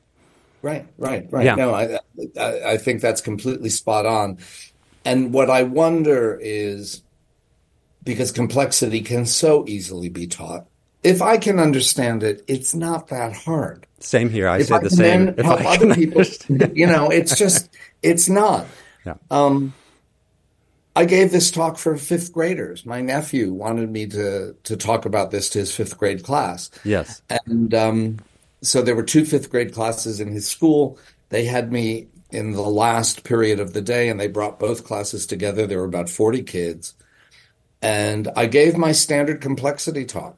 Right, 0.62 0.86
right, 0.98 1.28
right. 1.32 1.46
Yeah. 1.46 1.56
No, 1.56 1.74
I, 1.74 2.00
I, 2.40 2.72
I 2.72 2.78
think 2.78 3.02
that's 3.02 3.22
completely 3.22 3.70
spot 3.70 4.06
on. 4.06 4.38
And 5.04 5.34
what 5.34 5.50
I 5.50 5.64
wonder 5.64 6.38
is 6.42 7.02
because 8.04 8.32
complexity 8.32 9.02
can 9.02 9.26
so 9.26 9.66
easily 9.68 10.10
be 10.10 10.28
taught. 10.28 10.68
If 11.02 11.22
I 11.22 11.38
can 11.38 11.60
understand 11.60 12.24
it, 12.24 12.44
it's 12.48 12.76
not 12.76 13.08
that 13.08 13.34
hard. 13.34 13.88
Same 14.00 14.30
here. 14.30 14.50
I 14.50 14.60
if 14.60 14.68
said 14.68 14.76
I 14.76 14.84
the 14.84 14.90
same. 14.90 15.30
If 15.30 15.46
help 15.46 15.62
I 15.62 15.76
other 15.76 15.96
people, 15.96 16.24
you 16.74 16.88
know, 16.88 17.10
it's 17.10 17.38
just, 17.38 17.70
it's 18.04 18.28
not. 18.28 18.68
Yeah. 19.10 19.38
Um, 19.38 19.74
I 20.96 21.06
gave 21.06 21.32
this 21.32 21.52
talk 21.52 21.78
for 21.78 21.96
fifth 21.98 22.34
graders. 22.34 22.86
My 22.86 23.02
nephew 23.02 23.54
wanted 23.54 23.90
me 23.92 24.08
to 24.08 24.56
to 24.64 24.78
talk 24.78 25.06
about 25.06 25.32
this 25.32 25.50
to 25.52 25.60
his 25.60 25.74
fifth 25.74 25.98
grade 25.98 26.24
class. 26.24 26.70
Yes. 26.84 27.22
And 27.30 27.74
um, 27.74 28.18
so 28.62 28.82
there 28.82 28.96
were 28.96 29.04
two 29.04 29.26
fifth 29.26 29.50
grade 29.50 29.74
classes 29.74 30.20
in 30.20 30.32
his 30.32 30.48
school. 30.48 30.98
They 31.30 31.46
had 31.46 31.72
me 31.72 32.08
in 32.32 32.52
the 32.52 32.62
last 32.62 33.24
period 33.24 33.60
of 33.60 33.74
the 33.74 33.82
day, 33.82 34.10
and 34.10 34.20
they 34.20 34.28
brought 34.28 34.60
both 34.60 34.86
classes 34.86 35.26
together. 35.26 35.66
There 35.66 35.80
were 35.80 35.86
about 35.86 36.10
forty 36.10 36.44
kids, 36.44 36.94
and 37.82 38.28
I 38.36 38.46
gave 38.48 38.78
my 38.78 38.92
standard 38.92 39.42
complexity 39.42 40.06
talk. 40.06 40.38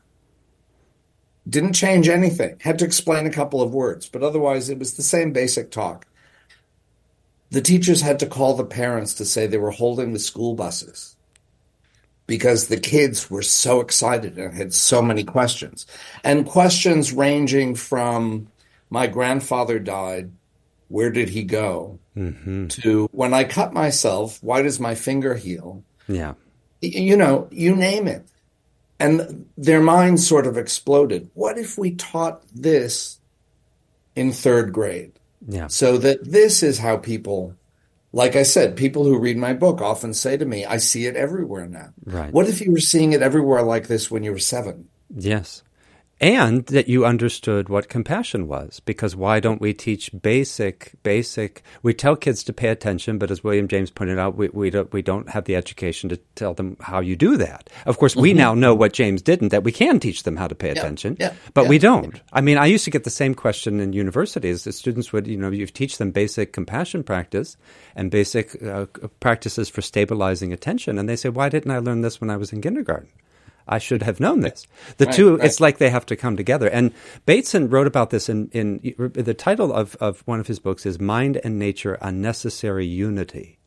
Didn't 1.49 1.73
change 1.73 2.07
anything. 2.07 2.57
Had 2.61 2.77
to 2.79 2.85
explain 2.85 3.25
a 3.25 3.31
couple 3.31 3.61
of 3.61 3.73
words, 3.73 4.07
but 4.07 4.21
otherwise 4.21 4.69
it 4.69 4.77
was 4.77 4.93
the 4.93 5.01
same 5.01 5.33
basic 5.33 5.71
talk 5.71 6.05
the 7.51 7.61
teachers 7.61 8.01
had 8.01 8.19
to 8.19 8.25
call 8.25 8.55
the 8.55 8.65
parents 8.65 9.13
to 9.15 9.25
say 9.25 9.45
they 9.45 9.57
were 9.57 9.71
holding 9.71 10.13
the 10.13 10.19
school 10.19 10.55
buses 10.55 11.15
because 12.25 12.67
the 12.67 12.79
kids 12.79 13.29
were 13.29 13.41
so 13.41 13.81
excited 13.81 14.37
and 14.37 14.53
had 14.53 14.73
so 14.73 15.01
many 15.01 15.23
questions. 15.23 15.85
And 16.23 16.45
questions 16.45 17.11
ranging 17.11 17.75
from 17.75 18.47
my 18.89 19.07
grandfather 19.07 19.79
died, 19.79 20.31
where 20.87 21.11
did 21.11 21.29
he 21.29 21.43
go? 21.43 21.99
Mm-hmm. 22.15 22.67
To 22.67 23.09
when 23.11 23.33
I 23.33 23.43
cut 23.43 23.73
myself, 23.73 24.39
why 24.41 24.61
does 24.61 24.79
my 24.79 24.95
finger 24.95 25.35
heal? 25.35 25.83
Yeah. 26.07 26.33
You 26.81 27.17
know, 27.17 27.49
you 27.51 27.75
name 27.75 28.07
it. 28.07 28.25
And 28.97 29.47
their 29.57 29.81
minds 29.81 30.25
sort 30.25 30.47
of 30.47 30.57
exploded. 30.57 31.29
What 31.33 31.57
if 31.57 31.77
we 31.77 31.95
taught 31.95 32.43
this 32.53 33.19
in 34.15 34.31
third 34.31 34.71
grade? 34.71 35.13
Yeah. 35.47 35.67
So 35.67 35.97
that 35.97 36.23
this 36.23 36.63
is 36.63 36.79
how 36.79 36.97
people, 36.97 37.55
like 38.11 38.35
I 38.35 38.43
said, 38.43 38.75
people 38.75 39.03
who 39.03 39.17
read 39.17 39.37
my 39.37 39.53
book 39.53 39.81
often 39.81 40.13
say 40.13 40.37
to 40.37 40.45
me, 40.45 40.65
I 40.65 40.77
see 40.77 41.05
it 41.05 41.15
everywhere 41.15 41.67
now. 41.67 41.93
Right. 42.05 42.31
What 42.31 42.47
if 42.47 42.61
you 42.61 42.71
were 42.71 42.79
seeing 42.79 43.13
it 43.13 43.21
everywhere 43.21 43.63
like 43.63 43.87
this 43.87 44.11
when 44.11 44.23
you 44.23 44.31
were 44.31 44.39
seven? 44.39 44.89
Yes. 45.13 45.63
And 46.21 46.67
that 46.67 46.87
you 46.87 47.03
understood 47.03 47.67
what 47.67 47.89
compassion 47.89 48.47
was, 48.47 48.79
because 48.79 49.15
why 49.15 49.39
don't 49.39 49.59
we 49.59 49.73
teach 49.73 50.11
basic, 50.21 50.93
basic? 51.01 51.63
We 51.81 51.95
tell 51.95 52.15
kids 52.15 52.43
to 52.43 52.53
pay 52.53 52.67
attention, 52.67 53.17
but 53.17 53.31
as 53.31 53.43
William 53.43 53.67
James 53.67 53.89
pointed 53.89 54.19
out, 54.19 54.37
we, 54.37 54.49
we 54.49 54.69
don't 54.69 54.93
we 54.93 55.01
don't 55.01 55.29
have 55.29 55.45
the 55.45 55.55
education 55.55 56.09
to 56.09 56.17
tell 56.35 56.53
them 56.53 56.77
how 56.79 56.99
you 56.99 57.15
do 57.15 57.37
that. 57.37 57.71
Of 57.87 57.97
course, 57.97 58.15
we 58.15 58.29
Mm-hmm. 58.29 58.37
now 58.37 58.53
know 58.53 58.75
what 58.75 58.93
James 58.93 59.23
didn't, 59.23 59.49
that 59.49 59.63
we 59.63 59.71
can 59.71 59.99
teach 59.99 60.21
them 60.21 60.37
how 60.37 60.47
to 60.47 60.53
pay 60.53 60.69
attention, 60.69 61.17
yeah, 61.19 61.33
but 61.55 61.63
yeah, 61.63 61.69
we 61.69 61.79
don't. 61.79 62.21
I 62.31 62.41
mean, 62.41 62.59
I 62.59 62.67
used 62.67 62.85
to 62.85 62.91
get 62.91 63.03
the 63.03 63.09
same 63.09 63.33
question 63.33 63.79
in 63.79 63.91
universities. 63.91 64.63
The 64.63 64.73
students 64.73 65.11
would, 65.11 65.25
you 65.25 65.37
know, 65.37 65.49
you 65.49 65.65
teach 65.65 65.97
them 65.97 66.11
basic 66.11 66.53
compassion 66.53 67.03
practice 67.03 67.57
and 67.95 68.11
basic 68.11 68.61
uh, 68.61 68.85
practices 69.19 69.69
for 69.69 69.81
stabilizing 69.81 70.53
attention, 70.53 70.99
and 70.99 71.09
they 71.09 71.15
say, 71.15 71.29
"Why 71.29 71.49
didn't 71.49 71.71
I 71.71 71.79
learn 71.79 72.01
this 72.01 72.21
when 72.21 72.29
I 72.29 72.37
was 72.37 72.53
in 72.53 72.61
kindergarten?" 72.61 73.09
I 73.67 73.77
should 73.77 74.03
have 74.03 74.19
known 74.19 74.41
this. 74.41 74.67
The 74.97 75.05
Right, 75.05 75.15
two, 75.15 75.35
right. 75.37 75.45
it's 75.45 75.59
like 75.59 75.77
they 75.77 75.89
have 75.89 76.05
to 76.07 76.15
come 76.15 76.37
together. 76.37 76.67
And 76.67 76.93
Bateson 77.25 77.69
wrote 77.69 77.87
about 77.87 78.09
this 78.09 78.29
in, 78.29 78.49
in 78.49 78.95
the 79.13 79.33
title 79.33 79.73
of, 79.73 79.95
of 79.97 80.21
one 80.25 80.39
of 80.39 80.47
his 80.47 80.59
books 80.59 80.85
is 80.85 80.99
Mind 80.99 81.39
and 81.43 81.57
Nature, 81.57 81.97
A 82.01 82.11
Necessary 82.11 82.85
Unity. 82.85 83.59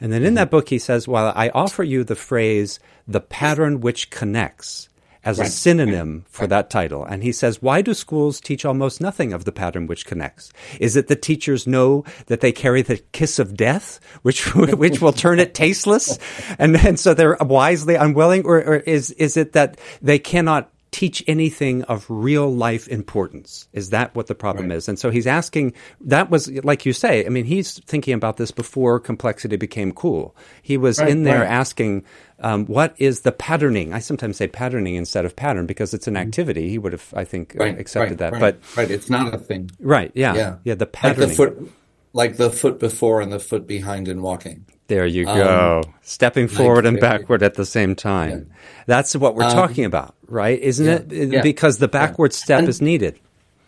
And 0.00 0.12
then 0.12 0.22
in 0.22 0.28
mm-hmm. 0.28 0.34
that 0.36 0.50
book, 0.50 0.68
he 0.68 0.78
says, 0.78 1.08
While 1.08 1.32
I 1.34 1.48
offer 1.50 1.82
you 1.82 2.04
the 2.04 2.14
phrase, 2.14 2.78
the 3.06 3.20
pattern 3.20 3.80
which 3.80 4.10
connects, 4.10 4.88
as 5.24 5.38
a 5.38 5.46
synonym 5.46 6.24
for 6.28 6.46
that 6.46 6.70
title. 6.70 7.04
And 7.04 7.22
he 7.22 7.32
says, 7.32 7.62
Why 7.62 7.82
do 7.82 7.94
schools 7.94 8.40
teach 8.40 8.64
almost 8.64 9.00
nothing 9.00 9.32
of 9.32 9.44
the 9.44 9.52
pattern 9.52 9.86
which 9.86 10.06
connects? 10.06 10.52
Is 10.80 10.96
it 10.96 11.08
that 11.08 11.22
teachers 11.22 11.66
know 11.66 12.04
that 12.26 12.40
they 12.40 12.52
carry 12.52 12.82
the 12.82 12.98
kiss 13.12 13.38
of 13.38 13.56
death, 13.56 14.00
which, 14.22 14.54
which 14.54 15.00
will 15.00 15.12
turn 15.12 15.38
it 15.38 15.54
tasteless? 15.54 16.18
And, 16.58 16.76
and 16.76 16.98
so 16.98 17.14
they're 17.14 17.36
wisely 17.40 17.94
unwilling? 17.94 18.44
Or, 18.44 18.58
or 18.58 18.76
is, 18.76 19.10
is 19.12 19.36
it 19.36 19.52
that 19.52 19.78
they 20.00 20.18
cannot 20.18 20.70
teach 20.90 21.22
anything 21.26 21.82
of 21.84 22.06
real 22.08 22.52
life 22.52 22.88
importance? 22.88 23.68
Is 23.72 23.90
that 23.90 24.14
what 24.14 24.26
the 24.26 24.34
problem 24.34 24.70
is? 24.72 24.88
And 24.88 24.98
so 24.98 25.10
he's 25.10 25.26
asking, 25.26 25.74
that 26.00 26.30
was, 26.30 26.50
like 26.64 26.86
you 26.86 26.92
say, 26.92 27.26
I 27.26 27.28
mean, 27.28 27.44
he's 27.44 27.78
thinking 27.80 28.14
about 28.14 28.36
this 28.38 28.50
before 28.50 28.98
complexity 28.98 29.56
became 29.56 29.92
cool. 29.92 30.34
He 30.62 30.76
was 30.76 30.98
Right, 30.98 31.10
in 31.10 31.24
there 31.24 31.40
right. 31.40 31.48
asking, 31.50 32.04
um, 32.40 32.64
what 32.66 32.94
is 32.98 33.20
the 33.20 33.32
patterning? 33.32 33.92
I 33.92 33.98
sometimes 33.98 34.36
say 34.38 34.48
patterning 34.48 34.94
instead 34.94 35.24
of 35.24 35.36
pattern 35.36 35.66
because 35.66 35.92
it's 35.92 36.06
an 36.08 36.16
activity. 36.16 36.68
He 36.70 36.78
would 36.78 36.92
have, 36.92 37.12
I 37.14 37.24
think, 37.24 37.54
uh, 37.56 37.64
Mm-hmm. 37.64 37.80
Accepted 37.80 38.10
right, 38.10 38.18
that. 38.18 38.32
right, 38.32 38.40
But, 38.40 38.76
right, 38.76 38.90
it's 38.90 39.10
not 39.10 39.34
a 39.34 39.38
thing. 39.38 39.70
right, 39.80 40.10
yeah, 40.14 40.34
Yeah, 40.34 40.56
yeah, 40.64 40.74
the 40.74 40.84
like 40.86 40.92
patterning. 40.92 41.28
the 41.28 41.34
foot, 41.34 41.72
like 42.14 42.36
the 42.38 42.50
foot 42.50 42.78
before 42.80 43.20
and 43.20 43.30
the 43.30 43.38
foot 43.38 43.66
behind 43.66 44.08
in 44.08 44.22
walking. 44.22 44.64
There 44.88 45.06
you 45.06 45.24
go. 45.26 45.82
Stepping 46.02 46.48
forward 46.48 46.86
and 46.86 46.96
uh, 46.98 47.00
backward 47.00 47.42
at 47.42 47.54
the 47.54 47.66
same 47.66 47.94
time. 47.94 48.50
That's 48.86 49.14
what 49.14 49.34
we're 49.34 49.50
talking 49.50 49.84
about, 49.84 50.14
right? 50.26 50.58
Isn't 50.58 50.88
Um, 50.88 51.06
yeah, 51.10 51.22
it? 51.24 51.32
yeah, 51.34 51.42
Because 51.42 51.78
the 51.78 51.88
backward 51.88 52.32
step 52.32 52.66
is 52.66 52.80
needed. 52.82 53.18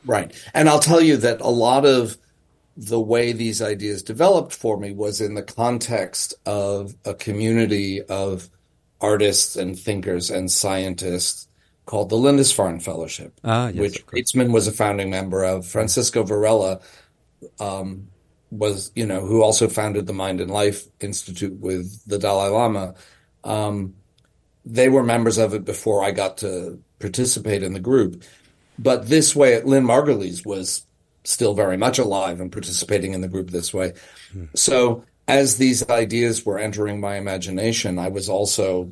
Right. 0.06 0.32
And 0.54 0.68
I'll 0.68 0.78
tell 0.80 1.00
you 1.00 1.18
that 1.18 1.40
a 1.42 1.48
lot 1.50 1.84
of 1.84 2.16
the 2.76 2.98
way 3.00 3.32
these 3.32 3.60
ideas 3.60 4.02
developed 4.02 4.54
for 4.54 4.78
me 4.78 4.92
was 4.92 5.20
in 5.20 5.34
the 5.34 5.42
context 5.42 6.32
of 6.46 6.94
a 7.04 7.12
community 7.12 8.00
of 8.02 8.48
artists 9.02 9.56
and 9.56 9.78
thinkers 9.78 10.30
and 10.30 10.50
scientists 10.50 11.48
called 11.84 12.08
the 12.08 12.16
Lindisfarne 12.16 12.80
Fellowship, 12.80 13.38
Ah, 13.44 13.68
yes, 13.68 13.76
which 13.78 13.98
of. 14.00 14.06
Eitzman 14.06 14.52
was 14.52 14.66
a 14.66 14.72
founding 14.72 15.10
member 15.10 15.44
of. 15.44 15.66
Francisco 15.66 16.22
Varela 16.22 16.80
um, 17.58 18.08
was, 18.50 18.90
you 18.94 19.06
know, 19.06 19.20
who 19.20 19.42
also 19.42 19.68
founded 19.68 20.06
the 20.06 20.12
Mind 20.12 20.40
and 20.40 20.50
Life 20.50 20.84
Institute 21.00 21.58
with 21.60 22.04
the 22.06 22.18
Dalai 22.18 22.48
Lama. 22.48 22.94
Um, 23.44 23.94
they 24.64 24.88
were 24.88 25.02
members 25.02 25.38
of 25.38 25.54
it 25.54 25.64
before 25.64 26.04
I 26.04 26.10
got 26.10 26.38
to 26.38 26.82
participate 26.98 27.62
in 27.62 27.72
the 27.72 27.80
group. 27.80 28.22
But 28.78 29.08
this 29.08 29.36
way, 29.36 29.62
Lynn 29.62 29.84
Margulis 29.84 30.44
was 30.44 30.84
still 31.24 31.54
very 31.54 31.76
much 31.76 31.98
alive 31.98 32.40
and 32.40 32.50
participating 32.50 33.14
in 33.14 33.20
the 33.20 33.28
group 33.28 33.50
this 33.50 33.72
way. 33.74 33.92
So 34.54 35.04
as 35.28 35.56
these 35.56 35.88
ideas 35.88 36.44
were 36.44 36.58
entering 36.58 37.00
my 37.00 37.16
imagination, 37.16 37.98
I 37.98 38.08
was 38.08 38.28
also 38.28 38.90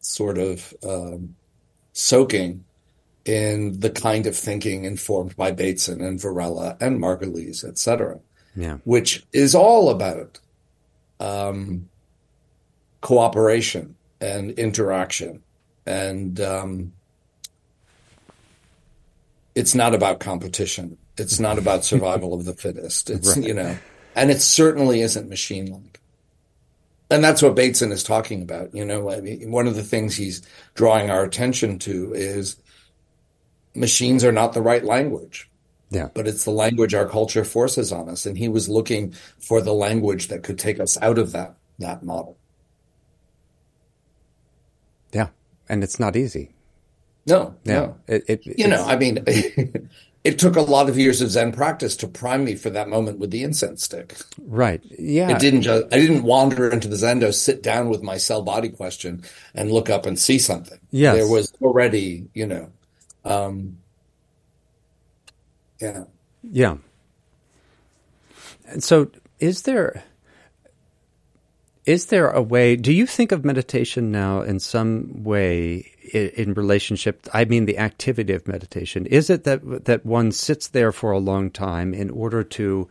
sort 0.00 0.38
of 0.38 0.72
um, 0.82 1.36
soaking 1.92 2.64
in 3.24 3.80
the 3.80 3.90
kind 3.90 4.26
of 4.26 4.36
thinking 4.36 4.84
informed 4.84 5.36
by 5.36 5.52
Bateson 5.52 6.00
and 6.00 6.20
Varela 6.20 6.76
and 6.80 7.00
Margulis, 7.00 7.64
et 7.68 7.78
cetera, 7.78 8.20
Yeah. 8.56 8.78
which 8.84 9.24
is 9.32 9.54
all 9.54 9.90
about 9.90 10.40
um, 11.20 11.88
cooperation 13.00 13.96
and 14.20 14.50
interaction. 14.52 15.42
And 15.86 16.40
um, 16.40 16.92
it's 19.54 19.74
not 19.74 19.94
about 19.94 20.20
competition. 20.20 20.98
It's 21.16 21.38
not 21.40 21.58
about 21.58 21.84
survival 21.84 22.34
of 22.34 22.44
the 22.44 22.54
fittest. 22.54 23.10
It's, 23.10 23.36
you 23.36 23.54
know, 23.54 23.76
and 24.14 24.30
it 24.30 24.40
certainly 24.40 25.00
isn't 25.02 25.28
machine 25.28 25.66
like. 25.66 26.00
And 27.10 27.24
that's 27.24 27.42
what 27.42 27.56
Bateson 27.56 27.90
is 27.90 28.04
talking 28.04 28.40
about. 28.40 28.74
You 28.74 28.84
know, 28.84 29.10
I 29.10 29.20
mean, 29.20 29.50
one 29.50 29.66
of 29.66 29.74
the 29.74 29.82
things 29.82 30.16
he's 30.16 30.42
drawing 30.74 31.10
our 31.10 31.24
attention 31.24 31.78
to 31.80 32.14
is 32.14 32.56
machines 33.74 34.24
are 34.24 34.32
not 34.32 34.52
the 34.52 34.62
right 34.62 34.84
language, 34.84 35.49
Yeah. 35.90 36.08
but 36.14 36.28
it's 36.28 36.44
the 36.44 36.52
language 36.52 36.94
our 36.94 37.08
culture 37.08 37.44
forces 37.44 37.90
on 37.92 38.08
us. 38.08 38.24
And 38.24 38.38
he 38.38 38.48
was 38.48 38.68
looking 38.68 39.12
for 39.38 39.60
the 39.60 39.72
language 39.74 40.28
that 40.28 40.42
could 40.44 40.58
take 40.58 40.78
us 40.78 40.96
out 41.02 41.18
of 41.18 41.32
that, 41.32 41.56
that 41.80 42.04
model. 42.04 42.36
Yeah. 45.12 45.28
And 45.68 45.82
it's 45.82 45.98
not 45.98 46.16
easy. 46.16 46.52
No, 47.26 47.54
Yeah. 47.64 47.74
no. 47.80 47.96
It, 48.06 48.24
it, 48.28 48.46
You 48.58 48.68
know, 48.68 48.84
I 48.84 48.96
mean, 48.96 49.22
it 50.24 50.38
took 50.38 50.56
a 50.56 50.60
lot 50.62 50.88
of 50.88 50.98
years 50.98 51.20
of 51.20 51.30
Zen 51.30 51.52
practice 51.52 51.96
to 51.96 52.08
prime 52.08 52.44
me 52.44 52.54
for 52.54 52.70
that 52.70 52.88
moment 52.88 53.18
with 53.18 53.30
the 53.30 53.42
incense 53.42 53.82
stick. 53.84 54.16
right. 54.46 54.82
Yeah. 54.98 55.30
It 55.30 55.40
didn't 55.40 55.62
just, 55.62 55.86
I 55.92 55.98
didn't 55.98 56.22
wander 56.22 56.70
into 56.70 56.88
the 56.88 56.96
Zendo, 56.96 57.32
sit 57.34 57.62
down 57.62 57.88
with 57.88 58.02
my 58.02 58.16
cell 58.16 58.42
body 58.42 58.68
question 58.68 59.22
and 59.54 59.70
look 59.72 59.90
up 59.90 60.06
and 60.06 60.18
see 60.18 60.38
something. 60.38 60.78
Yeah. 60.90 61.14
There 61.14 61.28
was 61.28 61.52
already, 61.60 62.28
you 62.34 62.46
know, 62.46 62.70
um, 63.24 63.78
yeah. 65.80 66.04
Yeah. 66.42 66.76
And 68.66 68.82
so 68.82 69.10
is 69.38 69.62
there 69.62 70.04
is 71.86 72.06
there 72.06 72.28
a 72.28 72.42
way 72.42 72.76
do 72.76 72.92
you 72.92 73.06
think 73.06 73.32
of 73.32 73.44
meditation 73.44 74.12
now 74.12 74.42
in 74.42 74.60
some 74.60 75.24
way 75.24 75.90
in, 76.12 76.28
in 76.36 76.54
relationship 76.54 77.26
I 77.32 77.46
mean 77.46 77.64
the 77.64 77.78
activity 77.78 78.32
of 78.34 78.46
meditation 78.46 79.06
is 79.06 79.30
it 79.30 79.44
that 79.44 79.86
that 79.86 80.04
one 80.06 80.30
sits 80.30 80.68
there 80.68 80.92
for 80.92 81.10
a 81.10 81.18
long 81.18 81.50
time 81.50 81.94
in 81.94 82.10
order 82.10 82.44
to 82.44 82.88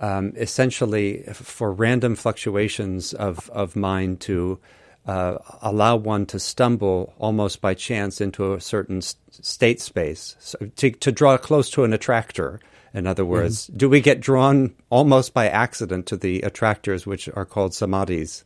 um, 0.00 0.32
essentially 0.36 1.22
for 1.32 1.72
random 1.72 2.16
fluctuations 2.16 3.14
of 3.14 3.48
of 3.50 3.76
mind 3.76 4.20
to 4.22 4.58
uh, 5.06 5.38
allow 5.62 5.96
one 5.96 6.26
to 6.26 6.38
stumble 6.38 7.12
almost 7.18 7.60
by 7.60 7.74
chance 7.74 8.20
into 8.20 8.54
a 8.54 8.60
certain 8.60 8.98
s- 8.98 9.16
state 9.30 9.80
space, 9.80 10.36
so 10.38 10.58
to, 10.76 10.90
to 10.90 11.10
draw 11.12 11.36
close 11.36 11.70
to 11.70 11.84
an 11.84 11.92
attractor. 11.92 12.60
In 12.94 13.06
other 13.06 13.24
words, 13.24 13.66
do 13.68 13.88
we 13.88 14.00
get 14.02 14.20
drawn 14.20 14.74
almost 14.90 15.32
by 15.32 15.48
accident 15.48 16.06
to 16.06 16.16
the 16.16 16.42
attractors, 16.42 17.06
which 17.06 17.28
are 17.34 17.46
called 17.46 17.72
samadhis? 17.72 18.44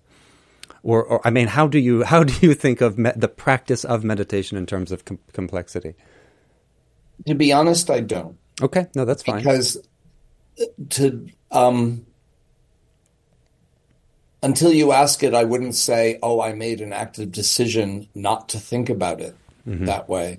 Or, 0.83 1.03
or 1.05 1.21
I 1.27 1.31
mean, 1.31 1.49
how 1.49 1.67
do 1.67 1.79
you 1.81 2.05
how 2.05 2.23
do 2.23 2.33
you 2.47 2.55
think 2.55 2.81
of 2.81 2.97
me- 2.97 3.11
the 3.17 3.29
practice 3.29 3.85
of 3.85 4.05
meditation 4.05 4.57
in 4.57 4.65
terms 4.67 4.93
of 4.93 5.05
com- 5.05 5.19
complexity? 5.33 5.95
To 7.27 7.35
be 7.35 7.53
honest, 7.53 7.91
I 7.91 8.01
don't. 8.01 8.39
Okay, 8.63 8.87
no, 8.95 9.05
that's 9.05 9.23
fine. 9.25 9.39
because 9.39 9.79
to 10.91 11.29
um 11.51 12.07
until 14.43 14.73
you 14.73 14.93
ask 14.93 15.23
it 15.23 15.35
i 15.35 15.45
wouldn't 15.45 15.75
say 15.75 16.19
oh 16.23 16.41
i 16.41 16.53
made 16.53 16.81
an 16.81 16.93
active 16.93 17.33
decision 17.33 18.09
not 18.15 18.49
to 18.49 18.59
think 18.59 18.89
about 18.89 19.21
it 19.21 19.37
that 19.67 20.09
way. 20.09 20.39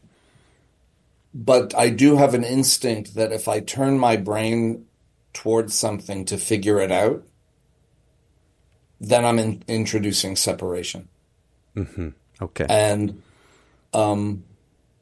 But 1.33 1.75
i 1.75 1.89
do 1.89 2.17
have 2.17 2.33
an 2.33 2.43
instinct 2.43 3.15
that 3.15 3.31
if 3.31 3.47
i 3.47 3.59
turn 3.59 3.99
my 3.99 4.17
brain 4.17 4.85
towards 5.33 5.75
something 5.75 6.25
to 6.25 6.37
figure 6.37 6.79
it 6.79 6.91
out 6.91 7.23
then 8.99 9.25
i'm 9.25 9.37
in, 9.37 9.63
introducing 9.67 10.35
separation. 10.35 11.07
Mm-hmm. 11.75 12.09
okay, 12.41 12.65
and 12.69 13.21
um 13.93 14.43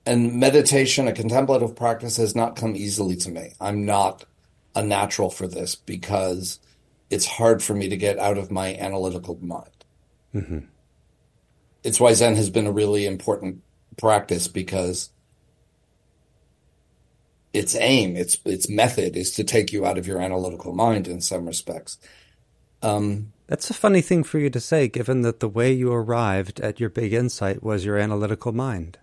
and 0.05 0.33
meditation 0.33 1.07
a 1.07 1.13
contemplative 1.13 1.75
practice 1.75 2.17
has 2.17 2.35
not 2.35 2.55
come 2.55 2.75
easily 2.75 3.15
to 3.17 3.31
me. 3.31 3.53
I'm 3.59 3.85
not 3.85 4.25
a 4.75 4.83
natural 4.83 5.29
for 5.29 5.47
this 5.47 5.75
because 5.75 6.59
it's 7.09 7.25
hard 7.25 7.61
for 7.61 7.73
me 7.73 7.89
to 7.89 7.97
get 7.97 8.17
out 8.19 8.37
of 8.37 8.51
my 8.51 8.75
analytical 8.75 9.37
mind. 9.41 9.69
It's 11.83 11.99
why 11.99 12.13
zen 12.13 12.35
has 12.35 12.49
been 12.49 12.67
a 12.67 12.71
really 12.71 13.05
important 13.05 13.61
practice 13.97 14.47
because 14.47 15.09
its 17.53 17.75
aim 17.75 18.15
its 18.15 18.37
its 18.45 18.67
method 18.67 19.15
is 19.15 19.31
to 19.31 19.43
take 19.43 19.71
you 19.71 19.85
out 19.85 19.97
of 19.97 20.07
your 20.07 20.19
analytical 20.19 20.73
mind 20.73 21.07
in 21.07 21.21
some 21.21 21.45
respects. 21.45 21.97
Um 22.81 23.31
that's 23.47 23.69
a 23.69 23.75
funny 23.75 24.01
thing 24.01 24.23
for 24.23 24.39
you 24.39 24.49
to 24.49 24.59
say, 24.59 24.87
given 24.87 25.21
that 25.21 25.39
the 25.39 25.47
way 25.47 25.71
you 25.71 25.93
arrived 25.93 26.59
at 26.61 26.79
your 26.79 26.89
big 26.89 27.13
insight 27.13 27.61
was 27.61 27.85
your 27.85 27.97
analytical 27.97 28.51
mind. 28.51 28.97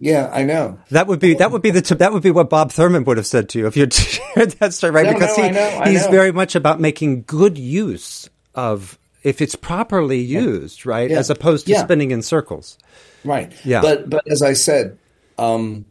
Yeah 0.00 0.30
i 0.32 0.42
know 0.44 0.78
That 0.90 1.06
would 1.06 1.18
be 1.20 1.34
that 1.34 1.50
would 1.50 1.62
be 1.62 1.70
the 1.70 1.94
that 1.96 2.12
would 2.12 2.22
be 2.22 2.30
what 2.30 2.48
Bob 2.50 2.70
Thurman 2.72 3.04
would 3.04 3.16
have 3.16 3.26
said 3.26 3.48
to 3.50 3.58
you 3.58 3.66
if 3.66 3.76
you 3.76 3.88
shared 3.90 4.50
that 4.60 4.72
story, 4.74 4.92
right? 4.92 5.06
No, 5.06 5.12
because 5.14 5.36
no, 5.36 5.42
he 5.44 5.48
I 5.50 5.52
know, 5.52 5.78
I 5.82 5.90
he's 5.90 6.04
know. 6.06 6.10
very 6.10 6.32
much 6.32 6.54
about 6.54 6.80
making 6.80 7.24
good 7.26 7.58
use 7.58 8.28
of 8.54 8.98
if 9.24 9.40
it's 9.42 9.56
properly 9.56 10.20
used, 10.20 10.86
right, 10.86 11.10
Yeah. 11.10 11.18
as 11.18 11.28
opposed 11.30 11.66
to 11.66 11.72
Yeah. 11.72 11.82
spinning 11.84 12.12
in 12.12 12.22
circles. 12.22 12.78
Right. 13.24 13.52
Yeah. 13.64 13.82
But 13.82 14.08
but 14.08 14.22
as 14.30 14.40
I 14.42 14.52
said, 14.54 14.96
um, 15.36 15.84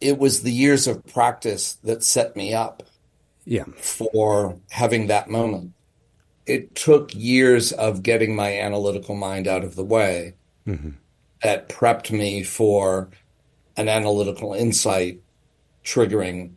it 0.00 0.18
was 0.18 0.42
the 0.42 0.52
years 0.52 0.86
of 0.86 1.04
practice 1.06 1.74
that 1.84 2.02
set 2.04 2.36
me 2.36 2.54
up 2.54 2.82
Yeah, 3.44 3.64
for 3.76 4.58
having 4.70 5.08
that 5.08 5.28
moment. 5.28 5.72
It 6.46 6.74
took 6.74 7.14
years 7.14 7.72
of 7.72 8.02
getting 8.02 8.34
my 8.36 8.58
analytical 8.58 9.14
mind 9.16 9.46
out 9.48 9.64
of 9.64 9.74
the 9.74 9.84
way 9.84 10.34
that 11.42 11.68
prepped 11.68 12.10
me 12.10 12.42
for 12.42 13.10
an 13.76 13.88
analytical 13.88 14.52
insight 14.54 15.20
triggering 15.84 16.52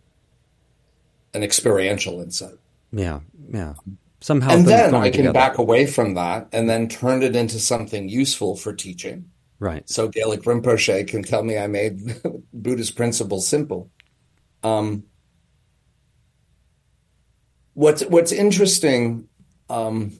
an 1.33 1.43
experiential 1.43 2.21
insight. 2.21 2.55
yeah, 2.91 3.19
yeah. 3.51 3.73
Somehow, 4.21 4.51
And 4.51 4.65
then 4.65 4.95
I 4.95 5.09
can 5.09 5.25
together. 5.25 5.33
back 5.33 5.57
away 5.59 5.85
from 5.85 6.15
that 6.15 6.47
and 6.51 6.67
then 6.69 6.87
turn 6.87 7.21
it 7.21 7.35
into 7.35 7.59
something 7.59 8.09
useful 8.09 8.55
for 8.55 8.73
teaching. 8.73 9.29
right. 9.59 9.87
So 9.89 10.09
Gelek 10.09 10.43
Rinpoche 10.43 11.07
can 11.07 11.21
tell 11.23 11.43
me 11.43 11.57
I 11.57 11.67
made 11.67 11.99
Buddhist 12.53 12.95
principles 12.95 13.47
simple. 13.47 13.91
Um, 14.63 15.03
what's 17.73 18.03
what's 18.05 18.31
interesting, 18.31 19.27
um, 19.69 20.13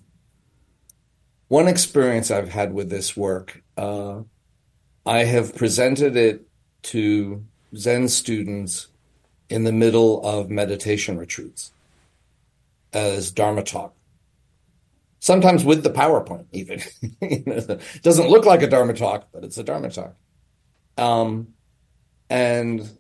one 1.48 1.68
experience 1.68 2.30
I've 2.32 2.50
had 2.50 2.74
with 2.74 2.90
this 2.90 3.16
work, 3.18 3.64
uh, 3.78 4.22
I 5.06 5.26
have 5.26 5.56
presented 5.56 6.16
it 6.16 6.48
to 6.84 7.44
Zen 7.76 8.08
students 8.08 8.88
in 9.50 9.64
the 9.64 9.72
middle 9.72 10.26
of 10.26 10.50
meditation 10.50 11.18
retreats 11.18 11.72
as 12.94 13.32
Dharma 13.32 13.64
talk. 13.64 13.94
Sometimes 15.20 15.64
with 15.64 15.84
the 15.84 15.90
PowerPoint, 15.90 16.46
even. 16.52 16.82
it 17.22 17.82
doesn't 18.04 18.30
look 18.30 18.46
like 18.46 18.62
a 18.62 18.68
Dharma 18.68 18.94
talk, 18.94 19.28
but 19.32 19.44
it's 19.44 19.58
a 19.58 19.64
Dharma 19.64 19.90
talk. 19.90 20.16
Um, 20.98 21.54
and 22.30 22.98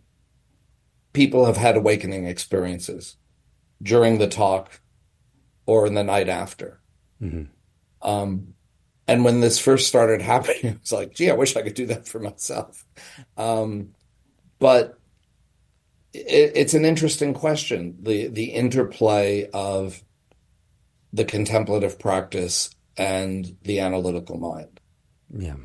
people 1.13 1.45
have 1.45 1.57
had 1.57 1.77
awakening 1.77 2.25
experiences 2.25 3.17
during 3.81 4.17
the 4.17 4.27
talk 4.27 4.81
or 5.65 5.85
in 5.85 5.93
the 5.93 6.03
night 6.03 6.29
after. 6.29 6.79
Mm-hmm. 7.21 7.43
Um, 8.07 8.54
and 9.07 9.23
when 9.23 9.39
this 9.39 9.59
first 9.59 9.87
started 9.87 10.21
happening, 10.21 10.59
it 10.63 10.81
was 10.81 10.91
like, 10.91 11.13
gee, 11.13 11.29
I 11.29 11.35
wish 11.35 11.55
I 11.55 11.61
could 11.61 11.75
do 11.75 11.87
that 11.87 12.07
for 12.07 12.19
myself. 12.19 12.85
Um, 13.37 13.89
but 14.59 14.99
it, 16.13 16.51
it's 16.55 16.73
an 16.73 16.85
interesting 16.85 17.33
question 17.33 17.97
the 18.01 18.27
the 18.27 18.45
interplay 18.45 19.49
of 19.53 20.01
the 21.13 21.25
contemplative 21.25 21.99
practice 21.99 22.69
and 22.97 23.57
the 23.63 23.79
analytical 23.79 24.37
mind. 24.37 24.79
Yeah. 25.35 25.55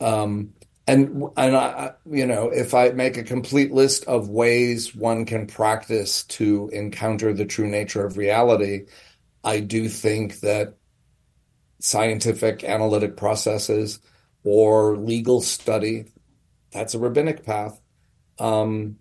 Um, 0.00 0.54
and 0.86 1.24
and 1.36 1.56
I, 1.56 1.92
you 2.10 2.26
know, 2.26 2.48
if 2.48 2.72
I 2.72 2.90
make 2.90 3.18
a 3.18 3.22
complete 3.22 3.72
list 3.72 4.04
of 4.06 4.30
ways 4.30 4.94
one 4.94 5.26
can 5.26 5.46
practice 5.46 6.24
to 6.24 6.70
encounter 6.72 7.34
the 7.34 7.44
true 7.44 7.68
nature 7.68 8.06
of 8.06 8.16
reality, 8.16 8.86
I 9.44 9.60
do 9.60 9.88
think 9.88 10.40
that 10.40 10.77
scientific 11.80 12.64
analytic 12.64 13.16
processes 13.16 14.00
or 14.44 14.96
legal 14.96 15.40
study, 15.40 16.06
that's 16.72 16.94
a 16.94 16.98
rabbinic 16.98 17.44
path, 17.44 17.80
um, 18.38 18.96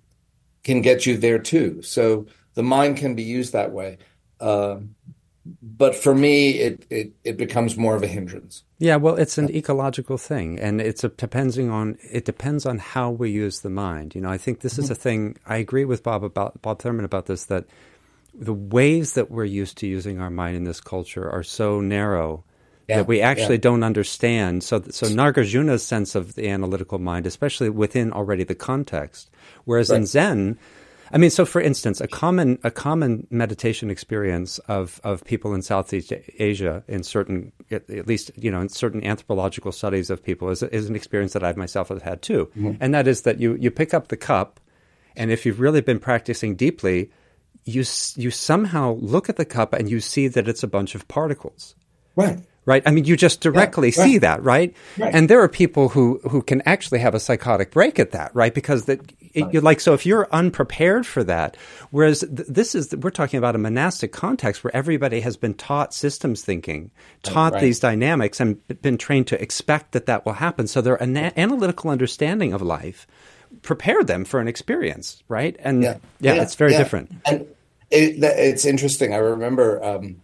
can 0.64 0.82
get 0.82 1.06
you 1.06 1.18
there 1.18 1.40
too. 1.40 1.82
So 1.82 2.26
the 2.54 2.64
mind 2.64 2.98
can 2.98 3.16
be 3.16 3.24
used 3.24 3.54
that 3.54 3.72
way. 3.72 3.98
Uh, 4.40 4.78
but 5.62 5.96
for 5.96 6.14
me, 6.14 6.52
it, 6.52 6.86
it, 6.90 7.14
it 7.24 7.38
becomes 7.38 7.78
more 7.78 7.96
of 7.96 8.04
a 8.04 8.08
hindrance. 8.08 8.64
Yeah, 8.80 8.98
well, 8.98 9.16
it's 9.16 9.38
an 9.38 9.50
ecological 9.50 10.18
thing, 10.18 10.60
and 10.60 10.82
it's 10.82 11.04
a, 11.04 11.10
depending 11.10 11.70
on 11.70 11.98
it 12.02 12.26
depends 12.26 12.66
on 12.66 12.80
how 12.80 13.12
we 13.12 13.32
use 13.32 13.62
the 13.62 13.70
mind. 13.70 14.14
You 14.14 14.22
know, 14.22 14.30
I 14.30 14.38
think 14.38 14.60
this 14.60 14.74
mm-hmm. 14.74 14.84
is 14.84 14.90
a 14.90 14.96
thing. 14.96 15.38
I 15.46 15.58
agree 15.58 15.86
with 15.86 16.04
Bob 16.04 16.24
about 16.24 16.62
Bob 16.62 16.80
Thurman 16.80 17.06
about 17.06 17.28
this 17.28 17.46
that 17.46 17.66
the 18.34 18.54
ways 18.54 19.14
that 19.14 19.32
we're 19.32 19.46
used 19.46 19.78
to 19.78 19.88
using 19.88 20.20
our 20.20 20.30
mind 20.30 20.58
in 20.58 20.64
this 20.64 20.82
culture 20.82 21.30
are 21.30 21.44
so 21.44 21.80
narrow 21.82 22.44
yeah, 22.88 22.98
that 22.98 23.08
we 23.08 23.22
actually 23.22 23.56
yeah. 23.56 23.62
don't 23.62 23.84
understand. 23.84 24.64
So, 24.64 24.82
so 24.90 25.08
Nagarjuna's 25.08 25.84
sense 25.84 26.16
of 26.16 26.36
the 26.36 26.50
analytical 26.50 27.00
mind, 27.00 27.28
especially 27.28 27.70
within 27.70 28.14
already 28.14 28.44
the 28.44 28.56
context, 28.56 29.30
whereas 29.66 29.90
right. 29.90 29.98
in 29.98 30.06
Zen, 30.06 30.58
I 31.12 31.18
mean, 31.18 31.30
so 31.30 31.46
for 31.46 31.62
instance, 31.62 32.00
a 32.00 32.08
common 32.08 32.60
a 32.64 32.72
common 32.72 33.28
meditation 33.30 33.90
experience 33.90 34.58
of 34.60 35.02
of 35.04 35.24
people 35.26 35.54
in 35.54 35.62
Southeast 35.62 36.14
Asia, 36.40 36.84
in 36.88 37.04
certain 37.04 37.52
at, 37.72 38.08
least 38.08 38.32
you 38.36 38.52
know 38.52 38.62
in 38.62 38.70
certain 38.70 39.04
anthropological 39.04 39.72
studies 39.72 40.10
of 40.10 40.24
people, 40.24 40.50
is 40.50 40.64
is 40.64 40.90
an 40.90 40.96
experience 40.96 41.34
that 41.34 41.44
I 41.44 41.54
myself 41.54 41.90
have 41.90 42.02
had 42.02 42.22
too, 42.22 42.50
mm-hmm. 42.58 42.74
and 42.80 42.94
that 42.94 43.08
is 43.08 43.24
that 43.24 43.40
you 43.40 43.56
you 43.56 43.70
pick 43.70 43.94
up 43.94 44.08
the 44.08 44.18
cup, 44.18 44.60
and 45.16 45.30
if 45.32 45.46
you've 45.46 45.60
really 45.60 45.82
been 45.82 46.00
practicing 46.00 46.56
deeply, 46.56 47.12
you 47.66 47.84
you 48.16 48.32
somehow 48.32 48.96
look 49.00 49.28
at 49.30 49.36
the 49.36 49.46
cup 49.46 49.74
and 49.74 49.90
you 49.90 50.00
see 50.00 50.28
that 50.30 50.48
it's 50.48 50.64
a 50.64 50.68
bunch 50.68 50.96
of 50.96 51.08
particles. 51.08 51.76
Right 52.16 52.40
right? 52.68 52.84
I 52.86 52.92
mean, 52.92 53.06
you 53.06 53.16
just 53.16 53.40
directly 53.40 53.90
yeah, 53.90 54.02
right. 54.02 54.06
see 54.06 54.18
that, 54.20 54.44
right? 54.44 54.76
right? 54.98 55.16
And 55.16 55.30
there 55.30 55.42
are 55.42 55.48
people 55.48 55.90
who 55.90 56.20
who 56.30 56.44
can 56.44 56.62
actually 56.68 57.00
have 57.00 57.16
a 57.16 57.20
psychotic 57.20 57.72
break 57.72 57.98
at 57.98 58.12
that, 58.12 58.36
right? 58.36 58.54
Because 58.54 58.86
that 58.86 59.00
it, 59.34 59.52
you're 59.54 59.62
like, 59.62 59.80
so 59.80 59.94
if 59.94 60.06
you're 60.06 60.28
unprepared 60.32 61.08
for 61.08 61.24
that, 61.24 61.56
whereas 61.92 62.20
th- 62.20 62.48
this 62.48 62.76
is 62.76 62.94
we're 62.96 63.10
talking 63.10 63.38
about 63.38 63.56
a 63.56 63.58
monastic 63.58 64.12
context 64.12 64.64
where 64.64 64.76
everybody 64.76 65.22
has 65.22 65.38
been 65.38 65.54
taught 65.54 65.94
systems 65.94 66.44
thinking, 66.44 66.92
taught 67.24 67.54
right. 67.54 67.62
these 67.62 67.80
dynamics, 67.80 68.40
and 68.40 68.60
been 68.82 68.98
trained 68.98 69.28
to 69.28 69.42
expect 69.42 69.94
that 69.94 70.06
that 70.06 70.26
will 70.26 70.34
happen. 70.34 70.68
So 70.68 70.82
their 70.82 71.02
ana- 71.02 71.34
analytical 71.38 71.90
understanding 71.90 72.52
of 72.52 72.62
life 72.62 73.08
prepared 73.62 74.08
them 74.08 74.26
for 74.26 74.42
an 74.42 74.50
experience, 74.50 75.24
right? 75.30 75.56
And 75.60 75.84
yeah, 75.84 75.98
yeah, 76.20 76.34
yeah 76.34 76.42
it's 76.42 76.56
very 76.56 76.74
different. 76.74 77.14
And 77.26 77.48
it, 77.90 78.22
it's 78.22 78.66
interesting. 78.66 79.14
I 79.14 79.18
remember. 79.18 79.82
Um, 79.82 80.22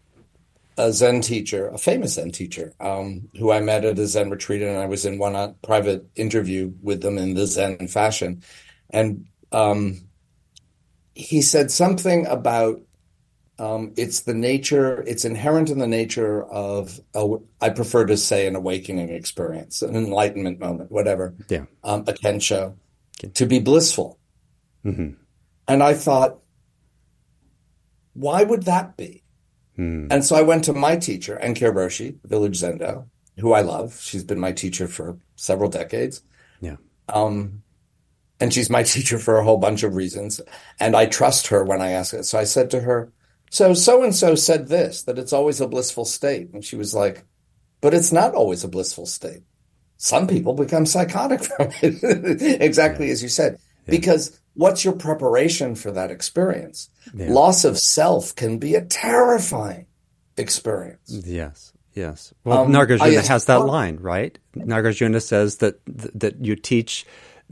a 0.78 0.92
Zen 0.92 1.22
teacher, 1.22 1.68
a 1.70 1.78
famous 1.78 2.16
Zen 2.16 2.32
teacher, 2.32 2.74
um, 2.80 3.30
who 3.38 3.52
I 3.52 3.60
met 3.60 3.86
at 3.86 4.00
a 4.00 4.08
Zen 4.08 4.30
retreat, 4.30 4.62
and 4.62 4.78
I 4.78 4.86
was 4.86 5.06
in 5.06 5.18
one 5.18 5.36
uh, 5.36 5.54
private 5.62 6.08
interview 6.16 6.74
with 6.82 7.02
them 7.02 7.18
in 7.18 7.34
the 7.34 7.46
Zen 7.46 7.88
fashion, 7.88 8.44
and 8.90 9.26
um, 9.52 10.02
he 11.16 11.42
said 11.42 11.72
something 11.72 12.26
about 12.26 12.82
um, 13.60 13.94
it's 13.98 14.22
the 14.22 14.34
nature, 14.34 15.04
it's 15.04 15.26
inherent 15.26 15.70
in 15.70 15.78
the 15.78 15.88
nature 15.88 16.44
of, 16.44 17.00
a, 17.14 17.36
I 17.62 17.70
prefer 17.70 18.06
to 18.08 18.18
say, 18.18 18.48
an 18.48 18.56
awakening 18.56 19.10
experience, 19.10 19.84
an 19.84 19.96
enlightenment 19.96 20.60
moment, 20.60 20.92
whatever, 20.92 21.36
yeah, 21.50 21.66
um, 21.84 22.02
a 22.02 22.14
kensho, 22.14 22.76
to 23.36 23.46
be 23.46 23.60
blissful, 23.60 24.20
mm-hmm. 24.84 25.12
and 25.68 25.84
I 25.84 25.94
thought, 25.94 26.40
why 28.14 28.44
would 28.44 28.64
that 28.64 28.98
be? 28.98 29.23
Hmm. 29.76 30.08
And 30.12 30.24
so 30.24 30.36
I 30.36 30.42
went 30.42 30.64
to 30.66 30.74
my 30.74 30.98
teacher, 30.98 31.40
Enkyo 31.42 31.74
Roshi, 31.74 32.18
Village 32.24 32.60
Zendo, 32.60 33.08
who 33.40 33.54
I 33.54 33.62
love. 33.62 34.00
She's 34.02 34.24
been 34.24 34.40
my 34.40 34.52
teacher 34.52 34.88
for 34.88 35.18
several 35.36 35.70
decades. 35.70 36.22
Yeah. 36.62 36.76
Um, 37.10 37.64
and 38.40 38.54
she's 38.54 38.70
my 38.70 38.84
teacher 38.94 39.18
for 39.18 39.38
a 39.38 39.44
whole 39.44 39.58
bunch 39.58 39.84
of 39.84 39.96
reasons. 39.96 40.42
And 40.80 40.96
I 40.96 41.06
trust 41.06 41.48
her 41.48 41.64
when 41.64 41.82
I 41.82 41.92
ask 41.92 42.14
it. 42.14 42.24
So 42.24 42.38
I 42.38 42.44
said 42.44 42.70
to 42.72 42.82
her, 42.82 43.12
So 43.50 43.74
so 43.74 44.04
and 44.04 44.16
so 44.16 44.36
said 44.36 44.68
this, 44.68 45.04
that 45.04 45.18
it's 45.18 45.34
always 45.34 45.60
a 45.62 45.68
blissful 45.68 46.06
state. 46.06 46.52
And 46.54 46.64
she 46.64 46.76
was 46.76 46.94
like, 46.94 47.26
But 47.82 47.94
it's 47.94 48.12
not 48.12 48.36
always 48.36 48.64
a 48.64 48.70
blissful 48.70 49.06
state. 49.06 49.44
Some 49.98 50.28
people 50.28 50.54
become 50.54 50.86
psychotic 50.86 51.44
from 51.44 51.70
it. 51.82 52.62
exactly 52.62 53.08
yeah. 53.08 53.14
as 53.14 53.24
you 53.24 53.30
said. 53.30 53.58
Yeah. 53.86 53.92
Because 53.92 54.40
what's 54.54 54.84
your 54.84 54.94
preparation 54.94 55.76
for 55.76 55.92
that 55.92 56.12
experience? 56.12 56.90
Yeah. 57.14 57.32
Loss 57.32 57.66
of 57.66 57.78
self 57.78 58.36
can 58.36 58.58
be 58.58 58.76
a 58.76 58.86
terrifying 58.86 59.88
experience. 60.38 61.22
Yes. 61.26 61.74
Yes. 61.94 62.34
Well, 62.44 62.64
um, 62.64 62.72
Nagarjuna 62.72 63.28
has 63.28 63.46
that 63.46 63.66
line, 63.66 63.98
right? 63.98 64.38
Nagarjuna 64.56 65.22
says 65.22 65.58
that 65.58 65.80
that 65.86 66.44
you 66.44 66.56
teach. 66.56 67.06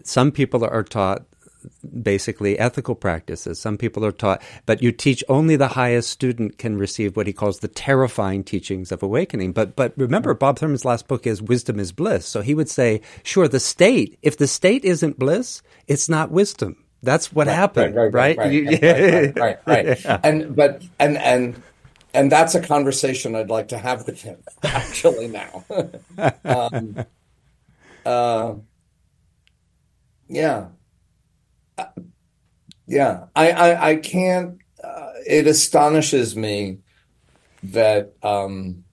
Some 0.03 0.31
people 0.31 0.65
are 0.65 0.83
taught 0.83 1.25
basically 2.01 2.57
ethical 2.57 2.95
practices. 2.95 3.59
Some 3.59 3.77
people 3.77 4.05
are 4.05 4.11
taught, 4.11 4.41
but 4.65 4.81
you 4.81 4.91
teach 4.91 5.23
only 5.29 5.55
the 5.55 5.67
highest 5.67 6.09
student 6.09 6.57
can 6.57 6.77
receive 6.77 7.15
what 7.15 7.27
he 7.27 7.33
calls 7.33 7.59
the 7.59 7.67
terrifying 7.67 8.43
teachings 8.43 8.91
of 8.91 9.03
awakening. 9.03 9.53
But 9.53 9.75
but 9.75 9.93
remember, 9.97 10.33
Bob 10.33 10.57
Thurman's 10.57 10.85
last 10.85 11.07
book 11.07 11.27
is 11.27 11.41
Wisdom 11.41 11.79
is 11.79 11.91
Bliss. 11.91 12.25
So 12.25 12.41
he 12.41 12.55
would 12.55 12.69
say, 12.69 13.01
sure, 13.23 13.47
the 13.47 13.59
state. 13.59 14.17
If 14.21 14.37
the 14.37 14.47
state 14.47 14.83
isn't 14.83 15.19
bliss, 15.19 15.61
it's 15.87 16.09
not 16.09 16.31
wisdom. 16.31 16.83
That's 17.03 17.33
what 17.33 17.47
right, 17.47 17.53
happened, 17.53 17.95
right? 17.95 18.13
Right, 18.13 18.37
right, 18.37 18.81
right, 18.81 19.37
right, 19.37 19.59
right, 19.65 19.99
yeah. 20.05 20.19
And 20.23 20.55
but 20.55 20.83
and 20.99 21.17
and 21.17 21.61
and 22.13 22.31
that's 22.31 22.53
a 22.55 22.61
conversation 22.61 23.35
I'd 23.35 23.49
like 23.49 23.69
to 23.69 23.77
have 23.77 24.05
with 24.05 24.21
him 24.21 24.37
actually 24.63 25.27
now. 25.27 25.65
um, 26.45 27.05
uh, 28.05 28.53
yeah, 30.27 30.67
uh, 31.77 31.85
yeah. 32.87 33.25
I 33.35 33.51
I, 33.51 33.89
I 33.89 33.95
can't. 33.95 34.59
Uh, 34.83 35.11
it 35.27 35.47
astonishes 35.47 36.35
me 36.35 36.79
that 37.63 38.13
um, 38.21 38.83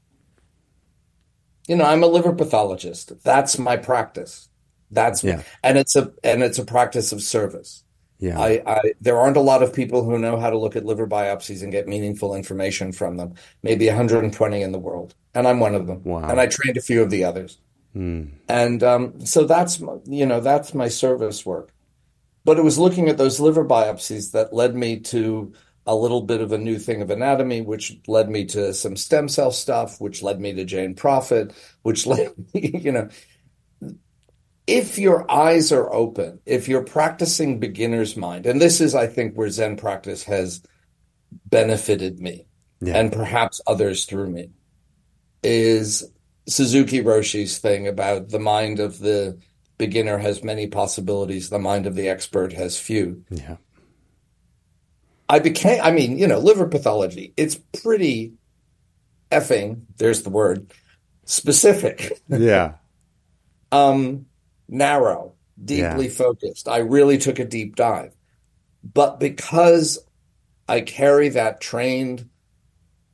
you 1.66 1.76
know 1.76 1.84
I'm 1.84 2.02
a 2.02 2.06
liver 2.06 2.32
pathologist. 2.32 3.12
That's 3.22 3.58
my 3.58 3.76
practice. 3.76 4.48
That's 4.90 5.22
yeah. 5.22 5.42
and 5.62 5.76
it's 5.76 5.94
a 5.94 6.10
and 6.24 6.42
it's 6.42 6.58
a 6.58 6.64
practice 6.64 7.12
of 7.12 7.22
service. 7.22 7.84
Yeah. 8.18 8.40
I, 8.40 8.62
I, 8.66 8.92
there 9.00 9.18
aren't 9.18 9.36
a 9.36 9.40
lot 9.40 9.62
of 9.62 9.72
people 9.72 10.02
who 10.02 10.18
know 10.18 10.38
how 10.38 10.50
to 10.50 10.58
look 10.58 10.74
at 10.74 10.84
liver 10.84 11.06
biopsies 11.06 11.62
and 11.62 11.70
get 11.70 11.86
meaningful 11.86 12.34
information 12.34 12.92
from 12.92 13.16
them. 13.16 13.34
Maybe 13.62 13.86
120 13.86 14.60
in 14.60 14.72
the 14.72 14.78
world, 14.78 15.14
and 15.34 15.46
I'm 15.46 15.60
one 15.60 15.74
of 15.74 15.86
them. 15.86 16.02
Wow. 16.02 16.28
And 16.28 16.40
I 16.40 16.46
trained 16.46 16.76
a 16.76 16.82
few 16.82 17.00
of 17.02 17.10
the 17.10 17.24
others. 17.24 17.58
Mm. 17.94 18.32
And 18.48 18.82
um, 18.82 19.24
so 19.24 19.44
that's 19.44 19.80
you 20.06 20.26
know 20.26 20.40
that's 20.40 20.74
my 20.74 20.88
service 20.88 21.46
work. 21.46 21.72
But 22.44 22.58
it 22.58 22.64
was 22.64 22.78
looking 22.78 23.08
at 23.08 23.18
those 23.18 23.40
liver 23.40 23.64
biopsies 23.64 24.32
that 24.32 24.52
led 24.52 24.74
me 24.74 25.00
to 25.00 25.52
a 25.86 25.94
little 25.94 26.20
bit 26.20 26.40
of 26.40 26.52
a 26.52 26.58
new 26.58 26.78
thing 26.78 27.00
of 27.00 27.10
anatomy, 27.10 27.62
which 27.62 27.98
led 28.06 28.28
me 28.28 28.44
to 28.44 28.74
some 28.74 28.94
stem 28.94 29.28
cell 29.28 29.50
stuff, 29.50 30.00
which 30.00 30.22
led 30.22 30.38
me 30.40 30.52
to 30.52 30.64
Jane 30.64 30.94
Prophet, 30.94 31.52
which 31.82 32.06
led 32.12 32.32
me, 32.52 32.78
you 32.78 32.92
know, 32.92 33.08
if 34.68 34.98
your 34.98 35.28
eyes 35.32 35.72
are 35.72 35.90
open, 35.92 36.40
if 36.44 36.68
you're 36.68 36.84
practicing 36.84 37.58
beginner's 37.58 38.18
mind, 38.18 38.44
and 38.44 38.60
this 38.60 38.82
is, 38.82 38.94
I 38.94 39.06
think, 39.06 39.34
where 39.34 39.48
Zen 39.48 39.76
practice 39.76 40.24
has 40.24 40.62
benefited 41.46 42.20
me 42.20 42.46
yeah. 42.80 42.98
and 42.98 43.10
perhaps 43.10 43.62
others 43.66 44.04
through 44.04 44.28
me, 44.28 44.50
is 45.42 46.04
Suzuki 46.46 47.00
Roshi's 47.00 47.56
thing 47.58 47.88
about 47.88 48.28
the 48.28 48.38
mind 48.38 48.78
of 48.78 48.98
the 48.98 49.38
beginner 49.78 50.18
has 50.18 50.44
many 50.44 50.66
possibilities, 50.66 51.48
the 51.48 51.58
mind 51.58 51.86
of 51.86 51.94
the 51.94 52.08
expert 52.08 52.52
has 52.52 52.78
few. 52.78 53.24
Yeah. 53.30 53.56
I 55.30 55.38
became, 55.38 55.80
I 55.82 55.92
mean, 55.92 56.18
you 56.18 56.26
know, 56.26 56.40
liver 56.40 56.68
pathology, 56.68 57.32
it's 57.38 57.54
pretty 57.54 58.34
effing, 59.32 59.84
there's 59.96 60.22
the 60.22 60.30
word, 60.30 60.74
specific. 61.24 62.20
Yeah. 62.28 62.74
um, 63.72 64.26
narrow, 64.68 65.34
deeply 65.62 66.06
Yeah. 66.06 66.12
focused. 66.12 66.68
I 66.68 66.78
really 66.78 67.18
took 67.18 67.38
a 67.38 67.44
deep 67.44 67.76
dive. 67.76 68.14
But 68.84 69.18
because 69.18 69.98
I 70.68 70.80
carry 70.82 71.28
that 71.30 71.60
trained 71.60 72.28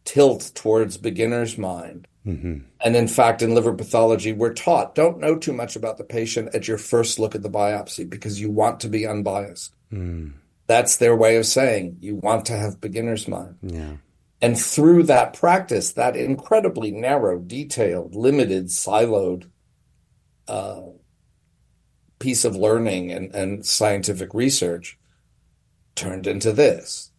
tilt 0.04 0.52
towards 0.54 0.96
beginner's 0.96 1.56
mind, 1.56 2.06
hmm 2.24 2.58
and 2.80 2.96
in 2.96 3.08
fact, 3.08 3.40
in 3.40 3.54
liver 3.54 3.72
pathology, 3.72 4.32
we're 4.32 4.52
taught 4.52 4.94
don't 4.94 5.18
know 5.18 5.36
too 5.36 5.52
much 5.54 5.74
about 5.74 5.96
the 5.96 6.04
patient 6.04 6.54
at 6.54 6.68
your 6.68 6.76
first 6.76 7.18
look 7.18 7.34
at 7.34 7.42
the 7.42 7.48
biopsy 7.50 8.08
because 8.08 8.40
you 8.40 8.50
want 8.50 8.80
to 8.80 8.88
be 8.88 9.06
unbiased. 9.06 9.74
Mm. 9.90 10.32
That's 10.66 10.96
their 10.98 11.16
way 11.16 11.36
of 11.36 11.46
saying 11.46 11.96
you 12.00 12.16
want 12.16 12.44
to 12.46 12.56
have 12.56 12.80
beginner's 12.80 13.26
mind. 13.26 13.56
Yeah. 13.62 13.96
And 14.42 14.58
through 14.58 15.04
that 15.04 15.32
practice, 15.32 15.92
that 15.92 16.16
incredibly 16.16 16.90
narrow, 16.90 17.38
detailed, 17.38 18.14
limited, 18.14 18.66
siloed 18.66 19.48
uh, 20.48 20.82
piece 22.24 22.46
of 22.46 22.56
learning 22.56 23.12
and, 23.12 23.34
and 23.34 23.66
scientific 23.66 24.32
research 24.32 24.98
turned 25.94 26.26
into 26.26 26.52
this. 26.52 27.10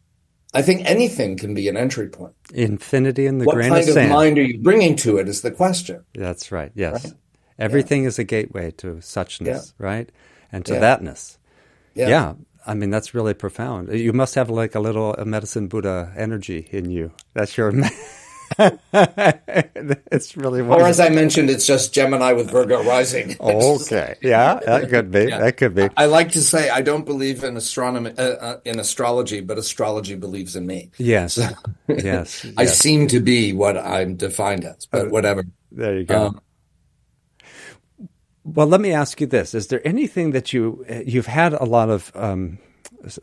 I 0.52 0.64
think 0.64 0.82
anything 0.90 1.38
can 1.38 1.54
be 1.54 1.68
an 1.68 1.78
entry 1.78 2.10
point. 2.10 2.34
Infinity 2.52 3.28
in 3.28 3.38
the 3.38 3.46
what 3.46 3.54
grain 3.54 3.70
kind 3.70 3.88
of 3.88 3.96
of 3.96 4.10
mind 4.10 4.40
are 4.40 4.44
you 4.44 4.58
bringing 4.64 4.96
to 4.98 5.18
it 5.20 5.28
is 5.28 5.42
the 5.42 5.52
question. 5.52 6.04
That's 6.16 6.52
right. 6.52 6.72
Yes. 6.74 7.06
Right? 7.06 7.14
Everything 7.60 8.06
is 8.06 8.18
a 8.18 8.24
gateway 8.24 8.72
to 8.72 8.96
suchness, 8.96 9.74
right? 9.78 10.10
And 10.52 10.66
to 10.66 10.74
Yeah. 10.74 10.80
thatness. 10.80 11.38
Yeah. 11.94 12.08
Yeah. 12.10 12.34
I 12.66 12.74
mean, 12.74 12.90
that's 12.90 13.14
really 13.14 13.36
profound. 13.36 13.94
You 13.94 14.12
must 14.12 14.34
have 14.34 14.50
like 14.50 14.74
a 14.74 14.80
little 14.80 15.14
a 15.14 15.26
medicine 15.26 15.68
Buddha 15.68 16.12
energy 16.18 16.68
in 16.72 16.90
you. 16.90 17.12
That's 17.36 17.56
your. 17.58 17.72
it's 20.12 20.38
really 20.38 20.62
Or 20.62 20.84
as 20.84 21.00
I 21.00 21.10
mentioned, 21.10 21.50
it's 21.50 21.66
just 21.66 21.94
Gemini 21.94 22.34
with 22.34 22.50
Virgo 22.52 22.84
rising. 22.84 23.36
Okay. 23.46 24.16
Yeah, 24.22 24.60
that 24.66 24.90
could 24.90 25.12
be. 25.12 25.26
Yeah. 25.26 25.40
That 25.40 25.58
could 25.58 25.76
be. 25.76 25.90
I 25.98 26.06
like 26.06 26.32
to 26.32 26.42
say 26.42 26.70
I 26.70 26.82
don't 26.82 27.06
believe 27.06 27.44
in 27.44 27.58
astronomy, 27.58 28.12
uh, 28.18 28.22
uh, 28.22 28.60
in 28.66 28.80
astrology, 28.80 29.42
but 29.42 29.58
astrology 29.58 30.16
believes 30.16 30.56
in 30.56 30.66
me. 30.66 30.92
Yes. 30.98 31.38
Yes. 31.88 32.46
I 32.58 32.64
yes. 32.64 32.78
seem 32.80 33.08
to 33.08 33.20
be 33.20 33.54
what 33.54 33.78
I'm 33.78 34.16
defined 34.16 34.66
as, 34.66 34.86
but 34.86 35.10
whatever. 35.12 35.44
There 35.72 35.98
you 35.98 36.06
go. 36.06 36.28
Um, 36.28 36.42
Well, 38.44 38.68
let 38.68 38.80
me 38.80 38.94
ask 38.94 39.20
you 39.22 39.28
this: 39.28 39.54
Is 39.56 39.68
there 39.68 39.82
anything 39.88 40.32
that 40.32 40.54
you 40.54 40.86
you've 41.06 41.26
had 41.28 41.54
a 41.54 41.66
lot 41.66 41.90
of 41.90 42.12
um, 42.16 42.60
s- 42.60 42.65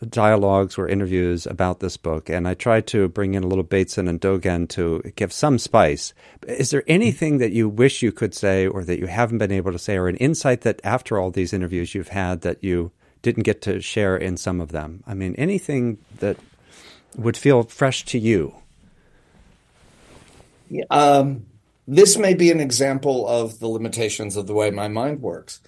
dialogues 0.09 0.79
or 0.79 0.89
interviews 0.89 1.47
about 1.47 1.81
this 1.81 1.97
book, 1.97 2.29
and 2.29 2.47
I 2.47 2.55
tried 2.55 2.87
to 2.89 3.09
bring 3.09 3.35
in 3.35 3.45
a 3.45 3.47
little 3.47 3.65
Bateson 3.65 4.09
and 4.09 4.21
Dogen 4.21 4.69
to 4.71 5.03
give 5.17 5.33
some 5.33 5.59
spice. 5.59 6.15
Is 6.47 6.71
there 6.71 6.85
anything 6.87 7.39
that 7.39 7.53
you 7.53 7.69
wish 7.69 8.03
you 8.03 8.13
could 8.13 8.35
say, 8.35 8.67
or 8.67 8.85
that 8.85 8.99
you 8.99 9.07
haven't 9.07 9.39
been 9.39 9.53
able 9.53 9.73
to 9.73 9.79
say, 9.79 9.97
or 9.97 10.09
an 10.09 10.17
insight 10.17 10.63
that 10.63 10.81
after 10.85 11.19
all 11.19 11.31
these 11.31 11.53
interviews 11.53 11.95
you've 11.95 12.09
had 12.09 12.43
that 12.43 12.63
you 12.63 12.93
didn't 13.23 13.45
get 13.45 13.63
to 13.63 13.81
share 13.81 14.17
in 14.17 14.37
some 14.37 14.61
of 14.61 14.73
them? 14.73 15.03
I 15.07 15.15
mean, 15.15 15.35
anything 15.37 15.99
that 16.19 16.37
would 17.17 17.37
feel 17.37 17.63
fresh 17.65 18.05
to 18.07 18.19
you? 18.19 18.55
Um, 20.91 21.47
this 21.87 22.17
may 22.17 22.35
be 22.35 22.51
an 22.51 22.61
example 22.61 23.27
of 23.29 23.59
the 23.59 23.69
limitations 23.69 24.37
of 24.37 24.47
the 24.47 24.55
way 24.55 24.71
my 24.71 24.89
mind 24.89 25.21
works. 25.21 25.61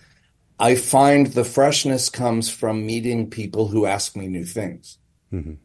I 0.59 0.75
find 0.77 1.29
the 1.29 1.45
freshness 1.45 2.09
comes 2.09 2.49
from 2.51 2.87
meeting 2.87 3.29
people 3.31 3.69
who 3.69 3.87
ask 3.87 4.17
me 4.17 4.29
new 4.29 4.45
things. 4.45 4.99
Mhm. 5.33 5.59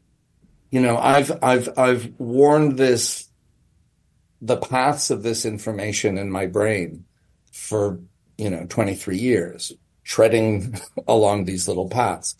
You 0.72 0.82
know, 0.82 0.98
I've 0.98 1.32
I've 1.44 1.70
I've 1.78 2.14
worn 2.20 2.76
this 2.76 3.28
the 4.42 4.58
paths 4.58 5.10
of 5.12 5.24
this 5.24 5.46
information 5.46 6.18
in 6.18 6.32
my 6.32 6.46
brain 6.46 7.06
for, 7.52 8.00
you 8.38 8.50
know, 8.50 8.66
23 8.70 9.18
years, 9.18 9.74
treading 10.04 10.80
along 11.08 11.46
these 11.46 11.68
little 11.68 11.90
paths. 11.90 12.36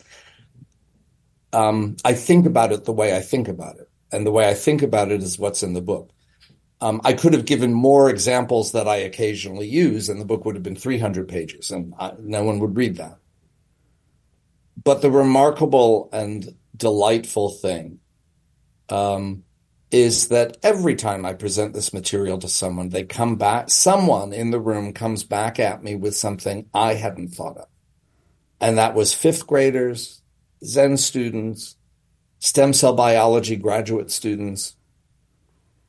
Um, 1.52 1.96
I 2.04 2.14
think 2.14 2.46
about 2.46 2.72
it 2.72 2.84
the 2.84 2.92
way 2.92 3.16
I 3.16 3.20
think 3.20 3.48
about 3.48 3.76
it. 3.76 3.88
And 4.12 4.26
the 4.26 4.32
way 4.32 4.48
I 4.48 4.54
think 4.54 4.82
about 4.82 5.10
it 5.10 5.22
is 5.22 5.38
what's 5.38 5.62
in 5.62 5.74
the 5.74 5.80
book. 5.80 6.10
Um, 6.82 7.00
I 7.04 7.12
could 7.12 7.34
have 7.34 7.44
given 7.44 7.74
more 7.74 8.08
examples 8.08 8.72
that 8.72 8.88
I 8.88 8.96
occasionally 8.96 9.68
use, 9.68 10.08
and 10.08 10.20
the 10.20 10.24
book 10.24 10.44
would 10.44 10.54
have 10.54 10.62
been 10.62 10.76
300 10.76 11.28
pages, 11.28 11.70
and 11.70 11.92
I, 11.98 12.12
no 12.18 12.42
one 12.42 12.58
would 12.60 12.76
read 12.76 12.96
that. 12.96 13.18
But 14.82 15.02
the 15.02 15.10
remarkable 15.10 16.08
and 16.12 16.54
delightful 16.74 17.50
thing 17.50 17.98
um, 18.88 19.44
is 19.90 20.28
that 20.28 20.56
every 20.62 20.94
time 20.94 21.26
I 21.26 21.34
present 21.34 21.74
this 21.74 21.92
material 21.92 22.38
to 22.38 22.48
someone, 22.48 22.88
they 22.88 23.04
come 23.04 23.36
back, 23.36 23.70
someone 23.70 24.32
in 24.32 24.50
the 24.50 24.60
room 24.60 24.92
comes 24.94 25.22
back 25.24 25.58
at 25.58 25.82
me 25.82 25.96
with 25.96 26.16
something 26.16 26.66
I 26.72 26.94
hadn't 26.94 27.28
thought 27.28 27.58
of. 27.58 27.66
And 28.60 28.78
that 28.78 28.94
was 28.94 29.12
fifth 29.12 29.46
graders, 29.46 30.22
Zen 30.64 30.96
students, 30.96 31.76
stem 32.38 32.72
cell 32.72 32.94
biology 32.94 33.56
graduate 33.56 34.10
students, 34.10 34.76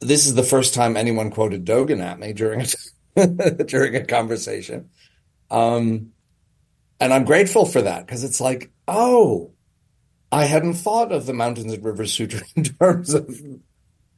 this 0.01 0.25
is 0.25 0.33
the 0.33 0.43
first 0.43 0.73
time 0.73 0.97
anyone 0.97 1.29
quoted 1.29 1.63
Dogen 1.63 2.03
at 2.03 2.19
me 2.19 2.33
during 2.33 2.65
a, 3.15 3.27
during 3.65 3.95
a 3.95 4.05
conversation. 4.05 4.89
Um, 5.49 6.11
and 6.99 7.13
I'm 7.13 7.23
grateful 7.23 7.65
for 7.65 7.83
that 7.83 8.05
because 8.05 8.23
it's 8.23 8.41
like, 8.41 8.71
oh, 8.87 9.51
I 10.31 10.45
hadn't 10.45 10.75
thought 10.75 11.11
of 11.11 11.25
the 11.25 11.33
Mountains 11.33 11.73
and 11.73 11.83
Rivers 11.83 12.13
Sutra 12.13 12.41
in 12.55 12.63
terms 12.63 13.13
of, 13.13 13.39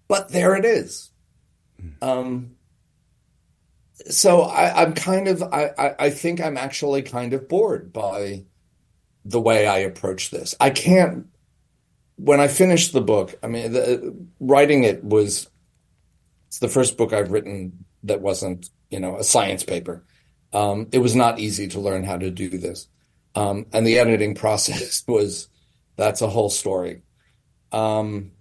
but 0.08 0.30
there 0.30 0.56
it 0.56 0.66
is. 0.66 1.12
Um, 2.02 2.52
so 4.10 4.42
I, 4.42 4.84
I'm 4.84 4.94
kind 4.94 5.28
of, 5.28 5.44
I, 5.44 5.72
I, 5.78 5.96
I 6.00 6.10
think 6.10 6.40
I'm 6.40 6.58
actually 6.58 7.02
kind 7.02 7.34
of 7.34 7.50
bored 7.50 7.92
by 7.92 8.46
the 9.26 9.40
way 9.40 9.68
I 9.68 9.80
approach 9.80 10.30
this. 10.30 10.56
I 10.60 10.70
can't, 10.70 11.28
when 12.16 12.40
I 12.40 12.48
finished 12.48 12.94
the 12.94 13.02
book, 13.02 13.36
I 13.44 13.48
mean, 13.48 13.74
the, 13.74 14.16
writing 14.40 14.84
it 14.84 15.04
was 15.04 15.50
it's 16.54 16.60
the 16.60 16.68
first 16.68 16.98
book 16.98 17.14
I've 17.14 17.32
written 17.32 17.84
that 18.04 18.22
wasn't, 18.22 18.70
you 18.92 19.00
know, 19.00 19.18
a 19.18 19.24
science 19.24 19.64
paper. 19.64 20.06
Um, 20.54 20.88
it 20.92 21.00
was 21.00 21.16
not 21.16 21.40
easy 21.40 21.68
to 21.70 21.80
learn 21.80 22.04
how 22.04 22.16
to 22.16 22.30
do 22.30 22.48
this. 22.48 22.88
Um, 23.34 23.66
and 23.74 23.88
the 23.88 23.98
editing 23.98 24.36
process 24.36 25.04
was, 25.08 25.50
that's 25.96 26.22
a 26.22 26.30
whole 26.30 26.52
story. 26.52 27.02
Um, 27.72 28.34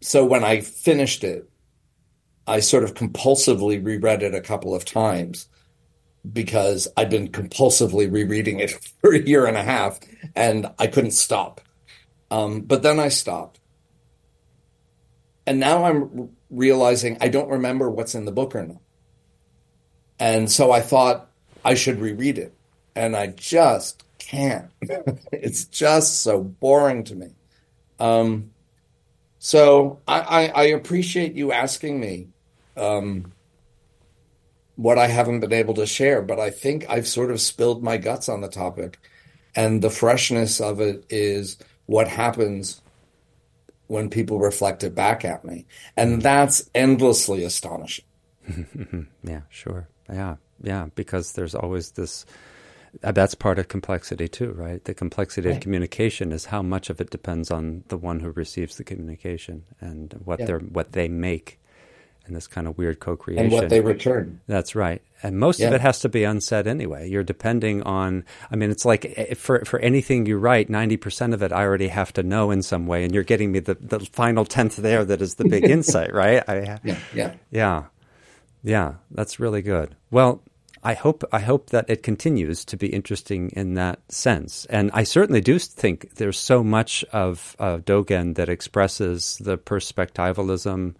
so 0.00 0.24
when 0.24 0.42
I 0.42 0.62
finished 0.62 1.22
it, 1.22 1.50
I 2.46 2.60
sort 2.60 2.84
of 2.84 2.94
compulsively 2.94 3.84
reread 3.84 4.22
it 4.22 4.34
a 4.34 4.40
couple 4.40 4.74
of 4.74 4.86
times 4.86 5.48
because 6.32 6.88
I'd 6.96 7.10
been 7.10 7.28
compulsively 7.28 8.10
rereading 8.10 8.58
it 8.58 8.70
for 9.02 9.12
a 9.12 9.20
year 9.20 9.44
and 9.44 9.58
a 9.58 9.62
half 9.62 10.00
and 10.34 10.66
I 10.78 10.86
couldn't 10.86 11.10
stop. 11.10 11.60
Um, 12.30 12.62
but 12.62 12.82
then 12.82 12.98
I 12.98 13.08
stopped 13.08 13.60
and 15.46 15.60
now 15.60 15.84
I'm 15.84 16.30
realizing 16.50 17.18
I 17.20 17.28
don't 17.28 17.50
remember 17.50 17.90
what's 17.90 18.14
in 18.14 18.24
the 18.24 18.32
book 18.32 18.54
or 18.54 18.66
not. 18.66 18.80
And 20.18 20.50
so 20.50 20.70
I 20.70 20.80
thought 20.80 21.30
I 21.64 21.74
should 21.74 22.00
reread 22.00 22.38
it. 22.38 22.54
And 22.94 23.16
I 23.16 23.28
just 23.28 24.04
can't. 24.18 24.70
it's 25.32 25.64
just 25.64 26.20
so 26.22 26.40
boring 26.42 27.04
to 27.04 27.14
me. 27.14 27.30
Um, 27.98 28.50
so 29.38 30.00
I, 30.06 30.20
I, 30.20 30.46
I 30.46 30.62
appreciate 30.66 31.34
you 31.34 31.52
asking 31.52 32.00
me 32.00 32.28
um, 32.76 33.32
what 34.76 34.98
I 34.98 35.08
haven't 35.08 35.40
been 35.40 35.52
able 35.52 35.74
to 35.74 35.86
share, 35.86 36.22
but 36.22 36.40
I 36.40 36.50
think 36.50 36.88
I've 36.88 37.06
sort 37.06 37.30
of 37.30 37.40
spilled 37.40 37.82
my 37.82 37.96
guts 37.96 38.28
on 38.28 38.40
the 38.40 38.48
topic. 38.48 38.98
And 39.56 39.82
the 39.82 39.90
freshness 39.90 40.60
of 40.60 40.80
it 40.80 41.04
is 41.10 41.58
what 41.86 42.08
happens 42.08 42.80
when 43.86 44.08
people 44.10 44.38
reflect 44.38 44.82
it 44.84 44.94
back 44.94 45.24
at 45.24 45.44
me. 45.44 45.66
And 45.96 46.22
that's 46.22 46.68
endlessly 46.74 47.44
astonishing. 47.44 48.04
Yeah, 49.22 49.40
sure. 49.48 49.88
Yeah, 50.10 50.36
yeah. 50.62 50.88
Because 50.94 51.32
there's 51.32 51.54
always 51.54 51.92
this. 51.92 52.26
Uh, 53.02 53.10
that's 53.10 53.34
part 53.34 53.58
of 53.58 53.66
complexity 53.68 54.28
too, 54.28 54.52
right? 54.52 54.84
The 54.84 54.94
complexity 54.94 55.50
of 55.50 55.60
communication 55.60 56.30
is 56.30 56.44
how 56.44 56.62
much 56.62 56.90
of 56.90 57.00
it 57.00 57.10
depends 57.10 57.50
on 57.50 57.82
the 57.88 57.96
one 57.96 58.20
who 58.20 58.30
receives 58.30 58.76
the 58.76 58.84
communication 58.84 59.64
and 59.80 60.12
what 60.24 60.38
Yeah. 60.40 60.46
they're 60.46 60.58
what 60.60 60.92
they 60.92 61.08
make, 61.08 61.58
and 62.26 62.36
this 62.36 62.46
kind 62.46 62.68
of 62.68 62.78
weird 62.78 63.00
co-creation. 63.00 63.44
And 63.44 63.52
what 63.52 63.68
they 63.68 63.80
return. 63.80 64.40
That's 64.46 64.74
right. 64.76 65.02
And 65.24 65.38
most 65.38 65.58
of 65.60 65.72
it 65.72 65.80
has 65.80 66.00
to 66.00 66.10
be 66.10 66.24
unsaid 66.24 66.66
anyway. 66.66 67.08
You're 67.08 67.24
depending 67.24 67.82
on, 67.84 68.26
I 68.50 68.56
mean, 68.56 68.70
it's 68.70 68.84
like 68.84 69.06
eh, 69.16 69.32
for, 69.32 69.64
for 69.64 69.80
anything 69.80 70.26
you 70.26 70.36
write, 70.36 70.68
90% 70.68 71.32
of 71.32 71.42
it 71.42 71.50
I 71.50 71.62
already 71.62 71.88
have 71.88 72.12
to 72.12 72.22
know 72.22 72.50
in 72.50 72.62
some 72.62 72.86
way. 72.86 73.04
And 73.04 73.14
you're 73.14 73.24
getting 73.24 73.50
me 73.50 73.60
the, 73.60 73.74
the 73.74 74.00
final 74.00 74.44
10th 74.44 74.76
there 74.76 75.02
that 75.02 75.22
is 75.22 75.36
the 75.36 75.48
big 75.48 75.64
insight, 75.76 76.12
right? 76.12 76.46
I, 76.46 76.78
Yeah, 76.84 76.98
yeah. 77.14 77.34
yeah. 77.50 77.84
Yeah. 78.62 78.94
That's 79.10 79.40
really 79.40 79.62
good. 79.62 79.96
Well, 80.10 80.42
I 80.82 80.92
hope 80.92 81.24
I 81.32 81.40
hope 81.40 81.70
that 81.70 81.88
it 81.88 82.02
continues 82.02 82.62
to 82.66 82.76
be 82.76 82.88
interesting 82.88 83.48
in 83.56 83.72
that 83.74 84.00
sense, 84.12 84.66
and 84.66 84.90
I 84.92 85.04
certainly 85.04 85.40
do 85.40 85.58
think 85.58 86.16
there's 86.16 86.38
so 86.38 86.62
much 86.62 87.02
of 87.04 87.56
uh, 87.58 87.78
Dogen 87.78 88.34
that 88.34 88.50
expresses 88.50 89.38
the 89.40 89.56
perspectivalism 89.56 90.94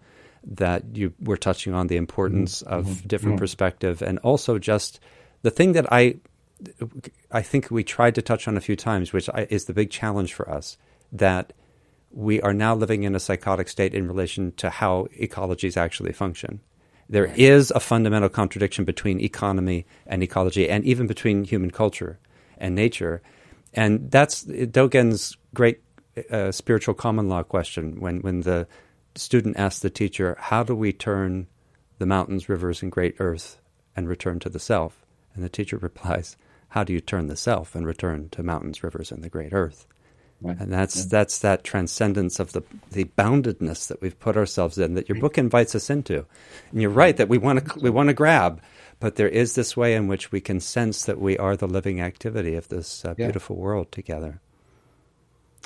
that 0.45 0.83
you 0.93 1.13
were 1.19 1.37
touching 1.37 1.73
on, 1.73 1.87
the 1.87 1.97
importance 1.97 2.61
mm-hmm. 2.61 2.73
of 2.73 2.85
mm-hmm. 2.85 3.07
different 3.07 3.35
mm-hmm. 3.35 3.43
perspective, 3.43 4.01
and 4.01 4.19
also 4.19 4.59
just 4.59 4.99
the 5.41 5.51
thing 5.51 5.73
that 5.73 5.91
I 5.91 6.17
I 7.31 7.41
think 7.41 7.69
we 7.69 7.83
tried 7.83 8.15
to 8.15 8.21
touch 8.21 8.47
on 8.47 8.57
a 8.57 8.61
few 8.61 8.75
times, 8.75 9.11
which 9.11 9.29
I, 9.29 9.47
is 9.49 9.65
the 9.65 9.73
big 9.73 9.89
challenge 9.89 10.33
for 10.33 10.49
us 10.49 10.77
that 11.11 11.53
we 12.11 12.41
are 12.41 12.53
now 12.53 12.73
living 12.73 13.03
in 13.03 13.13
a 13.13 13.19
psychotic 13.19 13.67
state 13.67 13.93
in 13.93 14.07
relation 14.07 14.53
to 14.53 14.69
how 14.69 15.07
ecologies 15.19 15.75
actually 15.75 16.13
function. 16.13 16.61
There 17.09 17.25
is 17.25 17.71
a 17.71 17.79
fundamental 17.79 18.29
contradiction 18.29 18.85
between 18.85 19.19
economy 19.19 19.85
and 20.07 20.23
ecology, 20.23 20.69
and 20.69 20.83
even 20.85 21.07
between 21.07 21.43
human 21.43 21.71
culture 21.71 22.17
and 22.57 22.73
nature. 22.73 23.21
And 23.73 24.09
that's 24.09 24.45
Dogen's 24.45 25.37
great 25.53 25.81
uh, 26.31 26.51
spiritual 26.51 26.93
common 26.93 27.27
law 27.27 27.43
question 27.43 27.99
when, 27.99 28.21
when 28.21 28.41
the 28.41 28.67
student 29.15 29.57
asks 29.57 29.81
the 29.81 29.89
teacher, 29.89 30.35
How 30.39 30.63
do 30.63 30.75
we 30.75 30.93
turn 30.93 31.47
the 31.97 32.05
mountains, 32.05 32.49
rivers, 32.49 32.81
and 32.81 32.91
great 32.91 33.15
earth 33.19 33.59
and 33.95 34.07
return 34.07 34.39
to 34.39 34.49
the 34.49 34.59
self? 34.59 35.05
And 35.33 35.43
the 35.43 35.49
teacher 35.49 35.77
replies, 35.81 36.37
How 36.69 36.83
do 36.83 36.93
you 36.93 37.01
turn 37.01 37.27
the 37.27 37.35
self 37.35 37.75
and 37.75 37.85
return 37.85 38.29
to 38.29 38.43
mountains, 38.43 38.83
rivers, 38.83 39.11
and 39.11 39.23
the 39.23 39.29
great 39.29 39.53
earth? 39.53 39.87
Right. 40.41 40.59
And 40.59 40.71
that's 40.71 40.97
yeah. 40.97 41.05
that's 41.09 41.39
that 41.39 41.63
transcendence 41.63 42.39
of 42.39 42.51
the 42.51 42.61
the 42.91 43.05
boundedness 43.05 43.87
that 43.87 44.01
we've 44.01 44.19
put 44.19 44.35
ourselves 44.35 44.77
in 44.77 44.95
that 44.95 45.07
your 45.07 45.19
book 45.19 45.37
invites 45.37 45.75
us 45.75 45.89
into. 45.89 46.25
And 46.71 46.81
you're 46.81 46.91
right 46.91 47.15
that 47.15 47.29
we 47.29 47.37
want 47.37 47.65
to 47.65 47.79
we 47.79 47.89
want 47.89 48.09
to 48.09 48.13
grab, 48.13 48.61
but 48.99 49.15
there 49.15 49.29
is 49.29 49.55
this 49.55 49.77
way 49.77 49.95
in 49.95 50.07
which 50.07 50.33
we 50.33 50.41
can 50.41 50.59
sense 50.59 51.05
that 51.05 51.21
we 51.21 51.37
are 51.37 51.55
the 51.55 51.67
living 51.67 52.01
activity 52.01 52.55
of 52.55 52.67
this 52.67 53.05
uh, 53.05 53.13
beautiful 53.13 53.55
world 53.55 53.91
together. 53.93 54.41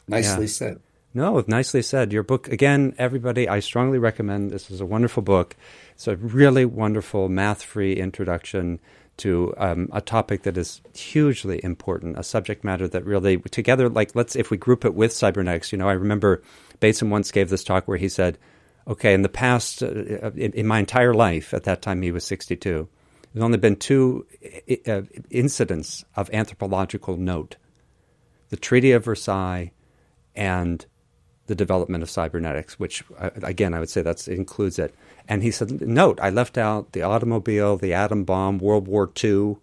Nicely 0.08 0.46
yeah. 0.46 0.52
said. 0.52 0.80
No, 1.12 1.44
nicely 1.48 1.82
said. 1.82 2.14
Your 2.14 2.22
book 2.22 2.50
again, 2.50 2.94
everybody. 3.00 3.50
I 3.50 3.62
strongly 3.62 3.98
recommend. 3.98 4.52
This 4.52 4.70
is 4.70 4.80
a 4.80 4.86
wonderful 4.86 5.24
book. 5.24 5.56
It's 5.94 6.08
a 6.08 6.16
really 6.16 6.66
wonderful 6.66 7.30
math-free 7.30 7.94
introduction 7.94 8.80
to 9.18 9.54
um, 9.58 9.90
a 9.92 10.02
topic 10.02 10.44
that 10.44 10.56
is 10.56 10.82
hugely 10.96 11.60
important, 11.64 12.18
a 12.18 12.24
subject 12.24 12.64
matter 12.64 12.88
that 12.88 13.06
really 13.06 13.38
together, 13.38 13.90
like 13.90 14.16
let's 14.16 14.36
if 14.36 14.52
we 14.52 14.58
group 14.58 14.86
it 14.86 14.94
with 14.94 15.12
cybernetics. 15.12 15.72
You 15.72 15.80
know, 15.80 15.90
I 15.90 15.94
remember 15.94 16.44
Bateson 16.80 17.10
once 17.10 17.32
gave 17.32 17.50
this 17.50 17.64
talk 17.64 17.88
where 17.88 17.98
he 17.98 18.08
said, 18.08 18.38
"Okay, 18.88 19.16
in 19.16 19.24
the 19.24 19.30
past, 19.30 19.82
uh, 19.82 20.32
in, 20.36 20.54
in, 20.54 20.68
my 20.68 20.78
entire 20.78 21.16
life, 21.16 21.56
at 21.56 21.64
that 21.64 21.82
time 21.82 22.04
he 22.04 22.12
was 22.12 22.24
62, 22.24 22.88
there's 23.34 23.44
only 23.44 23.58
been 23.58 23.76
two 23.78 24.28
uh, 24.88 25.02
incidents 25.32 26.06
of 26.16 26.30
anthropological 26.32 27.18
note: 27.18 27.58
the 28.50 28.58
Treaty 28.58 28.92
of 28.92 29.04
Versailles 29.06 29.72
and 30.36 30.86
the 31.50 31.56
development 31.56 32.02
of 32.02 32.10
cybernetics, 32.10 32.80
which 32.80 33.04
uh, 33.18 33.32
again 33.44 33.74
I 33.74 33.80
would 33.80 33.90
say 33.90 34.02
that 34.02 34.26
includes 34.30 34.80
it." 34.80 34.96
And 35.30 35.44
he 35.44 35.52
said, 35.52 35.82
Note, 35.88 36.20
I 36.20 36.32
left 36.32 36.58
out 36.58 36.94
the 36.94 37.04
automobile, 37.04 37.78
the 37.78 37.94
atom 37.94 38.24
bomb, 38.24 38.58
World 38.58 38.88
War 38.88 39.12
II. 39.24 39.58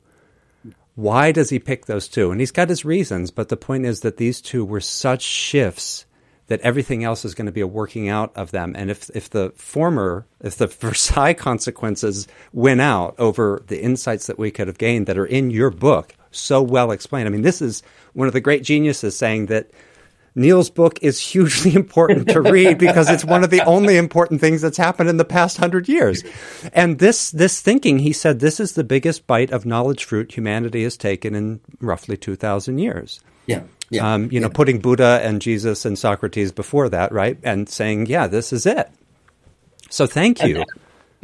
Why 0.94 1.32
does 1.32 1.50
he 1.50 1.58
pick 1.58 1.86
those 1.86 2.06
two? 2.08 2.30
And 2.30 2.40
he's 2.40 2.52
got 2.52 2.68
his 2.68 2.84
reasons, 2.84 3.32
but 3.32 3.48
the 3.48 3.56
point 3.56 3.84
is 3.84 4.00
that 4.00 4.16
these 4.16 4.40
two 4.40 4.64
were 4.64 4.80
such 4.80 5.22
shifts 5.22 6.06
that 6.46 6.60
everything 6.60 7.02
else 7.02 7.24
is 7.24 7.34
going 7.34 7.46
to 7.46 7.52
be 7.52 7.60
a 7.60 7.66
working 7.66 8.08
out 8.08 8.34
of 8.36 8.52
them. 8.52 8.74
And 8.76 8.90
if, 8.90 9.10
if 9.12 9.28
the 9.28 9.52
former, 9.56 10.26
if 10.40 10.56
the 10.56 10.66
Versailles 10.80 11.34
consequences 11.34 12.28
win 12.52 12.78
out 12.78 13.16
over 13.18 13.62
the 13.66 13.82
insights 13.82 14.28
that 14.28 14.38
we 14.38 14.52
could 14.52 14.68
have 14.68 14.78
gained 14.78 15.06
that 15.06 15.18
are 15.18 15.26
in 15.26 15.50
your 15.50 15.70
book, 15.70 16.14
so 16.30 16.62
well 16.62 16.92
explained. 16.92 17.26
I 17.26 17.30
mean, 17.32 17.42
this 17.42 17.60
is 17.60 17.82
one 18.12 18.28
of 18.28 18.32
the 18.32 18.40
great 18.40 18.62
geniuses 18.62 19.16
saying 19.18 19.46
that 19.46 19.70
Neil's 20.36 20.70
book 20.70 20.98
is 21.02 21.18
hugely 21.18 21.74
important 21.82 22.28
to 22.28 22.40
read 22.40 22.78
because 22.78 23.10
it's 23.10 23.24
one 23.24 23.42
of 23.42 23.50
the 23.50 23.64
only 23.64 23.96
important 23.96 24.40
things 24.40 24.60
that's 24.60 24.76
happened 24.76 25.08
in 25.08 25.16
the 25.16 25.24
past 25.24 25.56
hundred 25.56 25.88
years. 25.88 26.22
And 26.72 26.98
this, 26.98 27.30
this 27.30 27.60
thinking, 27.60 27.98
he 27.98 28.12
said, 28.12 28.38
this 28.38 28.60
is 28.60 28.74
the 28.74 28.84
biggest 28.84 29.26
bite 29.26 29.50
of 29.50 29.66
knowledge 29.66 30.04
fruit 30.04 30.36
humanity 30.36 30.84
has 30.84 30.96
taken 30.96 31.34
in 31.34 31.60
roughly 31.80 32.16
2,000 32.16 32.78
years. 32.78 33.20
Yeah. 33.46 33.62
Yeah, 33.88 34.14
um, 34.14 34.32
you 34.32 34.40
know, 34.40 34.50
putting 34.50 34.80
Buddha 34.80 35.20
and 35.22 35.40
Jesus 35.40 35.84
and 35.84 35.96
Socrates 35.96 36.50
before 36.50 36.88
that, 36.88 37.12
right? 37.12 37.38
And 37.44 37.68
saying, 37.68 38.06
yeah, 38.06 38.26
this 38.26 38.52
is 38.52 38.66
it. 38.66 38.90
So 39.90 40.06
thank 40.06 40.42
you. 40.42 40.64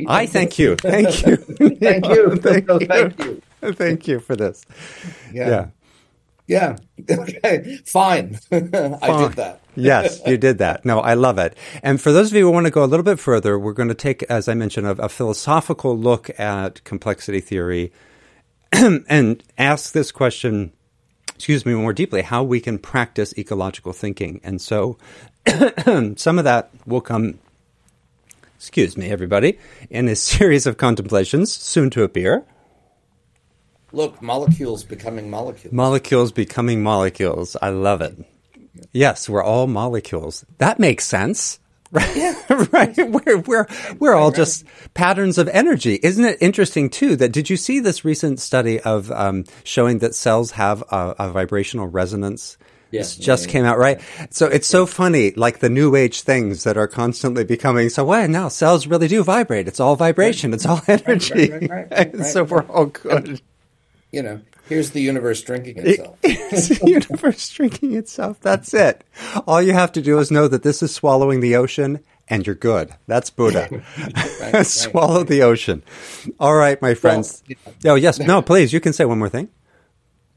I 0.07 0.27
thank 0.29 0.61
you. 0.61 0.77
Thank 0.77 1.27
you. 1.27 1.37
thank 1.37 2.07
you. 2.07 2.37
thank, 2.37 2.69
you. 2.69 2.79
thank 2.87 3.19
you. 3.19 3.43
Thank 3.73 4.07
you 4.07 4.21
for 4.21 4.37
this. 4.37 4.65
Yeah. 5.33 5.49
yeah. 5.49 5.67
Yeah. 6.47 6.77
Okay. 7.11 7.79
Fine. 7.85 8.39
I 8.53 8.59
did 8.59 9.33
that. 9.33 9.61
yes, 9.75 10.21
you 10.25 10.37
did 10.37 10.59
that. 10.59 10.85
No, 10.85 11.01
I 11.01 11.15
love 11.15 11.37
it. 11.39 11.57
And 11.83 12.01
for 12.01 12.13
those 12.13 12.31
of 12.31 12.37
you 12.37 12.45
who 12.45 12.51
want 12.53 12.67
to 12.67 12.71
go 12.71 12.85
a 12.85 12.87
little 12.87 13.03
bit 13.03 13.19
further, 13.19 13.59
we're 13.59 13.73
going 13.73 13.89
to 13.89 13.95
take, 13.95 14.23
as 14.25 14.49
I 14.49 14.55
mentioned, 14.55 14.87
a, 14.87 14.91
a 15.03 15.09
philosophical 15.09 15.99
look 15.99 16.31
at 16.39 16.85
complexity 16.85 17.41
theory 17.41 17.93
and 18.73 19.43
ask 19.59 19.93
this 19.93 20.13
question, 20.13 20.73
excuse 21.35 21.67
me, 21.67 21.75
more 21.75 21.93
deeply, 21.93 22.23
how 22.23 22.45
we 22.45 22.61
can 22.61 22.79
practice 22.79 23.37
ecological 23.37 23.93
thinking. 23.93 24.41
And 24.45 24.61
so 24.61 24.99
some 26.17 26.39
of 26.39 26.45
that 26.45 26.71
will 26.87 27.01
come, 27.01 27.39
excuse 28.57 28.97
me, 28.97 29.11
everybody, 29.11 29.59
in 29.91 30.09
a 30.09 30.15
series 30.15 30.67
of 30.67 30.77
contemplations 30.77 31.53
soon 31.53 31.91
to 31.91 32.05
appear. 32.05 32.45
Look, 33.93 34.23
molecules 34.23 34.85
becoming 34.85 35.29
molecules. 35.29 35.73
Molecules 35.73 36.33
becoming 36.33 36.83
molecules. 36.83 37.57
I 37.61 37.69
love 37.69 38.01
it. 38.01 38.17
Yes, 38.93 39.29
we're 39.29 39.45
all 39.45 39.67
molecules. 39.67 40.47
That 40.59 40.79
makes 40.79 41.05
sense. 41.05 41.59
Right? 41.93 42.17
Yeah. 42.17 42.35
right. 42.73 42.97
We're, 42.97 43.41
we're, 43.41 43.67
we're 43.99 44.15
all 44.15 44.31
just 44.31 44.65
patterns 44.95 45.37
of 45.37 45.47
energy. 45.49 46.01
Isn't 46.03 46.25
it 46.25 46.39
interesting, 46.41 46.89
too, 46.89 47.17
that 47.17 47.33
did 47.33 47.51
you 47.51 47.59
see 47.59 47.81
this 47.81 48.03
recent 48.03 48.41
study 48.41 48.81
of 48.81 49.11
um, 49.13 49.45
showing 49.63 49.99
that 49.99 50.15
cells 50.15 50.53
have 50.53 50.81
a, 50.91 51.15
a 51.19 51.31
vibrational 51.31 51.89
resonance? 51.89 52.57
Yes, 52.93 53.19
yeah, 53.19 53.27
just 53.27 53.45
yeah, 53.45 53.53
came 53.53 53.65
out, 53.67 53.77
right? 53.77 54.01
So 54.31 54.47
it's 54.47 54.69
so 54.69 54.87
funny, 54.87 55.33
like 55.33 55.59
the 55.59 55.69
new 55.69 55.95
age 55.95 56.23
things 56.23 56.65
that 56.65 56.79
are 56.79 56.89
constantly 56.89 57.45
becoming. 57.45 57.91
So 57.91 58.07
why 58.07 58.27
now 58.27 58.49
cells 58.49 58.87
really 58.87 59.09
do 59.09 59.23
vibrate? 59.23 59.69
It's 59.69 59.79
all 59.79 59.95
vibration. 59.95 60.55
It's 60.55 60.65
all 60.65 60.81
energy. 60.89 61.51
Right, 61.51 61.71
right, 61.71 61.91
right, 61.91 62.25
so 62.25 62.45
we're 62.45 62.63
all 62.63 62.87
good 62.87 63.43
you 64.13 64.23
know, 64.23 64.41
here's 64.69 64.91
the 64.91 65.01
universe 65.01 65.41
drinking 65.43 65.79
itself. 65.79 66.19
it's 66.23 66.69
the 66.69 66.87
universe 66.87 67.51
drinking 67.51 67.95
itself. 67.95 68.39
That's 68.41 68.73
it. 68.75 69.03
All 69.47 69.61
you 69.61 69.73
have 69.73 69.91
to 69.93 70.03
do 70.03 70.19
is 70.19 70.31
know 70.31 70.47
that 70.49 70.63
this 70.63 70.83
is 70.83 70.95
swallowing 70.95 71.41
the 71.41 71.57
ocean 71.57 72.01
and 72.29 72.47
you're 72.47 72.55
good. 72.55 72.95
That's 73.07 73.31
Buddha. 73.31 73.69
right, 74.41 74.67
Swallow 74.67 75.19
right. 75.19 75.27
the 75.27 75.43
ocean. 75.43 75.83
All 76.39 76.55
right, 76.55 76.81
my 76.81 76.95
friends. 76.95 77.43
Well, 77.85 77.95
oh, 77.95 77.95
yes. 77.97 78.19
No, 78.19 78.43
please. 78.43 78.73
You 78.73 78.81
can 78.81 78.93
say 78.93 79.05
one 79.05 79.19
more 79.19 79.29
thing. 79.29 79.49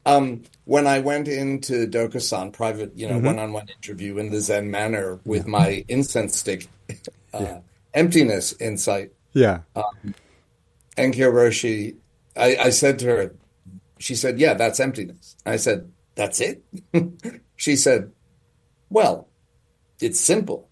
Um, 0.04 0.44
when 0.64 0.86
I 0.86 1.00
went 1.00 1.28
into 1.28 1.86
Dokusan 1.86 2.52
private, 2.52 2.96
you 2.96 3.08
know, 3.08 3.16
mm-hmm. 3.16 3.26
one-on-one 3.26 3.68
interview 3.68 4.18
in 4.18 4.30
the 4.30 4.40
Zen 4.40 4.70
manner 4.70 5.20
with 5.24 5.44
yeah. 5.44 5.50
my 5.50 5.84
incense 5.88 6.36
stick, 6.36 6.68
uh, 6.90 7.38
yeah. 7.40 7.58
emptiness 7.92 8.54
insight. 8.60 9.12
Yeah. 9.32 9.60
Um, 9.74 10.14
Enkyo 10.96 11.32
Roshi, 11.32 11.96
I, 12.36 12.56
I 12.56 12.70
said 12.70 12.98
to 13.00 13.06
her, 13.06 13.34
she 13.98 14.14
said, 14.14 14.38
Yeah, 14.38 14.54
that's 14.54 14.80
emptiness. 14.80 15.36
I 15.44 15.56
said, 15.56 15.90
That's 16.14 16.40
it? 16.40 16.62
she 17.56 17.76
said, 17.76 18.12
Well, 18.90 19.28
it's 20.00 20.20
simple. 20.20 20.68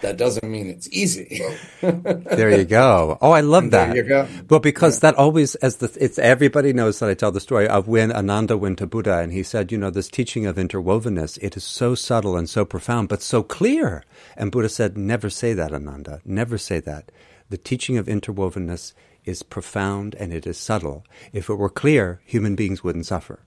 That 0.00 0.16
doesn't 0.16 0.48
mean 0.48 0.68
it's 0.68 0.88
easy. 0.92 1.40
there 1.80 2.56
you 2.56 2.64
go. 2.64 3.18
Oh, 3.20 3.32
I 3.32 3.40
love 3.40 3.72
that. 3.72 3.88
There 3.88 3.96
you 3.96 4.08
go. 4.08 4.28
Well, 4.48 4.60
because 4.60 4.98
yeah. 4.98 5.10
that 5.10 5.18
always, 5.18 5.56
as 5.56 5.76
the, 5.76 5.96
it's 6.00 6.20
everybody 6.20 6.72
knows 6.72 7.00
that 7.00 7.10
I 7.10 7.14
tell 7.14 7.32
the 7.32 7.40
story 7.40 7.66
of 7.66 7.88
when 7.88 8.12
Ananda 8.12 8.56
went 8.56 8.78
to 8.78 8.86
Buddha 8.86 9.18
and 9.18 9.32
he 9.32 9.42
said, 9.42 9.72
you 9.72 9.78
know, 9.78 9.90
this 9.90 10.08
teaching 10.08 10.46
of 10.46 10.54
interwovenness, 10.54 11.36
it 11.42 11.56
is 11.56 11.64
so 11.64 11.96
subtle 11.96 12.36
and 12.36 12.48
so 12.48 12.64
profound, 12.64 13.08
but 13.08 13.22
so 13.22 13.42
clear. 13.42 14.04
And 14.36 14.52
Buddha 14.52 14.68
said, 14.68 14.96
never 14.96 15.28
say 15.28 15.52
that, 15.54 15.72
Ananda. 15.72 16.20
Never 16.24 16.58
say 16.58 16.78
that. 16.80 17.10
The 17.50 17.58
teaching 17.58 17.98
of 17.98 18.06
interwovenness 18.06 18.92
is 19.28 19.42
profound 19.42 20.14
and 20.14 20.32
it 20.32 20.46
is 20.46 20.58
subtle. 20.58 21.04
If 21.32 21.50
it 21.50 21.54
were 21.54 21.68
clear, 21.68 22.20
human 22.24 22.56
beings 22.56 22.82
wouldn't 22.82 23.06
suffer. 23.06 23.40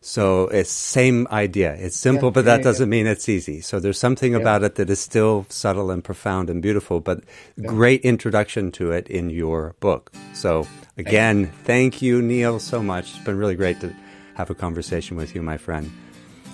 So 0.00 0.48
it's 0.48 0.70
same 0.70 1.26
idea. 1.30 1.72
It's 1.76 1.96
simple, 1.96 2.28
yeah, 2.28 2.34
but 2.34 2.44
that 2.44 2.58
yeah, 2.58 2.64
doesn't 2.64 2.88
yeah. 2.88 2.90
mean 2.90 3.06
it's 3.06 3.26
easy. 3.26 3.62
So 3.62 3.80
there's 3.80 3.98
something 3.98 4.34
about 4.34 4.62
it 4.62 4.74
that 4.74 4.90
is 4.90 5.00
still 5.00 5.46
subtle 5.48 5.90
and 5.90 6.04
profound 6.04 6.50
and 6.50 6.60
beautiful, 6.60 7.00
but 7.00 7.24
great 7.64 8.02
introduction 8.02 8.70
to 8.72 8.92
it 8.92 9.08
in 9.08 9.30
your 9.30 9.76
book. 9.80 10.12
So 10.34 10.66
again, 10.98 11.50
thank 11.64 12.02
you, 12.02 12.20
Neil, 12.20 12.58
so 12.58 12.82
much. 12.82 13.14
It's 13.14 13.24
been 13.24 13.38
really 13.38 13.54
great 13.54 13.80
to 13.80 13.94
have 14.34 14.50
a 14.50 14.54
conversation 14.54 15.16
with 15.16 15.34
you, 15.34 15.42
my 15.42 15.56
friend. 15.56 15.90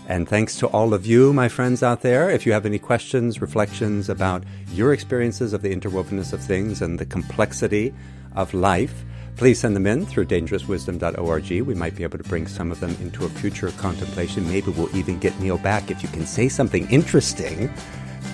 And 0.07 0.29
thanks 0.29 0.57
to 0.59 0.69
all 0.69 0.95
of 0.95 1.05
you, 1.05 1.33
my 1.33 1.49
friends 1.49 1.83
out 1.83 2.03
there. 2.03 2.31
If 2.31 2.47
you 2.47 2.53
have 2.53 2.67
any 2.67 2.79
questions, 2.79 3.41
reflections 3.41 4.09
about 4.09 4.45
your 4.73 4.93
experiences 4.93 5.53
of 5.53 5.63
the 5.63 5.75
interwovenness 5.75 6.33
of 6.33 6.41
things 6.41 6.83
and 6.83 7.01
the 7.01 7.07
complexity 7.07 7.93
of 8.35 8.55
life, 8.55 9.05
Please 9.41 9.59
send 9.59 9.75
them 9.75 9.87
in 9.87 10.05
through 10.05 10.27
dangerouswisdom.org. 10.27 11.63
We 11.63 11.75
might 11.75 11.97
be 11.97 12.03
able 12.03 12.19
to 12.19 12.25
bring 12.25 12.47
some 12.47 12.71
of 12.71 12.79
them 12.79 12.95
into 13.01 13.25
a 13.25 13.29
future 13.31 13.71
contemplation. 13.71 14.47
Maybe 14.47 14.71
we'll 14.71 14.95
even 14.95 15.19
get 15.19 15.41
Neil 15.41 15.57
back 15.57 15.91
if 15.91 16.03
you 16.03 16.11
can 16.11 16.27
say 16.27 16.51
something 16.51 16.87
interesting. 16.91 17.73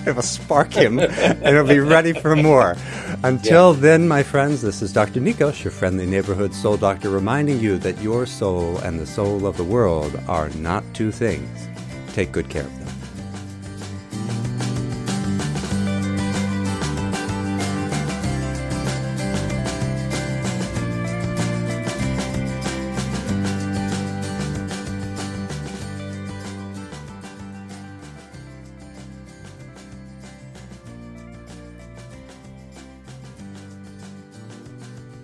It'll 0.05 0.21
spark 0.21 0.73
him 0.73 0.99
and 0.99 1.41
it'll 1.45 1.65
be 1.65 1.79
ready 1.79 2.11
for 2.11 2.35
more. 2.35 2.75
Until 3.23 3.73
yeah. 3.73 3.79
then, 3.79 4.07
my 4.09 4.21
friends, 4.21 4.61
this 4.61 4.81
is 4.81 4.91
Dr. 4.91 5.21
Nikos, 5.21 5.63
your 5.63 5.71
friendly 5.71 6.05
neighborhood 6.05 6.53
soul 6.53 6.75
doctor, 6.75 7.09
reminding 7.09 7.61
you 7.61 7.77
that 7.77 8.01
your 8.01 8.25
soul 8.25 8.77
and 8.79 8.99
the 8.99 9.07
soul 9.07 9.47
of 9.47 9.55
the 9.55 9.63
world 9.63 10.19
are 10.27 10.49
not 10.49 10.83
two 10.93 11.13
things. 11.13 11.69
Take 12.11 12.33
good 12.33 12.49
care 12.49 12.63
of 12.63 12.79
them. 12.79 12.96